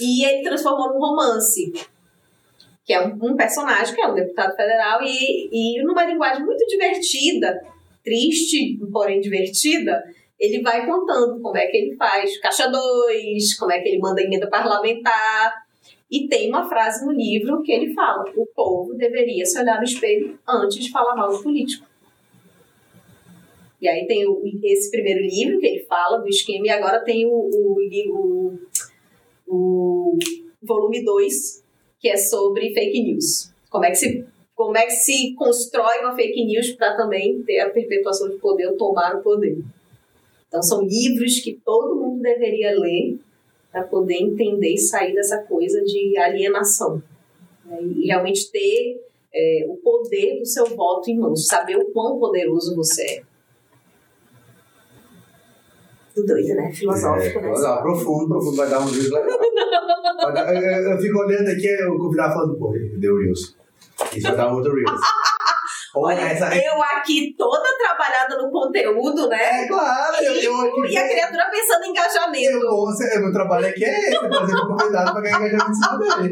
E 0.00 0.24
ele 0.24 0.42
transformou 0.42 0.92
num 0.92 1.00
romance, 1.00 1.72
que 2.84 2.92
é 2.92 3.04
um, 3.04 3.18
um 3.22 3.36
personagem 3.36 3.94
que 3.94 4.00
é 4.00 4.06
um 4.06 4.14
deputado 4.14 4.54
federal 4.54 5.00
e, 5.02 5.48
e 5.52 5.82
numa 5.82 6.04
linguagem 6.04 6.44
muito 6.44 6.64
divertida, 6.66 7.60
triste, 8.04 8.78
porém 8.92 9.20
divertida, 9.20 10.02
ele 10.38 10.62
vai 10.62 10.86
contando 10.86 11.40
como 11.40 11.56
é 11.56 11.66
que 11.66 11.76
ele 11.76 11.96
faz 11.96 12.38
caixa 12.38 12.68
2, 12.68 13.58
como 13.58 13.72
é 13.72 13.80
que 13.80 13.88
ele 13.88 13.98
manda 13.98 14.22
emenda 14.22 14.48
parlamentar. 14.48 15.59
E 16.10 16.26
tem 16.26 16.48
uma 16.48 16.68
frase 16.68 17.04
no 17.04 17.12
livro 17.12 17.62
que 17.62 17.70
ele 17.70 17.94
fala: 17.94 18.24
o 18.36 18.46
povo 18.46 18.94
deveria 18.94 19.46
se 19.46 19.60
olhar 19.60 19.78
no 19.78 19.84
espelho 19.84 20.38
antes 20.48 20.78
de 20.78 20.90
falar 20.90 21.14
mal 21.14 21.30
do 21.30 21.42
político. 21.42 21.86
E 23.80 23.88
aí 23.88 24.06
tem 24.06 24.26
o, 24.26 24.42
esse 24.64 24.90
primeiro 24.90 25.20
livro 25.20 25.58
que 25.58 25.66
ele 25.66 25.84
fala 25.84 26.18
do 26.18 26.28
esquema, 26.28 26.66
e 26.66 26.70
agora 26.70 27.00
tem 27.00 27.24
o, 27.24 27.30
o, 27.30 27.78
o, 28.10 28.58
o 29.46 30.18
volume 30.60 31.02
2, 31.02 31.64
que 31.98 32.08
é 32.08 32.16
sobre 32.16 32.74
fake 32.74 33.02
news. 33.02 33.52
Como 33.70 33.84
é 33.84 33.90
que 33.90 33.96
se, 33.96 34.26
como 34.54 34.76
é 34.76 34.84
que 34.84 34.92
se 34.92 35.34
constrói 35.34 36.00
uma 36.00 36.14
fake 36.14 36.44
news 36.44 36.72
para 36.72 36.96
também 36.96 37.42
ter 37.44 37.60
a 37.60 37.70
perpetuação 37.70 38.28
de 38.28 38.36
poder 38.36 38.66
ou 38.66 38.76
tomar 38.76 39.16
o 39.16 39.22
poder. 39.22 39.58
Então, 40.48 40.60
são 40.60 40.82
livros 40.82 41.38
que 41.38 41.60
todo 41.64 41.94
mundo 41.94 42.20
deveria 42.20 42.72
ler 42.78 43.19
para 43.70 43.84
poder 43.84 44.16
entender 44.16 44.74
e 44.74 44.78
sair 44.78 45.14
dessa 45.14 45.38
coisa 45.42 45.82
de 45.82 46.16
alienação. 46.18 47.02
Né? 47.64 47.78
E 47.82 48.06
realmente 48.06 48.50
ter 48.50 49.00
é, 49.32 49.66
o 49.68 49.76
poder 49.76 50.40
do 50.40 50.46
seu 50.46 50.66
voto 50.66 51.10
em 51.10 51.18
mãos, 51.18 51.46
saber 51.46 51.76
o 51.76 51.86
quão 51.92 52.18
poderoso 52.18 52.74
você 52.74 53.02
é. 53.02 53.22
Doido, 56.16 56.54
né? 56.54 56.70
Filosófico, 56.72 57.38
é, 57.38 57.42
né? 57.42 57.52
Não, 57.52 57.82
profundo, 57.82 58.28
profundo, 58.28 58.56
vai 58.56 58.68
dar 58.68 58.80
um 58.80 58.88
livro 58.90 59.14
legal. 59.14 59.38
eu, 60.54 60.60
eu, 60.60 60.90
eu, 60.90 61.00
fico 61.00 61.18
olhando 61.18 61.48
aqui, 61.48 61.82
o 61.84 61.96
convidado 61.96 62.34
falando, 62.34 62.58
pô, 62.58 62.74
deu 62.98 63.16
Reels. 63.16 63.56
Isso 64.14 64.26
vai 64.26 64.36
dar 64.36 64.52
outro 64.52 64.74
Reels. 64.74 65.00
Olha, 66.02 66.20
essa... 66.20 66.56
eu 66.56 66.82
aqui 66.82 67.34
toda 67.36 67.76
trabalhada 67.76 68.38
no 68.38 68.50
conteúdo, 68.50 69.28
né? 69.28 69.64
É 69.64 69.68
claro, 69.68 70.16
eu, 70.24 70.34
eu 70.34 70.60
aqui... 70.60 70.92
E 70.92 70.98
a 70.98 71.08
criatura 71.08 71.50
pensando 71.50 71.84
em 71.84 71.90
engajamento. 71.90 72.66
Eu, 72.66 72.70
você, 72.70 73.18
meu 73.18 73.32
trabalho 73.32 73.66
aqui 73.66 73.84
é 73.84 73.98
esse, 73.98 74.28
fazer 74.28 74.56
o 74.56 74.66
convidado 74.68 75.12
para 75.12 75.20
ganhar 75.20 75.38
engajamento 75.38 75.70
em 75.70 75.74
cima 75.74 75.98
dele. 75.98 76.30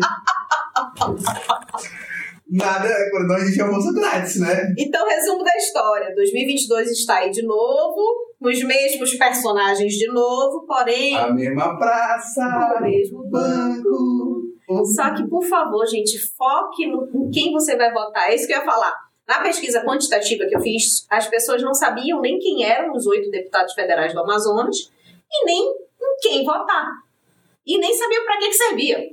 Nada, 2.51 2.89
quando 3.11 3.33
a 3.35 3.45
gente 3.45 3.61
é 3.61 3.63
almoço 3.63 3.93
grátis, 3.93 4.41
né? 4.41 4.75
Então, 4.79 5.07
resumo 5.07 5.45
da 5.45 5.55
história. 5.55 6.15
2022 6.15 6.91
está 6.91 7.17
aí 7.17 7.31
de 7.31 7.43
novo, 7.43 8.01
os 8.41 8.65
mesmos 8.65 9.15
personagens 9.17 9.93
de 9.93 10.07
novo, 10.11 10.65
porém... 10.67 11.15
A 11.15 11.31
mesma 11.31 11.79
praça, 11.79 12.75
o 12.79 12.83
mesmo 12.83 13.29
banco. 13.29 14.51
banco. 14.67 14.87
Só 14.87 15.15
que, 15.15 15.29
por 15.29 15.45
favor, 15.45 15.87
gente, 15.87 16.19
foque 16.19 16.87
no, 16.87 17.07
em 17.15 17.31
quem 17.31 17.53
você 17.53 17.77
vai 17.77 17.93
votar. 17.93 18.31
É 18.31 18.35
isso 18.35 18.47
que 18.47 18.55
eu 18.55 18.59
ia 18.59 18.65
falar 18.65 19.08
na 19.29 19.43
pesquisa 19.43 19.85
quantitativa 19.85 20.47
que 20.47 20.57
eu 20.57 20.61
fiz, 20.61 21.07
as 21.11 21.29
pessoas 21.29 21.63
não 21.63 21.75
sabiam 21.75 22.23
nem 22.23 22.39
quem 22.39 22.65
eram 22.65 22.95
os 22.95 23.07
oito 23.07 23.31
deputados 23.31 23.75
federais 23.75 24.15
do 24.15 24.21
Amazonas 24.21 24.91
e 25.31 25.45
nem 25.45 25.63
em 26.01 26.17
quem 26.23 26.45
votar. 26.45 26.87
E 27.67 27.77
nem 27.77 27.95
sabiam 27.95 28.25
para 28.25 28.39
que, 28.39 28.49
que 28.49 28.55
servia. 28.55 29.13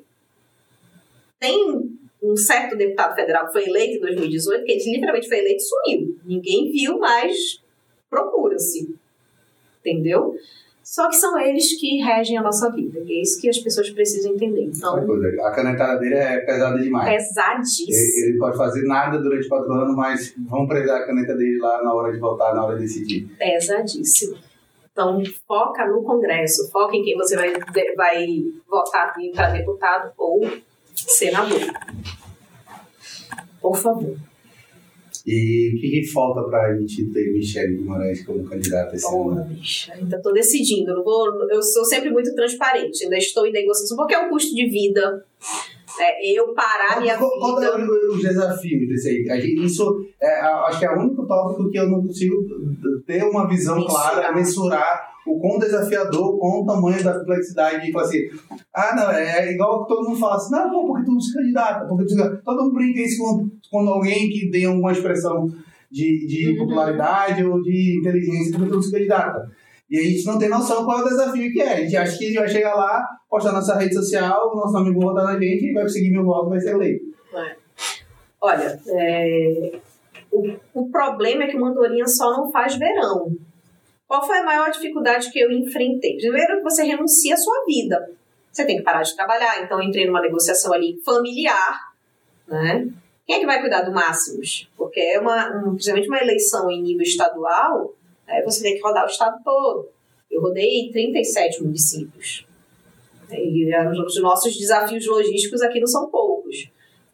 Tem 1.38 1.98
um 2.24 2.38
certo 2.38 2.78
deputado 2.78 3.14
federal 3.14 3.46
que 3.46 3.52
foi 3.52 3.66
eleito 3.68 3.98
em 3.98 4.00
2018, 4.00 4.64
que 4.64 4.72
ele 4.72 4.92
literalmente 4.94 5.28
foi 5.28 5.40
eleito 5.40 5.62
e 5.62 5.68
sumiu. 5.68 6.20
Ninguém 6.24 6.72
viu, 6.72 6.98
mas 6.98 7.62
procura-se. 8.10 8.96
Entendeu? 9.82 10.34
Só 10.86 11.10
que 11.10 11.16
são 11.16 11.36
eles 11.40 11.80
que 11.80 11.98
regem 11.98 12.38
a 12.38 12.44
nossa 12.44 12.72
vida. 12.72 13.00
E 13.08 13.18
é 13.18 13.22
isso 13.24 13.42
que 13.42 13.50
as 13.50 13.58
pessoas 13.58 13.90
precisam 13.90 14.34
entender. 14.34 14.66
Então, 14.66 14.96
a 15.44 15.52
canetada 15.52 16.00
dele 16.00 16.14
é 16.14 16.38
pesada 16.42 16.80
demais. 16.80 17.10
Pesadíssima. 17.10 17.90
Ele, 17.90 18.30
ele, 18.30 18.38
pode 18.38 18.56
fazer 18.56 18.84
nada 18.84 19.18
durante 19.18 19.50
quatro 19.50 19.74
anos, 19.74 19.96
mas 19.96 20.36
vamos 20.48 20.68
pregar 20.68 21.02
a 21.02 21.06
caneta 21.08 21.34
dele 21.34 21.58
lá 21.58 21.82
na 21.82 21.92
hora 21.92 22.14
de 22.14 22.20
votar, 22.20 22.54
na 22.54 22.64
hora 22.64 22.76
de 22.76 22.84
decidir. 22.84 23.26
Pesadíssimo. 23.36 24.38
Então, 24.92 25.24
foca 25.48 25.88
no 25.88 26.04
Congresso, 26.04 26.70
foca 26.72 26.96
em 26.96 27.04
quem 27.04 27.18
você 27.18 27.36
vai, 27.36 27.52
vai 27.98 28.28
votar 28.70 29.12
para 29.34 29.50
deputado 29.50 30.14
ou 30.16 30.48
senador. 30.94 31.62
Por 33.60 33.76
favor. 33.76 34.16
E 35.26 35.74
o 35.74 35.80
que, 35.80 35.90
que 35.90 36.12
falta 36.12 36.44
para 36.44 36.68
a 36.68 36.78
gente 36.78 37.06
ter 37.08 37.34
Michelle 37.34 37.78
Guimarães 37.78 38.24
como 38.24 38.44
candidata 38.44 38.96
esse 38.96 39.10
Porra, 39.10 39.42
ano? 39.42 39.56
bicha, 39.56 39.94
ainda 39.94 40.18
estou 40.18 40.32
decidindo. 40.32 40.92
Eu, 40.92 41.04
vou, 41.04 41.50
eu 41.50 41.64
sou 41.64 41.84
sempre 41.84 42.12
muito 42.12 42.34
transparente, 42.36 43.06
ainda 43.06 43.18
estou 43.18 43.48
em 43.48 43.52
negociação, 43.52 43.98
porque 43.98 44.14
é 44.14 44.20
um 44.20 44.30
custo 44.30 44.54
de 44.54 44.70
vida. 44.70 45.26
É, 46.00 46.32
eu 46.32 46.54
parar 46.54 47.02
minha 47.02 47.18
qual, 47.18 47.56
vida. 47.56 47.72
Qual 47.72 47.84
é 47.84 47.86
o 47.86 48.18
desafio 48.18 48.88
desse 48.88 49.10
aí? 49.10 49.56
Isso 49.66 50.06
é, 50.22 50.42
acho 50.42 50.80
que 50.80 50.86
é 50.86 50.92
o 50.92 51.00
único 51.00 51.26
tópico 51.26 51.72
que 51.72 51.80
eu 51.80 51.90
não 51.90 52.06
consigo 52.06 52.36
ter 53.08 53.24
uma 53.24 53.48
visão 53.48 53.78
mensurar. 53.78 54.12
clara, 54.12 54.36
mensurar 54.36 55.15
o 55.26 55.40
quão 55.40 55.58
desafiador, 55.58 56.38
com 56.38 56.62
o 56.62 56.66
tamanho 56.66 57.04
da 57.04 57.20
complexidade 57.20 57.86
de 57.86 57.92
falar 57.92 58.06
assim, 58.06 58.20
ah, 58.74 58.96
não, 58.96 59.12
é, 59.12 59.52
igual 59.52 59.82
que 59.82 59.94
todo 59.94 60.08
mundo 60.08 60.20
fala 60.20 60.36
assim, 60.36 60.52
não, 60.52 60.70
pô, 60.70 60.86
porque 60.86 61.06
tu 61.06 61.12
não 61.12 61.20
se 61.20 61.34
candidata, 61.34 61.86
porque 61.88 62.06
tu, 62.06 62.16
todo 62.44 62.64
mundo 62.64 62.74
brinca 62.74 63.00
isso 63.00 63.24
quando, 63.24 63.52
quando 63.72 63.90
alguém 63.90 64.30
que 64.30 64.50
tem 64.52 64.66
alguma 64.66 64.92
expressão 64.92 65.48
de, 65.92 66.28
de 66.28 66.52
uhum. 66.52 66.68
popularidade 66.68 67.44
ou 67.44 67.62
de 67.62 68.00
inteligência, 68.00 68.52
porque 68.52 68.70
tu 68.70 68.76
não 68.76 68.82
se 68.82 68.92
candidata. 68.92 69.50
E 69.90 70.00
a 70.00 70.04
gente 70.04 70.26
não 70.26 70.40
tem 70.40 70.50
noção 70.50 70.84
qual 70.84 71.00
é 71.00 71.04
o 71.04 71.10
desafio 71.10 71.54
que 71.54 71.62
é. 71.62 71.74
A 71.74 71.82
gente 71.82 71.96
acha 71.96 72.18
que 72.18 72.26
a 72.26 72.28
gente 72.28 72.40
vai 72.40 72.48
chegar 72.50 72.76
lá, 72.76 73.06
postar 73.30 73.52
nossa 73.52 73.78
rede 73.78 73.94
social, 73.94 74.52
o 74.52 74.56
nosso 74.56 74.76
amigo 74.78 75.00
votar 75.00 75.26
na 75.26 75.40
gente, 75.40 75.70
e 75.70 75.74
vai 75.74 75.84
conseguir 75.84 76.10
meu 76.10 76.26
voto, 76.26 76.50
vai 76.50 76.60
ser 76.60 76.72
eleito. 76.72 77.06
É. 77.36 77.56
Olha, 78.42 78.80
é, 78.88 79.80
o, 80.32 80.54
o 80.74 80.90
problema 80.90 81.44
é 81.44 81.48
que 81.48 81.58
o 81.58 81.62
Mandorinha 81.62 82.06
só 82.08 82.32
não 82.32 82.52
faz 82.52 82.76
verão. 82.76 83.32
Qual 84.08 84.26
foi 84.26 84.38
a 84.38 84.44
maior 84.44 84.70
dificuldade 84.72 85.32
que 85.32 85.40
eu 85.40 85.52
enfrentei? 85.52 86.18
Primeiro, 86.18 86.62
você 86.62 86.84
renuncia 86.84 87.34
à 87.34 87.38
sua 87.38 87.66
vida. 87.66 88.12
Você 88.52 88.66
tem 88.66 88.78
que 88.78 88.84
parar 88.84 89.04
de 89.04 89.16
trabalhar, 89.16 89.64
então 89.64 89.82
entrei 89.82 90.06
numa 90.06 90.22
negociação 90.22 90.74
ali 90.74 91.02
familiar, 91.04 91.94
né? 92.48 92.88
Quem 93.26 93.38
é 93.38 93.40
que 93.40 93.46
vai 93.46 93.60
cuidar 93.60 93.82
do 93.82 93.92
Máximos? 93.92 94.70
Porque 94.78 95.00
é 95.00 95.20
uma, 95.20 95.48
um, 95.58 95.74
principalmente 95.74 96.08
uma 96.08 96.22
eleição 96.22 96.70
em 96.70 96.82
nível 96.82 97.02
estadual, 97.02 97.94
né, 98.28 98.42
você 98.44 98.62
tem 98.62 98.76
que 98.76 98.82
rodar 98.82 99.04
o 99.04 99.10
estado 99.10 99.44
todo. 99.44 99.90
Eu 100.30 100.42
rodei 100.42 100.90
37 100.92 101.64
municípios. 101.64 102.46
E 103.32 103.68
os 104.06 104.22
nossos 104.22 104.56
desafios 104.56 105.08
logísticos 105.08 105.62
aqui 105.62 105.80
não 105.80 105.88
são 105.88 106.08
poucos. 106.10 106.70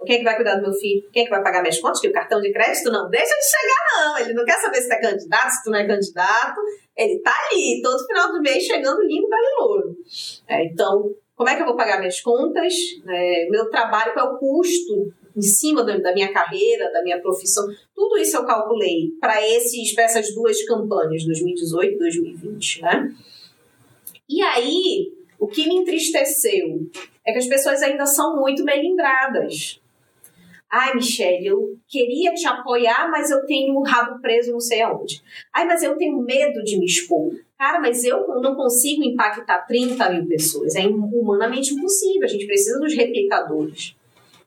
Quem 0.05 0.15
é 0.15 0.19
que 0.19 0.23
vai 0.23 0.35
cuidar 0.35 0.55
do 0.55 0.63
meu 0.63 0.73
filho? 0.73 1.07
Quem 1.11 1.23
é 1.23 1.25
que 1.25 1.31
vai 1.31 1.43
pagar 1.43 1.61
minhas 1.61 1.79
contas? 1.79 1.99
Que 1.99 2.07
o 2.07 2.13
cartão 2.13 2.41
de 2.41 2.51
crédito 2.51 2.91
não 2.91 3.09
deixa 3.09 3.33
de 3.35 3.45
chegar, 3.49 3.75
não. 3.93 4.17
Ele 4.19 4.33
não 4.33 4.45
quer 4.45 4.57
saber 4.59 4.81
se 4.81 4.87
tu 4.87 4.93
é 4.93 5.01
candidato, 5.01 5.49
se 5.49 5.63
tu 5.63 5.69
não 5.69 5.79
é 5.79 5.87
candidato. 5.87 6.61
Ele 6.97 7.19
tá 7.19 7.33
ali, 7.51 7.81
todo 7.81 8.05
final 8.05 8.31
do 8.31 8.41
mês, 8.41 8.63
chegando 8.63 9.01
lindo 9.03 9.27
para 9.27 9.39
louro. 9.59 9.95
É, 10.47 10.65
então, 10.65 11.13
como 11.35 11.49
é 11.49 11.55
que 11.55 11.61
eu 11.61 11.65
vou 11.65 11.75
pagar 11.75 11.99
minhas 11.99 12.19
contas? 12.21 12.73
É, 13.07 13.47
meu 13.49 13.69
trabalho, 13.69 14.13
qual 14.13 14.27
é 14.27 14.29
o 14.31 14.37
custo 14.37 15.13
em 15.35 15.41
cima 15.41 15.83
da 15.83 16.13
minha 16.13 16.31
carreira, 16.31 16.91
da 16.91 17.01
minha 17.01 17.19
profissão? 17.19 17.65
Tudo 17.95 18.17
isso 18.17 18.37
eu 18.37 18.45
calculei 18.45 19.09
para 19.19 19.41
essas 19.41 20.33
duas 20.35 20.63
campanhas, 20.63 21.25
2018 21.25 21.93
e 21.93 21.97
2020, 21.97 22.81
né? 22.81 23.11
E 24.29 24.41
aí, 24.41 25.11
o 25.39 25.47
que 25.47 25.67
me 25.67 25.75
entristeceu 25.75 26.87
é 27.25 27.31
que 27.31 27.39
as 27.39 27.47
pessoas 27.47 27.81
ainda 27.81 28.05
são 28.05 28.37
muito 28.39 28.63
melindradas. 28.63 29.80
Ai, 30.71 30.93
Michelle, 30.93 31.45
eu 31.45 31.77
queria 31.85 32.33
te 32.33 32.47
apoiar, 32.47 33.09
mas 33.11 33.29
eu 33.29 33.45
tenho 33.45 33.75
o 33.75 33.83
rabo 33.83 34.21
preso 34.21 34.53
não 34.53 34.59
sei 34.61 34.81
aonde. 34.81 35.21
Ai, 35.53 35.65
mas 35.65 35.83
eu 35.83 35.97
tenho 35.97 36.17
medo 36.21 36.63
de 36.63 36.79
me 36.79 36.85
expor. 36.85 37.29
Cara, 37.57 37.79
mas 37.81 38.05
eu 38.05 38.25
não 38.41 38.55
consigo 38.55 39.03
impactar 39.03 39.67
30 39.67 40.09
mil 40.11 40.27
pessoas. 40.27 40.73
É 40.75 40.87
humanamente 40.87 41.73
impossível. 41.73 42.23
A 42.23 42.27
gente 42.27 42.47
precisa 42.47 42.79
dos 42.79 42.95
replicadores. 42.95 43.95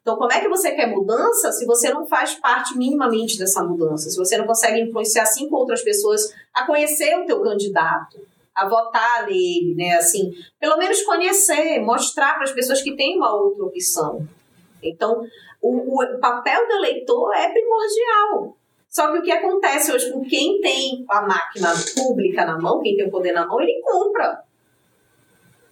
Então, 0.01 0.17
como 0.17 0.33
é 0.33 0.41
que 0.41 0.49
você 0.49 0.73
quer 0.73 0.87
mudança 0.87 1.53
se 1.53 1.67
você 1.67 1.91
não 1.91 2.07
faz 2.07 2.35
parte 2.35 2.77
minimamente 2.77 3.39
dessa 3.39 3.63
mudança? 3.63 4.09
Se 4.09 4.17
você 4.17 4.39
não 4.39 4.47
consegue 4.47 4.81
influenciar 4.81 5.27
cinco 5.27 5.57
outras 5.57 5.83
pessoas 5.83 6.35
a 6.55 6.67
conhecer 6.67 7.19
o 7.19 7.27
teu 7.27 7.43
candidato, 7.43 8.19
a 8.55 8.67
votar 8.67 9.27
nele, 9.27 9.75
né? 9.75 9.95
Assim, 9.95 10.33
pelo 10.59 10.79
menos 10.79 11.03
conhecer, 11.03 11.81
mostrar 11.81 12.35
para 12.35 12.45
as 12.45 12.53
pessoas 12.53 12.81
que 12.81 12.97
tem 12.97 13.17
uma 13.17 13.35
outra 13.35 13.65
opção. 13.65 14.27
Então, 14.83 15.23
o, 15.65 16.03
o 16.03 16.21
papel 16.21 16.67
do 16.69 16.75
eleitor 16.75 17.33
é 17.35 17.49
primordial. 17.49 18.57
Só 18.89 19.11
que 19.11 19.19
o 19.19 19.23
que 19.23 19.33
acontece 19.33 19.91
hoje 19.91 20.13
com 20.13 20.23
quem 20.23 20.61
tem 20.61 21.05
a 21.11 21.23
máquina 21.23 21.73
pública 21.97 22.45
na 22.45 22.59
mão, 22.59 22.81
quem 22.81 22.97
tem 22.97 23.09
o 23.09 23.11
poder 23.11 23.33
na 23.33 23.47
mão, 23.47 23.61
ele 23.61 23.81
compra. 23.83 24.45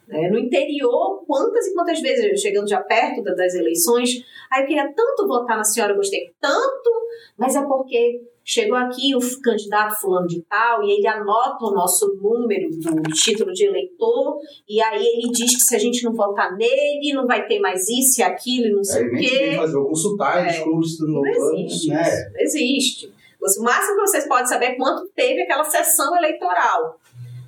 É, 0.09 0.29
no 0.31 0.39
interior, 0.39 1.25
quantas 1.27 1.67
e 1.67 1.75
quantas 1.75 2.01
vezes, 2.01 2.41
chegando 2.41 2.69
já 2.69 2.81
perto 2.83 3.23
das 3.23 3.55
eleições, 3.55 4.25
aí 4.51 4.63
eu 4.63 4.67
queria 4.67 4.93
tanto 4.95 5.27
votar 5.27 5.57
na 5.57 5.65
senhora, 5.65 5.93
eu 5.93 5.97
gostei 5.97 6.31
tanto, 6.41 6.91
mas 7.39 7.57
é 7.57 7.63
porque 7.63 8.21
chegou 8.45 8.77
aqui 8.77 9.15
o 9.15 9.21
candidato 9.41 10.01
fulano 10.01 10.27
de 10.27 10.43
tal 10.43 10.83
e 10.83 10.91
ele 10.99 11.07
anota 11.07 11.65
o 11.65 11.71
nosso 11.71 12.15
número 12.21 12.69
do 12.71 13.03
título 13.13 13.53
de 13.53 13.65
eleitor 13.67 14.39
e 14.69 14.83
aí 14.83 15.03
ele 15.03 15.31
diz 15.33 15.55
que 15.55 15.63
se 15.63 15.77
a 15.77 15.79
gente 15.79 16.05
não 16.05 16.13
votar 16.13 16.57
nele, 16.57 17.13
não 17.15 17.27
vai 17.27 17.47
ter 17.47 17.61
mais 17.61 17.89
isso 17.89 18.21
e 18.21 18.23
aquilo 18.23 18.67
e 18.67 18.73
não 18.73 18.85
sei 18.85 19.07
o 19.07 19.11
quê. 19.17 19.53
fazer, 19.57 19.73
vou 19.73 19.87
consultar 19.87 20.47
É. 20.47 20.61
clubes 20.61 20.99
do 20.99 21.07
Não 21.07 21.25
existe 21.25 21.89
né? 21.89 22.03
isso. 22.03 22.33
Não 22.33 22.41
existe. 22.41 23.15
O 23.41 23.63
máximo 23.65 23.97
que 23.97 24.01
vocês 24.03 24.29
podem 24.29 24.47
saber 24.47 24.67
é 24.67 24.75
quanto 24.75 25.09
teve 25.17 25.43
aquela 25.43 25.65
sessão 25.65 26.17
eleitoral. 26.17 27.01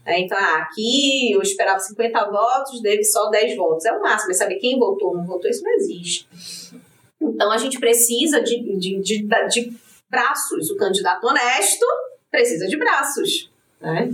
É, 0.07 0.21
então, 0.21 0.37
ah, 0.39 0.59
aqui 0.59 1.33
eu 1.33 1.41
esperava 1.41 1.79
50 1.79 2.31
votos, 2.31 2.81
teve 2.81 3.03
só 3.05 3.31
10 3.31 3.57
votos. 3.57 3.85
É 3.87 3.93
o 3.93 4.03
máximo, 4.03 4.29
mas 4.29 4.37
saber 4.39 4.57
quem 4.57 4.79
votou 4.79 5.09
ou 5.09 5.17
não 5.17 5.25
votou, 5.25 5.51
isso 5.51 5.63
não 5.63 5.73
existe. 5.73 6.27
Então, 7.21 7.51
a 7.51 7.57
gente 7.57 7.81
precisa 7.81 8.41
de, 8.43 8.63
de, 8.79 9.01
de, 9.01 9.23
de 9.23 9.73
braços. 10.11 10.71
O 10.71 10.77
candidato 10.77 11.27
honesto 11.27 11.87
precisa 12.31 12.67
de 12.67 12.77
braços. 12.77 13.51
Né? 13.81 14.13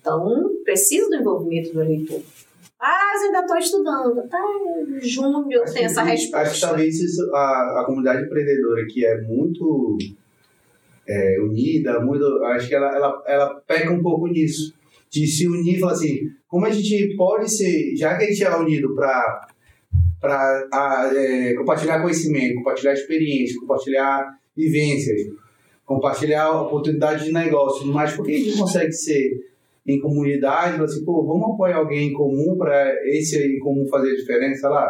Então, 0.00 0.50
precisa 0.64 1.08
do 1.08 1.16
envolvimento 1.16 1.72
do 1.72 1.82
eleitor. 1.82 2.22
Ah, 2.80 3.12
eu 3.16 3.26
ainda 3.26 3.40
estou 3.40 3.56
estudando. 3.58 4.28
Tá, 4.28 4.38
em 4.88 5.00
junho 5.08 5.46
eu 5.50 5.62
Acho 5.62 5.72
tenho 5.72 5.86
que- 5.86 5.92
essa 5.92 6.02
resposta. 6.02 6.38
Acho 6.38 6.54
que 6.54 6.60
talvez 6.60 7.00
isso, 7.00 7.34
a, 7.34 7.80
a 7.80 7.84
comunidade 7.86 8.24
empreendedora 8.24 8.84
que 8.86 9.04
é 9.04 9.20
muito 9.22 9.98
é, 11.08 11.40
unida, 11.40 12.00
muito, 12.00 12.24
acho 12.44 12.68
que 12.68 12.74
ela, 12.74 12.94
ela, 12.94 13.22
ela 13.26 13.54
peca 13.66 13.90
um 13.92 14.02
pouco 14.02 14.26
nisso. 14.28 14.72
De 15.12 15.26
se 15.26 15.46
unir 15.46 15.76
e 15.76 15.80
falar 15.80 15.92
assim, 15.92 16.20
como 16.48 16.64
a 16.64 16.70
gente 16.70 17.14
pode 17.16 17.54
ser, 17.54 17.94
já 17.96 18.16
que 18.16 18.24
a 18.24 18.26
gente 18.26 18.42
é 18.42 18.56
unido 18.56 18.94
para 18.94 19.48
para 20.20 21.10
é, 21.16 21.52
compartilhar 21.54 22.00
conhecimento, 22.00 22.54
compartilhar 22.54 22.92
experiência, 22.92 23.58
compartilhar 23.58 24.38
vivências, 24.56 25.20
compartilhar 25.84 26.62
oportunidades 26.62 27.24
de 27.24 27.32
negócio, 27.32 27.86
mas 27.88 28.14
por 28.14 28.24
que 28.24 28.36
a 28.36 28.38
gente 28.38 28.56
consegue 28.56 28.92
ser 28.92 29.52
em 29.84 30.00
comunidade, 30.00 30.74
falar 30.74 30.84
assim, 30.84 31.04
pô, 31.04 31.26
vamos 31.26 31.54
apoiar 31.54 31.78
alguém 31.78 32.10
em 32.10 32.12
comum 32.12 32.56
para 32.56 32.94
esse 33.08 33.36
aí 33.36 33.56
em 33.56 33.58
comum 33.58 33.84
fazer 33.88 34.12
a 34.12 34.16
diferença 34.16 34.68
lá? 34.68 34.88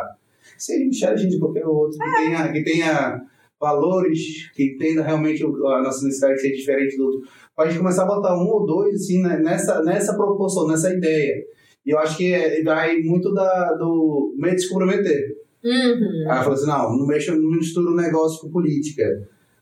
Seja 0.58 0.84
Michel, 0.84 1.16
gente, 1.16 1.38
qualquer 1.38 1.66
outro, 1.66 1.98
que 1.98 2.12
tenha, 2.12 2.52
que 2.52 2.62
tenha 2.62 3.22
valores, 3.62 4.50
que 4.50 4.74
entenda 4.74 5.04
realmente 5.04 5.44
a 5.44 5.82
nossa 5.82 6.04
necessidade 6.04 6.34
de 6.34 6.40
ser 6.40 6.52
diferente 6.52 6.96
do 6.96 7.04
outro. 7.04 7.20
Para 7.54 7.66
a 7.66 7.68
gente 7.68 7.78
começar 7.78 8.02
a 8.02 8.06
botar 8.06 8.34
um 8.34 8.48
ou 8.48 8.66
dois, 8.66 8.96
assim, 8.96 9.22
né, 9.22 9.38
nessa, 9.38 9.82
nessa 9.84 10.16
proporção, 10.16 10.66
nessa 10.66 10.92
ideia. 10.92 11.44
E 11.86 11.90
eu 11.90 11.98
acho 11.98 12.16
que 12.16 12.32
é, 12.32 12.60
vai 12.64 12.96
muito 12.98 13.32
da, 13.32 13.74
do 13.74 14.34
medo 14.36 14.56
de 14.56 14.62
se 14.62 14.68
comprometer. 14.68 15.36
Uhum. 15.64 16.24
Aí 16.26 16.32
ela 16.32 16.42
falou 16.42 16.54
assim, 16.54 16.66
não, 16.66 16.96
não 16.96 17.06
mexa, 17.06 17.36
não 17.36 17.50
mistura 17.52 17.90
o 17.90 17.96
negócio 17.96 18.40
com 18.40 18.50
política. 18.50 19.04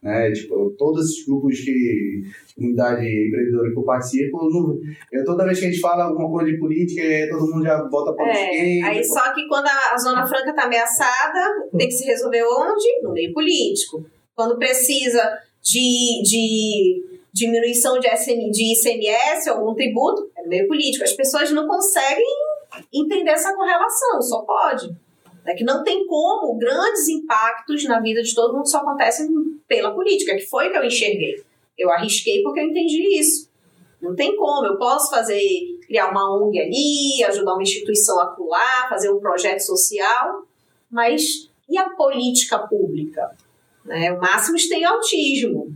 Né? 0.02 0.32
Tipo, 0.32 0.74
todos 0.78 1.04
esses 1.04 1.26
grupos 1.26 1.58
de 1.58 2.22
comunidade 2.56 3.00
empreendedora 3.00 3.70
que 3.70 3.78
eu 3.78 3.82
participo, 3.82 4.38
eu 4.38 4.50
não, 4.50 4.78
eu, 5.12 5.24
toda 5.24 5.44
vez 5.44 5.58
que 5.58 5.66
a 5.66 5.70
gente 5.70 5.80
fala 5.80 6.04
alguma 6.04 6.30
coisa 6.30 6.50
de 6.50 6.58
política, 6.58 7.02
é, 7.02 7.28
todo 7.28 7.50
mundo 7.50 7.62
já 7.62 7.82
volta 7.88 8.14
para 8.14 8.28
É, 8.28 8.80
aí 8.82 9.04
só 9.04 9.34
que 9.34 9.46
quando 9.46 9.66
a, 9.66 9.94
a 9.94 9.98
Zona 9.98 10.26
Franca 10.26 10.50
está 10.50 10.64
ameaçada, 10.64 11.68
tem 11.76 11.88
que 11.88 11.94
se 11.94 12.06
resolver 12.06 12.42
onde? 12.42 13.02
No 13.02 13.12
meio 13.12 13.32
político. 13.34 14.04
Quando 14.34 14.58
precisa 14.58 15.22
de, 15.62 16.22
de 16.24 17.04
diminuição 17.32 17.98
de, 17.98 18.08
SN, 18.08 18.50
de 18.50 18.72
ICMS, 18.72 19.50
algum 19.50 19.74
tributo, 19.74 20.30
é 20.36 20.42
no 20.42 20.48
meio 20.48 20.66
político. 20.66 21.04
As 21.04 21.12
pessoas 21.12 21.50
não 21.52 21.66
conseguem 21.66 22.24
entender 22.92 23.32
essa 23.32 23.54
correlação, 23.54 24.22
só 24.22 24.42
pode. 24.42 24.90
É 25.46 25.54
que 25.54 25.64
não 25.64 25.82
tem 25.82 26.06
como 26.06 26.56
grandes 26.58 27.08
impactos 27.08 27.84
na 27.84 28.00
vida 28.00 28.22
de 28.22 28.34
todo 28.34 28.54
mundo 28.54 28.68
só 28.68 28.78
acontecem 28.78 29.28
pela 29.66 29.94
política, 29.94 30.34
que 30.34 30.46
foi 30.46 30.70
que 30.70 30.76
eu 30.76 30.84
enxerguei. 30.84 31.42
Eu 31.78 31.90
arrisquei 31.90 32.42
porque 32.42 32.60
eu 32.60 32.64
entendi 32.64 33.18
isso. 33.18 33.48
Não 34.00 34.14
tem 34.14 34.36
como. 34.36 34.66
Eu 34.66 34.76
posso 34.76 35.10
fazer, 35.10 35.40
criar 35.86 36.10
uma 36.10 36.36
ONG 36.36 36.58
ali, 36.58 37.24
ajudar 37.24 37.54
uma 37.54 37.62
instituição 37.62 38.18
a 38.20 38.26
pular, 38.26 38.88
fazer 38.88 39.10
um 39.10 39.20
projeto 39.20 39.60
social, 39.60 40.44
mas 40.90 41.50
e 41.68 41.78
a 41.78 41.90
política 41.90 42.58
pública? 42.58 43.36
Né? 43.84 44.12
O 44.12 44.20
Máximos 44.20 44.68
tem 44.68 44.84
autismo. 44.84 45.74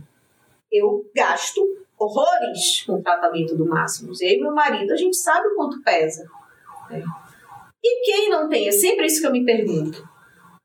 Eu 0.71 1.09
gasto 1.15 1.61
horrores 1.97 2.83
com 2.85 2.95
o 2.95 3.01
tratamento 3.01 3.55
do 3.55 3.65
Máximos. 3.65 4.21
Eu 4.21 4.29
e 4.29 4.41
meu 4.41 4.53
marido, 4.53 4.91
a 4.91 4.97
gente 4.97 5.15
sabe 5.15 5.47
o 5.47 5.55
quanto 5.55 5.81
pesa. 5.81 6.25
né? 6.89 7.03
E 7.87 8.01
quem 8.03 8.29
não 8.31 8.49
tem? 8.49 8.67
É 8.67 8.71
sempre 8.71 9.05
isso 9.05 9.21
que 9.21 9.27
eu 9.27 9.31
me 9.31 9.45
pergunto. 9.45 10.03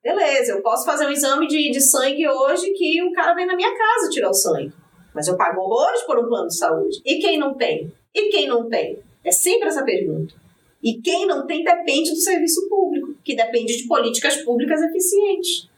Beleza, 0.03 0.53
eu 0.53 0.63
posso 0.63 0.87
fazer 0.87 1.07
um 1.07 1.11
exame 1.11 1.47
de, 1.47 1.71
de 1.71 1.79
sangue 1.79 2.27
hoje 2.27 2.71
que 2.71 3.03
o 3.03 3.13
cara 3.13 3.35
vem 3.35 3.45
na 3.45 3.55
minha 3.55 3.77
casa 3.77 4.09
tirar 4.09 4.31
o 4.31 4.35
sangue. 4.35 4.73
Mas 5.15 5.29
eu 5.29 5.37
pago 5.37 5.61
horrores 5.61 6.01
por 6.05 6.19
um 6.19 6.27
plano 6.27 6.47
de 6.47 6.57
saúde. 6.57 7.03
E 7.05 7.19
quem 7.19 7.39
não 7.39 7.55
tem? 7.55 7.93
E 8.15 8.31
quem 8.31 8.49
não 8.49 8.71
tem? 8.71 8.99
É 9.23 9.31
sempre 9.31 9.69
essa 9.69 9.85
pergunta. 9.85 10.35
E 10.83 10.99
quem 11.03 11.27
não 11.27 11.47
tem 11.47 11.63
depende 11.63 12.11
do 12.11 12.17
serviço 12.17 12.67
público, 12.71 13.15
que 13.23 13.37
depende 13.37 13.77
de 13.77 13.87
políticas 13.87 14.39
públicas 14.39 14.81
eficientes. 14.81 15.69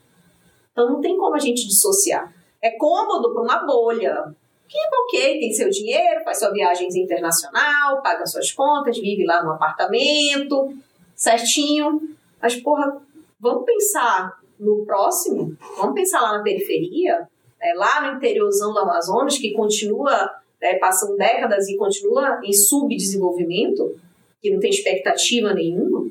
Então 0.71 0.89
não 0.89 1.01
tem 1.01 1.17
como 1.17 1.35
a 1.35 1.41
gente 1.41 1.67
dissociar. 1.67 2.33
É 2.63 2.71
cômodo 2.71 3.35
para 3.35 3.43
uma 3.43 3.67
bolha. 3.67 4.33
Que 4.69 4.79
ok, 4.79 5.41
tem 5.41 5.53
seu 5.53 5.69
dinheiro, 5.69 6.23
faz 6.23 6.39
sua 6.39 6.53
viagem 6.53 6.89
internacional, 6.89 8.01
paga 8.01 8.25
suas 8.25 8.53
contas, 8.53 8.97
vive 8.97 9.25
lá 9.25 9.43
no 9.43 9.51
apartamento, 9.51 10.73
certinho. 11.23 12.01
Mas, 12.41 12.57
porra, 12.57 13.01
vamos 13.39 13.65
pensar 13.65 14.41
no 14.59 14.85
próximo? 14.85 15.57
Vamos 15.77 15.95
pensar 15.95 16.21
lá 16.21 16.37
na 16.37 16.43
periferia? 16.43 17.29
É, 17.61 17.75
lá 17.75 18.03
no 18.03 18.17
interiorzão 18.17 18.73
do 18.73 18.81
Amazonas, 18.81 19.39
que 19.39 19.53
continua, 19.53 20.31
é, 20.61 20.75
passam 20.79 21.17
décadas 21.17 21.69
e 21.69 21.77
continua 21.77 22.41
em 22.43 22.53
subdesenvolvimento, 22.53 23.95
que 24.41 24.51
não 24.51 24.59
tem 24.59 24.71
expectativa 24.71 25.55
nenhuma? 25.55 26.09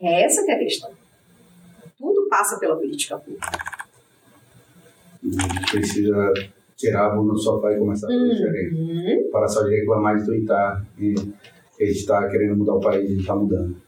É 0.00 0.22
essa 0.22 0.44
que 0.44 0.52
é 0.52 0.54
a 0.54 0.58
questão. 0.58 0.90
Tudo 1.98 2.28
passa 2.28 2.60
pela 2.60 2.76
política 2.76 3.18
pública. 3.18 3.50
precisa 5.68 6.32
tirar 6.76 7.06
a 7.06 7.10
bunda 7.10 7.32
do 7.32 7.38
sofá 7.38 7.72
e 7.72 7.78
começar 7.78 8.06
a 8.06 8.10
fazer 8.10 8.34
diferente. 8.34 8.74
Uhum. 8.74 9.30
Para 9.32 9.48
só 9.48 9.64
de 9.64 9.74
reclamar 9.74 10.16
de 10.16 10.26
tuitar 10.26 10.86
e 10.96 11.14
a 11.80 11.84
gente 11.84 11.98
está 11.98 12.28
querendo 12.28 12.56
mudar 12.56 12.74
o 12.74 12.80
país 12.80 13.02
e 13.02 13.06
a 13.06 13.08
gente 13.08 13.20
está 13.20 13.34
mudando. 13.34 13.81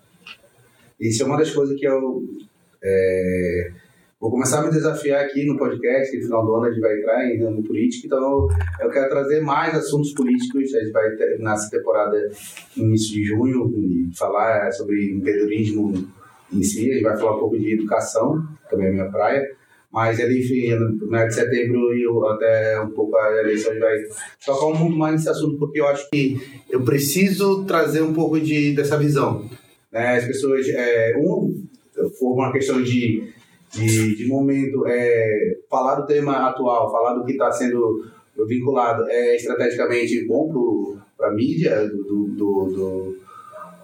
Isso 1.01 1.23
é 1.23 1.27
uma 1.27 1.39
das 1.39 1.51
coisas 1.51 1.79
que 1.79 1.87
eu 1.87 2.23
é, 2.83 3.73
vou 4.21 4.31
começar 4.31 4.61
a 4.61 4.65
me 4.65 4.71
desafiar 4.71 5.25
aqui 5.25 5.45
no 5.45 5.59
podcast, 5.59 6.17
no 6.17 6.23
final 6.23 6.47
do 6.47 6.55
ano 6.55 6.65
a 6.67 6.71
gente 6.71 6.81
vai 6.81 6.99
entrar 6.99 7.27
em 7.27 7.43
ramo 7.43 7.63
político, 7.63 8.07
então 8.07 8.49
eu 8.81 8.91
quero 8.91 9.09
trazer 9.09 9.41
mais 9.41 9.75
assuntos 9.75 10.13
políticos, 10.13 10.75
a 10.75 10.81
gente 10.81 10.93
vai 10.93 11.11
ter, 11.17 11.39
nessa 11.39 11.71
temporada 11.71 12.17
no 12.77 12.85
início 12.85 13.13
de 13.13 13.25
junho 13.25 13.71
e 13.77 14.17
falar 14.17 14.71
sobre 14.73 15.13
empreendedorismo 15.13 15.93
em 16.53 16.63
si, 16.63 16.91
a 16.91 16.95
gente 16.95 17.03
vai 17.03 17.17
falar 17.17 17.37
um 17.37 17.41
pouco 17.41 17.59
de 17.59 17.75
educação, 17.75 18.43
também 18.71 18.89
é 18.89 18.93
minha 18.93 19.11
praia, 19.11 19.43
mas 19.93 20.19
ali, 20.21 20.41
enfim, 20.41 20.75
no 20.75 21.07
mês 21.07 21.29
de 21.29 21.35
setembro 21.35 21.95
e 21.95 22.05
até 22.33 22.81
um 22.81 22.91
pouco 22.91 23.17
a 23.17 23.41
eleição, 23.41 23.71
a 23.71 23.75
gente 23.75 23.83
vai 23.83 23.99
tocar 24.45 24.67
um 24.67 24.75
muito 24.75 24.97
mais 24.97 25.15
nesse 25.15 25.29
assunto, 25.29 25.59
porque 25.59 25.81
eu 25.81 25.87
acho 25.87 26.09
que 26.11 26.41
eu 26.69 26.83
preciso 26.83 27.65
trazer 27.65 28.03
um 28.03 28.13
pouco 28.13 28.41
de, 28.41 28.75
dessa 28.75 28.99
visão. 28.99 29.49
Né? 29.95 30.17
As 30.17 30.25
pessoas, 30.27 30.69
é, 30.69 31.15
um, 31.17 31.65
for 32.19 32.35
uma 32.35 32.53
questão 32.53 32.83
de, 32.83 33.23
de, 33.73 34.17
de 34.17 34.27
momento, 34.27 34.85
é, 34.87 35.57
falar 35.71 35.95
do 35.95 36.07
tema 36.07 36.49
atual, 36.49 36.91
falar 36.91 37.15
do 37.15 37.25
que 37.25 37.33
está 37.33 37.51
sendo 37.53 38.05
vinculado 38.49 39.09
é 39.09 39.37
estrategicamente 39.37 40.27
bom 40.27 40.99
para 41.17 41.29
a 41.29 41.33
mídia 41.33 41.87
do, 41.89 42.03
do, 42.05 42.27
do, 42.35 43.17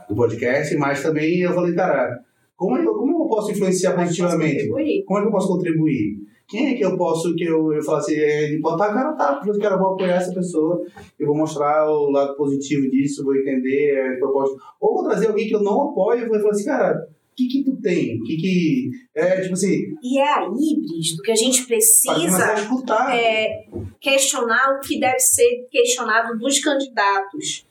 do- 0.09 0.16
podcast, 0.16 0.77
mas 0.77 1.01
também 1.01 1.39
eu 1.43 1.53
falei, 1.55 1.73
cara, 1.73 2.19
como 2.57 2.77
eu, 2.77 2.93
como 2.95 3.23
eu 3.23 3.28
posso 3.28 3.53
influenciar 3.53 3.93
positivamente? 3.95 4.69
Contribuir. 4.69 5.05
Como 5.05 5.19
é 5.19 5.23
que 5.23 5.28
eu 5.28 5.32
posso 5.32 5.49
contribuir? 5.49 6.19
Quem 6.51 6.68
é 6.68 6.74
que 6.74 6.85
eu 6.85 6.97
posso, 6.97 7.35
que 7.36 7.44
eu, 7.44 7.72
eu 7.72 7.82
falo 7.82 7.98
assim, 7.98 8.14
é, 8.16 8.48
de 8.48 8.59
botar 8.60 8.86
a 8.86 8.93
cara, 8.94 9.12
tá, 9.12 9.35
porque 9.36 9.51
eu 9.64 9.78
vou 9.78 9.94
apoiar 9.94 10.16
essa 10.16 10.35
pessoa, 10.35 10.85
eu 11.18 11.27
vou 11.28 11.36
mostrar 11.36 11.89
o 11.89 12.10
lado 12.10 12.35
positivo 12.36 12.90
disso, 12.90 13.24
vou 13.24 13.36
entender 13.36 14.01
as 14.12 14.18
propostas. 14.18 14.60
Ou 14.81 14.94
vou 14.94 15.05
trazer 15.05 15.28
alguém 15.28 15.47
que 15.47 15.55
eu 15.55 15.62
não 15.62 15.90
apoio 15.90 16.24
e 16.24 16.28
vou 16.28 16.39
falar 16.40 16.51
assim, 16.51 16.64
cara, 16.64 17.09
o 17.09 17.36
que 17.36 17.47
que 17.48 17.64
tu 17.64 17.77
tem? 17.81 18.20
O 18.20 18.24
que 18.24 18.36
que... 18.36 18.90
É, 19.14 19.40
tipo 19.43 19.52
assim... 19.55 19.94
E 20.02 20.18
é 20.18 20.28
aí, 20.28 20.81
Brígido, 20.86 21.22
que 21.22 21.31
a 21.31 21.36
gente 21.36 21.62
a 21.62 21.66
precisa 21.66 22.55
escutar. 22.55 23.16
é, 23.16 23.66
questionar 24.01 24.77
o 24.77 24.81
que 24.81 24.98
deve 24.98 25.20
ser 25.20 25.68
questionado 25.70 26.36
dos 26.36 26.59
candidatos. 26.59 27.64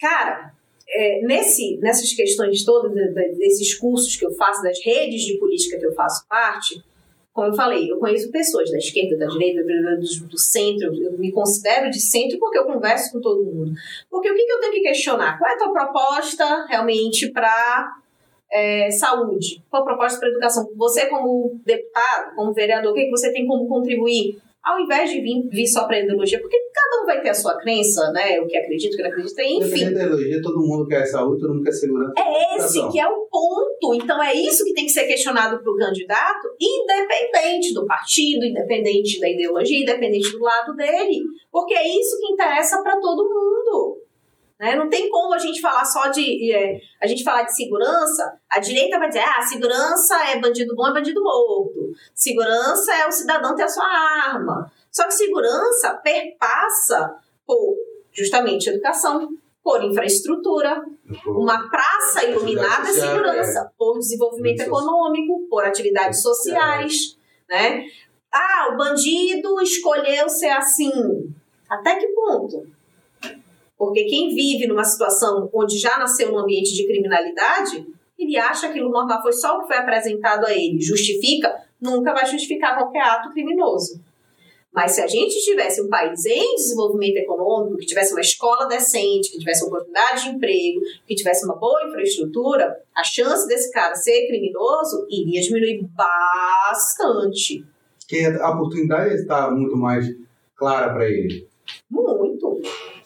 Cara, 0.00 0.52
é, 0.88 1.20
nesse, 1.26 1.76
nessas 1.78 2.12
questões 2.12 2.64
todas, 2.64 2.92
de- 2.92 3.12
de- 3.12 3.34
desses 3.36 3.74
cursos 3.74 4.16
que 4.16 4.24
eu 4.24 4.32
faço, 4.34 4.62
das 4.62 4.78
redes 4.84 5.22
de 5.22 5.38
política 5.38 5.78
que 5.78 5.84
eu 5.86 5.92
faço 5.94 6.26
parte, 6.28 6.82
como 7.38 7.50
eu 7.50 7.54
falei, 7.54 7.88
eu 7.88 8.00
conheço 8.00 8.32
pessoas 8.32 8.68
da 8.68 8.78
esquerda, 8.78 9.16
da 9.16 9.26
direita, 9.26 9.62
do, 9.62 10.36
centro, 10.36 10.92
eu 10.92 11.16
me 11.16 11.30
considero 11.30 11.88
de 11.88 12.00
centro 12.00 12.36
porque 12.36 12.58
eu 12.58 12.64
converso 12.64 13.12
com 13.12 13.20
todo 13.20 13.44
mundo. 13.44 13.74
Porque 14.10 14.28
o 14.28 14.34
que, 14.34 14.44
que 14.44 14.52
eu 14.52 14.58
tenho 14.58 14.72
que 14.72 14.80
questionar? 14.80 15.38
Qual 15.38 15.48
é 15.48 15.54
a 15.54 15.56
tua 15.56 15.72
proposta 15.72 16.66
realmente 16.66 17.30
para 17.30 17.96
saúde? 18.98 19.62
Qual 19.70 19.82
a 19.82 19.86
proposta 19.86 20.18
para 20.18 20.30
educação? 20.30 20.68
Você, 20.74 21.06
como 21.06 21.60
deputado, 21.64 22.34
como 22.34 22.52
vereador, 22.52 22.90
o 22.90 22.94
que, 22.94 23.04
que 23.04 23.10
você 23.10 23.32
tem 23.32 23.46
como 23.46 23.68
contribuir? 23.68 24.38
Ao 24.68 24.78
invés 24.78 25.10
de 25.10 25.20
vir, 25.22 25.48
vir 25.48 25.66
só 25.66 25.86
para 25.86 26.00
ideologia, 26.00 26.38
porque 26.40 26.58
cada 26.74 27.02
um 27.02 27.06
vai 27.06 27.22
ter 27.22 27.30
a 27.30 27.34
sua 27.34 27.56
crença, 27.56 28.12
né? 28.12 28.38
O 28.38 28.46
que 28.46 28.54
acredita, 28.54 28.92
o 28.92 28.96
que 28.96 29.02
não 29.02 29.10
acredita, 29.10 29.42
enfim. 29.42 29.56
Independente 29.56 29.94
da 29.94 30.04
ideologia, 30.04 30.42
todo 30.42 30.60
mundo 30.60 30.86
quer 30.86 31.06
saúde, 31.06 31.40
todo 31.40 31.54
mundo 31.54 31.64
quer 31.64 31.72
segurança. 31.72 32.12
É 32.18 32.56
esse 32.56 32.88
que 32.90 33.00
é 33.00 33.08
o 33.08 33.26
ponto. 33.30 33.94
Então 33.94 34.22
é 34.22 34.34
isso 34.34 34.62
que 34.64 34.74
tem 34.74 34.84
que 34.84 34.92
ser 34.92 35.06
questionado 35.06 35.62
para 35.62 35.72
o 35.72 35.76
candidato, 35.76 36.48
independente 36.60 37.72
do 37.72 37.86
partido, 37.86 38.44
independente 38.44 39.18
da 39.18 39.30
ideologia, 39.30 39.82
independente 39.82 40.32
do 40.32 40.40
lado 40.40 40.74
dele. 40.76 41.22
Porque 41.50 41.74
é 41.74 41.88
isso 41.88 42.18
que 42.20 42.32
interessa 42.32 42.82
para 42.82 43.00
todo 43.00 43.24
mundo. 43.24 43.97
Né? 44.58 44.74
Não 44.74 44.88
tem 44.88 45.08
como 45.08 45.34
a 45.34 45.38
gente 45.38 45.60
falar 45.60 45.84
só 45.84 46.08
de. 46.08 46.52
é, 46.52 46.80
a 47.00 47.06
gente 47.06 47.22
falar 47.22 47.44
de 47.44 47.54
segurança, 47.54 48.38
a 48.50 48.58
direita 48.58 48.98
vai 48.98 49.08
dizer: 49.08 49.22
ah, 49.24 49.42
segurança 49.42 50.16
é 50.30 50.40
bandido 50.40 50.74
bom, 50.74 50.88
é 50.88 50.92
bandido 50.92 51.22
morto. 51.22 51.92
Segurança 52.12 52.92
é 52.94 53.06
o 53.06 53.12
cidadão 53.12 53.54
ter 53.54 53.62
a 53.62 53.68
sua 53.68 53.86
arma. 53.86 54.70
Só 54.90 55.04
que 55.04 55.14
segurança 55.14 55.94
perpassa 56.02 57.16
por 57.46 57.76
justamente 58.12 58.68
educação, 58.68 59.28
por 59.62 59.84
infraestrutura, 59.84 60.82
uma 61.26 61.68
praça 61.68 62.24
iluminada 62.24 62.88
é 62.88 62.92
segurança, 62.92 63.72
por 63.78 63.98
desenvolvimento 63.98 64.60
econômico, 64.60 65.46
por 65.48 65.64
atividades 65.64 66.20
sociais, 66.20 67.16
né? 67.48 67.84
Ah, 68.32 68.70
o 68.72 68.76
bandido 68.76 69.60
escolheu 69.62 70.28
ser 70.28 70.50
assim. 70.50 71.32
Até 71.68 71.96
que 71.96 72.08
ponto? 72.08 72.66
Porque 73.78 74.04
quem 74.04 74.34
vive 74.34 74.66
numa 74.66 74.84
situação 74.84 75.48
onde 75.54 75.78
já 75.78 75.96
nasceu 75.98 76.32
num 76.32 76.38
ambiente 76.38 76.74
de 76.74 76.86
criminalidade, 76.86 77.86
ele 78.18 78.36
acha 78.36 78.66
que 78.66 78.72
aquilo 78.72 78.90
normal 78.90 79.22
foi 79.22 79.32
só 79.32 79.56
o 79.56 79.60
que 79.60 79.68
foi 79.68 79.76
apresentado 79.76 80.44
a 80.44 80.52
ele. 80.52 80.80
Justifica? 80.80 81.54
Nunca 81.80 82.12
vai 82.12 82.26
justificar 82.26 82.76
qualquer 82.76 83.02
ato 83.02 83.32
criminoso. 83.32 84.00
Mas 84.72 84.92
se 84.92 85.00
a 85.00 85.06
gente 85.06 85.42
tivesse 85.44 85.80
um 85.80 85.88
país 85.88 86.24
em 86.26 86.54
desenvolvimento 86.56 87.16
econômico, 87.16 87.78
que 87.78 87.86
tivesse 87.86 88.12
uma 88.12 88.20
escola 88.20 88.66
decente, 88.66 89.30
que 89.30 89.38
tivesse 89.38 89.64
oportunidade 89.64 90.24
de 90.24 90.30
emprego, 90.30 90.80
que 91.06 91.14
tivesse 91.14 91.44
uma 91.44 91.56
boa 91.56 91.84
infraestrutura, 91.88 92.80
a 92.94 93.02
chance 93.02 93.46
desse 93.48 93.72
cara 93.72 93.94
ser 93.94 94.26
criminoso 94.26 95.06
iria 95.08 95.40
diminuir 95.40 95.88
bastante. 95.96 97.64
Que 98.06 98.24
a 98.26 98.50
oportunidade 98.50 99.14
está 99.14 99.50
muito 99.50 99.76
mais 99.76 100.06
clara 100.54 100.92
para 100.92 101.08
ele. 101.08 101.48
Muito. 101.90 102.60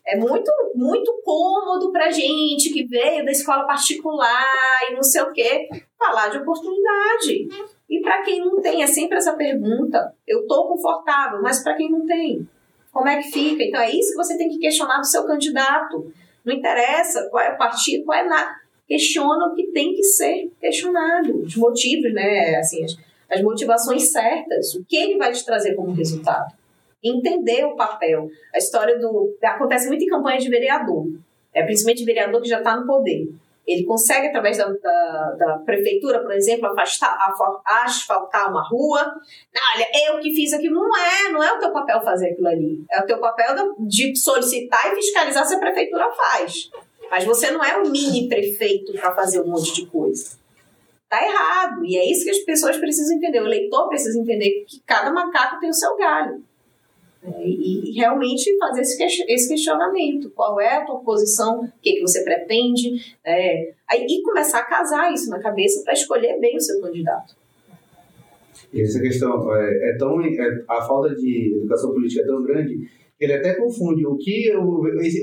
É 0.07 0.16
muito, 0.16 0.51
muito 0.82 1.20
cômodo 1.24 1.92
pra 1.92 2.10
gente 2.10 2.72
que 2.72 2.84
veio 2.84 3.24
da 3.24 3.30
escola 3.30 3.66
particular 3.66 4.44
e 4.90 4.94
não 4.94 5.02
sei 5.02 5.22
o 5.22 5.32
quê, 5.32 5.68
falar 5.96 6.28
de 6.28 6.38
oportunidade. 6.38 7.48
E 7.88 8.00
pra 8.00 8.22
quem 8.22 8.40
não 8.40 8.60
tem, 8.60 8.82
é 8.82 8.86
sempre 8.86 9.18
essa 9.18 9.34
pergunta. 9.34 10.12
Eu 10.26 10.46
tô 10.46 10.66
confortável, 10.66 11.40
mas 11.40 11.62
pra 11.62 11.74
quem 11.74 11.90
não 11.90 12.04
tem, 12.04 12.48
como 12.90 13.09
é 13.09 13.22
que 13.22 13.30
fica? 13.30 13.62
Então 13.62 13.80
é 13.80 13.90
isso 13.90 14.10
que 14.10 14.16
você 14.16 14.36
tem 14.36 14.48
que 14.48 14.59
questionar 14.59 14.98
do 14.98 15.06
seu 15.06 15.24
candidato. 15.24 16.12
Não 16.44 16.54
interessa 16.54 17.28
qual 17.30 17.44
é 17.44 17.54
o 17.54 17.59
partido, 17.59 18.04
qual 18.04 18.18
é 18.18 18.24
nada. 18.24 18.50
Questiona 18.86 19.46
o 19.46 19.54
que 19.54 19.68
tem 19.68 19.94
que 19.94 20.02
ser 20.02 20.50
questionado. 20.60 21.38
Os 21.38 21.56
motivos, 21.56 22.12
né? 22.12 22.56
Assim, 22.56 22.84
as, 22.84 22.96
as 23.30 23.42
motivações 23.42 24.10
certas. 24.10 24.74
O 24.74 24.84
que 24.84 24.96
ele 24.96 25.16
vai 25.16 25.32
te 25.32 25.44
trazer 25.44 25.74
como 25.74 25.92
resultado 25.92 26.52
entender 27.02 27.64
o 27.64 27.76
papel. 27.76 28.28
A 28.54 28.58
história 28.58 28.98
do. 28.98 29.34
Acontece 29.42 29.88
muito 29.88 30.04
em 30.04 30.08
campanha 30.08 30.38
de 30.38 30.48
vereador. 30.48 31.06
É, 31.54 31.62
principalmente 31.64 32.04
vereador 32.04 32.40
que 32.40 32.48
já 32.48 32.58
está 32.58 32.76
no 32.76 32.86
poder. 32.86 33.28
Ele 33.66 33.84
consegue, 33.84 34.26
através 34.26 34.58
da, 34.58 34.66
da, 34.66 35.36
da 35.38 35.58
prefeitura, 35.58 36.20
por 36.20 36.32
exemplo, 36.32 36.66
afastar, 36.66 37.14
afa- 37.14 37.60
asfaltar 37.84 38.50
uma 38.50 38.62
rua. 38.66 39.00
Olha, 39.02 39.86
eu 40.08 40.18
que 40.20 40.34
fiz 40.34 40.52
aquilo. 40.52 40.74
Não 40.74 40.96
é, 40.96 41.28
não 41.30 41.42
é 41.42 41.52
o 41.52 41.58
teu 41.60 41.72
papel 41.72 42.02
fazer 42.02 42.30
aquilo 42.30 42.48
ali. 42.48 42.84
É 42.90 43.00
o 43.00 43.06
teu 43.06 43.18
papel 43.20 43.74
de 43.78 44.16
solicitar 44.16 44.90
e 44.92 44.96
fiscalizar 44.96 45.46
se 45.46 45.54
a 45.54 45.60
prefeitura 45.60 46.10
faz. 46.10 46.70
Mas 47.10 47.24
você 47.24 47.50
não 47.50 47.62
é 47.62 47.78
um 47.78 47.90
mini 47.90 48.26
prefeito 48.28 48.92
para 48.94 49.14
fazer 49.14 49.40
um 49.42 49.46
monte 49.48 49.72
de 49.74 49.86
coisa. 49.86 50.36
Tá 51.08 51.22
errado. 51.22 51.84
E 51.84 51.96
é 51.98 52.10
isso 52.10 52.24
que 52.24 52.30
as 52.30 52.38
pessoas 52.38 52.78
precisam 52.78 53.16
entender. 53.16 53.40
O 53.42 53.46
eleitor 53.46 53.86
precisa 53.88 54.18
entender 54.18 54.64
que 54.66 54.80
cada 54.86 55.12
macaco 55.12 55.60
tem 55.60 55.68
o 55.68 55.74
seu 55.74 55.94
galho. 55.96 56.42
É, 57.24 57.47
e, 57.47 57.90
e 57.90 57.93
realmente 57.93 58.57
fazer 58.59 58.81
esse, 58.81 59.24
esse 59.28 59.49
questionamento. 59.49 60.31
Qual 60.31 60.61
é 60.61 60.77
a 60.77 60.85
tua 60.85 60.99
posição? 61.01 61.61
O 61.61 61.73
que, 61.81 61.94
que 61.94 62.01
você 62.01 62.24
pretende? 62.24 63.16
É, 63.24 63.73
aí, 63.89 64.07
e 64.09 64.23
começar 64.23 64.59
a 64.59 64.65
casar 64.65 65.12
isso 65.12 65.31
na 65.31 65.39
cabeça 65.39 65.82
para 65.85 65.93
escolher 65.93 66.40
bem 66.40 66.57
o 66.57 66.61
seu 66.61 66.81
candidato. 66.81 67.36
E 68.73 68.81
essa 68.81 69.01
questão 69.01 69.55
é, 69.55 69.90
é 69.90 69.97
tão. 69.99 70.20
é- 70.20 70.65
a 70.69 70.82
falta 70.82 71.15
de 71.15 71.55
educação 71.57 71.93
política 71.93 72.23
é 72.23 72.27
tão 72.27 72.43
grande 72.43 72.89
que 73.19 73.24
ele 73.24 73.35
até 73.35 73.55
confunde 73.55 74.05
o 74.05 74.16
que 74.16 74.53
o, 74.57 74.81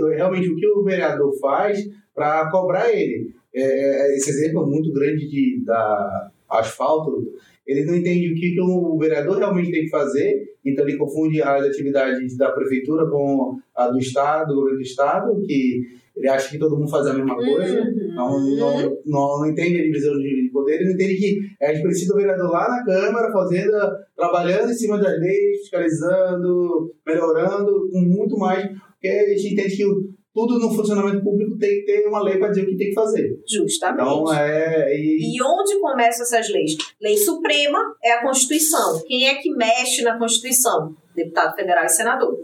realmente 0.10 0.50
o 0.50 0.56
que 0.56 0.68
o 0.68 0.84
vereador 0.84 1.34
faz 1.40 1.90
para 2.14 2.50
cobrar 2.50 2.94
ele. 2.94 3.34
É, 3.54 3.62
é, 3.62 4.16
esse 4.16 4.30
exemplo 4.30 4.64
é 4.64 4.66
muito 4.66 4.94
grande 4.94 5.28
de, 5.28 5.64
da 5.66 6.32
asfalto. 6.50 7.34
Ele 7.70 7.86
não 7.86 7.96
entende 7.96 8.32
o 8.32 8.36
que, 8.36 8.52
que 8.56 8.62
o 8.62 8.98
vereador 8.98 9.38
realmente 9.38 9.72
tem 9.72 9.84
que 9.84 9.90
fazer, 9.90 10.44
então 10.66 10.88
ele 10.88 10.98
confunde 10.98 11.40
as 11.42 11.64
atividades 11.66 12.36
da 12.36 12.52
prefeitura 12.52 13.08
com 13.10 13.58
a 13.76 13.88
do 13.90 14.00
Estado, 14.00 14.48
do 14.50 14.56
governo 14.56 14.80
do 14.80 14.84
Estado, 14.84 15.42
que 15.46 15.82
ele 16.18 16.28
acha 16.28 16.50
que 16.50 16.58
todo 16.58 16.76
mundo 16.78 16.90
faz 16.90 17.06
a 17.08 17.14
mesma 17.14 17.36
coisa. 17.36 17.80
Uhum. 17.82 18.16
Não, 18.16 18.40
não, 18.58 18.98
não, 19.06 19.40
não 19.40 19.50
entende 19.50 19.80
a 19.80 19.84
divisão 19.84 20.18
de 20.18 20.50
poder, 20.52 20.84
não 20.84 20.92
entende 20.94 21.16
que 21.16 21.40
a 21.62 21.72
gente 21.72 21.84
precisa 21.84 22.14
do 22.14 22.18
vereador 22.20 22.52
lá 22.52 22.68
na 22.68 22.84
Câmara, 22.84 23.32
fazendo, 23.32 23.72
trabalhando 24.16 24.72
em 24.72 24.74
cima 24.74 24.98
das 24.98 25.18
leis, 25.20 25.60
fiscalizando, 25.60 26.92
melhorando, 27.06 27.90
com 27.92 28.02
muito 28.02 28.38
mais, 28.38 28.68
porque 28.94 29.08
a 29.08 29.30
gente 29.30 29.54
entende 29.54 29.78
que 29.78 29.86
o- 29.86 30.10
tudo 30.40 30.58
no 30.58 30.74
funcionamento 30.74 31.22
público 31.22 31.58
tem 31.58 31.80
que 31.80 31.86
ter 31.86 32.08
uma 32.08 32.22
lei 32.24 32.38
para 32.38 32.50
dizer 32.50 32.64
o 32.64 32.68
que 32.68 32.78
tem 32.78 32.90
que 32.90 32.94
fazer. 32.94 33.40
Justamente. 33.46 34.02
Então, 34.02 34.34
é. 34.34 34.96
E, 34.96 35.36
E 35.36 35.44
onde 35.44 35.78
começam 35.80 36.24
essas 36.24 36.50
leis? 36.50 36.78
Lei 37.02 37.18
Suprema 37.18 37.80
é 38.02 38.14
a 38.14 38.22
Constituição. 38.22 39.02
Quem 39.06 39.28
é 39.28 39.36
que 39.36 39.52
mexe 39.52 40.02
na 40.02 40.18
Constituição? 40.18 40.96
Deputado 41.14 41.56
federal 41.56 41.84
e 41.84 41.90
senador. 41.90 42.40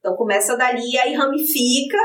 Então 0.00 0.16
começa 0.16 0.56
dali 0.56 0.90
e 0.90 0.98
aí 0.98 1.14
ramifica 1.14 1.98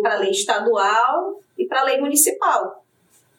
para 0.00 0.14
a 0.14 0.18
lei 0.18 0.30
estadual 0.30 1.40
e 1.58 1.66
para 1.66 1.80
a 1.80 1.84
lei 1.84 2.00
municipal. 2.00 2.82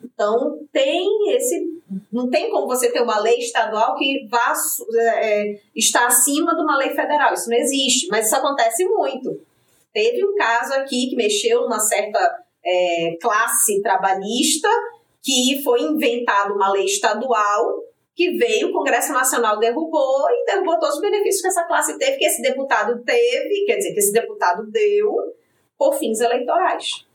Então 0.04 0.60
tem 0.72 1.08
esse. 1.36 1.82
Não 2.12 2.30
tem 2.30 2.52
como 2.52 2.68
você 2.68 2.92
ter 2.92 3.02
uma 3.02 3.20
lei 3.20 3.40
estadual 3.40 3.96
que 3.96 4.28
vá 4.30 4.54
é, 4.94 5.54
é, 5.54 5.60
estar 5.76 6.06
acima 6.06 6.56
de 6.56 6.62
uma 6.62 6.78
lei 6.78 6.90
federal. 6.90 7.34
Isso 7.34 7.50
não 7.50 7.58
existe, 7.58 8.08
mas 8.10 8.28
isso 8.28 8.36
acontece 8.36 8.86
muito. 8.86 9.40
Teve 9.96 10.26
um 10.26 10.36
caso 10.36 10.74
aqui 10.74 11.10
que 11.10 11.16
mexeu 11.16 11.62
numa 11.62 11.80
certa 11.80 12.20
é, 12.66 13.16
classe 13.22 13.82
trabalhista 13.82 14.68
que 15.24 15.62
foi 15.64 15.84
inventado 15.84 16.54
uma 16.54 16.70
lei 16.74 16.84
estadual 16.84 17.82
que 18.14 18.38
veio, 18.38 18.68
o 18.68 18.74
Congresso 18.74 19.14
Nacional 19.14 19.58
derrubou 19.58 20.30
e 20.30 20.46
derrubou 20.46 20.78
todos 20.80 20.96
os 20.96 21.02
benefícios 21.02 21.42
que 21.42 21.48
essa 21.48 21.64
classe 21.64 21.98
teve, 21.98 22.18
que 22.18 22.26
esse 22.26 22.42
deputado 22.42 23.02
teve, 23.06 23.66
quer 23.66 23.78
dizer, 23.78 23.94
que 23.94 24.00
esse 24.00 24.12
deputado 24.12 24.70
deu 24.70 25.34
por 25.78 25.94
fins 25.96 26.20
eleitorais. 26.20 27.06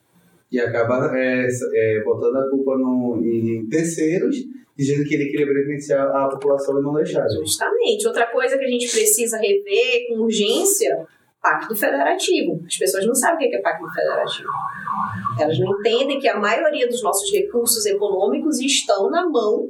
e 0.50 0.58
acaba 0.58 1.10
é, 1.18 1.46
é, 1.74 2.02
botando 2.02 2.36
a 2.36 2.50
culpa 2.50 2.76
no, 2.78 3.20
em 3.22 3.68
terceiros, 3.68 4.36
dizendo 4.76 5.04
que 5.04 5.14
ele 5.14 5.30
queria 5.30 5.46
beneficiar 5.46 6.06
a 6.06 6.28
população 6.28 6.78
e 6.78 6.82
não 6.82 6.94
deixar. 6.94 7.28
Justamente. 7.28 8.06
Outra 8.06 8.26
coisa 8.26 8.56
que 8.56 8.64
a 8.64 8.68
gente 8.68 8.90
precisa 8.90 9.36
rever 9.38 10.08
com 10.08 10.20
urgência, 10.20 11.06
Pacto 11.42 11.74
Federativo. 11.74 12.60
As 12.66 12.76
pessoas 12.76 13.06
não 13.06 13.14
sabem 13.14 13.46
o 13.48 13.50
que 13.50 13.56
é 13.56 13.62
Pacto 13.62 13.88
Federativo. 13.92 14.48
Elas 15.38 15.58
não 15.58 15.78
entendem 15.78 16.18
que 16.18 16.28
a 16.28 16.38
maioria 16.38 16.86
dos 16.88 17.02
nossos 17.02 17.30
recursos 17.32 17.86
econômicos 17.86 18.60
estão 18.60 19.10
na 19.10 19.28
mão 19.28 19.68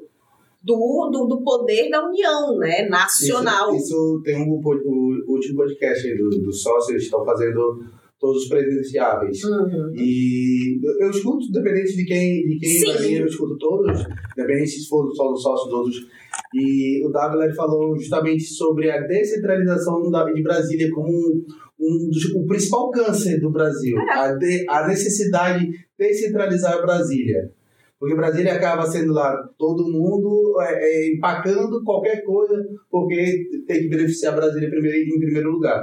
do, 0.62 1.08
do, 1.10 1.26
do 1.26 1.40
poder 1.42 1.88
da 1.88 2.04
União, 2.06 2.56
né? 2.58 2.88
Nacional. 2.88 3.74
Isso, 3.74 3.84
isso 3.86 4.22
tem 4.24 4.36
um, 4.42 4.60
po- 4.60 4.74
o 4.84 5.32
último 5.32 5.56
podcast 5.58 6.16
do, 6.16 6.28
do 6.30 6.52
sócio, 6.52 6.92
eles 6.92 7.04
estão 7.04 7.24
fazendo 7.24 7.84
todos 8.20 8.42
os 8.42 8.48
presidenciáveis. 8.48 9.42
Uhum. 9.44 9.92
E 9.96 10.78
eu, 11.00 11.10
escuto, 11.10 11.46
independente 11.46 11.96
de 11.96 12.04
quem, 12.04 12.42
de 12.46 12.58
quem 12.58 12.80
pra 12.84 13.00
mim, 13.00 13.14
eu 13.14 13.26
escuto 13.26 13.56
todos, 13.58 14.04
independente 14.36 14.70
se 14.70 14.88
for 14.88 15.10
só 15.14 15.30
dos 15.30 15.42
sócios 15.42 15.70
todos. 15.70 16.06
E 16.54 17.04
o 17.06 17.10
Douglas 17.10 17.56
falou 17.56 17.96
justamente 17.96 18.44
sobre 18.44 18.90
a 18.90 19.00
descentralização 19.00 20.10
da, 20.10 20.24
de 20.30 20.42
Brasília 20.42 20.90
como 20.90 21.08
um, 21.08 21.44
um 21.80 22.08
dos, 22.10 22.24
o 22.34 22.46
principal 22.46 22.90
câncer 22.90 23.40
do 23.40 23.50
Brasil. 23.50 23.96
É. 23.98 24.12
A, 24.12 24.32
de- 24.34 24.66
a 24.68 24.86
necessidade 24.86 25.66
de 25.66 25.78
descentralizar 25.98 26.80
Brasília. 26.82 27.50
Porque 27.98 28.14
Brasília 28.16 28.54
acaba 28.54 28.86
sendo 28.86 29.12
lá 29.12 29.36
todo 29.58 29.90
mundo 29.90 30.56
é, 30.62 30.72
é, 30.82 31.14
empacando 31.14 31.84
qualquer 31.84 32.22
coisa, 32.24 32.54
porque 32.90 33.46
tem 33.66 33.82
que 33.82 33.88
beneficiar 33.88 34.34
Brasília 34.34 34.70
primeiro, 34.70 34.96
em 34.96 35.20
primeiro 35.20 35.50
lugar. 35.52 35.82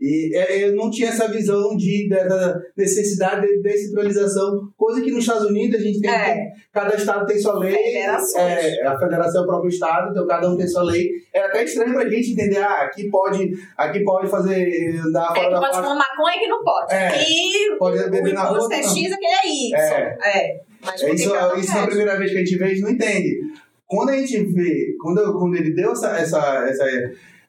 E 0.00 0.36
é, 0.36 0.64
eu 0.68 0.74
não 0.74 0.90
tinha 0.90 1.08
essa 1.08 1.28
visão 1.28 1.76
de, 1.76 2.08
dessa 2.08 2.60
necessidade 2.76 3.46
de 3.46 3.62
descentralização, 3.62 4.68
coisa 4.76 5.00
que 5.00 5.10
nos 5.10 5.20
Estados 5.20 5.46
Unidos 5.48 5.80
a 5.80 5.82
gente 5.82 6.00
tem, 6.00 6.10
É. 6.10 6.48
cada 6.72 6.94
estado 6.96 7.24
tem 7.26 7.38
sua 7.38 7.58
lei, 7.58 7.74
é, 7.96 8.86
a 8.86 8.98
federação 8.98 9.40
é 9.40 9.44
o 9.44 9.46
próprio 9.46 9.68
estado, 9.68 10.10
então 10.10 10.26
cada 10.26 10.50
um 10.50 10.56
tem 10.56 10.66
sua 10.66 10.82
lei. 10.82 11.10
É 11.32 11.40
até 11.46 11.64
estranho 11.64 11.94
pra 11.94 12.08
gente 12.08 12.32
entender, 12.32 12.58
ah, 12.58 12.82
aqui 12.82 13.08
pode, 13.08 13.50
aqui 13.78 14.02
pode 14.04 14.28
fazer, 14.28 14.96
andar 15.06 15.30
É 15.30 15.34
fora 15.34 15.46
que 15.46 15.50
da 15.54 15.60
pode 15.60 15.72
faixa, 15.74 15.82
fumar 15.88 15.96
maconha 15.98 16.38
que 16.38 16.48
não 16.48 16.62
pode. 16.64 16.92
É. 16.94 17.22
E 17.30 17.76
pode 17.78 17.98
o 17.98 18.10
beber 18.10 18.34
na 18.34 18.44
rua. 18.44 18.68
é. 18.72 18.82
X, 18.82 19.12
aquele 19.12 19.32
é 19.32 19.48
Y. 19.48 19.80
É. 19.80 20.60
Mas 20.84 21.02
É 21.02 21.06
por 21.06 21.16
que 21.16 21.22
isso, 21.60 21.74
na 21.74 21.86
primeira 21.86 22.18
vez 22.18 22.30
que 22.30 22.36
a 22.36 22.40
gente 22.40 22.58
vê, 22.58 22.64
a 22.64 22.68
gente 22.68 22.82
não 22.82 22.90
entende. 22.90 23.40
Quando 23.86 24.10
a 24.10 24.16
gente 24.16 24.42
vê, 24.52 24.94
quando, 25.00 25.38
quando 25.38 25.54
ele 25.56 25.72
deu 25.72 25.92
essa, 25.92 26.08
essa, 26.18 26.66
essa 26.68 26.84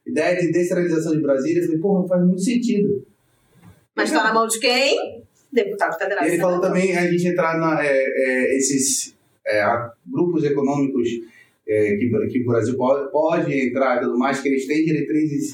ideia 0.06 0.40
de 0.40 0.52
descentralização 0.52 1.14
de 1.14 1.22
Brasília, 1.22 1.62
eu 1.62 1.66
falei, 1.66 1.80
porra, 1.80 2.08
faz 2.08 2.24
muito 2.26 2.42
sentido. 2.42 3.06
Mas 3.96 4.12
tá 4.12 4.24
na 4.24 4.34
mão 4.34 4.48
de 4.48 4.60
quem? 4.60 5.24
Deputado 5.52 5.98
federal. 5.98 6.26
Ele 6.26 6.38
falou 6.38 6.60
também 6.60 6.96
a 6.96 7.10
gente 7.10 7.28
entrar 7.28 7.58
na 7.58 7.84
é, 7.84 7.88
é, 7.88 8.58
esses 8.58 9.16
é, 9.48 9.64
grupos 10.06 10.44
econômicos 10.44 11.08
é, 11.68 11.96
que, 11.96 12.10
que 12.30 12.42
o 12.42 12.46
Brasil 12.46 12.76
pode, 12.76 13.12
pode 13.12 13.54
entrar 13.54 13.98
e 13.98 14.06
tudo 14.06 14.18
mais, 14.18 14.42
que 14.42 14.50
eles 14.50 14.68
têm 14.68 14.84
diretrizes 14.84 15.54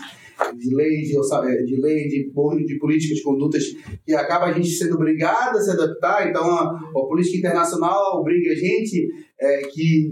de 0.58 0.76
leis, 0.76 1.08
de, 1.08 1.16
é, 1.16 1.64
de 1.64 1.80
lei, 1.80 2.08
de, 2.08 2.24
de 2.66 2.80
políticas, 2.80 3.18
de 3.18 3.24
condutas, 3.24 3.64
que 4.06 4.14
acaba 4.14 4.46
a 4.46 4.54
gente 4.54 4.70
sendo 4.70 4.96
obrigado 4.96 5.58
a 5.58 5.62
se 5.62 5.70
adaptar. 5.70 6.30
Então, 6.30 6.44
a, 6.44 6.64
a 6.64 7.08
política 7.08 7.38
internacional 7.38 8.20
obriga 8.20 8.52
a 8.52 8.56
gente 8.56 9.08
é, 9.40 9.62
que. 9.72 10.12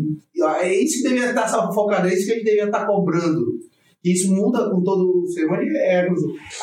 É 0.61 0.73
isso 0.73 0.97
que 0.97 1.09
deveria 1.09 1.29
estar 1.29 1.47
focado, 1.73 2.07
é 2.07 2.13
isso 2.13 2.27
que 2.27 2.31
a 2.31 2.35
gente 2.35 2.45
deveria 2.45 2.65
estar 2.65 2.85
cobrando. 2.85 3.59
Isso 4.03 4.33
muda 4.33 4.69
com 4.69 4.81
todo 4.81 5.23
o 5.23 5.27
ser 5.27 5.45
humano. 5.45 5.61
É, 5.75 6.07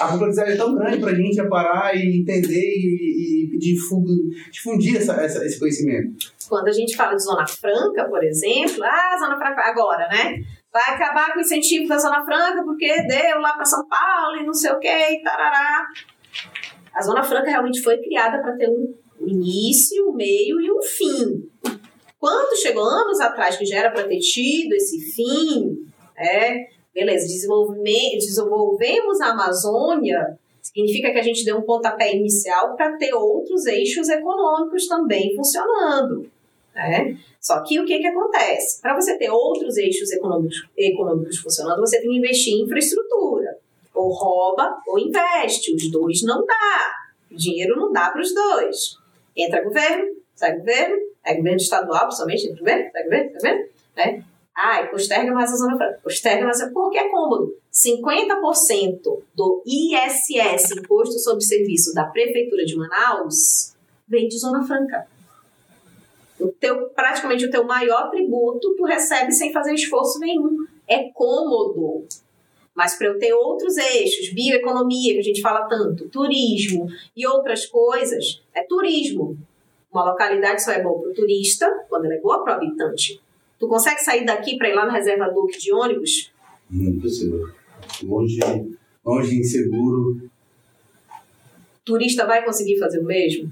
a 0.00 0.08
complexidade 0.08 0.52
é 0.52 0.56
tão 0.56 0.74
grande 0.74 0.98
para 0.98 1.10
a 1.10 1.14
gente 1.14 1.48
parar 1.48 1.94
e 1.94 2.20
entender 2.20 2.62
e, 2.64 3.50
e 3.54 3.58
difundir, 3.58 4.16
difundir 4.50 4.96
essa, 4.96 5.12
essa- 5.14 5.44
esse 5.44 5.58
conhecimento. 5.58 6.32
Quando 6.48 6.68
a 6.68 6.72
gente 6.72 6.96
fala 6.96 7.14
de 7.14 7.22
Zona 7.22 7.46
Franca, 7.46 8.08
por 8.08 8.24
exemplo, 8.24 8.82
ah, 8.84 9.16
Zona 9.18 9.36
Franca 9.36 9.60
agora, 9.62 10.08
né? 10.08 10.36
Vai 10.72 10.94
acabar 10.94 11.32
com 11.32 11.38
o 11.38 11.42
incentivo 11.42 11.86
da 11.88 11.98
Zona 11.98 12.24
Franca 12.24 12.62
porque 12.64 12.86
deu 13.02 13.38
lá 13.40 13.52
para 13.54 13.64
São 13.64 13.86
Paulo 13.86 14.36
e 14.40 14.46
não 14.46 14.54
sei 14.54 14.70
o 14.72 14.78
que, 14.78 14.88
e 14.88 15.22
tarará. 15.22 15.86
A 16.94 17.02
Zona 17.02 17.22
Franca 17.22 17.50
realmente 17.50 17.82
foi 17.82 17.98
criada 17.98 18.40
para 18.40 18.56
ter 18.56 18.68
um 18.70 18.94
início, 19.26 20.08
um 20.08 20.14
meio 20.14 20.58
e 20.60 20.70
um 20.70 20.80
fim. 20.82 21.78
Quando 22.18 22.56
chegou 22.60 22.82
anos 22.82 23.20
atrás 23.20 23.56
que 23.56 23.66
já 23.66 23.78
era 23.78 23.90
para 23.90 24.04
ter 24.04 24.18
tido 24.18 24.72
esse 24.74 24.98
fim, 25.12 25.86
é, 26.16 26.76
beleza, 26.97 27.27
desenvolvemos 27.28 29.20
a 29.20 29.32
Amazônia, 29.32 30.39
significa 30.62 31.12
que 31.12 31.18
a 31.18 31.23
gente 31.23 31.44
deu 31.44 31.59
um 31.59 31.62
pontapé 31.62 32.14
inicial 32.14 32.74
para 32.74 32.97
ter 32.97 33.12
outros 33.12 33.66
eixos 33.66 34.09
econômicos 34.09 34.89
também 34.89 35.36
funcionando. 35.36 36.31
Né? 36.74 37.18
Só 37.39 37.62
que 37.62 37.78
o 37.78 37.85
que, 37.85 37.98
que 37.98 38.06
acontece? 38.06 38.81
Para 38.81 38.94
você 38.94 39.16
ter 39.18 39.31
outros 39.31 39.77
eixos 39.77 40.10
econômicos, 40.10 40.66
econômicos 40.77 41.39
funcionando, 41.39 41.81
você 41.81 42.01
tem 42.01 42.09
que 42.09 42.16
investir 42.16 42.55
em 42.55 42.62
infraestrutura. 42.62 43.59
Ou 43.94 44.10
rouba 44.12 44.78
ou 44.86 44.98
investe. 44.98 45.74
Os 45.74 45.90
dois 45.90 46.23
não 46.23 46.44
dá. 46.44 46.93
O 47.31 47.36
dinheiro 47.36 47.77
não 47.77 47.93
dá 47.93 48.10
para 48.10 48.20
os 48.20 48.35
dois. 48.35 48.97
Entra 49.36 49.62
governo, 49.62 50.16
sai 50.35 50.59
governo, 50.59 50.97
é 51.24 51.35
governo 51.35 51.56
estadual, 51.59 52.06
principalmente, 52.06 52.47
entra 52.47 52.59
governo, 52.59 52.90
sai 52.93 53.05
governo, 53.05 53.31
sai 53.32 53.40
governo. 53.40 53.68
Né? 53.97 54.24
Ai, 54.56 54.88
posterga 54.90 55.32
mais 55.32 55.52
a 55.52 55.56
Zona 55.56 55.76
Franca. 55.76 56.00
Posterga 56.02 56.44
mais 56.44 56.60
a... 56.62 56.70
Porque 56.70 56.96
é 56.96 57.10
cômodo. 57.10 57.54
50% 57.70 59.22
do 59.34 59.62
ISS, 59.66 60.78
Imposto 60.78 61.18
sobre 61.18 61.44
Serviço 61.44 61.92
da 61.92 62.04
Prefeitura 62.04 62.64
de 62.64 62.74
Manaus, 62.74 63.74
vem 64.08 64.26
de 64.26 64.38
Zona 64.38 64.66
Franca. 64.66 65.06
O 66.40 66.48
teu, 66.48 66.88
praticamente 66.88 67.44
o 67.44 67.50
teu 67.50 67.64
maior 67.64 68.10
tributo 68.10 68.74
tu 68.76 68.84
recebe 68.84 69.30
sem 69.30 69.52
fazer 69.52 69.74
esforço 69.74 70.18
nenhum. 70.20 70.66
É 70.88 71.10
cômodo. 71.10 72.06
Mas 72.74 72.96
para 72.96 73.08
eu 73.08 73.18
ter 73.18 73.34
outros 73.34 73.76
eixos, 73.76 74.32
bioeconomia, 74.32 75.14
que 75.14 75.20
a 75.20 75.22
gente 75.22 75.42
fala 75.42 75.66
tanto, 75.66 76.08
turismo 76.08 76.86
e 77.14 77.26
outras 77.26 77.66
coisas, 77.66 78.42
é 78.54 78.62
turismo. 78.62 79.36
Uma 79.92 80.10
localidade 80.10 80.62
só 80.62 80.72
é 80.72 80.82
boa 80.82 81.00
para 81.00 81.10
o 81.10 81.14
turista 81.14 81.84
quando 81.90 82.06
ela 82.06 82.14
é 82.14 82.20
boa 82.20 82.42
para 82.42 82.54
o 82.54 82.56
habitante. 82.56 83.20
Tu 83.58 83.66
consegue 83.66 84.00
sair 84.00 84.24
daqui 84.24 84.56
para 84.56 84.68
ir 84.68 84.74
lá 84.74 84.86
na 84.86 84.92
reserva 84.92 85.30
Duque 85.30 85.58
de 85.58 85.72
ônibus? 85.72 86.32
Não 86.70 86.98
possível. 87.00 87.48
Longe, 88.02 88.38
longe, 89.04 89.38
inseguro. 89.38 90.28
Turista 91.84 92.26
vai 92.26 92.44
conseguir 92.44 92.78
fazer 92.78 92.98
o 92.98 93.04
mesmo? 93.04 93.50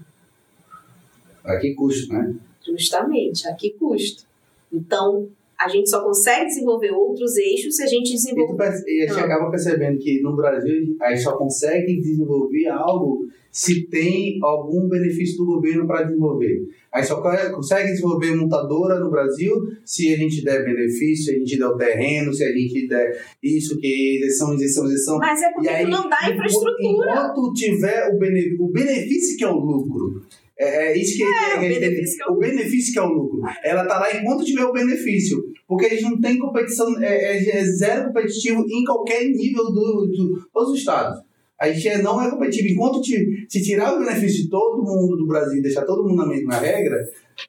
A 1.44 1.56
que 1.56 1.74
custo, 1.74 2.12
né? 2.12 2.34
Justamente, 2.66 3.46
a 3.46 3.54
que 3.54 3.70
custo? 3.70 4.24
Então, 4.72 5.28
a 5.58 5.68
gente 5.68 5.88
só 5.88 6.02
consegue 6.02 6.46
desenvolver 6.46 6.90
outros 6.90 7.36
eixos 7.36 7.76
se 7.76 7.82
a 7.82 7.86
gente 7.86 8.08
E, 8.08 8.12
tu 8.12 8.16
desenvolver. 8.16 8.82
e 8.86 9.02
a 9.02 9.06
gente 9.06 9.16
Não. 9.16 9.24
acaba 9.24 9.50
percebendo 9.50 9.98
que 9.98 10.20
no 10.22 10.36
Brasil 10.36 10.96
a 11.00 11.10
gente 11.10 11.22
só 11.22 11.36
consegue 11.36 12.00
desenvolver 12.00 12.66
algo 12.68 13.26
se 13.50 13.86
tem 13.86 14.38
algum 14.42 14.88
benefício 14.88 15.36
do 15.38 15.46
governo 15.46 15.86
para 15.86 16.02
desenvolver. 16.02 16.66
A 16.92 16.98
gente 17.00 17.08
só 17.08 17.22
co- 17.22 17.54
consegue 17.54 17.88
desenvolver 17.90 18.34
montadora 18.34 18.98
no 18.98 19.10
Brasil 19.10 19.52
se 19.84 20.12
a 20.12 20.16
gente 20.16 20.42
der 20.44 20.64
benefício, 20.64 21.26
se 21.26 21.30
a 21.36 21.38
gente 21.38 21.56
der 21.58 21.66
o 21.66 21.76
terreno, 21.76 22.32
se 22.34 22.42
a 22.44 22.50
gente 22.50 22.88
der 22.88 23.16
isso, 23.42 23.78
que 23.78 24.18
isenção, 24.18 24.54
isenção, 24.54 24.86
isenção. 24.86 25.18
Mas 25.18 25.40
é 25.40 25.52
porque 25.52 25.68
aí, 25.68 25.88
não 25.88 26.08
dá 26.08 26.18
infraestrutura. 26.32 27.10
Enquanto 27.10 27.52
tiver 27.52 28.08
o 28.12 28.18
benefício, 28.18 28.56
o 28.64 28.68
benefício 28.72 29.36
que 29.38 29.44
é 29.44 29.48
o 29.48 29.56
lucro. 29.58 30.22
É, 30.58 30.92
é 30.92 30.98
isso 30.98 31.16
que, 31.18 31.24
que 31.24 31.24
a 31.24 31.56
o 31.56 31.60
tem- 31.60 31.68
benefício 31.80 32.16
que 32.16 32.22
é 32.22 32.26
o 32.32 32.36
benefício 32.38 32.92
que 32.92 32.98
é 32.98 33.02
o 33.02 33.08
lucro. 33.08 33.40
Ela 33.64 33.86
tá 33.86 33.98
lá 33.98 34.14
enquanto 34.16 34.44
tiver 34.44 34.64
o 34.64 34.72
benefício. 34.72 35.38
Porque 35.66 35.86
a 35.86 35.88
gente 35.88 36.02
não 36.02 36.20
tem 36.20 36.38
competição, 36.38 36.86
é, 37.02 37.36
é- 37.36 37.56
é 37.58 37.64
zero 37.64 38.06
competitivo 38.08 38.64
em 38.68 38.84
qualquer 38.84 39.24
nível 39.24 39.64
do, 39.64 40.06
do 40.06 40.48
todos 40.52 40.72
os 40.72 40.78
estados. 40.78 41.18
A 41.60 41.70
gente 41.70 41.88
é- 41.88 42.02
não 42.02 42.20
é 42.22 42.30
competitivo. 42.30 42.68
Enquanto 42.68 43.00
te, 43.00 43.46
se 43.48 43.62
tirar 43.62 43.94
o 43.94 43.98
benefício 43.98 44.44
de 44.44 44.50
todo 44.50 44.82
mundo 44.82 45.16
do 45.16 45.26
Brasil 45.26 45.58
e 45.58 45.62
deixar 45.62 45.84
todo 45.84 46.02
mundo 46.06 46.16
na 46.22 46.26
mesma 46.26 46.54
regra, 46.56 46.96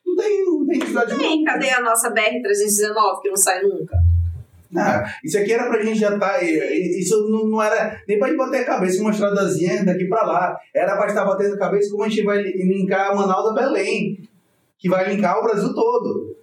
não 0.05 0.15
tem, 0.15 0.45
não 0.45 0.65
tem 0.65 0.77
necessidade 0.79 1.13
de 1.13 1.19
Tem, 1.19 1.43
cadê 1.43 1.69
a 1.69 1.81
nossa 1.81 2.09
BR-319 2.11 3.21
que 3.21 3.29
não 3.29 3.35
sai 3.37 3.61
nunca? 3.61 3.97
Ah, 4.77 5.03
isso 5.23 5.37
aqui 5.37 5.53
era 5.53 5.67
pra 5.69 5.81
gente 5.81 5.99
já 5.99 6.13
estar. 6.13 6.43
isso 6.43 7.29
não, 7.29 7.47
não 7.47 7.61
era 7.61 8.01
nem 8.07 8.19
pra 8.19 8.27
gente 8.27 8.37
bater 8.37 8.61
a 8.61 8.65
cabeça 8.65 8.97
em 8.97 9.01
uma 9.01 9.11
estradazinha 9.11 9.85
daqui 9.85 10.05
pra 10.05 10.25
lá. 10.25 10.57
Era 10.73 10.97
pra 10.97 11.07
estar 11.07 11.25
batendo 11.25 11.55
a 11.55 11.59
cabeça 11.59 11.89
como 11.91 12.03
a 12.03 12.09
gente 12.09 12.23
vai 12.23 12.41
linkar 12.41 13.15
Manaus 13.15 13.51
a 13.51 13.53
Belém, 13.53 14.19
que 14.77 14.89
vai 14.89 15.09
linkar 15.09 15.39
o 15.39 15.43
Brasil 15.43 15.73
todo. 15.73 16.34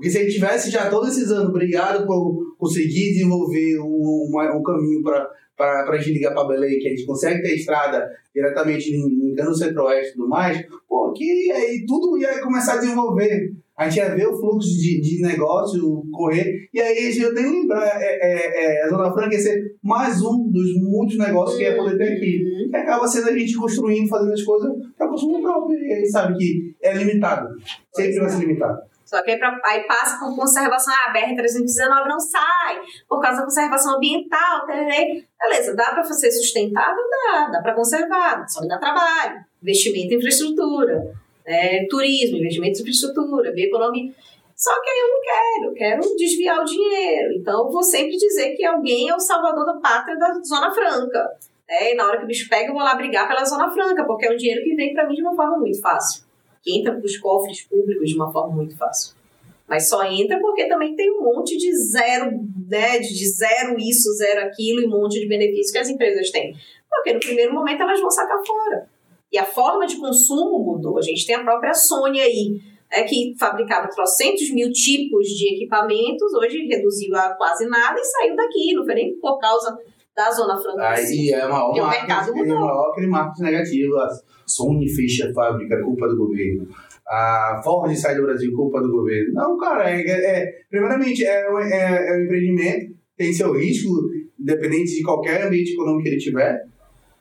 Porque 0.00 0.08
se 0.08 0.16
a 0.16 0.22
gente 0.22 0.32
tivesse 0.32 0.70
já 0.70 0.88
todos 0.88 1.10
esses 1.10 1.30
anos 1.30 1.52
brigado 1.52 2.06
por 2.06 2.56
conseguir 2.56 3.12
desenvolver 3.12 3.78
um, 3.80 4.28
uma- 4.30 4.56
um 4.56 4.62
caminho 4.62 5.02
para 5.02 5.28
a 5.90 5.98
gente 5.98 6.14
ligar 6.14 6.32
para 6.32 6.48
Belém, 6.48 6.78
que 6.78 6.86
a 6.88 6.90
gente 6.90 7.04
consegue 7.04 7.42
ter 7.42 7.54
estrada 7.54 8.08
diretamente 8.34 8.90
linkando 8.96 9.50
o 9.50 9.54
centro-oeste 9.54 10.12
e 10.12 10.14
tudo 10.14 10.26
mais, 10.30 10.64
pô, 10.88 11.12
que 11.12 11.50
aí 11.52 11.84
tudo 11.86 12.16
ia 12.16 12.40
começar 12.40 12.74
a 12.74 12.78
desenvolver. 12.78 13.52
A 13.76 13.88
gente 13.88 13.96
ia 13.98 14.14
ver 14.14 14.26
o 14.26 14.38
fluxo 14.38 14.68
de, 14.78 15.00
de 15.02 15.22
negócio 15.22 16.02
correr, 16.12 16.68
e 16.72 16.80
aí 16.80 16.98
a 16.98 17.10
gente 17.10 17.34
tem 17.34 17.44
que 17.44 17.50
lembrar, 17.60 18.00
é, 18.00 18.18
é, 18.22 18.64
é, 18.78 18.84
a 18.84 18.88
Zona 18.88 19.12
Franca 19.12 19.34
ia 19.34 19.40
ser 19.40 19.74
mais 19.82 20.20
um 20.22 20.50
dos 20.50 20.74
muitos 20.82 21.16
negócios 21.18 21.56
que 21.58 21.64
ia 21.64 21.76
poder 21.76 21.96
ter 21.98 22.12
aqui. 22.16 22.42
E 22.70 22.76
acaba 22.76 23.06
sendo 23.08 23.28
a 23.30 23.38
gente 23.38 23.54
construindo, 23.56 24.08
fazendo 24.08 24.32
as 24.32 24.42
coisas 24.42 24.70
para 24.98 25.08
consumo 25.08 25.40
próprio. 25.42 25.78
E 25.78 25.92
aí 25.94 26.06
sabe 26.06 26.36
que 26.38 26.74
é 26.82 26.94
limitado. 26.94 27.48
Sempre 27.94 28.20
vai 28.20 28.28
ser 28.30 28.40
limitado. 28.40 28.78
Só 29.10 29.20
que 29.24 29.32
aí, 29.32 29.38
pra- 29.40 29.60
aí 29.64 29.80
passa 29.88 30.20
com 30.20 30.36
conservação, 30.36 30.94
ah, 30.94 31.10
a 31.10 31.12
BR-319 31.12 32.08
não 32.08 32.20
sai, 32.20 32.80
por 33.08 33.20
causa 33.20 33.38
da 33.38 33.44
conservação 33.44 33.96
ambiental, 33.96 34.64
tererê. 34.66 35.24
beleza, 35.36 35.74
dá 35.74 35.86
para 35.86 36.04
ser 36.04 36.30
sustentável? 36.30 37.02
Dá, 37.10 37.48
dá 37.48 37.60
para 37.60 37.74
conservar, 37.74 38.48
só 38.48 38.60
que 38.60 38.68
dá 38.68 38.78
trabalho, 38.78 39.40
investimento 39.60 40.14
em 40.14 40.16
infraestrutura, 40.18 41.12
é, 41.44 41.84
turismo, 41.88 42.36
investimento 42.36 42.78
em 42.78 42.82
infraestrutura, 42.82 43.50
bioeconomia. 43.50 44.12
Só 44.54 44.80
que 44.80 44.90
aí 44.90 44.98
eu 45.00 45.08
não 45.08 45.20
quero, 45.22 45.74
quero 45.74 46.16
desviar 46.16 46.60
o 46.60 46.64
dinheiro. 46.64 47.32
Então 47.34 47.64
eu 47.64 47.68
vou 47.72 47.82
sempre 47.82 48.16
dizer 48.16 48.54
que 48.54 48.64
alguém 48.64 49.08
é 49.08 49.14
o 49.16 49.18
salvador 49.18 49.66
da 49.66 49.74
pátria 49.80 50.16
da 50.16 50.32
Zona 50.34 50.70
Franca. 50.70 51.30
É, 51.68 51.92
e 51.92 51.96
na 51.96 52.06
hora 52.06 52.18
que 52.18 52.24
o 52.24 52.26
bicho 52.28 52.48
pega, 52.48 52.68
eu 52.68 52.74
vou 52.74 52.82
lá 52.84 52.94
brigar 52.94 53.26
pela 53.26 53.44
Zona 53.44 53.72
Franca, 53.72 54.04
porque 54.04 54.26
é 54.26 54.30
um 54.32 54.36
dinheiro 54.36 54.62
que 54.62 54.76
vem 54.76 54.94
para 54.94 55.08
mim 55.08 55.14
de 55.16 55.22
uma 55.22 55.34
forma 55.34 55.58
muito 55.58 55.80
fácil. 55.80 56.29
Que 56.62 56.78
entra 56.78 56.92
para 56.92 57.04
os 57.04 57.16
cofres 57.18 57.62
públicos 57.62 58.08
de 58.08 58.16
uma 58.16 58.30
forma 58.32 58.54
muito 58.56 58.76
fácil. 58.76 59.14
Mas 59.68 59.88
só 59.88 60.02
entra 60.04 60.38
porque 60.40 60.66
também 60.66 60.96
tem 60.96 61.10
um 61.12 61.22
monte 61.22 61.56
de 61.56 61.72
zero, 61.76 62.32
né, 62.68 62.98
de 62.98 63.28
zero 63.28 63.78
isso, 63.78 64.12
zero 64.14 64.46
aquilo 64.46 64.80
e 64.80 64.86
um 64.86 64.90
monte 64.90 65.20
de 65.20 65.28
benefícios 65.28 65.70
que 65.70 65.78
as 65.78 65.88
empresas 65.88 66.30
têm. 66.30 66.56
Porque 66.88 67.12
no 67.12 67.20
primeiro 67.20 67.54
momento 67.54 67.82
elas 67.82 68.00
vão 68.00 68.10
sacar 68.10 68.44
fora. 68.44 68.88
E 69.32 69.38
a 69.38 69.44
forma 69.44 69.86
de 69.86 69.96
consumo 69.96 70.58
mudou. 70.58 70.98
A 70.98 71.02
gente 71.02 71.24
tem 71.24 71.36
a 71.36 71.44
própria 71.44 71.72
Sony 71.72 72.20
aí, 72.20 72.60
é 72.90 73.04
que 73.04 73.34
fabricava 73.38 73.88
trocentos 73.88 74.50
mil 74.50 74.72
tipos 74.72 75.28
de 75.28 75.54
equipamentos, 75.54 76.34
hoje 76.34 76.66
reduziu 76.66 77.14
a 77.14 77.34
quase 77.34 77.68
nada 77.68 77.98
e 77.98 78.04
saiu 78.04 78.34
daqui, 78.34 78.74
não 78.74 78.84
foi 78.84 78.94
nem 78.94 79.16
por 79.20 79.38
causa 79.38 79.78
da 80.20 80.30
Zona 80.30 80.60
Franca. 80.60 80.88
Aí 80.88 81.30
é 81.32 81.46
uma 81.46 81.90
mercado 81.90 82.36
é 82.36 82.44
maior 82.44 82.90
aquele 82.90 83.06
marketing 83.06 83.42
negativo. 83.42 83.96
A 83.96 84.08
Sony 84.46 84.88
fecha 84.88 85.30
a 85.30 85.32
fábrica, 85.32 85.82
culpa 85.82 86.08
do 86.08 86.16
governo. 86.16 86.68
A 87.08 87.60
Ford 87.64 87.96
sai 87.96 88.14
do 88.14 88.22
Brasil, 88.22 88.52
culpa 88.54 88.80
do 88.82 88.90
governo. 88.90 89.32
Não, 89.32 89.56
cara, 89.56 89.90
é, 89.90 90.00
é- 90.00 90.46
primeiramente 90.68 91.24
é, 91.24 91.40
é, 91.40 92.12
é 92.12 92.18
um 92.18 92.24
empreendimento, 92.24 92.94
tem 93.16 93.32
seu 93.32 93.52
risco, 93.52 93.90
independente 94.38 94.94
de 94.94 95.02
qualquer 95.02 95.46
ambiente 95.46 95.72
econômico 95.72 96.02
que 96.02 96.08
ele 96.10 96.18
tiver. 96.18 96.62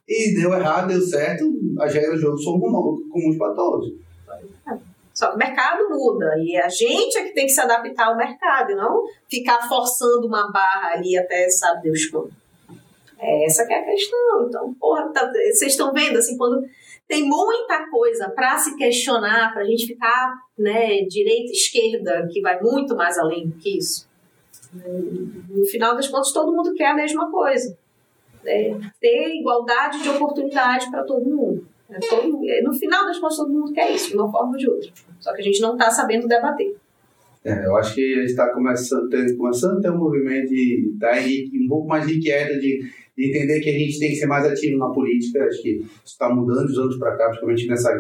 E 0.07 0.35
deu 0.35 0.53
errado, 0.53 0.89
deu 0.89 1.01
certo, 1.01 1.45
as 1.79 1.93
regras 1.93 2.15
do 2.15 2.21
jogo 2.21 2.37
são 2.37 2.59
comuns 2.59 3.37
para 3.37 3.53
todos. 3.53 3.93
Só 5.13 5.29
que 5.29 5.35
o 5.35 5.37
mercado 5.37 5.89
muda 5.89 6.35
e 6.37 6.55
a 6.55 6.69
gente 6.69 7.17
é 7.17 7.23
que 7.23 7.33
tem 7.33 7.45
que 7.45 7.51
se 7.51 7.59
adaptar 7.59 8.07
ao 8.07 8.17
mercado 8.17 8.71
e 8.71 8.75
não 8.75 9.03
ficar 9.29 9.67
forçando 9.67 10.27
uma 10.27 10.49
barra 10.51 10.93
ali 10.93 11.17
até 11.17 11.49
sabe 11.49 11.83
Deus 11.83 12.05
quando. 12.05 12.31
É 13.19 13.45
essa 13.45 13.65
que 13.67 13.73
é 13.73 13.79
a 13.79 13.85
questão. 13.85 14.45
Então, 14.47 14.73
porra, 14.79 15.09
tá- 15.13 15.29
vocês 15.31 15.71
estão 15.73 15.91
vendo 15.93 16.17
assim, 16.17 16.37
quando 16.37 16.65
tem 17.07 17.23
muita 17.27 17.89
coisa 17.89 18.29
para 18.29 18.57
se 18.57 18.77
questionar, 18.77 19.51
para 19.51 19.63
a 19.63 19.65
gente 19.65 19.87
ficar, 19.87 20.35
né, 20.57 21.01
direita, 21.03 21.51
esquerda, 21.51 22.27
que 22.31 22.39
vai 22.41 22.59
muito 22.61 22.95
mais 22.95 23.17
além 23.17 23.47
do 23.47 23.57
que 23.57 23.77
isso. 23.77 24.07
No 25.49 25.65
final 25.65 25.95
das 25.95 26.07
contas, 26.07 26.31
todo 26.31 26.53
mundo 26.55 26.73
quer 26.73 26.87
a 26.87 26.95
mesma 26.95 27.29
coisa. 27.31 27.77
É 28.45 28.73
ter 29.01 29.35
igualdade 29.35 30.01
de 30.01 30.09
oportunidade 30.09 30.89
para 30.89 31.03
todo 31.03 31.25
mundo. 31.25 31.67
É 31.89 31.99
todo- 31.99 32.39
é, 32.47 32.61
no 32.61 32.71
final 32.71 33.05
das 33.05 33.17
contas, 33.17 33.37
todo 33.37 33.51
mundo 33.51 33.73
quer 33.73 33.91
isso, 33.91 34.09
de 34.11 34.15
uma 34.15 34.31
forma 34.31 34.51
ou 34.51 34.57
de 34.57 34.69
outra. 34.69 34.89
Só 35.19 35.33
que 35.33 35.41
a 35.41 35.43
gente 35.43 35.59
não 35.59 35.73
está 35.73 35.89
sabendo 35.89 36.27
debater. 36.27 36.75
É, 37.43 37.65
eu 37.65 37.75
acho 37.77 37.95
que 37.95 38.13
a 38.13 38.19
gente 38.21 38.29
está 38.31 38.53
começando, 38.53 39.09
começando 39.37 39.77
a 39.79 39.81
ter 39.81 39.89
um 39.91 39.97
movimento 39.97 40.49
de 40.49 40.91
estar 40.93 41.17
um 41.17 41.67
pouco 41.67 41.87
mais 41.87 42.07
inquieto 42.07 42.59
de 42.59 42.81
entender 43.27 43.59
que 43.59 43.69
a 43.69 43.73
gente 43.79 43.99
tem 43.99 44.09
que 44.09 44.15
ser 44.15 44.25
mais 44.27 44.45
ativo 44.45 44.77
na 44.77 44.89
política. 44.89 45.43
Acho 45.45 45.61
que 45.61 45.69
isso 45.77 45.89
está 46.05 46.29
mudando 46.33 46.67
de 46.71 46.79
anos 46.79 46.97
para 46.97 47.15
cá, 47.17 47.25
principalmente 47.27 47.67
nessa. 47.67 47.91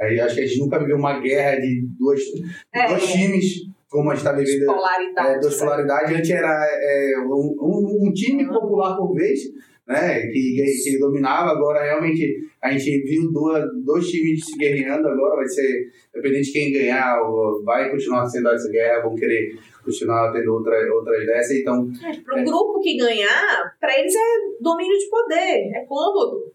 Acho 0.00 0.34
que 0.34 0.40
a 0.40 0.46
gente 0.46 0.58
nunca 0.60 0.78
viveu 0.80 0.96
uma 0.96 1.20
guerra 1.20 1.60
de 1.60 1.86
duas, 1.98 2.18
de 2.20 2.42
É. 2.74 2.88
dois 2.88 3.06
times, 3.06 3.44
como 3.88 4.10
a 4.10 4.14
gente 4.14 4.26
está 4.26 4.32
vivendo. 4.36 4.66
Polaridade. 4.66 5.28
É, 5.28 5.38
duas 5.38 5.56
polaridades. 5.58 6.16
Antes 6.16 6.30
era 6.30 6.48
é, 6.48 7.12
um, 7.26 7.54
um- 7.60 8.08
um 8.08 8.12
time 8.12 8.46
popular 8.48 8.96
por 8.96 9.14
vez, 9.14 9.40
né, 9.86 10.26
que, 10.28 10.82
que 10.84 10.98
dominava. 10.98 11.50
Agora, 11.50 11.82
realmente, 11.82 12.48
a 12.60 12.70
gente 12.70 13.02
viu 13.04 13.30
duas, 13.32 13.64
dois 13.84 14.08
times 14.08 14.44
se 14.44 14.56
guerreando. 14.56 15.08
Agora 15.08 15.36
vai 15.36 15.48
ser, 15.48 15.90
dependente 16.14 16.46
de 16.46 16.52
quem 16.52 16.72
ganhar, 16.72 17.20
vai 17.64 17.90
continuar 17.90 18.26
sendo 18.26 18.48
essa 18.50 18.70
guerra, 18.70 19.02
vão 19.02 19.14
querer 19.14 19.56
continuar 19.84 20.32
tendo 20.32 20.52
outra, 20.54 20.76
outras 20.94 21.26
dessas. 21.26 21.58
Então, 21.58 21.90
Para 22.24 22.40
o 22.40 22.44
grupo 22.44 22.80
que 22.80 22.96
ganhar, 22.96 23.76
para 23.80 23.98
eles 23.98 24.14
é 24.14 24.60
domínio 24.60 24.98
de 24.98 25.08
poder, 25.08 25.72
é 25.74 25.84
cômodo. 25.86 26.52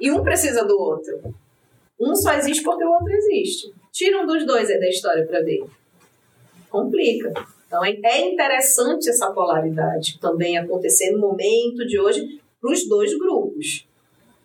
E 0.00 0.10
um 0.10 0.22
precisa 0.22 0.64
do 0.64 0.78
outro. 0.78 1.34
Um 1.98 2.14
só 2.14 2.34
existe 2.34 2.62
porque 2.62 2.84
o 2.84 2.90
outro 2.90 3.10
existe. 3.10 3.72
Tira 3.92 4.22
um 4.22 4.26
dos 4.26 4.46
dois 4.46 4.70
aí 4.70 4.78
da 4.78 4.88
história 4.88 5.26
para 5.26 5.40
ver. 5.40 5.64
Complica. 6.68 7.32
Então 7.76 7.84
é 7.84 7.98
é 8.02 8.32
interessante 8.32 9.10
essa 9.10 9.30
polaridade 9.32 10.18
também 10.18 10.56
acontecer 10.56 11.10
no 11.10 11.18
momento 11.18 11.86
de 11.86 12.00
hoje 12.00 12.40
para 12.60 12.72
os 12.72 12.88
dois 12.88 13.16
grupos. 13.18 13.86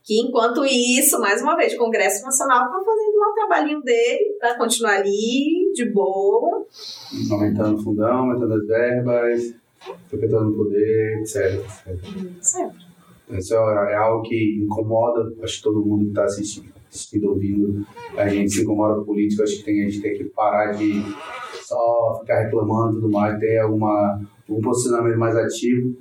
Que 0.04 0.20
enquanto 0.20 0.66
isso, 0.66 1.20
mais 1.20 1.42
uma 1.42 1.56
vez, 1.56 1.74
o 1.74 1.78
Congresso 1.78 2.26
Nacional 2.26 2.66
está 2.66 2.80
fazendo 2.84 3.18
lá 3.18 3.30
o 3.30 3.34
trabalhinho 3.34 3.82
dele 3.82 4.36
para 4.40 4.58
continuar 4.58 4.98
ali, 4.98 5.72
de 5.74 5.90
boa, 5.92 6.66
aumentando 7.32 7.80
o 7.80 7.84
fundão, 7.84 8.32
aumentando 8.32 8.56
as 8.56 8.68
verbas, 8.68 9.56
perpetuando 10.10 10.52
o 10.52 10.56
poder, 10.58 11.20
etc. 11.20 11.64
etc. 11.88 12.20
sempre. 12.42 12.92
Isso 13.30 13.54
é 13.54 13.96
algo 13.96 14.24
que 14.24 14.60
incomoda, 14.62 15.34
acho 15.42 15.58
que 15.58 15.64
todo 15.64 15.86
mundo 15.86 16.04
que 16.04 16.10
está 16.10 16.26
assistindo, 16.26 16.74
assistindo, 16.90 17.30
ouvindo, 17.30 17.86
a 18.18 18.28
gente 18.28 18.52
se 18.52 18.64
incomoda 18.64 18.96
com 18.96 19.06
política, 19.06 19.44
acho 19.44 19.58
que 19.58 19.64
tem, 19.64 19.86
a 19.86 19.90
gente 19.90 20.02
tem 20.02 20.18
que 20.18 20.26
parar 20.26 20.72
de 20.72 21.02
só 21.72 22.20
ficar 22.20 22.42
reclamando 22.42 22.92
e 22.92 22.96
tudo 22.96 23.10
mais, 23.10 23.40
ter 23.40 23.58
alguma, 23.60 24.22
um 24.50 24.62
posicionamento 24.62 25.18
mais 25.18 25.36
ativo, 25.36 25.96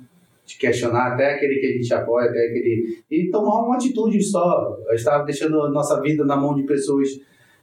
de 0.45 0.57
questionar 0.57 1.13
até 1.13 1.35
aquele 1.35 1.59
que 1.59 1.65
a 1.67 1.71
gente 1.71 1.93
apoia, 1.93 2.29
até 2.29 2.39
aquele. 2.39 2.99
e 3.09 3.29
tomar 3.29 3.65
uma 3.65 3.75
atitude 3.75 4.21
só. 4.21 4.77
A 4.87 4.91
gente 4.91 4.99
está 4.99 5.23
deixando 5.23 5.61
a 5.61 5.69
nossa 5.69 6.01
vida 6.01 6.25
na 6.25 6.35
mão 6.35 6.53
de 6.53 6.63
pessoas 6.63 7.07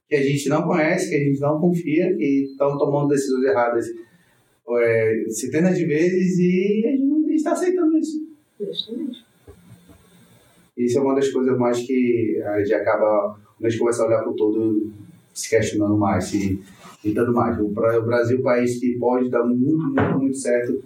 que 0.09 0.17
a 0.17 0.23
gente 0.23 0.49
não 0.49 0.63
conhece, 0.63 1.11
que 1.11 1.17
a 1.17 1.19
gente 1.19 1.41
não 1.41 1.61
confia, 1.61 2.17
que 2.17 2.45
estão 2.51 2.79
tomando 2.79 3.09
decisões 3.09 3.45
erradas 3.45 3.87
é, 4.77 5.25
centenas 5.29 5.77
de 5.77 5.85
vezes 5.85 6.39
e 6.39 6.85
a 6.87 6.91
gente 6.91 7.35
está 7.35 7.53
aceitando 7.53 7.97
isso. 7.99 8.27
Justamente. 8.59 9.25
Isso 10.77 10.99
é 10.99 11.03
uma 11.03 11.15
das 11.15 11.29
coisas 11.29 11.59
mais 11.59 11.81
que 11.81 12.41
a 12.45 12.59
gente 12.61 12.73
acaba, 12.73 13.37
quando 13.57 13.67
a 13.67 13.69
gente 13.69 13.79
começa 13.79 14.03
a 14.03 14.07
olhar 14.07 14.21
para 14.21 14.31
o 14.31 14.37
todo, 14.37 14.93
se 15.39 15.48
questionando 15.51 15.97
mais, 15.97 16.24
se 16.24 16.60
tentando 17.02 17.32
mais. 17.32 17.59
O 17.60 17.69
Bra- 17.69 17.98
o 17.98 18.02
Brasil 18.05 18.36
é 18.39 18.40
um 18.40 18.43
país 18.43 18.78
que 18.78 18.98
pode 18.98 19.31
dar 19.31 19.44
muito, 19.44 19.78
muito, 19.94 20.19
muito 20.19 20.36
certo, 20.36 20.82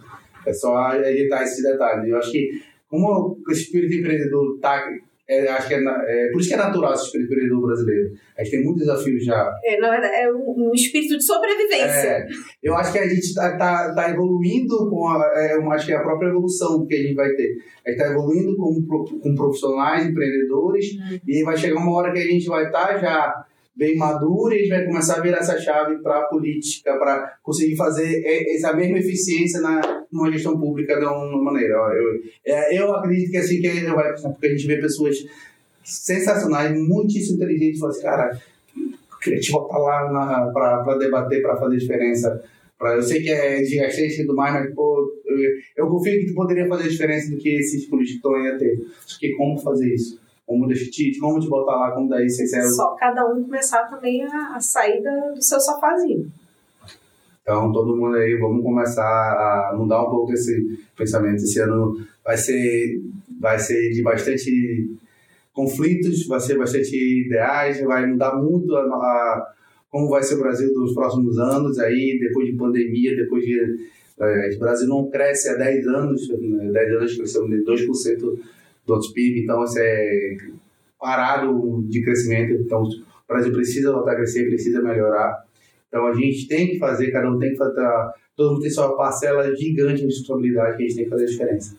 é 0.46 0.52
só 0.52 0.94
editar 0.94 1.42
esses 1.42 1.62
detalhes. 1.62 2.08
Eu 2.08 2.16
acho 2.18 2.30
que, 2.32 2.50
como 2.88 3.38
o 3.46 3.52
espírito 3.52 3.94
empreendedor 3.94 4.54
está. 4.56 4.82
É, 5.28 5.48
acho 5.48 5.68
que 5.68 5.74
é, 5.74 5.78
é 5.78 6.30
por 6.32 6.40
isso 6.40 6.48
que 6.48 6.54
é 6.54 6.58
natural 6.58 6.92
esse 6.92 7.04
espírito 7.04 7.32
empreendedor 7.32 7.62
brasileiro. 7.68 8.10
A 8.36 8.42
gente 8.42 8.50
tem 8.56 8.64
muitos 8.64 8.84
desafios 8.84 9.24
já 9.24 9.50
É, 9.64 9.78
na 9.80 9.88
verdade, 9.90 10.14
é 10.14 10.30
um, 10.30 10.68
um 10.68 10.74
espírito 10.74 11.16
de 11.16 11.24
sobrevivência. 11.24 11.86
é, 11.86 12.26
eu 12.62 12.74
acho 12.74 12.92
que 12.92 12.98
a 12.98 13.08
gente 13.08 13.20
está 13.20 13.56
tá, 13.56 13.94
tá 13.94 14.10
evoluindo 14.10 14.90
com 14.90 15.08
a, 15.08 15.32
é, 15.36 15.54
eu 15.56 15.70
acho 15.70 15.86
que 15.86 15.92
é 15.92 15.96
a 15.96 16.02
própria 16.02 16.28
evolução 16.28 16.84
que 16.84 16.94
a 16.94 16.98
gente 16.98 17.14
vai 17.14 17.30
ter. 17.30 17.56
A 17.86 17.90
gente 17.90 18.00
está 18.00 18.10
evoluindo 18.12 18.56
com, 18.56 18.82
com 19.22 19.34
profissionais, 19.34 20.04
empreendedores, 20.06 20.86
e 21.26 21.42
vai 21.44 21.56
chegar 21.56 21.76
uma 21.80 21.92
hora 21.96 22.12
que 22.12 22.18
a 22.18 22.26
gente 22.26 22.46
vai 22.48 22.66
estar 22.66 22.98
já 22.98 23.32
bem 23.74 23.96
maduro 23.96 24.52
e 24.52 24.56
a 24.56 24.58
gente 24.58 24.68
vai 24.68 24.84
começar 24.84 25.16
a 25.16 25.20
virar 25.22 25.38
essa 25.38 25.58
chave 25.58 25.96
para 26.02 26.18
a 26.20 26.24
política, 26.28 26.96
para 26.98 27.36
conseguir 27.42 27.76
fazer 27.76 28.06
e- 28.20 28.56
essa 28.56 28.72
mesma 28.74 28.98
eficiência 28.98 29.60
na, 29.60 30.04
numa 30.12 30.30
gestão 30.30 30.58
pública 30.58 30.98
de 30.98 31.04
uma 31.04 31.42
maneira. 31.42 31.74
Eu, 31.74 32.22
é, 32.44 32.78
eu 32.78 32.94
acredito 32.94 33.30
que 33.30 33.36
assim 33.38 33.60
que 33.60 33.66
a 33.68 33.74
gente 33.74 33.86
vai, 33.86 34.12
porque 34.14 34.46
a 34.46 34.50
gente 34.50 34.66
vê 34.66 34.76
pessoas 34.76 35.16
sensacionais, 35.82 36.76
muitíssimo 36.78 37.36
inteligentes, 37.36 37.80
falam 37.80 37.94
assim, 37.94 38.02
cara, 38.02 38.40
queria 39.22 39.40
te 39.40 39.52
botar 39.52 39.78
lá 39.78 40.50
para 40.52 40.98
debater, 40.98 41.42
para 41.42 41.56
fazer 41.56 41.76
diferença. 41.78 42.42
Pra, 42.78 42.94
eu 42.96 43.02
sei 43.02 43.22
que 43.22 43.30
é 43.30 43.60
desgastante 43.60 44.14
e 44.14 44.26
tudo 44.26 44.34
mais, 44.36 44.52
mas 44.54 44.74
pô, 44.74 45.08
eu, 45.24 45.38
eu 45.76 45.88
confio 45.88 46.18
que 46.20 46.26
tu 46.26 46.34
poderia 46.34 46.66
fazer 46.66 46.88
diferença 46.88 47.30
do 47.30 47.38
que 47.38 47.48
esses 47.56 47.86
políticos 47.86 48.16
estão 48.16 48.34
aí 48.34 48.48
a 48.48 48.58
ter. 48.58 48.76
Só 49.06 49.18
que 49.18 49.32
como 49.36 49.58
fazer 49.58 49.94
isso? 49.94 50.20
Como 50.52 50.66
deixar 50.68 50.90
te, 50.90 51.18
como 51.18 51.40
te 51.40 51.48
botar 51.48 51.76
lá, 51.76 51.92
como 51.92 52.08
daí 52.08 52.28
você 52.28 52.46
serve. 52.46 52.68
Só 52.68 52.94
cada 52.96 53.26
um 53.26 53.42
começar 53.42 53.84
também 53.88 54.22
a, 54.24 54.56
a 54.56 54.60
sair 54.60 55.02
da- 55.02 55.30
do 55.30 55.42
seu 55.42 55.58
sofazinho. 55.60 56.30
Então, 57.42 57.72
todo 57.72 57.96
mundo 57.96 58.16
aí, 58.16 58.36
vamos 58.38 58.62
começar 58.62 59.02
a 59.02 59.74
mudar 59.76 60.02
um 60.02 60.10
pouco 60.10 60.32
esse 60.32 60.78
pensamento. 60.96 61.36
Esse 61.42 61.58
ano 61.60 61.96
vai 62.24 62.36
ser, 62.36 63.00
vai 63.40 63.58
ser 63.58 63.90
de 63.90 64.02
bastante 64.02 64.90
conflitos, 65.52 66.26
vai 66.26 66.38
ser 66.40 66.56
bastante 66.56 66.94
ideais, 67.26 67.82
vai 67.82 68.06
mudar 68.06 68.36
muito 68.36 68.74
a, 68.76 68.80
a- 68.82 69.52
como 69.90 70.08
vai 70.08 70.22
ser 70.22 70.36
o 70.36 70.40
Brasil 70.40 70.72
dos 70.72 70.94
próximos 70.94 71.38
anos, 71.38 71.78
aí, 71.78 72.18
depois 72.20 72.46
de 72.46 72.56
pandemia, 72.56 73.14
depois 73.16 73.44
de. 73.44 73.58
eh, 74.20 74.50
o 74.54 74.58
Brasil 74.58 74.88
não 74.88 75.10
cresce 75.10 75.48
há 75.50 75.54
10 75.54 75.86
anos, 75.86 76.28
né, 76.30 76.70
10 76.70 76.92
anos 76.94 77.16
cresceu 77.16 77.46
de 77.48 77.62
2% 77.62 78.38
do 78.84 78.94
nosso 78.94 79.12
PIB, 79.12 79.42
então 79.42 79.62
isso 79.64 79.78
é 79.78 80.36
parado 80.98 81.84
de 81.88 82.02
crescimento. 82.02 82.52
Então, 82.52 82.82
o 82.82 82.88
Brasil 83.28 83.52
precisa 83.52 83.92
voltar 83.92 84.12
a 84.12 84.16
crescer, 84.16 84.46
precisa 84.46 84.82
melhorar. 84.82 85.44
Então 85.88 86.06
a 86.06 86.14
gente 86.14 86.48
tem 86.48 86.68
que 86.68 86.78
fazer, 86.78 87.10
cada 87.10 87.30
um 87.30 87.38
tem 87.38 87.50
que 87.50 87.56
fazer, 87.56 87.82
todo 88.34 88.52
mundo 88.52 88.62
tem 88.62 88.70
sua 88.70 88.96
parcela 88.96 89.54
gigante 89.54 90.00
de 90.00 90.06
responsabilidade 90.06 90.76
que 90.76 90.84
a 90.84 90.86
gente 90.86 90.96
tem 90.96 91.04
que 91.04 91.10
fazer 91.10 91.24
a 91.24 91.28
diferença. 91.28 91.76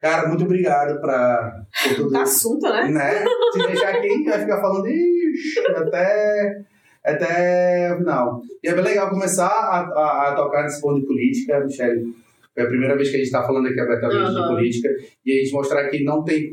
Cara, 0.00 0.28
muito 0.28 0.44
obrigado 0.44 0.98
pra, 1.02 1.62
por 1.82 1.94
tudo 1.96 2.10
Tá 2.10 2.22
assunto, 2.22 2.62
né? 2.62 2.88
né? 2.88 3.24
Se 3.52 3.58
deixar 3.66 3.90
aqui, 3.90 4.24
vai 4.24 4.40
ficar 4.40 4.58
falando 4.58 4.88
ixi, 4.88 5.60
até, 5.76 6.62
até 7.04 7.94
o 7.94 7.98
final. 7.98 8.42
E 8.64 8.68
é 8.68 8.74
bem 8.74 8.84
legal 8.84 9.10
começar 9.10 9.48
a, 9.48 9.80
a, 9.80 10.28
a 10.30 10.34
tocar 10.34 10.62
nesse 10.62 10.80
ponto 10.80 11.00
de 11.00 11.06
política, 11.06 11.60
Michele. 11.60 12.14
É 12.60 12.64
a 12.64 12.68
primeira 12.68 12.96
vez 12.96 13.08
que 13.08 13.16
a 13.16 13.18
gente 13.18 13.26
está 13.26 13.42
falando 13.42 13.66
aqui 13.66 13.80
abertamente 13.80 14.30
de 14.30 14.38
Aham. 14.38 14.54
política 14.54 14.88
e 15.24 15.32
a 15.32 15.36
gente 15.36 15.52
mostrar 15.52 15.88
que 15.88 16.02
não 16.04 16.22
tem 16.22 16.52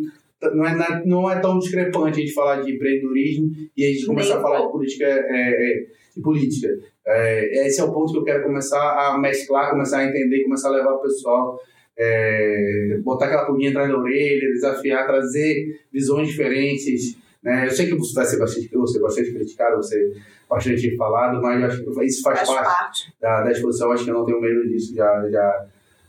não 0.54 0.66
é, 0.66 1.06
não 1.06 1.32
é 1.32 1.40
tão 1.40 1.58
discrepante 1.58 2.20
a 2.20 2.22
gente 2.22 2.34
falar 2.34 2.62
de 2.62 2.72
empreendedorismo 2.72 3.50
e 3.76 3.86
a 3.86 3.88
gente 3.90 4.06
começar 4.06 4.38
a 4.38 4.42
falar 4.42 4.66
de 4.66 4.72
política. 4.72 5.06
É, 5.06 5.22
é, 5.30 5.86
de 6.16 6.22
política. 6.22 6.68
É, 7.06 7.68
esse 7.68 7.80
é 7.80 7.84
o 7.84 7.92
ponto 7.94 8.12
que 8.12 8.20
eu 8.20 8.24
quero 8.24 8.44
começar 8.44 8.80
a 8.80 9.18
mesclar, 9.18 9.72
começar 9.72 10.00
a 10.00 10.06
entender, 10.06 10.44
começar 10.44 10.70
a 10.70 10.72
levar 10.74 10.94
o 10.94 11.02
pessoal, 11.02 11.60
é, 11.98 13.00
botar 13.04 13.26
aquela 13.26 13.46
pulguinha 13.46 13.70
atrás 13.70 13.90
da 13.90 13.98
orelha, 13.98 14.52
desafiar, 14.52 15.08
trazer 15.08 15.80
visões 15.92 16.28
diferentes. 16.28 17.18
Né? 17.44 17.66
Eu 17.66 17.72
sei 17.72 17.88
que 17.88 17.96
você 17.96 18.14
vai 18.14 18.26
ser 18.26 18.38
bastante, 18.40 18.70
ser 18.70 19.00
bastante 19.00 19.32
criticado, 19.32 19.84
ser 19.84 20.12
bastante 20.50 20.96
falado, 20.96 21.42
mas 21.42 21.60
eu 21.62 21.68
acho 21.68 21.84
que 21.84 22.06
isso 22.06 22.22
faz, 22.24 22.40
Faz 22.40 22.50
parte 22.50 22.66
parte. 22.66 23.14
da, 23.22 23.44
da 23.44 23.52
exposição, 23.52 23.92
acho 23.92 24.04
que 24.04 24.10
eu 24.10 24.16
não 24.16 24.26
tenho 24.26 24.42
medo 24.42 24.68
disso, 24.68 24.96
já, 24.96 25.30
já 25.30 25.68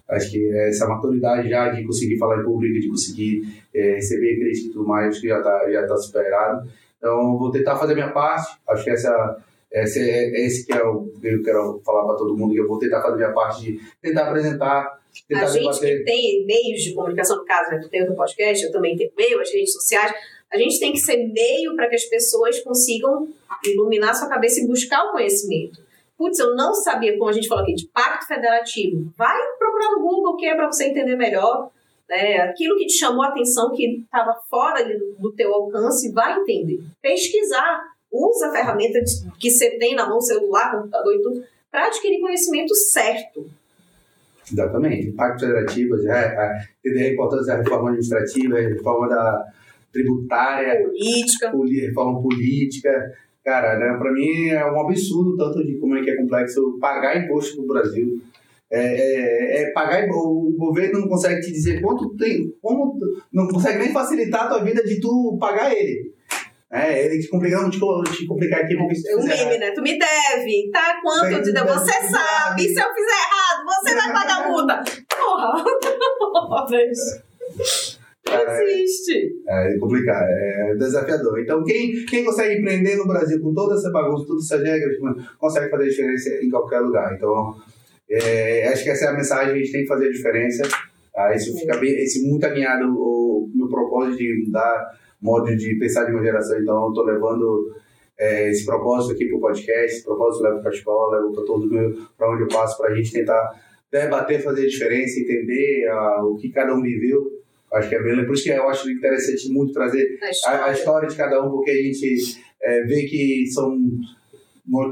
acho 0.09 0.31
que 0.31 0.53
essa 0.55 0.87
maturidade 0.87 1.49
já 1.49 1.69
de 1.69 1.85
conseguir 1.85 2.19
falar 2.19 2.41
em 2.41 2.45
público, 2.45 2.81
de 2.81 2.89
conseguir 2.89 3.43
é, 3.75 3.95
receber 3.95 4.39
crítica 4.39 4.69
e 4.69 4.73
tudo 4.73 4.89
mais, 4.89 5.09
acho 5.09 5.21
que 5.21 5.29
já 5.29 5.39
está 5.39 5.71
já 5.71 5.87
tá 5.87 5.97
superado. 5.97 6.69
Então, 6.97 7.39
vou 7.39 7.51
tentar 7.51 7.77
fazer 7.77 7.95
minha 7.95 8.11
parte, 8.11 8.59
acho 8.69 8.85
que 8.85 8.91
essa, 8.91 9.37
essa 9.71 10.01
é, 10.01 10.47
esse 10.47 10.67
que 10.67 10.73
é 10.73 10.83
o 10.83 11.07
que 11.21 11.29
eu 11.29 11.43
quero 11.43 11.81
falar 11.85 12.07
para 12.07 12.17
todo 12.17 12.37
mundo, 12.37 12.53
que 12.53 12.61
eu 12.61 12.67
vou 12.67 12.79
tentar 12.79 13.03
fazer 13.03 13.17
minha 13.17 13.33
parte 13.33 13.63
de 13.63 13.81
tentar 14.01 14.29
apresentar, 14.29 14.99
tentar 15.29 15.45
A 15.45 15.47
gente 15.47 15.65
debater. 15.65 15.99
que 15.99 16.05
tem 16.05 16.47
meios 16.47 16.83
de 16.83 16.95
comunicação, 16.95 17.37
no 17.37 17.45
caso, 17.45 17.71
né? 17.71 17.79
Tu 17.81 17.89
tem 17.89 18.03
o 18.09 18.15
podcast, 18.15 18.65
eu 18.65 18.73
também 18.73 18.97
tenho 18.97 19.13
meio, 19.17 19.41
as 19.41 19.53
redes 19.53 19.73
sociais. 19.73 20.13
A 20.51 20.57
gente 20.57 20.81
tem 20.81 20.93
que 20.93 20.99
ser 20.99 21.19
meio 21.29 21.77
para 21.77 21.89
que 21.89 21.95
as 21.95 22.05
pessoas 22.05 22.59
consigam 22.61 23.29
iluminar 23.65 24.15
sua 24.15 24.29
cabeça 24.29 24.61
e 24.61 24.67
buscar 24.67 25.05
o 25.05 25.13
conhecimento. 25.13 25.87
Putz, 26.19 26.37
eu 26.41 26.57
não 26.57 26.75
sabia, 26.75 27.17
como 27.17 27.31
a 27.31 27.33
gente 27.33 27.47
falou 27.47 27.63
aqui, 27.63 27.75
de 27.75 27.87
pacto 27.87 28.27
federativo. 28.27 29.13
Vai 29.17 29.39
procurar 29.57 29.93
no 29.93 30.01
Google 30.01 30.33
o 30.33 30.37
que 30.37 30.47
é 30.47 30.57
para 30.57 30.67
você 30.67 30.87
entender 30.87 31.15
melhor. 31.15 31.71
Né? 32.09 32.39
Aquilo 32.39 32.77
que 32.77 32.87
te 32.87 32.99
chamou 32.99 33.23
a 33.23 33.29
atenção, 33.29 33.73
que 33.73 34.01
estava 34.01 34.35
fora 34.51 34.83
do, 35.19 35.33
teu 35.33 35.55
alcance, 35.55 36.13
vai 36.13 36.41
entender. 36.41 36.81
Pesquisar. 37.01 37.97
Usa 38.11 38.49
a 38.49 38.53
ferramenta 38.53 38.99
que 39.39 39.51
você 39.51 39.79
tem 39.79 39.95
na 39.95 40.09
mão, 40.09 40.21
celular, 40.21 40.73
computador 40.73 41.15
e 41.15 41.23
tudo, 41.23 41.45
para 41.71 41.87
adquirir 41.87 42.21
conhecimento 42.21 42.75
certo. 42.75 43.47
Exatamente. 44.51 45.13
Pacto 45.13 45.41
federativo, 45.41 45.99
já, 45.99 46.19
é, 46.19 46.65
entender 46.83 47.11
a 47.11 47.13
importância 47.13 47.53
da 47.55 47.63
reforma 47.63 47.91
administrativa, 47.91 48.57
a 48.57 48.63
reforma 48.63 49.09
da 49.09 49.45
tributária, 49.93 50.83
Política. 50.83 51.53
reforma 51.87 52.23
política. 52.23 53.13
Cara, 53.49 53.79
né, 53.79 53.97
para 53.99 54.13
mim 54.13 54.51
é 54.51 54.63
um 54.71 54.79
absurdo 54.79 55.35
tanto 55.35 55.65
de 55.65 55.79
como 55.79 55.97
é 55.97 56.03
que 56.03 56.11
é 56.11 56.17
complexo 56.17 56.77
pagar 56.79 57.17
imposto 57.17 57.57
no 57.63 57.67
Brasil. 57.67 58.21
É, 58.71 58.79
é- 58.79 59.63
é 59.63 59.71
pagar 59.73 60.07
o 60.11 60.55
governo 60.55 61.01
não 61.01 61.09
consegue 61.09 61.41
te 61.41 61.51
dizer 61.51 61.81
quanto 61.81 62.15
tem, 62.15 62.53
como 62.61 62.99
não 63.33 63.49
consegue 63.49 63.79
nem 63.79 63.91
facilitar 63.91 64.45
a 64.45 64.49
tua 64.49 64.63
vida 64.63 64.83
de 64.85 65.01
tu 65.01 65.39
pagar 65.41 65.75
ele. 65.75 66.13
É, 66.71 67.07
ele 67.07 67.19
te 67.23 67.29
complica, 67.31 67.57
não 67.63 67.71
te, 67.71 67.79
te 67.79 68.27
complicar 68.27 68.61
aqui 68.61 68.77
porque 68.77 68.97
se 68.97 69.09
É 69.09 69.17
um 69.17 69.21
tu 69.21 69.27
fizer 69.31 69.45
meme, 69.47 69.59
né? 69.61 69.71
Tu 69.71 69.81
me 69.81 69.99
deve, 69.99 70.71
tá? 70.71 71.01
Quanto 71.03 71.33
eu 71.33 71.43
te 71.43 71.51
deve, 71.51 71.67
Você 71.73 71.91
deve. 71.91 72.09
sabe. 72.09 72.63
Se 72.65 72.79
eu 72.79 72.95
fizer 72.95 73.19
errado, 73.25 73.65
você 73.65 73.95
vai 73.95 74.13
pagar 74.13 74.45
a 74.45 74.49
multa. 74.51 74.83
Porra. 75.09 75.65
Isso 78.29 78.45
Cara, 78.47 78.63
existe. 78.65 79.43
É 79.49 79.79
complicado, 79.79 80.27
é 80.29 80.75
desafiador. 80.77 81.41
Então, 81.41 81.63
quem, 81.65 82.05
quem 82.05 82.25
consegue 82.25 82.61
empreender 82.61 82.97
no 82.97 83.07
Brasil 83.07 83.41
com 83.41 83.55
toda 83.55 83.75
essa 83.75 83.91
bagunça, 83.91 84.27
todas 84.27 84.45
essas 84.45 84.63
regras, 84.63 84.97
consegue 85.39 85.71
fazer 85.71 85.89
diferença 85.89 86.31
em 86.43 86.51
qualquer 86.51 86.81
lugar. 86.81 87.15
Então, 87.15 87.55
é, 88.11 88.69
acho 88.69 88.85
que 88.85 88.91
essa 88.91 89.07
é 89.07 89.09
a 89.09 89.15
mensagem, 89.15 89.55
a 89.55 89.59
gente 89.59 89.73
tem 89.73 89.83
que 89.83 89.89
fazer 89.89 90.09
a 90.09 90.13
diferença. 90.13 90.63
Tá? 91.13 91.35
Isso 91.35 91.57
fica 91.59 91.77
bem, 91.79 91.97
muito 92.25 92.45
alinhado 92.45 92.95
o 92.97 93.51
meu 93.55 93.69
propósito 93.69 94.19
de 94.19 94.45
mudar 94.45 94.99
modo 95.21 95.55
de 95.57 95.75
pensar 95.77 96.05
de 96.05 96.13
uma 96.13 96.23
geração. 96.23 96.61
Então, 96.61 96.83
eu 96.85 96.89
estou 96.89 97.05
levando 97.05 97.73
é, 98.19 98.51
esse 98.51 98.65
propósito 98.65 99.15
aqui 99.15 99.27
para 99.27 99.37
o 99.37 99.41
podcast, 99.41 99.97
esse 99.97 100.05
propósito 100.05 100.45
eu 100.45 100.51
levo 100.51 100.63
para 100.63 100.71
a 100.71 100.75
escola, 100.75 101.21
levo 101.21 101.33
para 101.33 101.45
todo 101.45 101.69
para 102.17 102.33
onde 102.33 102.43
eu 102.43 102.49
passo, 102.49 102.77
para 102.79 102.93
a 102.93 102.95
gente 102.95 103.13
tentar 103.13 103.51
debater, 103.91 104.43
fazer 104.43 104.65
a 104.65 104.69
diferença, 104.69 105.19
entender 105.19 105.89
ah, 105.89 106.25
o 106.25 106.37
que 106.37 106.51
cada 106.51 106.75
um 106.75 106.83
viveu. 106.83 107.38
Acho 107.73 107.89
que 107.89 107.95
é 107.95 108.03
bem, 108.03 108.25
por 108.27 108.35
isso 108.35 108.45
que 108.45 108.51
eu 108.51 108.69
acho 108.69 108.91
interessante 108.91 109.49
muito 109.53 109.73
trazer 109.73 110.19
a, 110.23 110.31
história. 110.31 110.65
a 110.65 110.73
história 110.73 111.09
de 111.09 111.17
cada 111.17 111.45
um, 111.45 111.51
porque 111.51 111.71
a 111.71 111.75
gente 111.75 112.41
é, 112.63 112.83
vê 112.85 113.03
que 113.05 113.45
são. 113.53 113.77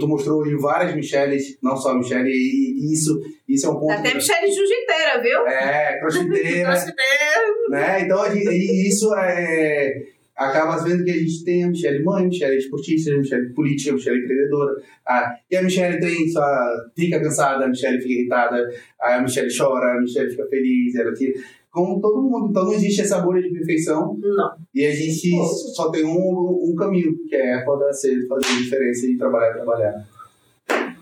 Tu 0.01 0.09
mostrou 0.09 0.47
em 0.47 0.57
várias 0.57 0.95
Michelles, 0.95 1.59
não 1.63 1.77
só 1.77 1.91
a 1.91 1.99
Michelle, 1.99 2.31
e, 2.31 2.93
isso, 2.95 3.21
isso 3.47 3.67
é 3.67 3.71
um 3.71 3.79
ponto. 3.79 3.93
Até 3.93 4.15
Michelle 4.15 4.51
Jiu-Jiteira, 4.51 5.23
viu? 5.23 5.47
É, 5.47 5.99
crossfiteira, 6.01 6.65
Crossfiteira. 6.71 7.43
né? 7.69 8.01
Então 8.01 8.23
a 8.23 8.35
gente- 8.35 8.49
e 8.49 8.89
isso 8.89 9.15
é. 9.15 10.03
Acaba 10.35 10.77
vendo 10.85 11.03
que 11.03 11.11
a 11.11 11.17
gente 11.17 11.45
tem 11.45 11.65
a 11.65 11.69
Michelle 11.69 12.05
mãe, 12.05 12.27
Michelle 12.27 12.59
esportista, 12.59 13.11
a 13.11 13.17
Michelle 13.19 13.55
política, 13.55 13.91
a 13.91 13.95
Michelle 13.95 14.23
empreendedora. 14.23 14.83
Ah, 15.07 15.35
e 15.51 15.57
a 15.57 15.63
Michelle 15.63 15.99
tem 15.99 16.29
sua. 16.29 16.91
fica 16.95 17.19
cansada, 17.21 17.65
a 17.65 17.69
Michelle 17.69 17.99
fica 18.01 18.13
irritada, 18.13 18.71
a 19.01 19.21
Michelle 19.23 19.49
chora, 19.55 19.97
a 19.97 20.01
Michelle 20.01 20.31
fica 20.31 20.47
feliz, 20.49 20.95
ela 20.95 21.13
tira. 21.15 21.33
Como 21.77 22.01
todo 22.01 22.23
mundo. 22.23 22.49
Então 22.49 22.65
não 22.65 22.73
existe 22.73 23.03
essa 23.03 23.19
bolha 23.21 23.43
de 23.43 23.51
perfeição. 23.53 24.17
Não. 24.19 24.57
E 24.75 24.87
a 24.87 24.91
gente 24.91 25.31
só 25.75 25.91
tem 25.91 26.07
um, 26.07 26.71
um 26.71 26.75
caminho, 26.75 27.15
que 27.29 27.37
é 27.37 27.53
acordar 27.53 27.93
cedo, 27.93 28.27
fazer 28.27 28.47
diferença 28.63 29.07
e 29.07 29.19
trabalhar, 29.19 29.53
trabalhar. 29.53 30.07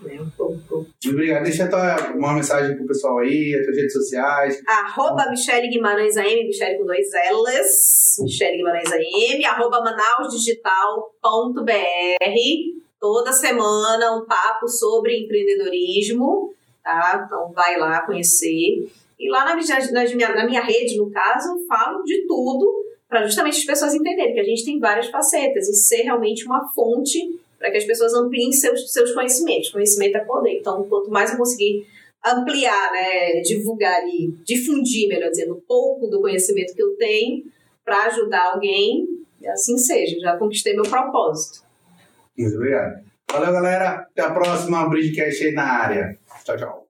É 0.05 1.09
obrigado. 1.09 1.43
Deixa 1.43 1.69
tua, 1.69 2.11
uma 2.13 2.33
mensagem 2.33 2.75
pro 2.75 2.87
pessoal 2.87 3.19
aí, 3.19 3.55
as 3.57 3.65
tuas 3.65 3.77
redes 3.77 3.93
sociais. 3.93 4.61
Arroba 4.67 5.29
Michele 5.29 5.69
Guimarães 5.69 6.17
AM, 6.17 6.43
Michele 6.45 6.77
com 6.77 6.85
dois 6.85 7.07
L's, 7.31 8.17
Michele 8.21 8.57
Guimarães 8.57 8.91
AM, 8.91 9.45
arroba 9.45 9.79
manausdigital.br. 9.79 11.63
Toda 12.99 13.31
semana 13.31 14.17
um 14.17 14.25
papo 14.25 14.67
sobre 14.67 15.23
empreendedorismo, 15.23 16.53
tá? 16.83 17.23
Então 17.25 17.53
vai 17.53 17.79
lá 17.79 18.05
conhecer. 18.05 18.89
E 19.19 19.29
lá 19.29 19.45
na, 19.45 19.55
minha- 19.55 20.35
na 20.35 20.45
minha, 20.45 20.61
rede, 20.61 20.97
no 20.97 21.09
caso, 21.09 21.53
eu 21.53 21.65
falo 21.65 22.03
de 22.03 22.25
tudo 22.27 22.85
para 23.07 23.23
justamente 23.23 23.59
as 23.59 23.65
pessoas 23.65 23.93
entenderem 23.93 24.33
que 24.33 24.39
a 24.39 24.43
gente 24.43 24.65
tem 24.65 24.79
várias 24.79 25.07
facetas 25.07 25.69
e 25.69 25.73
ser 25.75 26.01
realmente 26.03 26.45
uma 26.45 26.67
fonte 26.73 27.39
para 27.57 27.71
que 27.71 27.77
as 27.77 27.85
pessoas 27.85 28.13
ampliem 28.13 28.51
seus, 28.51 28.91
seus 28.91 29.11
conhecimentos. 29.13 29.69
Conhecimento 29.69 30.17
é 30.17 30.19
poder. 30.25 30.57
Então, 30.59 30.83
quanto 30.83 31.09
mais 31.09 31.31
eu 31.31 31.37
conseguir 31.37 31.85
ampliar, 32.25 32.91
né, 32.91 33.41
divulgar 33.41 33.95
ali, 34.01 34.33
difundir, 34.43 35.07
melhor 35.07 35.29
dizendo, 35.29 35.55
um 35.55 35.61
pouco 35.61 36.07
do 36.07 36.19
conhecimento 36.21 36.73
que 36.75 36.81
eu 36.81 36.95
tenho 36.97 37.45
para 37.85 38.05
ajudar 38.07 38.51
alguém, 38.53 39.07
assim 39.47 39.77
seja. 39.77 40.19
Já 40.19 40.35
conquistei 40.35 40.73
meu 40.73 40.83
propósito. 40.83 41.63
Muito 42.37 42.55
obrigado. 42.55 43.05
Valeu, 43.31 43.51
galera. 43.53 43.89
Até 44.11 44.21
a 44.23 44.31
próxima. 44.31 44.89
Bridgecast 44.89 45.45
aí 45.45 45.53
na 45.53 45.63
área. 45.63 46.17
Tchau, 46.43 46.57
tchau. 46.57 46.84